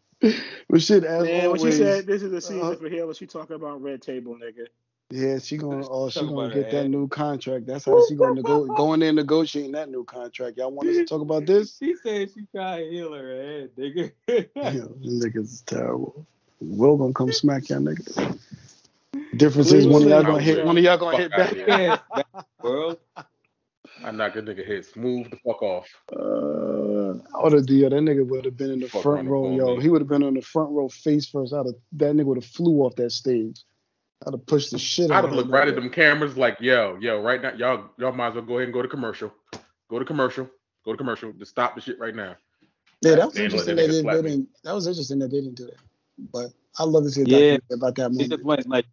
but 0.69 0.83
shit, 0.83 1.05
as 1.05 1.23
Man, 1.25 1.51
when 1.51 1.61
she 1.61 1.73
said 1.73 2.07
this 2.07 2.23
is 2.23 2.33
a 2.33 2.41
season 2.41 2.63
uh, 2.63 2.75
for 2.75 2.89
healing, 2.89 3.15
she 3.15 3.27
talking 3.27 3.55
about 3.55 3.81
red 3.81 4.03
table, 4.03 4.35
nigga. 4.35 4.67
Yeah, 5.13 5.39
she 5.39 5.59
gonna. 5.59 5.87
Oh, 5.91 6.09
she 6.09 6.21
gonna 6.21 6.55
get 6.55 6.71
that 6.71 6.83
head. 6.83 6.91
new 6.91 7.07
contract. 7.07 7.67
That's 7.67 7.85
how 7.85 8.03
she 8.09 8.15
gonna 8.15 8.43
go 8.43 8.65
going 8.65 9.01
there 9.01 9.13
negotiating 9.13 9.73
that 9.73 9.91
new 9.91 10.05
contract. 10.05 10.57
Y'all 10.57 10.71
want 10.71 10.89
us 10.89 10.97
to 10.97 11.05
talk 11.05 11.21
about 11.21 11.45
this? 11.45 11.77
She 11.79 11.95
said 12.03 12.31
she 12.33 12.47
tried 12.55 12.85
to 12.85 12.91
heal 12.91 13.13
her 13.13 13.43
head, 13.43 13.71
nigga. 13.77 14.13
Yeah, 14.57 14.71
niggas 15.05 15.37
is 15.37 15.63
terrible. 15.67 16.27
Will 16.61 16.97
gonna 16.97 17.13
come 17.13 17.31
smack 17.31 17.69
y'all 17.69 17.81
niggas. 17.81 18.39
Difference 19.37 19.71
is 19.73 19.87
one 19.87 20.03
of 20.03 20.09
y'all 20.09 20.23
gonna 20.23 20.41
hit. 20.41 20.65
One 20.65 20.79
of 20.79 20.85
y'all 20.85 20.97
gonna 20.97 21.19
hit 21.19 21.33
outta 21.35 21.45
back. 21.45 21.53
here. 21.55 21.69
Yeah, 21.69 21.99
that 22.17 22.47
world. 22.63 22.99
I 24.05 24.11
knock 24.11 24.37
a 24.37 24.43
nigga 24.43 24.67
head 24.67 24.87
smooth 24.87 25.31
the 25.31 25.37
fuck 25.45 25.63
off. 25.63 25.89
Uh, 26.11 27.19
I 27.39 27.43
would 27.43 27.53
have 27.53 27.69
yo, 27.69 27.89
that 27.91 27.97
nigga 27.97 28.27
would 28.27 28.47
have 28.47 28.57
been 28.57 28.71
in 28.71 28.81
the 28.81 28.89
Fuck 28.89 29.03
front 29.03 29.29
row, 29.29 29.55
yo. 29.55 29.67
pull 29.67 29.77
me. 29.77 29.83
He 29.83 29.89
would 29.91 30.01
have 30.01 30.09
been 30.09 30.23
on 30.23 30.35
the 30.35 30.41
front 30.41 30.71
row 30.71 30.89
face 30.89 31.29
first. 31.29 31.53
Out 31.53 31.67
of 31.67 31.75
that 31.93 32.15
nigga 32.15 32.25
would 32.25 32.39
have 32.39 32.47
flew 32.47 32.81
off 32.81 32.97
that 32.97 33.13
stage. 33.13 33.63
I'd 34.27 34.33
have 34.35 34.47
pushed 34.47 34.71
the 34.71 34.79
shit 34.79 35.11
I'd 35.11 35.17
have 35.17 35.25
of 35.25 35.33
looked 35.33 35.51
right 35.51 35.69
at 35.69 35.75
them 35.75 35.91
cameras 35.91 36.37
like, 36.37 36.59
yo, 36.61 36.99
yo, 37.01 37.21
right 37.21 37.43
now, 37.43 37.53
y'all, 37.55 37.91
y'all 37.99 38.13
might 38.13 38.29
as 38.29 38.35
well 38.35 38.45
go 38.45 38.55
ahead 38.59 38.65
and 38.65 38.73
go 38.75 38.83
to 38.83 38.89
commercial. 38.89 39.33
Go 39.91 39.99
to 39.99 40.05
commercial. 40.05 40.49
Go 40.85 40.93
to 40.93 40.99
commercial. 40.99 41.33
Just 41.33 41.51
stop 41.51 41.75
the 41.75 41.81
shit 41.81 41.99
right 41.99 42.15
now. 42.15 42.37
Yeah, 43.03 43.17
that 43.17 43.27
was 43.27 43.37
Man, 43.37 43.45
let 43.57 43.67
interesting. 43.67 43.77
that 43.77 43.83
That 43.83 43.89
nigga 43.89 43.93
they, 43.93 44.01
slap 44.03 44.17
they 44.17 44.23
me. 44.23 44.31
didn't. 44.31 44.49
That 44.65 44.75
was 44.75 44.87
interesting 44.87 45.19
that 45.21 45.31
they 45.31 45.41
didn't 45.41 45.57
do 45.57 45.67
that. 45.67 45.79
But 46.33 46.53
I 46.79 46.85
love 46.85 47.05
to 47.05 47.11
see 47.11 47.23
a 47.23 47.25
Yeah. 47.25 47.59
documentary 47.59 47.75
about 47.75 47.95
that 47.97 48.07
It 48.07 48.13
moment. 48.13 48.31
just 48.31 48.45
went 48.45 48.69
like 48.69 48.87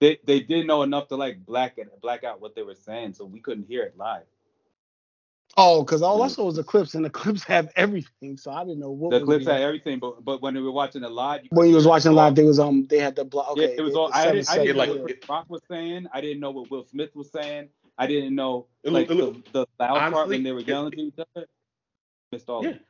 they 0.00 0.18
they 0.26 0.40
didn't 0.40 0.66
know 0.66 0.82
enough 0.82 1.08
to 1.08 1.16
like 1.16 1.44
black 1.44 1.78
it 1.78 1.88
black 2.00 2.24
out 2.24 2.40
what 2.40 2.54
they 2.54 2.62
were 2.62 2.74
saying, 2.74 3.14
so 3.14 3.24
we 3.24 3.40
couldn't 3.40 3.66
hear 3.66 3.82
it 3.84 3.96
live. 3.96 4.24
Oh, 5.56 5.82
because 5.82 6.02
all 6.02 6.22
I 6.22 6.28
saw 6.28 6.44
was 6.44 6.56
the 6.56 6.62
clips, 6.62 6.94
and 6.94 7.04
the 7.04 7.10
clips 7.22 7.42
have 7.44 7.68
everything, 7.74 8.36
so 8.36 8.50
I 8.52 8.64
didn't 8.64 8.78
know 8.80 8.90
what. 8.90 9.10
Was 9.12 9.20
the 9.20 9.26
was 9.26 9.36
clips 9.38 9.50
had 9.50 9.62
everything, 9.62 9.98
but 9.98 10.24
but 10.24 10.40
when 10.42 10.54
we 10.54 10.62
were 10.62 10.70
watching 10.72 11.02
it 11.02 11.10
live, 11.10 11.42
you 11.42 11.48
When 11.50 11.68
you 11.68 11.74
was 11.74 11.86
watching 11.86 12.12
hear 12.12 12.20
it 12.20 12.22
live, 12.22 12.34
they 12.36 12.44
was 12.44 12.58
um 12.60 12.86
they 12.88 12.98
had 12.98 13.16
the 13.16 13.24
block. 13.24 13.50
Okay, 13.52 13.62
Yeah, 13.62 13.78
it 13.78 13.80
was 13.82 13.94
all. 13.94 14.08
the 14.08 14.16
I 14.16 14.24
didn't, 14.26 14.28
I 14.28 14.32
didn't 14.32 14.46
seconds, 14.46 14.72
know 14.74 14.78
like- 14.78 15.00
what 15.02 15.10
yeah. 15.10 15.16
Rock 15.28 15.46
was 15.48 15.62
saying. 15.70 16.06
I 16.12 16.20
didn't 16.20 16.40
know 16.40 16.50
what 16.50 16.70
Will 16.70 16.84
Smith 16.84 17.10
was 17.14 17.30
saying. 17.32 17.70
I 17.96 18.06
didn't 18.06 18.34
know 18.36 18.66
It 18.84 18.92
like 18.92 19.08
looked- 19.10 19.48
it 19.48 19.52
the, 19.52 19.66
the 19.78 19.84
loud 19.84 20.12
part 20.12 20.28
when 20.28 20.44
they 20.44 20.52
were 20.52 20.60
yelling 20.60 20.92
to 20.92 21.00
each 21.00 21.14
other. 21.18 21.46
Missed 22.30 22.48
all. 22.48 22.62
Yeah. 22.62 22.70
of 22.70 22.76
it. 22.76 22.82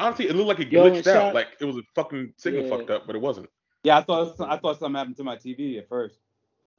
Honestly, 0.00 0.28
it 0.28 0.34
looked 0.34 0.48
like 0.48 0.58
it 0.60 0.70
glitched 0.70 0.86
and 0.88 0.96
out. 0.98 1.04
shout- 1.04 1.34
Like 1.34 1.48
it 1.60 1.64
was 1.64 1.76
a 1.76 1.82
fucking 1.94 2.32
signal 2.38 2.64
Yeah. 2.64 2.76
fucked 2.76 2.90
up, 2.90 3.06
but 3.06 3.14
it 3.14 3.22
wasn't. 3.22 3.48
Yeah, 3.84 3.98
I 3.98 4.02
thought 4.02 4.34
I 4.40 4.56
thought 4.56 4.80
something 4.80 4.96
happened 4.98 5.16
to 5.18 5.24
my 5.24 5.36
TV 5.36 5.78
at 5.78 5.88
first. 5.88 6.16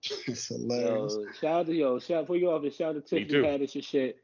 It's 0.28 0.48
hilarious. 0.50 1.14
Yo, 1.16 1.26
shout 1.40 1.60
out 1.62 1.66
to 1.68 1.74
yo, 1.74 2.00
shout 2.00 2.18
out 2.22 2.28
for 2.28 2.36
you 2.36 2.52
off 2.52 2.64
and 2.64 2.74
shout 2.74 2.96
out 2.98 3.08
to 3.08 3.16
Tiffany 3.20 3.26
too. 3.42 3.44
Haddish 3.44 3.76
and 3.76 3.84
shit. 3.84 4.18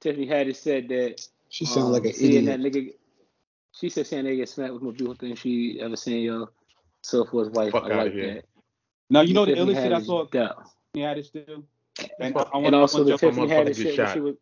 Tiffany 0.00 0.26
Haddish 0.26 0.56
said 0.56 0.88
that 0.88 1.20
She 1.48 1.64
sounded 1.64 1.86
um, 1.86 1.92
like 1.92 2.04
an 2.06 2.12
seeing 2.14 2.46
idiot. 2.48 2.62
that 2.62 2.72
nigga. 2.72 2.94
She 3.72 3.88
said 3.88 4.06
seeing 4.06 4.24
that 4.24 4.30
nigga 4.30 4.48
smacked 4.48 4.72
was 4.72 4.80
the 4.80 4.86
most 4.86 4.96
beautiful 4.98 5.14
thing 5.16 5.34
she 5.36 5.80
ever 5.80 5.96
seen. 5.96 6.22
Yo, 6.24 6.48
so 7.02 7.24
for 7.24 7.44
his 7.44 7.50
wife, 7.50 7.72
Fuck 7.72 7.84
I 7.84 7.94
like 8.04 8.12
here. 8.12 8.34
that. 8.34 8.44
Now 9.10 9.20
you 9.22 9.34
know 9.34 9.44
the 9.44 9.54
Tiffany 9.54 9.74
illest 9.74 9.82
shit 9.82 9.92
I 9.92 10.00
Haddish 10.00 10.06
saw 10.06 10.24
dope. 10.26 10.30
Tiffany 10.94 11.04
Haddish 11.22 11.32
do. 11.32 11.64
And, 12.18 12.34
Fuck. 12.34 12.50
I 12.52 12.56
want, 12.56 12.66
And 12.66 12.74
also 12.76 12.98
want 12.98 13.08
the 13.10 13.18
Tiffany 13.18 13.46
motherfucker 13.46 13.66
Haddish 13.68 13.76
shit 13.82 13.98
when 13.98 14.12
she 14.14 14.20
was 14.20 14.36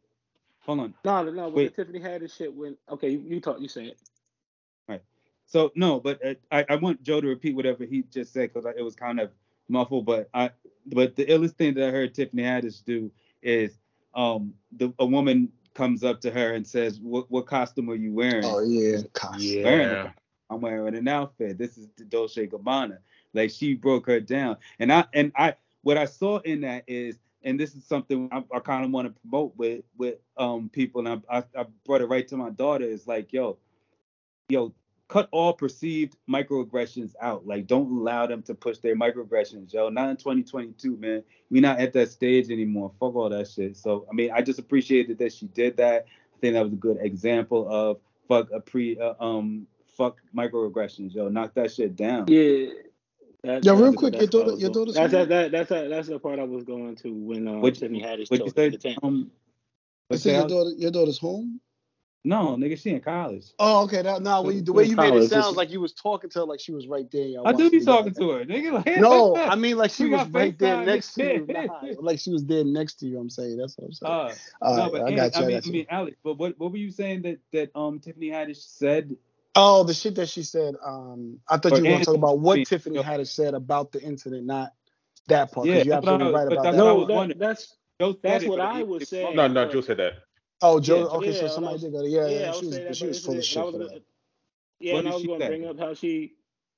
hold 0.61 0.81
on. 0.81 0.95
no 1.05 1.23
no 1.25 1.31
no 1.33 1.47
with 1.49 1.55
Wait. 1.57 1.77
the 1.77 1.85
Tiffany 1.85 2.01
Haddish 2.01 2.37
shit 2.37 2.55
when 2.55 2.77
okay 2.91 3.09
you, 3.11 3.21
you 3.27 3.41
talk 3.41 3.61
you 3.61 3.69
say 3.69 3.87
it. 3.87 3.99
Right. 4.89 5.03
So 5.47 5.73
no, 5.75 5.99
but 6.01 6.25
uh, 6.25 6.35
I, 6.51 6.65
I 6.69 6.77
want 6.77 7.03
Joe 7.03 7.21
to 7.21 7.27
repeat 7.27 7.57
whatever 7.57 7.85
he 7.85 8.03
just 8.03 8.33
said 8.33 8.53
because 8.53 8.67
it 8.77 8.83
was 8.83 8.95
kind 8.95 9.19
of 9.21 9.31
muffled. 9.69 10.07
But 10.07 10.29
I 10.35 10.51
but 10.87 11.17
the 11.17 11.27
illest 11.27 11.57
thing 11.57 11.75
that 11.75 11.89
I 11.89 11.91
heard 11.91 12.15
Tiffany 12.15 12.43
Haddish 12.43 12.85
do 12.85 13.11
is 13.43 13.79
um 14.15 14.55
the 14.73 14.93
a 14.99 15.07
woman 15.07 15.53
comes 15.75 16.03
up 16.03 16.21
to 16.23 16.31
her 16.31 16.55
and 16.55 16.67
says, 16.67 17.01
"What 17.01 17.31
what 17.31 17.47
costume 17.47 17.91
are 17.91 17.95
you 17.95 18.13
wearing?" 18.13 18.45
Oh 18.45 18.61
yeah, 18.61 19.03
cost. 19.13 19.57
Wearing 19.63 19.91
Yeah. 19.91 20.07
a- 20.07 20.15
I'm 20.51 20.61
wearing 20.63 20.95
an 20.95 21.07
outfit. 21.09 21.59
This 21.59 21.77
is 21.77 21.89
the 21.97 22.05
Dolce 22.05 22.47
Gabbana. 22.47 22.99
Like 23.35 23.51
she 23.51 23.75
broke 23.75 24.07
her 24.07 24.21
down, 24.21 24.57
and 24.79 24.93
I 24.93 25.05
and 25.13 25.31
I 25.37 25.55
what 25.83 25.99
I 25.99 26.07
saw 26.07 26.39
in 26.39 26.63
that 26.63 26.85
is, 26.87 27.19
and 27.43 27.61
this 27.61 27.75
is 27.75 27.85
something 27.85 28.29
I, 28.33 28.43
I 28.55 28.61
kind 28.61 28.85
of 28.85 28.91
want 28.91 29.09
to 29.09 29.21
promote 29.21 29.57
with 29.57 29.85
with 29.97 30.17
um 30.39 30.71
people, 30.71 31.07
and 31.07 31.23
I, 31.31 31.39
I 31.39 31.45
I 31.61 31.67
brought 31.85 32.01
it 32.01 32.07
right 32.07 32.27
to 32.29 32.37
my 32.37 32.51
daughter. 32.51 32.85
Is 32.87 33.07
like, 33.07 33.33
yo, 33.33 33.59
yo, 34.49 34.73
cut 35.09 35.29
all 35.33 35.53
perceived 35.55 36.17
microaggressions 36.31 37.15
out. 37.21 37.47
Like, 37.47 37.67
don't 37.67 37.91
allow 37.91 38.27
them 38.27 38.43
to 38.43 38.55
push 38.55 38.79
their 38.79 38.95
microaggressions, 38.95 39.73
yo. 39.73 39.89
Not 39.89 40.11
in 40.11 40.17
2022, 40.17 40.97
man. 40.99 41.23
We're 41.51 41.63
not 41.63 41.81
at 41.81 41.95
that 41.95 42.11
stage 42.11 42.51
anymore. 42.51 42.93
Fuck 43.01 43.15
all 43.17 43.31
that 43.31 43.49
shit. 43.49 43.77
So, 43.77 44.07
I 44.11 44.15
mean, 44.15 44.31
I 44.31 44.43
just 44.43 44.59
appreciated 44.59 45.19
that 45.19 45.33
she 45.33 45.47
did 45.47 45.79
that. 45.79 46.05
I 46.07 46.39
think 46.41 46.55
that 46.55 46.63
was 46.63 46.73
a 46.73 46.77
good 46.77 46.99
example 47.01 47.67
of 47.69 47.99
fuck 48.29 48.51
a 48.53 48.61
pre, 48.61 48.99
uh, 49.01 49.15
um, 49.19 49.67
fuck 49.87 50.19
microaggressions, 50.37 51.15
yo. 51.15 51.29
Knock 51.29 51.55
that 51.55 51.73
shit 51.73 51.97
down. 51.97 52.27
Yeah. 52.29 52.67
That, 53.45 53.65
Yo, 53.65 53.77
real 53.77 53.93
quick, 53.95 54.17
your 54.17 54.27
daughter- 54.27 54.57
your 54.57 54.71
daughter's 54.71 54.95
That's 54.95 55.13
home? 55.13 55.29
that, 55.29 55.53
that, 55.53 55.69
that's 55.69 55.91
that's 55.91 56.09
the 56.09 56.19
part 56.19 56.41
I 56.41 56.43
was 56.43 56.65
going 56.65 56.97
to 56.97 57.13
when 57.15 57.47
uh, 57.47 57.59
What- 57.59 57.77
Tiffany 57.77 58.03
Haddish 58.03 58.31
What 58.33 58.41
you 58.45 58.51
told 58.51 58.55
said? 58.57 58.81
the. 58.81 58.97
Um, 59.03 59.31
I 60.11 60.17
said 60.17 60.33
your 60.35 60.49
daughter, 60.49 60.71
your 60.77 60.91
daughter's 60.91 61.19
home. 61.19 61.61
No, 62.25 62.57
nigga, 62.57 62.79
she 62.79 62.91
in 62.91 63.01
college. 63.01 63.47
Oh, 63.59 63.85
okay. 63.85 64.03
That, 64.03 64.23
no, 64.23 64.43
when 64.43 64.57
you, 64.57 64.63
the 64.63 64.73
way 64.73 64.85
you 64.85 64.97
made 64.97 65.15
it 65.15 65.31
sounds 65.31 65.57
like 65.57 65.71
you 65.71 65.81
was 65.81 65.93
talking 65.93 66.29
to 66.31 66.41
her 66.41 66.45
like 66.45 66.61
she 66.61 66.73
was 66.73 66.87
right 66.87 67.09
there. 67.11 67.27
y'all 67.27 67.47
I 67.47 67.53
do 67.53 67.71
be 67.71 67.79
together. 67.79 67.97
talking 67.99 68.15
to 68.15 68.31
her, 68.31 68.45
nigga. 68.45 68.73
Like, 68.73 68.99
No, 68.99 69.37
I 69.37 69.55
mean 69.55 69.77
like 69.77 69.93
she 69.93 70.07
was 70.07 70.29
right 70.29 70.59
there 70.59 70.85
next 70.85 71.15
to 71.15 71.23
you. 71.25 71.47
Nah, 71.49 71.81
like 72.01 72.19
she 72.19 72.31
was 72.31 72.45
there 72.45 72.65
next 72.65 72.95
to 73.01 73.07
you. 73.07 73.19
I'm 73.19 73.31
saying 73.31 73.57
that's 73.57 73.79
what 73.79 73.87
I'm 73.87 73.93
saying. 73.93 74.13
Uh, 74.13 74.35
All 74.61 74.77
no, 74.77 74.83
right, 74.83 74.93
but 74.93 75.03
I 75.07 75.17
got 75.17 75.35
you. 75.35 75.41
I 75.41 75.45
I 75.45 75.47
mean, 75.47 75.57
got 75.57 75.67
I 75.67 75.71
mean, 75.71 75.87
Alex, 75.91 76.17
but 76.23 76.39
what 76.39 76.59
what 76.59 76.73
were 76.73 76.77
you 76.77 76.91
saying 76.91 77.23
that 77.23 77.39
that 77.53 77.71
um 77.75 78.01
Tiffany 78.01 78.29
Haddish 78.29 78.59
said? 78.59 79.17
Oh, 79.55 79.85
the 79.85 79.95
shit 79.95 80.15
that 80.17 80.29
she 80.29 80.43
said. 80.43 80.75
Um, 80.85 81.39
I 81.49 81.57
thought 81.57 81.73
Or 81.73 81.79
you 81.79 81.85
were 81.85 81.89
going 81.89 82.01
to 82.01 82.05
talk 82.07 82.15
about 82.17 82.39
what 82.39 82.59
Ann- 82.59 82.65
Tiffany 82.65 82.97
Yo. 82.97 83.03
had 83.03 83.27
said 83.27 83.55
about 83.55 83.91
the 83.93 84.01
incident, 84.03 84.47
not 84.47 84.73
that 85.29 85.51
part. 85.53 85.67
Yeah, 85.67 85.75
Because 85.75 85.87
you're 85.87 85.95
that's 85.97 86.07
what 86.07 86.13
I 86.13 86.15
absolutely 86.15 86.39
right 86.39 86.49
but 86.49 86.53
about 86.59 86.73
that. 86.73 86.77
No, 86.79 86.95
was 86.97 87.09
that, 87.09 87.15
wondering. 87.15 87.39
that's 87.39 87.77
That's 88.23 88.45
what 88.45 88.61
I 88.61 88.83
was 88.83 89.09
saying. 89.09 89.37
No, 89.37 89.49
no, 89.49 89.69
Joe 89.69 89.81
said 89.81 89.97
that. 89.97 90.13
Oh, 90.61 90.81
Joe. 90.81 90.99
Yeah, 90.99 91.05
okay, 91.05 91.33
yeah, 91.33 91.41
so 91.41 91.49
somebody 91.49 91.75
was- 91.75 91.83
did 91.83 91.93
go. 91.93 92.03
to- 92.03 92.09
Yeah, 92.09 92.27
yeah, 92.27 92.39
yeah, 92.41 92.53
she 92.53 92.67
was 92.67 92.67
was, 92.67 92.75
that, 92.79 92.97
she 92.97 93.07
was 93.07 93.25
full 93.25 93.37
of 93.39 93.45
shit 93.45 93.63
was 93.65 93.73
for 93.75 93.79
gonna- 93.79 93.91
that. 93.91 94.03
Yeah, 94.81 94.93
What 94.95 94.99
and 95.01 95.09
I 95.09 95.11
did 95.11 95.15
was 95.17 95.27
going 95.27 95.41
to 95.41 95.47
bring 95.49 95.67
up 95.67 95.79
how 95.79 95.95
she. 95.95 96.35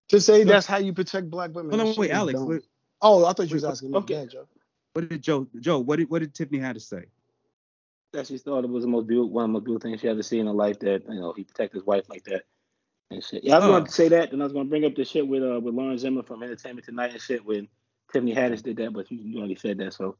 To 0.09 0.20
say 0.20 0.43
So- 0.43 0.48
that's 0.48 0.66
how 0.66 0.78
you 0.78 0.93
protect 0.93 1.31
black 1.31 1.55
women. 1.55 1.78
Hold 1.78 1.90
on, 1.93 2.01
wait, 2.01 2.11
Alex. 2.11 2.39
dumb. 2.39 2.48
What, 2.48 2.62
Oh, 3.02 3.24
I 3.24 3.32
thought 3.32 3.48
you 3.48 3.55
was 3.55 3.62
Wait, 3.62 3.70
asking 3.70 3.90
me. 3.93 3.97
okay. 3.98 4.07
Go 4.15 4.16
ahead, 4.19 4.31
Joe. 4.31 4.47
what 4.93 5.09
did 5.09 5.23
Joe 5.23 5.47
Joe? 5.61 5.78
What 5.78 5.97
did 5.97 6.11
what 6.11 6.19
did 6.19 6.35
Tiffany 6.35 6.59
Haddish 6.59 6.82
say? 6.82 7.05
that 8.12 8.27
she 8.27 8.36
thought 8.39 8.65
it 8.65 8.69
was 8.70 8.82
the 8.82 8.89
most 8.90 9.07
beautiful, 9.07 9.31
one 9.31 9.44
of 9.44 9.48
the 9.48 9.52
most 9.52 9.65
beautiful 9.65 9.89
things 9.89 10.01
she 10.01 10.09
ever 10.09 10.23
seen 10.23 10.40
in 10.40 10.47
her 10.48 10.52
life. 10.52 10.81
That 10.81 11.05
you 11.09 11.20
know 11.20 11.32
he 11.32 11.44
protected 11.44 11.78
his 11.78 11.86
wife 11.86 12.09
like 12.11 12.24
that 12.24 12.43
and 13.11 13.23
shit. 13.24 13.44
Yeah, 13.44 13.55
I 13.55 13.59
was 13.61 13.65
Oh. 13.66 13.70
going 13.70 13.85
to 13.85 13.90
say 13.93 14.09
that, 14.09 14.32
and 14.32 14.43
I 14.43 14.44
was 14.44 14.52
going 14.52 14.66
to 14.66 14.69
bring 14.69 14.85
up 14.85 14.94
the 14.97 15.05
shit 15.05 15.27
with 15.27 15.43
uh 15.44 15.61
with 15.61 15.74
Lauren 15.74 15.97
Zima 15.97 16.23
from 16.24 16.43
Entertainment 16.43 16.85
Tonight 16.85 17.12
and 17.12 17.20
shit 17.23 17.44
when 17.44 17.69
Tiffany 18.12 18.35
Haddish 18.35 18.62
did 18.65 18.77
that, 18.78 18.93
but 18.93 19.11
you, 19.12 19.19
you 19.19 19.39
already 19.39 19.55
said 19.55 19.78
that, 19.78 19.94
so 19.94 20.16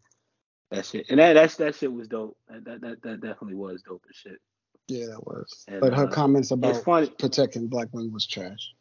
that 0.71 0.87
shit 0.87 1.07
and 1.11 1.19
that 1.19 1.35
that's 1.35 1.57
that 1.57 1.75
shit 1.75 1.93
was 1.93 2.09
dope. 2.09 2.37
That 2.49 2.65
that 2.65 2.81
that, 2.81 3.03
that 3.03 3.21
definitely 3.21 3.55
was 3.55 3.83
dope 3.83 4.05
as 4.09 4.17
shit. 4.17 4.41
Yeah, 4.89 5.07
that 5.07 5.25
was. 5.27 5.65
And, 5.69 5.81
But 5.81 5.95
her 5.95 6.05
uh, 6.07 6.11
comments 6.11 6.51
about 6.51 6.85
protecting 7.19 7.69
black 7.69 7.89
women 7.93 8.13
was 8.13 8.27
trash. 8.27 8.73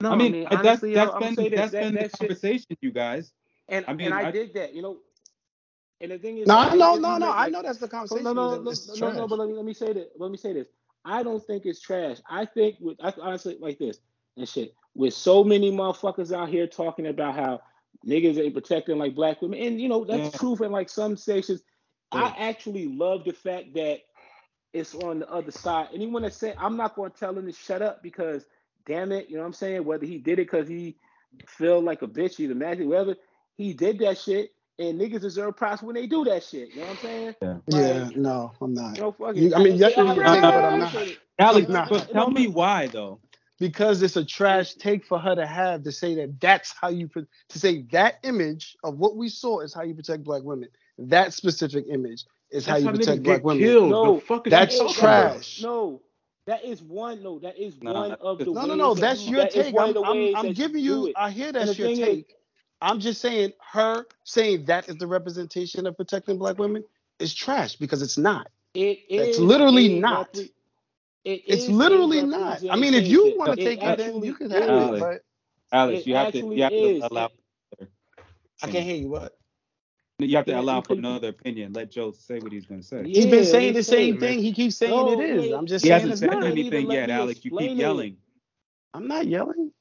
No, 0.00 0.10
I 0.12 0.16
mean, 0.16 0.42
that's 0.42 0.54
honestly, 0.54 0.94
that's 0.94 1.08
yo, 1.08 1.16
I'm 1.16 1.20
been 1.22 1.34
say 1.36 1.48
this, 1.48 1.58
that's 1.58 1.72
that, 1.72 1.82
been 1.82 1.94
the 1.94 2.00
that 2.00 2.10
shit, 2.10 2.18
conversation, 2.18 2.76
you 2.82 2.90
guys. 2.92 3.32
and 3.68 3.84
I 3.88 3.94
mean, 3.94 4.08
and 4.08 4.14
I, 4.14 4.28
I- 4.28 4.30
dig 4.32 4.54
that, 4.54 4.74
you 4.74 4.82
know. 4.82 4.98
And 6.00 6.10
the 6.10 6.18
thing 6.18 6.38
is, 6.38 6.46
No, 6.46 6.56
like, 6.56 6.76
no, 6.76 6.96
no, 6.96 7.16
no. 7.16 7.26
make, 7.26 7.36
I 7.36 7.48
know 7.48 7.62
that's 7.62 7.78
the 7.78 7.88
conversation. 7.88 8.24
no, 8.24 8.32
no, 8.34 8.60
no, 8.60 8.70
it's 8.70 9.00
no, 9.00 9.10
no, 9.12 9.26
but 9.28 9.38
let 9.38 9.48
me 9.48 9.54
let 9.54 9.64
me 9.64 9.72
say 9.72 9.92
this. 9.92 10.08
Let 10.18 10.30
me 10.30 10.36
say 10.36 10.52
this. 10.52 10.66
I 11.04 11.22
don't 11.22 11.42
think 11.46 11.64
it's 11.64 11.80
trash. 11.80 12.18
I 12.28 12.44
think 12.44 12.76
with 12.80 12.98
I 13.02 13.14
honestly 13.22 13.56
like 13.60 13.78
this 13.78 13.98
and 14.36 14.46
shit. 14.48 14.74
With 14.94 15.14
so 15.14 15.42
many 15.44 15.70
motherfuckers 15.70 16.36
out 16.36 16.48
here 16.50 16.66
talking 16.66 17.06
about 17.06 17.34
how 17.36 17.60
niggas 18.06 18.38
ain't 18.38 18.54
protecting 18.54 18.98
like 18.98 19.14
black 19.14 19.42
women, 19.42 19.60
and 19.60 19.80
you 19.80 19.88
know 19.88 20.04
that's 20.04 20.32
Yeah. 20.32 20.38
truth 20.38 20.60
in 20.60 20.72
like 20.72 20.88
some 20.88 21.16
sections. 21.16 21.62
Yeah. 22.14 22.22
I 22.24 22.48
actually 22.48 22.88
love 22.88 23.24
the 23.24 23.32
fact 23.32 23.74
that 23.74 24.00
it's 24.72 24.94
on 24.96 25.20
the 25.20 25.30
other 25.30 25.50
side. 25.52 25.88
Anyone 25.94 26.22
that 26.22 26.34
say 26.34 26.54
I'm 26.58 26.76
not 26.76 26.96
going 26.96 27.10
to 27.12 27.18
tell 27.18 27.36
him 27.36 27.46
to 27.46 27.52
shut 27.52 27.82
up 27.82 28.02
because 28.02 28.46
damn 28.86 29.12
it, 29.12 29.28
you 29.28 29.36
know 29.36 29.42
what 29.42 29.48
I'm 29.48 29.52
saying? 29.54 29.84
Whether 29.84 30.06
he 30.06 30.18
did 30.18 30.34
it 30.38 30.50
because 30.50 30.68
he 30.68 30.96
feel 31.48 31.80
like 31.80 32.02
a 32.02 32.08
bitch, 32.08 32.36
he's 32.36 32.50
a 32.50 32.54
magic, 32.54 32.86
whatever, 32.86 33.16
he 33.56 33.72
did 33.72 33.98
that 34.00 34.18
shit, 34.18 34.50
and 34.78 35.00
niggas 35.00 35.20
deserve 35.22 35.56
props 35.56 35.82
when 35.82 35.94
they 35.94 36.06
do 36.06 36.24
that 36.24 36.42
shit. 36.44 36.70
You 36.70 36.80
know 36.82 36.86
what 36.88 36.90
I'm 36.90 36.96
saying? 36.98 37.34
Yeah, 37.68 38.04
Like, 38.04 38.16
no, 38.16 38.52
I'm 38.60 38.74
not. 38.74 38.96
You 38.96 39.02
know, 39.04 39.12
fuck 39.12 39.36
You- 39.36 39.54
I 39.54 39.62
mean, 39.62 39.76
yes, 39.76 39.96
you 39.96 40.04
can 40.04 40.20
I- 40.20 40.34
take 40.34 40.42
but 40.42 40.64
I'm 40.64 40.74
I 40.74 40.78
not. 40.78 40.94
appreciate. 40.94 41.18
Alex, 41.38 41.68
Nah. 41.68 41.86
but 41.88 42.10
tell 42.12 42.30
me 42.30 42.46
why 42.48 42.86
though. 42.88 43.20
Because 43.58 44.02
it's 44.02 44.16
a 44.16 44.24
trash 44.24 44.74
mm. 44.74 44.78
take 44.78 45.04
for 45.04 45.18
her 45.18 45.34
to 45.34 45.46
have 45.46 45.82
to 45.84 45.92
say 45.92 46.14
that 46.16 46.40
that's 46.40 46.74
how 46.80 46.88
you 46.88 47.08
pro- 47.08 47.26
to 47.50 47.58
say 47.58 47.82
that 47.92 48.16
image 48.22 48.76
of 48.84 48.98
what 48.98 49.16
we 49.16 49.28
saw 49.28 49.60
is 49.60 49.72
how 49.74 49.82
you 49.82 49.94
protect 49.94 50.24
black 50.24 50.42
women. 50.42 50.68
That 50.98 51.32
specific 51.32 51.86
image 51.90 52.24
is 52.50 52.66
how 52.66 52.76
you 52.76 52.86
how 52.86 52.92
protect 52.92 53.22
black 53.22 53.44
women. 53.44 53.62
killed. 53.62 53.90
No, 53.90 54.14
the 54.16 54.20
fuck 54.20 54.46
is 54.46 54.50
that's 54.50 54.74
you 54.74 54.80
talking 54.80 54.94
trash. 54.94 55.62
No, 55.62 56.02
that 56.46 56.64
is 56.64 56.82
one. 56.82 57.22
No, 57.22 57.38
that 57.40 57.58
is 57.58 57.80
No, 57.82 57.92
one 57.92 58.12
of 58.12 58.38
the. 58.38 58.44
No, 58.46 58.52
no, 58.52 58.68
ways 58.68 58.78
no. 58.78 58.94
that 58.94 59.00
That's 59.00 59.24
you- 59.24 59.32
your 59.36 59.40
that 59.44 59.56
is 59.56 59.66
take. 59.66 59.74
I'm, 59.78 59.96
I'm, 60.04 60.36
I'm 60.36 60.52
giving 60.52 60.82
do 60.82 60.88
you. 61.08 61.12
I 61.16 61.30
hear 61.30 61.52
that's 61.52 61.78
your 61.78 61.88
thing 61.88 62.00
is- 62.00 62.06
take. 62.06 62.34
I'm 62.80 63.00
just 63.00 63.20
saying 63.22 63.52
her 63.72 64.04
saying 64.24 64.66
that 64.66 64.88
is 64.90 64.96
the 64.96 65.06
representation 65.06 65.86
of 65.86 65.96
protecting 65.96 66.36
black 66.38 66.58
women 66.58 66.84
is 67.18 67.32
trash 67.34 67.76
because 67.76 68.02
it's 68.02 68.18
not. 68.18 68.48
It 68.74 68.98
It's 69.08 69.38
literally 69.38 69.96
a 69.98 70.00
not. 70.00 70.32
repre- 70.34 70.50
it 71.24 71.42
It's 71.48 71.68
literally 71.68 72.22
not. 72.22 72.62
I 72.70 72.76
mean, 72.76 72.94
if 72.94 73.08
you 73.08 73.34
want 73.38 73.52
to 73.52 73.58
take 73.58 73.84
it, 73.84 73.96
then 73.96 74.22
you 74.22 74.34
can 74.34 74.50
have 74.50 74.70
is. 74.70 74.90
it. 74.94 74.98
But 74.98 75.22
Alex, 75.72 76.06
you 76.06 76.16
have 76.16 76.30
to 76.32 76.46
you 76.54 76.64
have 76.64 76.76
is. 76.76 77.00
to 77.00 77.08
allow 77.12 77.30
I 78.62 78.68
can't 78.68 78.84
hear 78.84 78.96
you. 78.96 79.10
What? 79.10 79.36
you 80.18 80.36
have 80.36 80.46
to 80.46 80.52
allow 80.60 80.82
for 80.82 80.94
another 80.94 81.28
opinion. 81.28 81.72
Let 81.74 81.90
Joe 81.92 82.12
say 82.12 82.40
what 82.40 82.52
he's 82.52 82.66
gonna 82.66 82.82
say. 82.82 83.08
Yeah, 83.08 83.14
He's 83.14 83.26
been 83.26 83.44
saying 83.44 83.74
the 83.74 83.84
listen, 83.84 83.84
same 83.84 84.18
man. 84.18 84.36
thing. 84.36 84.40
He 84.40 84.52
keeps 84.54 84.76
saying 84.76 85.08
No, 85.08 85.08
it 85.08 85.20
is. 85.20 85.50
yeah, 85.50 85.56
I'm 85.56 85.66
just 85.66 85.84
He 85.84 85.88
saying 85.88 85.90
hasn't 85.90 86.12
it's 86.12 86.20
said 86.20 86.32
not. 86.32 86.44
anything 86.44 86.90
yet, 86.90 87.10
me 87.10 87.10
Alex. 87.10 87.44
You 87.44 87.52
keep 87.52 87.72
explain 87.72 87.80
it. 87.80 87.80
yelling. 87.80 88.18
I'm 88.94 89.08
not 89.08 89.26
yelling. 89.28 89.72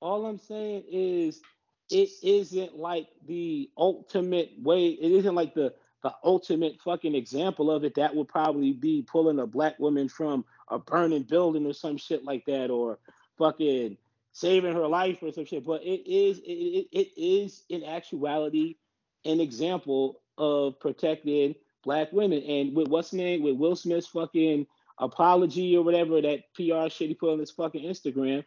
all 0.00 0.26
I'm 0.26 0.38
saying 0.38 0.84
is 0.90 1.42
it 1.90 2.10
isn't 2.22 2.76
like 2.78 3.08
the 3.26 3.70
ultimate 3.78 4.50
way. 4.62 4.88
It 4.88 5.12
isn't 5.12 5.34
like 5.34 5.54
the 5.54 5.74
the 6.02 6.12
ultimate 6.24 6.80
fucking 6.80 7.14
example 7.14 7.70
of 7.70 7.84
it. 7.84 7.94
That 7.94 8.14
would 8.14 8.28
probably 8.28 8.72
be 8.72 9.02
pulling 9.02 9.38
a 9.38 9.46
black 9.46 9.78
woman 9.78 10.08
from 10.08 10.44
a 10.68 10.78
burning 10.78 11.22
building 11.22 11.66
or 11.66 11.72
some 11.72 11.96
shit 11.96 12.24
like 12.24 12.44
that, 12.46 12.70
or 12.70 12.98
fucking 13.38 13.96
saving 14.32 14.74
her 14.74 14.86
life 14.86 15.18
or 15.22 15.32
some 15.32 15.44
shit. 15.44 15.64
But 15.64 15.82
it 15.82 16.08
is 16.10 16.38
it, 16.38 16.88
it, 16.92 17.08
is 17.16 17.62
in 17.68 17.84
actuality 17.84 18.76
an 19.24 19.40
example 19.40 20.20
of 20.38 20.80
protecting 20.80 21.54
black 21.84 22.12
women. 22.12 22.42
And 22.42 22.74
with 22.74 22.88
what's 22.88 23.12
name 23.12 23.42
with 23.42 23.56
Will 23.56 23.76
Smith's 23.76 24.08
fucking 24.08 24.66
apology 24.98 25.76
or 25.76 25.84
whatever 25.84 26.20
that 26.20 26.52
PR 26.54 26.88
shit 26.88 27.08
he 27.08 27.14
put 27.14 27.32
on 27.32 27.38
his 27.38 27.50
fucking 27.50 27.84
Instagram, 27.84 28.44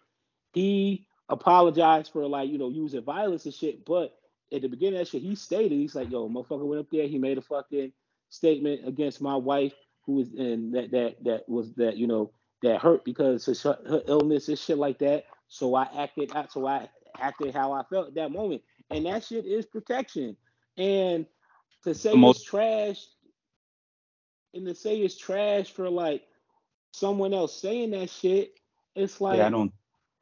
he 0.53 1.07
apologized 1.29 2.11
for 2.11 2.27
like 2.27 2.49
you 2.49 2.57
know 2.57 2.69
using 2.69 3.03
violence 3.03 3.45
and 3.45 3.53
shit. 3.53 3.85
But 3.85 4.17
at 4.53 4.61
the 4.61 4.67
beginning 4.67 4.99
of 4.99 5.05
that 5.05 5.11
shit, 5.11 5.21
he 5.21 5.35
stated 5.35 5.71
he's 5.71 5.95
like, 5.95 6.11
"Yo, 6.11 6.29
motherfucker 6.29 6.65
went 6.65 6.81
up 6.81 6.89
there. 6.91 7.07
He 7.07 7.17
made 7.17 7.37
a 7.37 7.41
fucking 7.41 7.91
statement 8.29 8.87
against 8.87 9.21
my 9.21 9.35
wife, 9.35 9.73
who 10.05 10.13
was 10.13 10.29
and 10.33 10.73
that 10.75 10.91
that 10.91 11.23
that 11.23 11.49
was 11.49 11.73
that 11.75 11.97
you 11.97 12.07
know 12.07 12.31
that 12.61 12.81
hurt 12.81 13.03
because 13.03 13.47
of 13.47 13.59
her, 13.61 13.77
her 13.89 14.01
illness 14.07 14.47
and 14.49 14.57
shit 14.57 14.77
like 14.77 14.99
that. 14.99 15.25
So 15.47 15.75
I 15.75 15.87
acted 15.97 16.35
out. 16.35 16.51
So 16.51 16.67
I 16.67 16.89
acted 17.19 17.53
how 17.53 17.73
I 17.73 17.83
felt 17.89 18.09
at 18.09 18.15
that 18.15 18.31
moment, 18.31 18.61
and 18.89 19.05
that 19.05 19.23
shit 19.23 19.45
is 19.45 19.65
protection. 19.65 20.37
And 20.77 21.25
to 21.83 21.93
say 21.93 22.13
most- 22.13 22.41
it's 22.41 22.45
trash, 22.45 23.05
and 24.53 24.65
to 24.67 24.75
say 24.75 24.97
it's 24.97 25.17
trash 25.17 25.71
for 25.71 25.89
like 25.89 26.23
someone 26.91 27.33
else 27.33 27.59
saying 27.59 27.91
that 27.91 28.09
shit, 28.09 28.53
it's 28.95 29.19
like 29.19 29.37
yeah, 29.37 29.47
I 29.47 29.49
don't. 29.49 29.73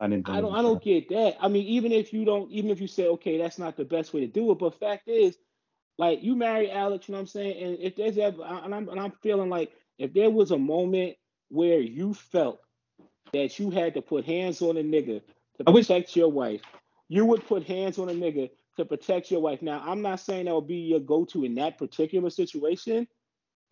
I 0.04 0.08
didn't. 0.08 0.30
I 0.30 0.42
don't 0.42 0.54
I 0.54 0.62
don't 0.62 0.84
get 0.84 1.08
that. 1.10 1.38
I 1.40 1.48
mean, 1.48 1.66
even 1.66 1.94
if 1.94 2.12
you 2.12 2.26
don't, 2.26 2.52
even 2.52 2.70
if 2.72 2.82
you 2.82 2.88
say, 2.88 3.08
okay, 3.08 3.38
that's 3.38 3.58
not 3.58 3.78
the 3.78 3.86
best 3.86 4.14
way 4.14 4.20
to 4.20 4.28
do 4.28 4.52
it, 4.52 4.60
but 4.60 4.78
fact 4.78 5.08
is, 5.08 5.38
like 5.98 6.22
you 6.22 6.36
marry 6.36 6.70
Alex, 6.70 7.08
you 7.08 7.14
know 7.14 7.20
what 7.20 7.22
I'm 7.22 7.28
saying? 7.28 7.64
And 7.64 7.78
if 7.80 7.96
there's 7.96 8.18
ever 8.18 8.44
and 8.44 8.76
I'm 8.76 8.90
and 8.90 9.00
I'm 9.00 9.14
feeling 9.22 9.50
like 9.50 9.72
if 9.98 10.14
there 10.14 10.30
was 10.30 10.52
a 10.52 10.58
moment 10.58 11.16
where 11.48 11.80
you 11.80 12.14
felt 12.14 12.60
that 13.32 13.58
you 13.60 13.70
had 13.70 13.94
to 13.94 14.02
put 14.02 14.26
hands 14.26 14.62
on 14.62 14.76
a 14.76 14.84
nigga 14.84 15.22
to 15.58 15.64
I 15.66 15.72
wish- 15.72 15.88
protect 15.88 16.18
your 16.18 16.28
wife, 16.30 16.62
you 17.08 17.26
would 17.26 17.48
put 17.48 17.64
hands 17.64 17.98
on 17.98 18.10
a 18.10 18.14
nigga 18.14 18.50
to 18.76 18.84
protect 18.84 19.32
your 19.32 19.40
wife. 19.40 19.62
Now, 19.62 19.82
I'm 19.86 20.02
not 20.02 20.20
saying 20.20 20.46
that 20.46 20.54
would 20.56 20.68
be 20.68 20.76
your 20.76 21.00
go-to 21.00 21.46
in 21.46 21.56
that 21.56 21.78
particular 21.78 22.30
situation. 22.30 23.08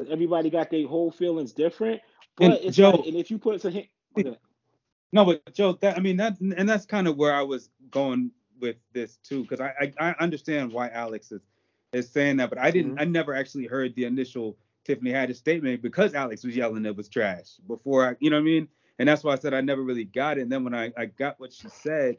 Everybody 0.09 0.49
got 0.49 0.69
their 0.69 0.87
whole 0.87 1.11
feelings 1.11 1.51
different. 1.51 2.01
But 2.37 2.43
And 2.45 2.53
it's 2.61 2.77
Joe- 2.77 2.91
like, 2.91 3.07
and 3.07 3.17
if 3.17 3.29
you 3.29 3.37
put 3.37 3.59
some, 3.61 3.73
okay. 4.17 4.37
No, 5.11 5.25
but 5.25 5.53
Joe, 5.53 5.73
that 5.81 5.97
I 5.97 5.99
mean 5.99 6.17
that, 6.17 6.39
and 6.39 6.67
that's 6.67 6.85
kind 6.85 7.07
of 7.07 7.17
where 7.17 7.33
I 7.33 7.41
was 7.41 7.69
going 7.89 8.31
with 8.59 8.77
this 8.93 9.17
too, 9.17 9.41
because 9.43 9.59
I, 9.59 9.73
I 9.99 10.09
I 10.09 10.15
understand 10.19 10.71
why 10.71 10.89
Alex 10.89 11.31
is 11.31 11.41
is 11.93 12.09
saying 12.09 12.37
that, 12.37 12.49
but 12.49 12.57
I 12.57 12.71
didn't, 12.71 12.95
I 12.97 13.03
never 13.05 13.33
actually 13.35 13.65
heard 13.65 13.93
the 13.95 14.05
initial 14.05 14.57
Tiffany 14.85 15.11
Haddish 15.11 15.35
statement 15.35 15.81
because 15.81 16.13
Alex 16.13 16.43
was 16.43 16.55
yelling 16.55 16.85
it 16.85 16.95
was 16.95 17.09
trash 17.09 17.57
before 17.67 18.07
I, 18.09 18.15
you 18.21 18.29
know 18.29 18.37
what 18.37 18.41
I 18.41 18.45
mean, 18.45 18.67
and 18.99 19.09
that's 19.09 19.23
why 19.23 19.33
I 19.33 19.35
said 19.35 19.53
I 19.53 19.61
never 19.61 19.81
really 19.83 20.05
got 20.05 20.37
it. 20.37 20.41
And 20.41 20.51
then 20.51 20.63
when 20.63 20.73
I 20.73 20.91
I 20.97 21.05
got 21.07 21.39
what 21.39 21.51
she 21.51 21.67
said, 21.69 22.17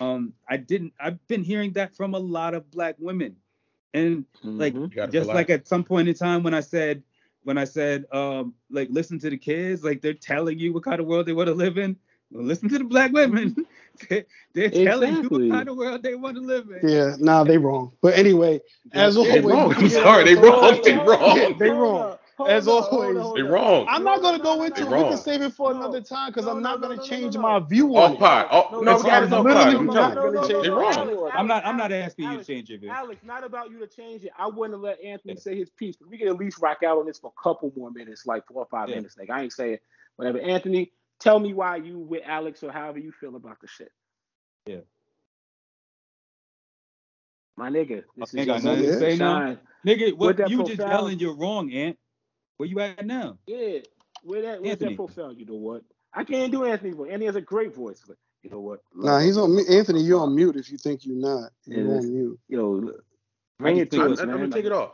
um, 0.00 0.32
I 0.48 0.56
didn't. 0.56 0.92
I've 1.00 1.26
been 1.26 1.42
hearing 1.42 1.72
that 1.72 1.96
from 1.96 2.14
a 2.14 2.18
lot 2.18 2.54
of 2.54 2.70
black 2.70 2.94
women, 2.98 3.36
and 3.94 4.24
like 4.44 4.74
Mhm. 4.74 4.90
You 4.90 4.96
gotta 4.96 5.12
just 5.12 5.28
relax. 5.28 5.34
like 5.34 5.50
at 5.50 5.68
some 5.68 5.82
point 5.82 6.08
in 6.08 6.14
time 6.14 6.42
when 6.44 6.54
I 6.54 6.60
said 6.60 7.02
when 7.42 7.58
I 7.58 7.64
said 7.64 8.04
um 8.12 8.54
like 8.70 8.88
listen 8.90 9.18
to 9.20 9.30
the 9.30 9.36
kids 9.38 9.82
like 9.82 10.02
they're 10.02 10.14
telling 10.14 10.58
you 10.58 10.72
what 10.72 10.84
kind 10.84 11.00
of 11.00 11.06
world 11.06 11.26
they 11.26 11.32
want 11.32 11.48
to 11.48 11.54
live 11.54 11.78
in. 11.78 11.96
Well, 12.30 12.44
listen 12.44 12.68
to 12.68 12.78
the 12.78 12.84
black 12.84 13.12
women. 13.12 13.50
Mm-hmm. 13.50 13.62
they, 14.08 14.24
they're 14.54 14.70
telling 14.70 15.10
you 15.14 15.18
Exactly. 15.20 15.48
what 15.48 15.56
kind 15.56 15.68
of 15.68 15.76
world 15.76 16.02
they 16.02 16.14
want 16.14 16.36
to 16.36 16.42
live 16.42 16.66
in. 16.70 16.88
Yeah, 16.88 17.16
nah, 17.18 17.42
they 17.44 17.58
wrong. 17.58 17.92
But 18.02 18.14
anyway, 18.14 18.60
as 18.92 19.14
They 19.16 19.20
always, 19.40 19.44
wrong. 19.44 19.74
I'm 19.74 19.88
sorry, 19.88 20.24
they 20.24 20.34
so- 20.34 20.42
wrong. 20.42 20.80
They 20.84 20.90
Yeah, 20.92 21.04
wrong. 21.04 21.58
they 21.58 21.70
wrong. 21.70 22.18
As 22.46 22.68
always. 22.68 23.34
They 23.34 23.42
wrong. 23.42 23.86
I'm 23.88 24.04
not 24.04 24.22
gonna 24.22 24.38
go 24.38 24.62
into 24.62 24.82
it. 24.82 24.88
We 24.88 24.96
can 25.08 25.16
save 25.16 25.42
it 25.42 25.52
for 25.54 25.72
another 25.72 26.00
time 26.00 26.30
because 26.30 26.44
No, 26.44 26.52
I'm 26.52 26.62
not 26.62 26.80
no, 26.80 26.86
gonna 26.88 26.96
no, 26.96 27.02
no, 27.02 27.08
change 27.08 27.34
no. 27.34 27.40
my 27.40 27.58
view 27.58 27.96
Off 27.96 28.10
on 28.10 28.16
it. 28.16 28.18
pod. 28.20 28.46
Oh, 28.52 28.68
No, 28.72 28.80
no, 28.82 28.94
it's 28.94 29.02
we 29.02 29.10
got 29.10 29.22
I'm 29.24 29.32
it 29.32 29.36
literally 29.42 29.84
not 29.86 30.14
gonna 30.14 30.48
change 30.48 30.62
They 30.62 30.70
my 30.70 30.76
wrong. 30.76 31.08
view. 31.08 31.28
I'm 31.34 31.46
not 31.48 31.66
I'm 31.66 31.76
not 31.76 31.90
asking 31.90 32.30
you 32.30 32.38
to 32.38 32.44
change 32.44 32.70
your 32.70 32.78
view. 32.78 32.90
Alex, 32.90 33.20
not 33.24 33.42
about 33.42 33.70
you 33.72 33.80
to 33.80 33.88
change 33.88 34.22
it. 34.24 34.30
I 34.38 34.46
wouldn't 34.46 34.80
let 34.80 35.00
Anthony 35.02 35.34
say 35.34 35.56
his 35.58 35.70
piece. 35.70 35.96
We 36.08 36.16
can 36.16 36.28
at 36.28 36.36
least 36.36 36.60
rock 36.62 36.84
out 36.86 36.98
on 36.98 37.06
this 37.06 37.18
for 37.18 37.32
a 37.36 37.42
couple 37.42 37.72
more 37.76 37.90
minutes, 37.90 38.24
like 38.24 38.46
four 38.46 38.62
or 38.62 38.68
five 38.70 38.88
Yeah. 38.88 38.96
minutes. 38.96 39.16
Like 39.18 39.30
I 39.30 39.42
ain't 39.42 39.52
saying 39.52 39.78
whatever. 40.14 40.38
Anthony, 40.38 40.92
tell 41.20 41.38
me 41.38 41.52
why 41.54 41.76
you 41.76 41.98
with 41.98 42.22
Alex 42.26 42.62
or 42.62 42.70
however 42.72 42.98
you 42.98 43.12
feel 43.12 43.36
about 43.36 43.60
the 43.60 43.66
shit. 43.68 43.92
Yeah. 44.66 44.80
My 47.56 47.70
nigga, 47.70 48.04
this 48.16 48.20
I 48.20 48.22
is 48.22 48.34
ain't 48.36 48.46
got 48.46 48.62
nothing 48.62 48.84
to 48.84 48.98
say 48.98 49.16
now. 49.16 49.56
Nigga, 49.86 50.16
what 50.16 50.36
that 50.36 50.48
you 50.50 50.58
just 50.64 50.76
profound- 50.76 50.90
yelling 50.92 51.18
you're 51.18 51.34
wrong, 51.36 51.72
Ant. 51.72 51.98
Where 52.56 52.68
you 52.68 52.78
at 52.80 53.04
now? 53.06 53.38
Yeah, 53.46 53.78
where 54.22 54.42
that 54.42 54.60
where's 54.62 54.72
Anthony. 54.72 54.90
that 54.90 54.96
profound? 54.96 55.38
You 55.38 55.46
know 55.46 55.54
what? 55.54 55.82
I 56.12 56.24
can't 56.24 56.50
do 56.52 56.64
Anthony's 56.64 56.94
voice. 56.96 57.08
Anthony 57.10 57.26
has 57.26 57.36
a 57.36 57.40
great 57.40 57.74
voice, 57.74 58.02
but 58.06 58.16
you 58.42 58.50
know 58.50 58.60
what? 58.60 58.80
Nah, 58.94 59.20
he's 59.20 59.36
on 59.36 59.54
mute. 59.54 59.68
Anthony, 59.68 60.02
you're 60.02 60.20
on 60.20 60.34
mute 60.34 60.56
if 60.56 60.70
you 60.70 60.78
think 60.78 61.04
you're 61.04 61.16
not. 61.16 61.50
You're 61.66 61.84
Yeah, 61.84 61.92
on 61.98 62.12
mute. 62.12 62.40
Yo, 62.48 62.70
look, 62.70 63.04
bring 63.58 63.76
it 63.78 63.90
to 63.90 63.96
think- 63.96 64.02
I'm, 64.04 64.12
us, 64.12 64.20
I'm 64.20 64.28
man. 64.28 64.38
gonna 64.38 64.50
take 64.52 64.64
it 64.64 64.72
off. 64.72 64.92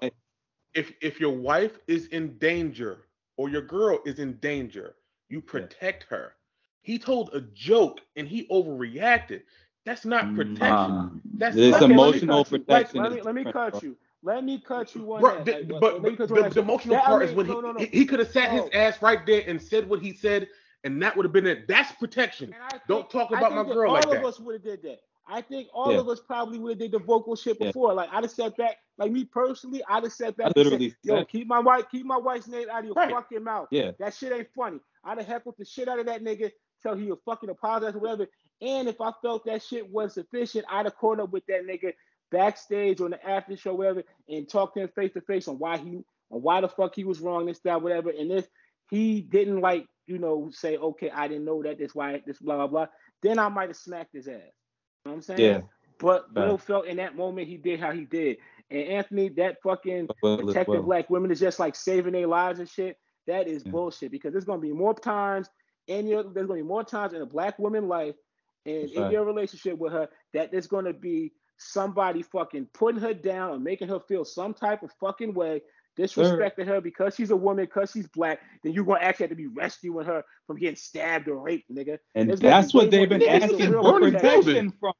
If 0.74 0.92
if 1.00 1.20
your 1.20 1.36
wife 1.36 1.78
is 1.86 2.06
in 2.08 2.36
danger 2.38 3.06
or 3.36 3.48
your 3.48 3.62
girl 3.62 3.98
is 4.04 4.18
in 4.18 4.34
danger, 4.38 4.94
you 5.34 5.40
protect 5.42 6.04
her. 6.04 6.36
He 6.82 6.96
told 6.98 7.30
a 7.34 7.40
joke 7.40 8.00
and 8.16 8.28
he 8.28 8.46
overreacted. 8.46 9.42
That's 9.84 10.04
not 10.04 10.34
protection. 10.34 10.62
Um, 10.66 11.20
That's 11.34 11.56
It's 11.56 11.76
Okay, 11.76 11.92
emotional 11.92 12.44
cut 12.44 12.50
protection. 12.50 13.02
Let 13.02 13.12
me 13.12 13.20
let 13.20 13.34
me 13.34 13.44
cut 13.44 13.82
you. 13.82 13.96
Let 14.22 14.44
me 14.44 14.62
cut 14.66 14.94
you 14.94 15.02
one. 15.02 15.20
Bro, 15.20 15.42
the- 15.44 15.52
Like, 15.68 15.80
but 15.80 16.02
let 16.02 16.16
but 16.16 16.28
the, 16.28 16.50
the 16.50 16.60
emotional 16.60 16.94
That- 16.94 17.02
I 17.04 17.06
part 17.06 17.20
mean, 17.22 17.28
is 17.30 17.34
when 17.34 17.46
no, 17.48 17.60
no, 17.60 17.72
no. 17.72 17.80
he, 17.80 17.86
he 17.86 18.06
could 18.06 18.20
have 18.20 18.30
sat 18.30 18.50
his 18.52 18.62
ass 18.72 19.02
right 19.02 19.26
there 19.26 19.42
and 19.46 19.60
said 19.60 19.88
what 19.88 20.00
he 20.00 20.12
said, 20.14 20.48
and 20.84 21.02
that 21.02 21.14
would 21.16 21.24
have 21.26 21.32
been 21.32 21.46
it. 21.46 21.66
That's 21.68 21.90
protection. 21.92 22.54
Think- 22.70 22.82
Don't 22.88 23.10
talk 23.10 23.30
I 23.32 23.38
about 23.38 23.50
think 23.50 23.56
my 23.56 23.62
that 23.68 23.74
girl 23.74 23.90
all 23.96 24.12
of 24.16 24.24
us 24.24 24.38
would 24.40 24.54
have 24.54 24.62
did 24.62 24.82
that. 24.84 25.00
I 25.26 25.40
think 25.40 25.68
all 25.74 25.92
Yeah. 25.92 25.98
of 26.00 26.08
us 26.08 26.20
probably 26.20 26.58
would 26.58 26.70
have 26.70 26.78
did 26.78 26.92
the 26.92 26.98
vocal 26.98 27.34
shit 27.34 27.56
Yeah. 27.60 27.66
before. 27.68 27.92
Like 27.92 28.08
I'd 28.12 28.22
have 28.24 28.30
sat 28.30 28.56
back, 28.56 28.76
like 28.98 29.10
me 29.10 29.24
personally, 29.24 29.82
I'd 29.88 30.04
have 30.04 30.12
sat 30.12 30.36
back 30.36 30.48
I 30.48 30.52
literally 30.56 30.90
said, 30.90 30.96
"Yo, 31.02 31.16
said- 31.18 31.28
keep 31.28 31.46
my 31.48 31.58
wife, 31.58 31.84
keep 31.90 32.06
my 32.06 32.18
wife's 32.18 32.46
name 32.48 32.68
out 32.70 32.80
of 32.80 32.84
your 32.86 32.94
Right. 32.94 33.10
fucking 33.10 33.42
mouth. 33.44 33.68
Yeah. 33.70 33.90
That 33.98 34.14
shit 34.14 34.32
ain't 34.32 34.48
funny." 34.54 34.80
I'd 35.04 35.18
have 35.18 35.26
heckled 35.26 35.56
the 35.58 35.64
shit 35.64 35.88
out 35.88 35.98
of 35.98 36.06
that 36.06 36.22
nigga 36.22 36.50
till 36.82 36.96
he 36.96 37.06
would 37.06 37.20
fucking 37.24 37.50
apologize 37.50 37.94
or 37.94 38.00
whatever. 38.00 38.26
And 38.60 38.88
if 38.88 39.00
I 39.00 39.12
felt 39.22 39.44
that 39.46 39.62
shit 39.62 39.90
was 39.90 40.14
sufficient, 40.14 40.64
I'd 40.70 40.86
have 40.86 40.96
caught 40.96 41.20
up 41.20 41.30
with 41.30 41.44
that 41.46 41.66
nigga 41.66 41.92
backstage 42.30 43.00
on 43.00 43.10
the 43.10 43.28
after 43.28 43.56
show, 43.56 43.74
whatever, 43.74 44.02
and 44.28 44.48
talked 44.48 44.76
to 44.76 44.82
him 44.82 44.90
face 44.94 45.12
to 45.12 45.20
face 45.22 45.48
on 45.48 45.58
why 45.58 45.78
he, 45.78 46.04
on 46.30 46.42
why 46.42 46.60
the 46.60 46.68
fuck 46.68 46.94
he 46.94 47.04
was 47.04 47.20
wrong, 47.20 47.46
this, 47.46 47.60
that, 47.60 47.82
whatever. 47.82 48.10
And 48.10 48.30
if 48.32 48.46
he 48.90 49.20
didn't 49.20 49.60
like, 49.60 49.86
you 50.06 50.18
know, 50.18 50.50
say, 50.52 50.76
okay, 50.76 51.10
I 51.10 51.28
didn't 51.28 51.44
know 51.44 51.62
that, 51.62 51.78
this, 51.78 51.94
why, 51.94 52.22
this, 52.26 52.38
blah, 52.38 52.56
blah, 52.56 52.66
blah, 52.66 52.86
then 53.22 53.38
I 53.38 53.48
might 53.48 53.68
have 53.68 53.76
smacked 53.76 54.14
his 54.14 54.28
ass. 54.28 54.34
You 54.34 54.40
know 54.40 54.50
what 55.10 55.12
I'm 55.12 55.22
saying? 55.22 55.40
Yeah. 55.40 55.60
But 55.98 56.26
Right. 56.34 56.48
Will 56.48 56.58
felt 56.58 56.86
in 56.86 56.96
that 56.96 57.16
moment 57.16 57.48
he 57.48 57.56
did 57.56 57.80
how 57.80 57.92
he 57.92 58.04
did. 58.04 58.38
And 58.70 58.82
Anthony, 58.82 59.28
that 59.30 59.58
fucking 59.62 60.08
Will 60.22 60.50
as 60.50 60.66
well. 60.66 60.82
black 60.82 61.10
women 61.10 61.30
is 61.30 61.40
just 61.40 61.58
like 61.58 61.76
saving 61.76 62.12
their 62.12 62.26
lives 62.26 62.58
and 62.58 62.68
shit. 62.68 62.96
That 63.26 63.48
is 63.48 63.64
Yeah. 63.64 63.72
bullshit 63.72 64.10
because 64.10 64.32
there's 64.32 64.44
gonna 64.44 64.60
be 64.60 64.72
more 64.72 64.94
times 64.94 65.48
in 65.86 66.06
your 66.06 66.22
there's 66.22 66.46
gonna 66.46 66.60
be 66.60 66.66
more 66.66 66.84
times 66.84 67.12
in 67.12 67.22
a 67.22 67.26
black 67.26 67.58
woman 67.58 67.88
life 67.88 68.14
and 68.66 68.82
That's 68.84 68.92
in 68.92 69.02
right. 69.02 69.12
your 69.12 69.24
relationship 69.24 69.78
with 69.78 69.92
her 69.92 70.08
that 70.32 70.50
there's 70.50 70.66
gonna 70.66 70.92
be 70.92 71.32
somebody 71.58 72.22
fucking 72.22 72.66
putting 72.74 73.00
her 73.00 73.14
down 73.14 73.50
or 73.50 73.58
making 73.58 73.88
her 73.88 74.00
feel 74.00 74.24
some 74.24 74.52
type 74.54 74.82
of 74.82 74.90
fucking 75.00 75.32
way, 75.34 75.62
disrespecting 75.96 76.66
her 76.66 76.80
because 76.80 77.14
she's 77.14 77.30
a 77.30 77.36
woman, 77.36 77.64
because 77.64 77.92
she's 77.92 78.08
black, 78.08 78.40
then 78.62 78.72
you're 78.72 78.84
gonna 78.84 79.00
actually 79.00 79.24
have 79.24 79.30
to 79.30 79.36
be 79.36 79.46
rescuing 79.46 80.04
her 80.04 80.22
from 80.46 80.56
getting 80.58 80.76
stabbed 80.76 81.28
or 81.28 81.36
raped, 81.40 81.70
nigga. 81.70 81.98
And 82.14 82.28
There's 82.28 82.40
that's 82.40 82.74
what 82.74 82.90
they've 82.90 83.08
been 83.08 83.22
asking 83.22 83.72
for 83.72 84.00
protection. 84.00 84.70
from. 84.80 84.92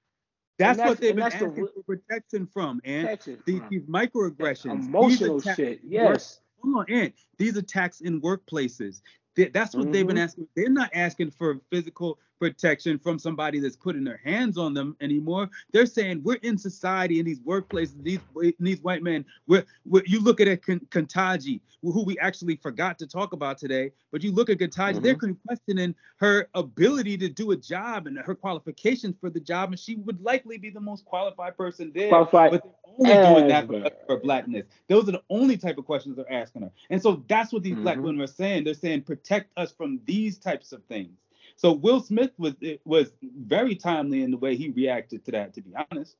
That's, 0.56 0.76
that's- 0.78 0.88
what 0.88 1.00
they've 1.00 1.16
been 1.16 1.24
the 1.28 1.34
asking 1.34 1.54
re- 1.54 1.68
for 1.74 1.82
protection 1.96 2.46
from, 2.46 2.80
and 2.84 3.06
Protection 3.08 3.42
these, 3.44 3.58
from. 3.58 3.68
these 3.70 3.82
microaggressions, 3.86 4.86
Emotional 4.86 5.40
these 5.40 5.54
shit. 5.56 5.80
Yes. 5.82 6.40
On, 6.64 6.84
and 6.88 7.12
these 7.38 7.56
attacks 7.56 8.00
in 8.00 8.20
workplaces. 8.20 9.02
That's 9.36 9.74
what 9.74 9.90
they've 9.92 10.06
been 10.06 10.16
Mhm. 10.16 10.24
asking. 10.24 10.48
They're 10.54 10.70
not 10.70 10.90
asking 10.94 11.32
for 11.32 11.60
physical 11.70 12.18
protection 12.44 12.98
from 12.98 13.18
somebody 13.18 13.58
that's 13.58 13.76
putting 13.76 14.04
their 14.04 14.20
hands 14.22 14.58
on 14.58 14.74
them 14.74 14.94
anymore. 15.00 15.48
They're 15.72 15.86
saying 15.86 16.20
we're 16.22 16.34
in 16.42 16.58
society 16.58 17.18
in 17.18 17.24
these 17.24 17.40
workplaces. 17.40 18.02
These 18.02 18.20
these 18.60 18.82
white 18.82 19.02
men. 19.02 19.24
We're, 19.46 19.64
we're 19.86 20.02
you 20.04 20.20
look 20.20 20.42
at 20.42 20.48
a 20.48 20.58
Ketanji, 20.58 21.60
who 21.82 22.04
we 22.04 22.18
actually 22.18 22.56
forgot 22.56 22.98
to 22.98 23.06
talk 23.06 23.32
about 23.32 23.56
today. 23.56 23.92
But 24.12 24.22
you 24.22 24.30
look 24.30 24.50
at 24.50 24.58
Ketanji, 24.58 25.02
they're 25.02 25.16
questioning 25.46 25.94
her 26.16 26.48
ability 26.54 27.16
to 27.18 27.28
do 27.30 27.52
a 27.52 27.56
job 27.56 28.06
and 28.06 28.18
her 28.18 28.34
qualifications 28.34 29.16
for 29.18 29.30
the 29.30 29.40
job, 29.40 29.70
and 29.70 29.78
she 29.78 29.96
would 29.96 30.20
likely 30.22 30.58
be 30.58 30.68
the 30.68 30.80
most 30.80 31.06
qualified 31.06 31.56
person 31.56 31.92
there. 31.94 32.10
Qualified 32.10 32.50
but 32.50 32.62
they're 32.62 32.72
only 32.98 33.26
doing 33.26 33.48
that 33.48 33.66
for, 33.66 33.90
for 34.06 34.16
blackness. 34.18 34.66
Those 34.88 35.08
are 35.08 35.12
the 35.12 35.22
only 35.30 35.56
type 35.56 35.78
of 35.78 35.86
questions 35.86 36.16
they're 36.16 36.30
asking 36.30 36.62
her. 36.62 36.70
And 36.90 37.00
so 37.00 37.24
that's 37.26 37.54
what 37.54 37.62
these 37.62 37.76
black 37.76 37.96
Mhm. 37.96 38.02
women 38.02 38.20
are 38.20 38.26
saying. 38.26 38.64
They're 38.64 38.74
saying 38.74 39.02
protect 39.02 39.50
us 39.56 39.72
from 39.72 40.00
these 40.04 40.38
types 40.38 40.72
of 40.72 40.84
things. 40.84 41.16
So 41.56 41.72
Will 41.72 42.00
Smith 42.00 42.32
was 42.38 42.54
it 42.60 42.80
was 42.84 43.12
very 43.22 43.76
timely 43.76 44.22
in 44.22 44.30
the 44.32 44.38
way 44.38 44.56
he 44.56 44.70
reacted 44.70 45.24
to 45.26 45.32
that. 45.32 45.54
To 45.54 45.62
be 45.62 45.72
honest, 45.90 46.16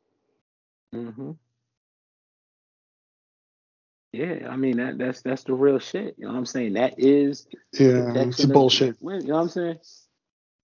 Mm-hmm. 0.94 1.32
Yeah, 4.12 4.48
I 4.50 4.56
mean 4.56 4.78
that 4.78 4.98
that's 4.98 5.22
that's 5.22 5.44
the 5.44 5.54
real 5.54 5.78
shit. 5.80 6.16
You 6.18 6.26
know 6.26 6.32
what 6.32 6.38
I'm 6.38 6.46
saying? 6.46 6.74
That 6.74 6.96
is 6.98 7.46
Yeah, 7.78 8.14
it's 8.16 8.44
bullshit. 8.46 8.96
women, 9.02 9.22
You 9.22 9.28
know 9.30 9.36
what 9.36 9.42
I'm 9.44 9.50
saying? 9.50 9.78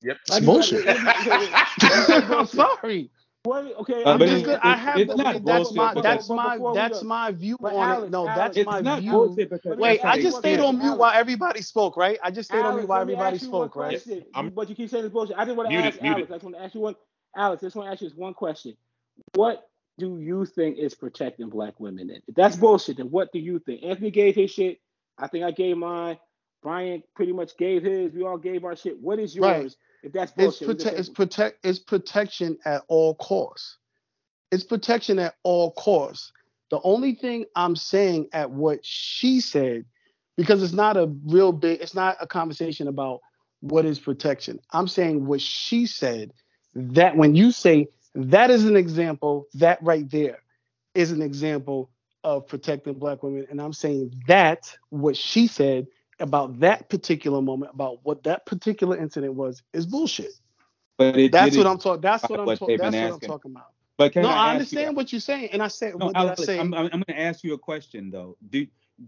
Yep. 0.03 0.19
It's 0.29 0.41
bullshit. 0.41 0.87
I'm 1.83 2.47
sorry. 2.47 3.11
What, 3.45 3.65
okay, 3.81 4.05
Uh, 4.05 4.13
I'm 4.13 4.21
just 4.21 4.43
it- 4.43 4.45
good. 4.45 4.61
I 4.63 4.77
have 4.77 5.01
it's 5.01 5.17
not 5.17 5.45
that's 5.47 5.73
my 5.73 5.95
that's 5.95 6.29
my 6.29 6.59
that's 6.75 7.03
my 7.03 7.33
view 7.33 7.57
but 7.59 7.73
on 7.73 7.89
Alex, 7.89 8.07
it. 8.09 8.11
No, 8.11 8.29
Alex, 8.29 8.37
that's 8.37 8.57
it's 8.59 8.67
my 8.67 8.81
not 8.83 9.01
view. 9.01 9.13
Wait, 9.35 9.79
Wait, 9.79 10.05
I 10.05 10.21
just 10.21 10.37
stayed 10.39 10.61
on 10.61 10.79
mute 10.79 10.99
while 10.99 11.13
everybody 11.19 11.63
spoke, 11.63 11.97
right? 11.97 12.19
I 12.23 12.31
just 12.31 12.51
stayed 12.51 12.59
on 12.59 12.77
mute 12.77 12.89
while 12.89 13.01
everybody 13.01 13.37
ask 13.37 13.43
you 13.43 13.51
one 13.51 13.69
spoke, 13.71 13.77
right? 13.77 13.91
question. 13.93 14.25
I'm- 14.35 14.51
but 14.55 14.69
you 14.69 14.75
keep 14.75 14.91
saying 14.91 15.05
this 15.05 15.13
bullshit. 15.13 15.39
I 15.39 15.47
just 15.47 15.57
want 15.57 15.71
to 15.71 15.75
ask 15.75 16.03
muted. 16.03 16.17
Alex. 16.19 16.31
I 16.31 16.35
just 16.35 16.45
want 16.45 16.57
to 16.57 16.63
ask 16.63 16.75
you 16.75 16.81
one. 16.83 16.97
Alex, 17.35 17.63
I 17.63 17.67
just 17.67 17.77
want 17.77 17.87
to 17.89 17.93
ask 17.93 18.03
you 18.03 18.09
this 18.11 18.19
one 18.19 18.35
question. 18.35 18.77
What 19.35 19.67
do 19.97 20.19
you 20.19 20.45
think 20.45 20.77
is 20.79 20.95
protecting 20.95 21.49
black 21.49 21.81
women? 21.81 22.09
Then? 22.09 22.23
If 22.29 22.35
that's 22.35 22.57
bullshit, 22.57 22.99
then 22.99 23.11
what 23.11 23.33
do 23.33 23.39
you 23.39 23.59
think? 23.59 23.85
Anthony 23.85 24.11
gave 24.11 24.35
his 24.35 24.51
shit. 24.51 24.81
I 25.19 25.29
think 25.29 25.45
I 25.45 25.51
gave 25.51 25.79
mine. 25.79 26.19
Brian 26.63 27.03
pretty 27.15 27.33
much 27.33 27.57
gave 27.57 27.83
his. 27.85 28.13
We 28.13 28.23
all 28.23 28.39
gave 28.39 28.65
our 28.65 28.77
shit. 28.77 29.01
What 29.01 29.19
is 29.19 29.35
yours? 29.35 29.47
Right. 29.47 29.77
If 30.03 30.13
that's 30.13 30.33
It's 30.39 30.57
bullshit, 30.59 30.79
just 30.79 30.93
protect 30.93 30.99
it's 30.99 31.11
protect 31.11 31.67
it's 31.67 31.81
protection 31.81 32.59
at 32.67 32.83
all 32.89 33.15
costs. 33.17 33.79
It's 34.51 34.65
protection 34.65 35.19
at 35.19 35.35
all 35.45 35.73
costs. 35.73 36.33
The 36.71 36.81
only 36.85 37.15
thing 37.15 37.47
I'm 37.57 37.77
saying 37.77 38.29
at 38.33 38.51
what 38.51 38.81
she 38.85 39.41
said, 39.41 39.85
because 40.37 40.63
it's 40.63 40.73
not 40.73 40.97
a 40.97 41.07
real 41.27 41.53
big, 41.53 41.81
it's 41.83 41.95
not 41.95 42.17
a 42.21 42.27
conversation 42.27 42.89
about 42.89 43.21
what 43.61 43.85
is 43.87 43.99
protection. 43.99 44.61
I'm 44.73 44.89
saying 44.89 45.27
what 45.27 45.41
she 45.43 45.87
said, 45.87 46.33
that 46.75 47.17
when 47.17 47.35
you 47.35 47.53
say 47.53 47.89
that 48.15 48.51
is 48.51 48.65
an 48.67 48.77
example, 48.77 49.47
that 49.55 49.83
right 49.83 50.11
there 50.11 50.39
is 50.95 51.13
an 51.13 51.23
example 51.23 51.91
of 52.25 52.49
protecting 52.49 52.95
black 52.95 53.23
women. 53.23 53.47
And 53.51 53.61
I'm 53.61 53.73
saying 53.75 54.23
that 54.29 54.77
what 54.91 55.17
she 55.17 55.47
said 55.47 55.87
about 56.21 56.61
that 56.61 56.89
particular 56.89 57.43
moment, 57.43 57.73
about 57.75 58.01
what 58.03 58.23
that 58.25 58.47
particular 58.47 58.97
incident 58.97 59.35
was, 59.35 59.63
is 59.73 59.87
bullshit. 59.87 60.33
But 60.99 61.17
it 61.17 61.33
That's 61.33 61.57
what 61.57 61.67
I'm 61.67 61.79
talking. 61.79 62.03
That's 62.03 62.29
what 62.29 62.41
I'm. 62.41 62.47
what 62.47 62.59
Ta- 62.59 62.67
they've 62.67 62.79
that's 62.79 62.95
what 62.95 63.13
I'm 63.15 63.21
talking 63.21 63.53
about. 63.53 63.69
But 63.97 64.13
can 64.13 64.23
no, 64.23 64.29
I, 64.29 64.33
I, 64.33 64.35
ask 64.35 64.47
you- 64.47 64.53
understand 64.53 64.97
what 64.97 65.13
you're 65.13 65.21
saying, 65.21 65.51
and 65.53 65.63
I 65.63 65.69
said, 65.69 65.99
No, 65.99 66.07
what 66.07 66.15
did 66.15 66.21
Alex, 66.21 66.41
I 66.43 66.45
say? 66.45 66.59
I'm, 66.59 66.75
I'm, 66.75 66.89
going 66.89 67.05
to 67.05 67.19
ask 67.21 67.43
you 67.45 67.55
a 67.55 67.59
question 67.59 68.11
though. 68.11 68.37
Do 68.51 68.67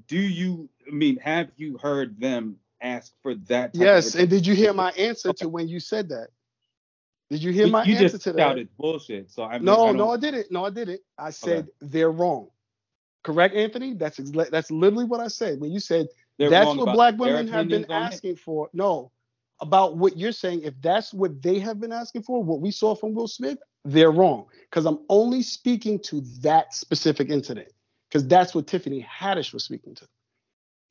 do 0.09 0.19
you? 0.19 0.69
I 0.87 0.91
mean, 0.91 1.19
have 1.19 1.51
you 1.57 1.79
heard 1.79 2.19
them 2.19 2.57
ask 2.81 3.13
for 3.23 3.35
that? 3.35 3.75
Type 3.75 3.83
yes, 3.83 4.15
of 4.15 4.21
and 4.21 4.31
did 4.31 4.47
you 4.47 4.55
hear 4.55 4.73
my 4.73 4.91
answer 4.93 5.33
to 5.35 5.49
when 5.49 5.69
you 5.69 5.81
said 5.81 6.09
that? 6.11 6.29
Did 7.31 7.43
you 7.43 7.53
hear 7.53 7.67
my 7.67 7.85
you 7.85 7.95
answer 7.95 8.09
just 8.11 8.25
to 8.25 8.33
that? 8.33 8.39
You 8.39 8.45
shouted 8.45 8.69
bullshit. 8.77 9.31
So 9.31 9.45
I 9.45 9.55
mean, 9.59 9.65
no, 9.65 9.89
I 9.89 9.93
no, 9.93 10.11
I 10.11 10.17
didn't. 10.19 10.51
No, 10.51 10.67
I 10.67 10.71
didn't. 10.71 11.01
I 11.19 11.31
said 11.31 11.69
they're 11.81 12.11
wrong. 12.11 12.49
Correct, 13.23 13.55
Anthony? 13.55 13.95
That's 13.95 14.19
exa- 14.19 14.51
that's 14.51 14.71
literally 14.71 15.05
what 15.05 15.21
I 15.21 15.29
said. 15.29 15.61
When 15.61 15.71
you 15.71 15.81
said 15.81 16.09
they're 16.49 16.51
that's 16.51 16.75
what 16.75 16.93
black 16.93 17.19
women 17.19 17.49
have 17.49 17.69
been 17.69 17.85
opinions 17.85 17.87
on 17.91 18.13
it. 18.13 18.15
asking 18.15 18.37
for. 18.37 18.71
No, 18.73 19.13
about 19.61 19.97
what 19.99 20.17
you're 20.19 20.33
saying. 20.33 20.63
If 20.63 20.75
that's 20.83 21.15
what 21.15 21.43
they 21.43 21.59
have 21.61 21.81
been 21.81 21.93
asking 21.93 22.23
for, 22.25 22.43
what 22.43 22.61
we 22.61 22.71
saw 22.71 22.95
from 22.95 23.15
Will 23.15 23.29
Smith, 23.29 23.59
they're 23.85 24.13
wrong. 24.13 24.47
Because 24.71 24.87
I'm 24.87 25.01
only 25.09 25.43
speaking 25.43 26.01
to 26.05 26.23
that 26.43 26.75
specific 26.75 27.31
incident. 27.31 27.69
Because 28.09 28.27
that's 28.29 28.55
what 28.55 28.67
Tiffany 28.69 29.07
Haddish 29.09 29.53
was 29.55 29.65
speaking 29.65 29.95
to. 29.97 30.07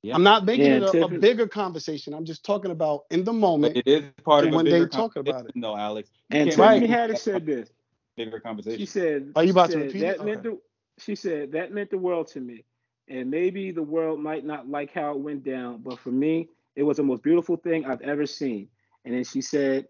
Yeah. 0.04 0.16
I'm 0.16 0.24
not 0.24 0.46
making 0.46 0.66
Yeah, 0.66 0.78
it 0.78 0.84
a, 0.84 1.06
a 1.06 1.10
bigger 1.20 1.48
conversation. 1.48 2.14
I'm 2.14 2.26
just 2.26 2.46
talking 2.46 2.72
about 2.72 3.02
in 3.12 3.24
the 3.24 3.34
But 3.34 3.38
moment. 3.40 3.78
it 3.78 3.88
is 3.88 4.04
part 4.24 4.46
of 4.46 4.48
And 4.48 4.54
a 4.54 4.58
when 4.58 4.66
they 4.66 4.86
talk 4.88 5.16
about 5.18 5.46
it. 5.46 5.56
No, 5.56 5.76
Alex. 5.78 6.10
And 6.32 6.50
Tiffany 6.52 6.80
make 6.82 6.90
Haddish 6.90 7.20
said 7.20 7.46
this. 7.46 7.70
bigger 8.18 8.40
conversation. 8.40 8.80
She 8.80 8.86
said, 8.88 9.32
Are 9.36 9.44
you 9.44 9.52
about 9.52 9.72
to 9.72 9.80
repeat 9.80 10.02
that 10.02 10.16
it? 10.18 10.26
meant 10.26 10.40
Okay. 10.40 10.50
the, 10.50 10.60
she 11.04 11.16
said 11.16 11.52
that 11.54 11.74
meant 11.74 11.92
the 11.92 11.98
world 12.00 12.28
to 12.30 12.40
me. 12.42 12.66
And 13.12 13.30
maybe 13.30 13.72
the 13.72 13.84
world 13.84 14.22
might 14.22 14.46
not 14.46 14.70
like 14.70 14.94
how 14.94 15.12
it 15.12 15.20
went 15.20 15.44
down, 15.44 15.82
but 15.84 16.00
for 16.00 16.12
me, 16.12 16.48
it 16.78 16.84
was 16.84 16.96
the 16.96 17.04
most 17.04 17.22
beautiful 17.24 17.58
thing 17.58 17.86
I've 17.86 18.00
ever 18.00 18.26
seen. 18.26 18.70
And 19.04 19.14
then 19.14 19.26
she 19.26 19.42
said, 19.42 19.88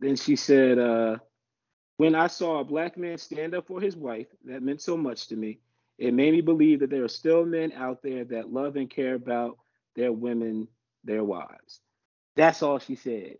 then 0.00 0.16
she 0.16 0.34
said, 0.34 0.80
uh, 0.80 1.18
when 1.96 2.16
I 2.16 2.26
saw 2.26 2.58
a 2.58 2.64
black 2.64 2.98
man 2.98 3.18
stand 3.18 3.54
up 3.54 3.68
for 3.68 3.80
his 3.80 3.96
wife, 3.96 4.26
that 4.46 4.64
meant 4.64 4.82
so 4.82 4.96
much 4.96 5.28
to 5.28 5.36
me. 5.36 5.60
It 5.96 6.12
made 6.12 6.32
me 6.32 6.40
believe 6.40 6.80
that 6.80 6.90
there 6.90 7.04
are 7.04 7.08
still 7.08 7.44
men 7.44 7.70
out 7.70 8.02
there 8.02 8.24
that 8.24 8.52
love 8.52 8.74
and 8.74 8.90
care 8.90 9.14
about 9.14 9.56
their 9.94 10.12
women, 10.12 10.66
their 11.04 11.22
wives. 11.22 11.82
That's 12.34 12.64
all 12.64 12.80
she 12.80 12.96
said. 12.96 13.36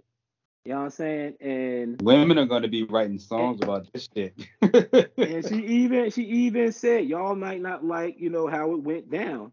You 0.65 0.73
know 0.73 0.79
what 0.79 0.85
I'm 0.85 0.91
saying? 0.91 1.35
And 1.41 2.03
Women 2.03 2.39
are 2.39 2.45
going 2.45 2.63
to 2.63 2.69
be 2.69 2.85
writing 2.85 3.19
songs 3.19 3.61
about 3.63 3.91
this 3.93 4.09
shit. 4.15 4.35
and 4.63 5.49
she 5.49 5.65
even 5.67 6.11
she 6.11 6.23
even 6.23 6.73
said 6.73 7.07
y'all 7.07 7.35
might 7.35 7.61
not 7.61 7.85
like 7.85 8.17
you 8.19 8.31
know 8.31 8.47
how 8.47 8.73
it 8.73 8.83
went 8.83 9.11
down 9.11 9.53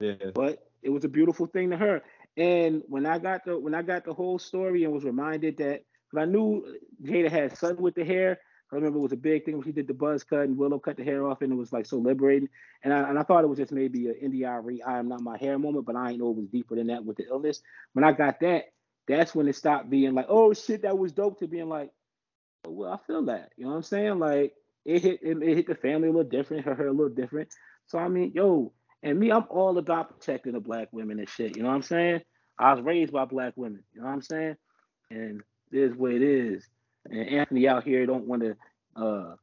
yeah. 0.00 0.14
but 0.34 0.68
it 0.82 0.90
was 0.90 1.04
a 1.04 1.08
beautiful 1.08 1.46
thing 1.46 1.70
to 1.70 1.76
her 1.76 2.02
and 2.36 2.82
when 2.86 3.06
i 3.06 3.18
got 3.18 3.44
the 3.44 3.58
when 3.58 3.74
i 3.74 3.82
got 3.82 4.04
the 4.04 4.12
whole 4.12 4.38
story 4.38 4.84
and 4.84 4.92
was 4.92 5.04
reminded 5.04 5.56
that 5.56 5.82
i 6.16 6.24
knew 6.24 6.64
jada 7.02 7.30
had 7.30 7.56
something 7.56 7.82
with 7.82 7.94
the 7.94 8.04
hair 8.04 8.38
i 8.72 8.76
remember 8.76 8.98
it 8.98 9.02
was 9.02 9.12
a 9.12 9.16
big 9.16 9.44
thing 9.44 9.56
when 9.56 9.64
she 9.64 9.72
did 9.72 9.86
the 9.86 9.94
buzz 9.94 10.22
cut 10.22 10.40
and 10.40 10.56
willow 10.56 10.78
cut 10.78 10.96
the 10.96 11.04
hair 11.04 11.26
off 11.26 11.42
and 11.42 11.52
it 11.52 11.56
was 11.56 11.72
like 11.72 11.86
so 11.86 11.96
liberating 11.96 12.48
and 12.84 12.92
i, 12.92 13.08
and 13.08 13.18
I 13.18 13.22
thought 13.22 13.44
it 13.44 13.48
was 13.48 13.58
just 13.58 13.72
maybe 13.72 14.08
an 14.08 14.16
India.Arie 14.20 14.82
i 14.82 14.98
am 14.98 15.08
not 15.08 15.20
my 15.20 15.36
hair 15.38 15.58
moment 15.58 15.86
but 15.86 15.96
i 15.96 16.10
ain't 16.10 16.20
know 16.20 16.30
it 16.30 16.36
was 16.36 16.48
deeper 16.48 16.76
than 16.76 16.88
that 16.88 17.04
with 17.04 17.16
the 17.16 17.26
illness 17.28 17.62
when 17.92 18.04
i 18.04 18.12
got 18.12 18.40
that 18.40 18.66
that's 19.08 19.34
when 19.34 19.48
it 19.48 19.56
stopped 19.56 19.90
being 19.90 20.14
like 20.14 20.26
oh 20.28 20.54
shit 20.54 20.82
that 20.82 20.98
was 20.98 21.12
dope 21.12 21.40
to 21.40 21.48
being 21.48 21.68
like 21.68 21.90
oh, 22.66 22.70
well 22.72 22.92
i 22.92 23.06
feel 23.06 23.24
that 23.24 23.52
you 23.56 23.64
know 23.64 23.70
what 23.70 23.76
i'm 23.78 23.82
saying 23.84 24.18
like 24.18 24.54
it 24.84 25.02
hit 25.02 25.20
it, 25.22 25.42
it 25.42 25.56
hit 25.56 25.66
the 25.66 25.74
family 25.74 26.08
a 26.08 26.12
little 26.12 26.28
different, 26.28 26.64
her, 26.64 26.74
her 26.74 26.86
a 26.88 26.92
little 26.92 27.10
different. 27.14 27.50
So 27.86 27.98
I 27.98 28.08
mean, 28.08 28.32
yo, 28.34 28.72
and 29.02 29.18
me, 29.20 29.30
I'm 29.30 29.44
all 29.50 29.76
about 29.78 30.10
protecting 30.18 30.52
the 30.54 30.60
black 30.60 30.88
women 30.92 31.18
and 31.18 31.28
shit. 31.28 31.56
You 31.56 31.62
know 31.62 31.68
what 31.68 31.74
I'm 31.76 31.82
saying? 31.82 32.22
I 32.58 32.72
was 32.72 32.82
raised 32.82 33.12
by 33.12 33.26
black 33.26 33.54
women. 33.56 33.84
You 33.94 34.00
know 34.00 34.06
what 34.08 34.14
I'm 34.14 34.22
saying? 34.22 34.56
And 35.10 35.42
it 35.72 35.78
is 35.78 35.94
what 35.94 36.12
it 36.12 36.22
is. 36.22 36.66
And 37.10 37.28
Anthony 37.28 37.68
out 37.68 37.84
here 37.84 38.06
don't 38.06 38.26
want 38.26 38.42
to. 38.42 38.56
uh 38.96 39.36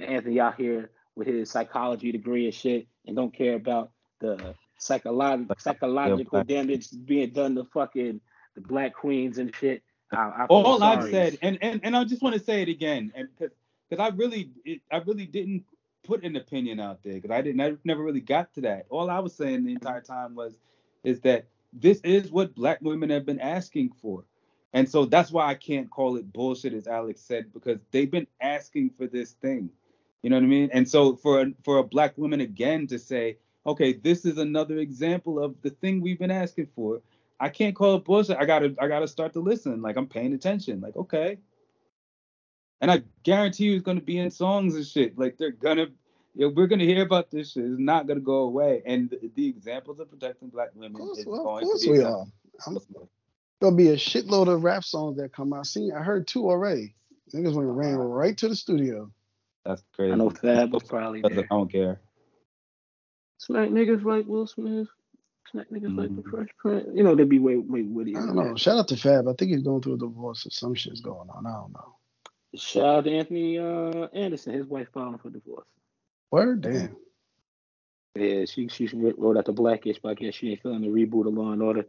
Anthony 0.00 0.40
out 0.40 0.56
here 0.56 0.90
with 1.16 1.28
his 1.28 1.50
psychology 1.50 2.12
degree 2.12 2.46
and 2.46 2.54
shit, 2.54 2.86
and 3.06 3.16
don't 3.16 3.34
care 3.34 3.54
about 3.54 3.92
the 4.20 4.54
psychological 4.78 5.56
psychological 5.58 6.44
damage 6.44 6.88
being 7.06 7.30
done 7.30 7.54
to 7.54 7.64
fucking 7.72 8.20
the 8.62 8.68
black 8.68 8.94
queens 8.94 9.38
and 9.38 9.54
shit. 9.54 9.82
I, 10.12 10.16
I 10.16 10.46
all 10.46 10.82
I've 10.82 11.08
said, 11.08 11.38
and, 11.42 11.58
and 11.62 11.80
and 11.84 11.96
I 11.96 12.04
just 12.04 12.22
want 12.22 12.34
to 12.34 12.42
say 12.42 12.62
it 12.62 12.68
again, 12.68 13.12
and 13.14 13.28
because 13.36 13.54
because 13.88 14.02
I 14.02 14.14
really 14.16 14.50
it, 14.64 14.80
I 14.90 14.98
really 14.98 15.26
didn't 15.26 15.64
put 16.02 16.24
an 16.24 16.36
opinion 16.36 16.80
out 16.80 17.02
there 17.02 17.14
because 17.14 17.30
I 17.30 17.42
didn't 17.42 17.60
I 17.60 17.76
never 17.84 18.02
really 18.02 18.20
got 18.20 18.52
to 18.54 18.62
that. 18.62 18.86
All 18.90 19.10
I 19.10 19.20
was 19.20 19.34
saying 19.34 19.64
the 19.64 19.72
entire 19.72 20.00
time 20.00 20.34
was 20.34 20.56
is 21.04 21.20
that 21.20 21.46
this 21.72 22.00
is 22.02 22.30
what 22.30 22.54
black 22.54 22.78
women 22.80 23.10
have 23.10 23.24
been 23.24 23.40
asking 23.40 23.92
for. 24.02 24.24
And 24.72 24.88
so 24.88 25.04
that's 25.04 25.32
why 25.32 25.46
I 25.46 25.54
can't 25.54 25.90
call 25.90 26.16
it 26.16 26.32
bullshit, 26.32 26.74
as 26.74 26.86
Alex 26.86 27.20
said, 27.20 27.52
because 27.52 27.78
they've 27.90 28.10
been 28.10 28.26
asking 28.40 28.90
for 28.96 29.06
this 29.06 29.32
thing. 29.32 29.70
You 30.22 30.30
know 30.30 30.36
what 30.36 30.44
I 30.44 30.48
mean? 30.48 30.70
And 30.72 30.88
so 30.88 31.16
for 31.16 31.46
for 31.64 31.78
a 31.78 31.84
black 31.84 32.16
woman 32.18 32.40
again 32.40 32.86
to 32.88 32.98
say, 32.98 33.38
okay, 33.66 33.92
this 33.92 34.24
is 34.24 34.38
another 34.38 34.78
example 34.78 35.42
of 35.42 35.54
the 35.62 35.70
thing 35.70 36.00
we've 36.00 36.18
been 36.18 36.30
asking 36.30 36.68
for. 36.74 37.00
I 37.40 37.48
can't 37.48 37.74
call 37.74 37.96
it 37.96 38.04
bullshit. 38.04 38.36
I 38.36 38.44
gotta 38.44 38.74
I 38.78 38.86
gotta 38.86 39.08
start 39.08 39.32
to 39.32 39.40
listen. 39.40 39.80
Like 39.80 39.96
I'm 39.96 40.06
paying 40.06 40.34
attention. 40.34 40.80
Like 40.80 40.94
okay, 40.96 41.38
and 42.80 42.90
I 42.90 43.02
guarantee 43.22 43.64
you, 43.64 43.76
it's 43.76 43.84
gonna 43.84 44.00
be 44.00 44.18
in 44.18 44.30
songs 44.30 44.74
and 44.74 44.86
shit. 44.86 45.18
Like 45.18 45.38
they're 45.38 45.50
gonna, 45.50 45.86
yeah, 46.34 46.48
we're 46.54 46.66
gonna 46.66 46.84
hear 46.84 47.02
about 47.02 47.30
this 47.30 47.52
shit. 47.52 47.64
It's 47.64 47.80
not 47.80 48.06
gonna 48.06 48.20
go 48.20 48.42
away. 48.42 48.82
And 48.84 49.10
the, 49.10 49.30
the 49.34 49.48
examples 49.48 50.00
of 50.00 50.10
protecting 50.10 50.48
black 50.48 50.70
women 50.74 51.00
Of 51.00 51.06
course, 51.06 51.18
is 51.18 51.26
well, 51.26 51.40
of 51.40 51.44
going 51.44 51.64
course 51.64 51.82
to 51.82 51.92
be. 51.92 51.98
we 51.98 52.04
are. 52.04 52.26
I'm, 52.66 52.78
gonna 53.60 53.76
be 53.76 53.88
a 53.88 53.96
shitload 53.96 54.48
of 54.48 54.64
rap 54.64 54.84
songs 54.84 55.18
that 55.18 55.32
come 55.32 55.52
out. 55.52 55.66
See, 55.66 55.92
I 55.92 56.02
heard 56.02 56.26
two 56.26 56.48
already. 56.48 56.94
Niggas 57.34 57.54
went 57.54 57.68
ran 57.68 57.94
uh-huh. 57.94 58.04
right 58.04 58.36
to 58.38 58.48
the 58.48 58.56
studio. 58.56 59.10
That's 59.64 59.82
crazy. 59.94 60.12
I 60.12 60.16
know 60.16 60.30
Fab 60.30 60.72
was 60.72 60.82
probably 60.82 61.20
Because 61.20 61.38
I 61.38 61.46
don't 61.50 61.70
care. 61.70 62.00
Smack 63.38 63.70
niggas 63.70 64.04
like 64.04 64.26
Will 64.26 64.46
Smith. 64.46 64.88
Niggas 65.54 65.96
like 65.96 66.14
the. 66.16 66.22
Fresh 66.28 66.48
Prince. 66.58 66.88
You 66.94 67.02
know, 67.02 67.14
they'd 67.14 67.28
be 67.28 67.38
way, 67.38 67.56
way 67.56 67.82
witty. 67.82 68.16
I 68.16 68.20
don't 68.20 68.36
know. 68.36 68.56
Shout 68.56 68.78
out 68.78 68.88
to 68.88 68.96
Fab. 68.96 69.28
I 69.28 69.32
think 69.34 69.50
he's 69.50 69.62
going 69.62 69.82
through 69.82 69.94
a 69.94 69.98
divorce 69.98 70.46
or 70.46 70.50
some 70.50 70.74
shit's 70.74 71.00
going 71.00 71.28
on. 71.30 71.46
I 71.46 71.52
don't 71.52 71.72
know. 71.72 71.96
Shout 72.56 72.84
out 72.84 73.04
to 73.04 73.12
Anthony 73.12 73.58
uh, 73.58 74.08
Anderson. 74.12 74.54
His 74.54 74.66
wife 74.66 74.88
filing 74.92 75.18
for 75.18 75.30
divorce. 75.30 75.66
Word, 76.30 76.62
damn. 76.62 76.96
Yeah, 78.16 78.44
she 78.44 78.68
she 78.68 78.88
wrote 78.92 79.36
out 79.36 79.44
the 79.44 79.52
black-ish, 79.52 80.00
but 80.00 80.10
I 80.10 80.14
guess 80.14 80.34
she 80.34 80.50
ain't 80.50 80.62
feeling 80.62 80.80
the 80.80 80.88
reboot 80.88 81.28
of 81.28 81.34
Law 81.34 81.52
and 81.52 81.62
Order. 81.62 81.86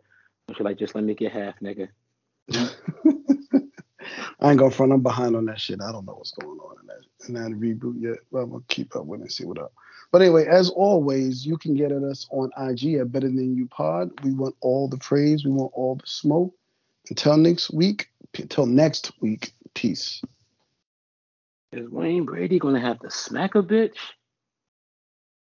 She 0.55 0.63
like, 0.63 0.77
just 0.77 0.93
let 0.93 1.03
me 1.03 1.15
get 1.15 1.31
half, 1.31 1.59
nigga. 1.59 1.89
I 4.41 4.49
ain't 4.49 4.59
gonna 4.59 4.71
front. 4.71 4.91
I'm 4.91 5.01
behind 5.01 5.35
on 5.35 5.45
that 5.45 5.59
shit. 5.59 5.81
I 5.81 5.91
don't 5.91 6.05
know 6.05 6.13
what's 6.13 6.31
going 6.31 6.59
on 6.59 6.75
in 6.81 6.87
that 6.87 7.27
in 7.27 7.33
that 7.35 7.59
reboot 7.59 8.01
yet, 8.01 8.19
but 8.31 8.39
I'm 8.39 8.51
gonna 8.51 8.63
keep 8.67 8.95
up 8.95 9.05
with 9.05 9.21
it 9.21 9.23
and 9.23 9.31
see 9.31 9.45
what 9.45 9.59
up. 9.59 9.73
But 10.11 10.21
anyway, 10.21 10.45
as 10.47 10.69
always, 10.69 11.45
you 11.45 11.57
can 11.57 11.75
get 11.75 11.91
at 11.91 12.03
us 12.03 12.27
on 12.31 12.51
IG 12.57 12.95
at 12.95 13.11
Better 13.11 13.27
Than 13.27 13.55
You 13.55 13.67
Pod. 13.67 14.11
We 14.23 14.33
want 14.33 14.55
all 14.61 14.89
the 14.89 14.97
praise. 14.97 15.45
We 15.45 15.51
want 15.51 15.71
all 15.73 15.95
the 15.95 16.07
smoke. 16.07 16.53
Until 17.09 17.37
next 17.37 17.73
week. 17.73 18.09
Until 18.37 18.65
next 18.65 19.11
week. 19.21 19.53
Peace. 19.73 20.21
Is 21.73 21.89
Wayne 21.89 22.25
Brady 22.25 22.59
gonna 22.59 22.79
have 22.81 22.99
to 23.01 23.11
smack 23.11 23.55
a 23.55 23.63
bitch? 23.63 23.97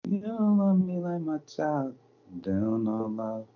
You 0.08 0.22
don't 0.22 0.58
love 0.58 0.80
me 0.80 1.00
like 1.00 1.22
my 1.22 1.40
child. 1.48 1.96
Down 2.42 2.88
on 2.88 3.18
love. 3.18 3.48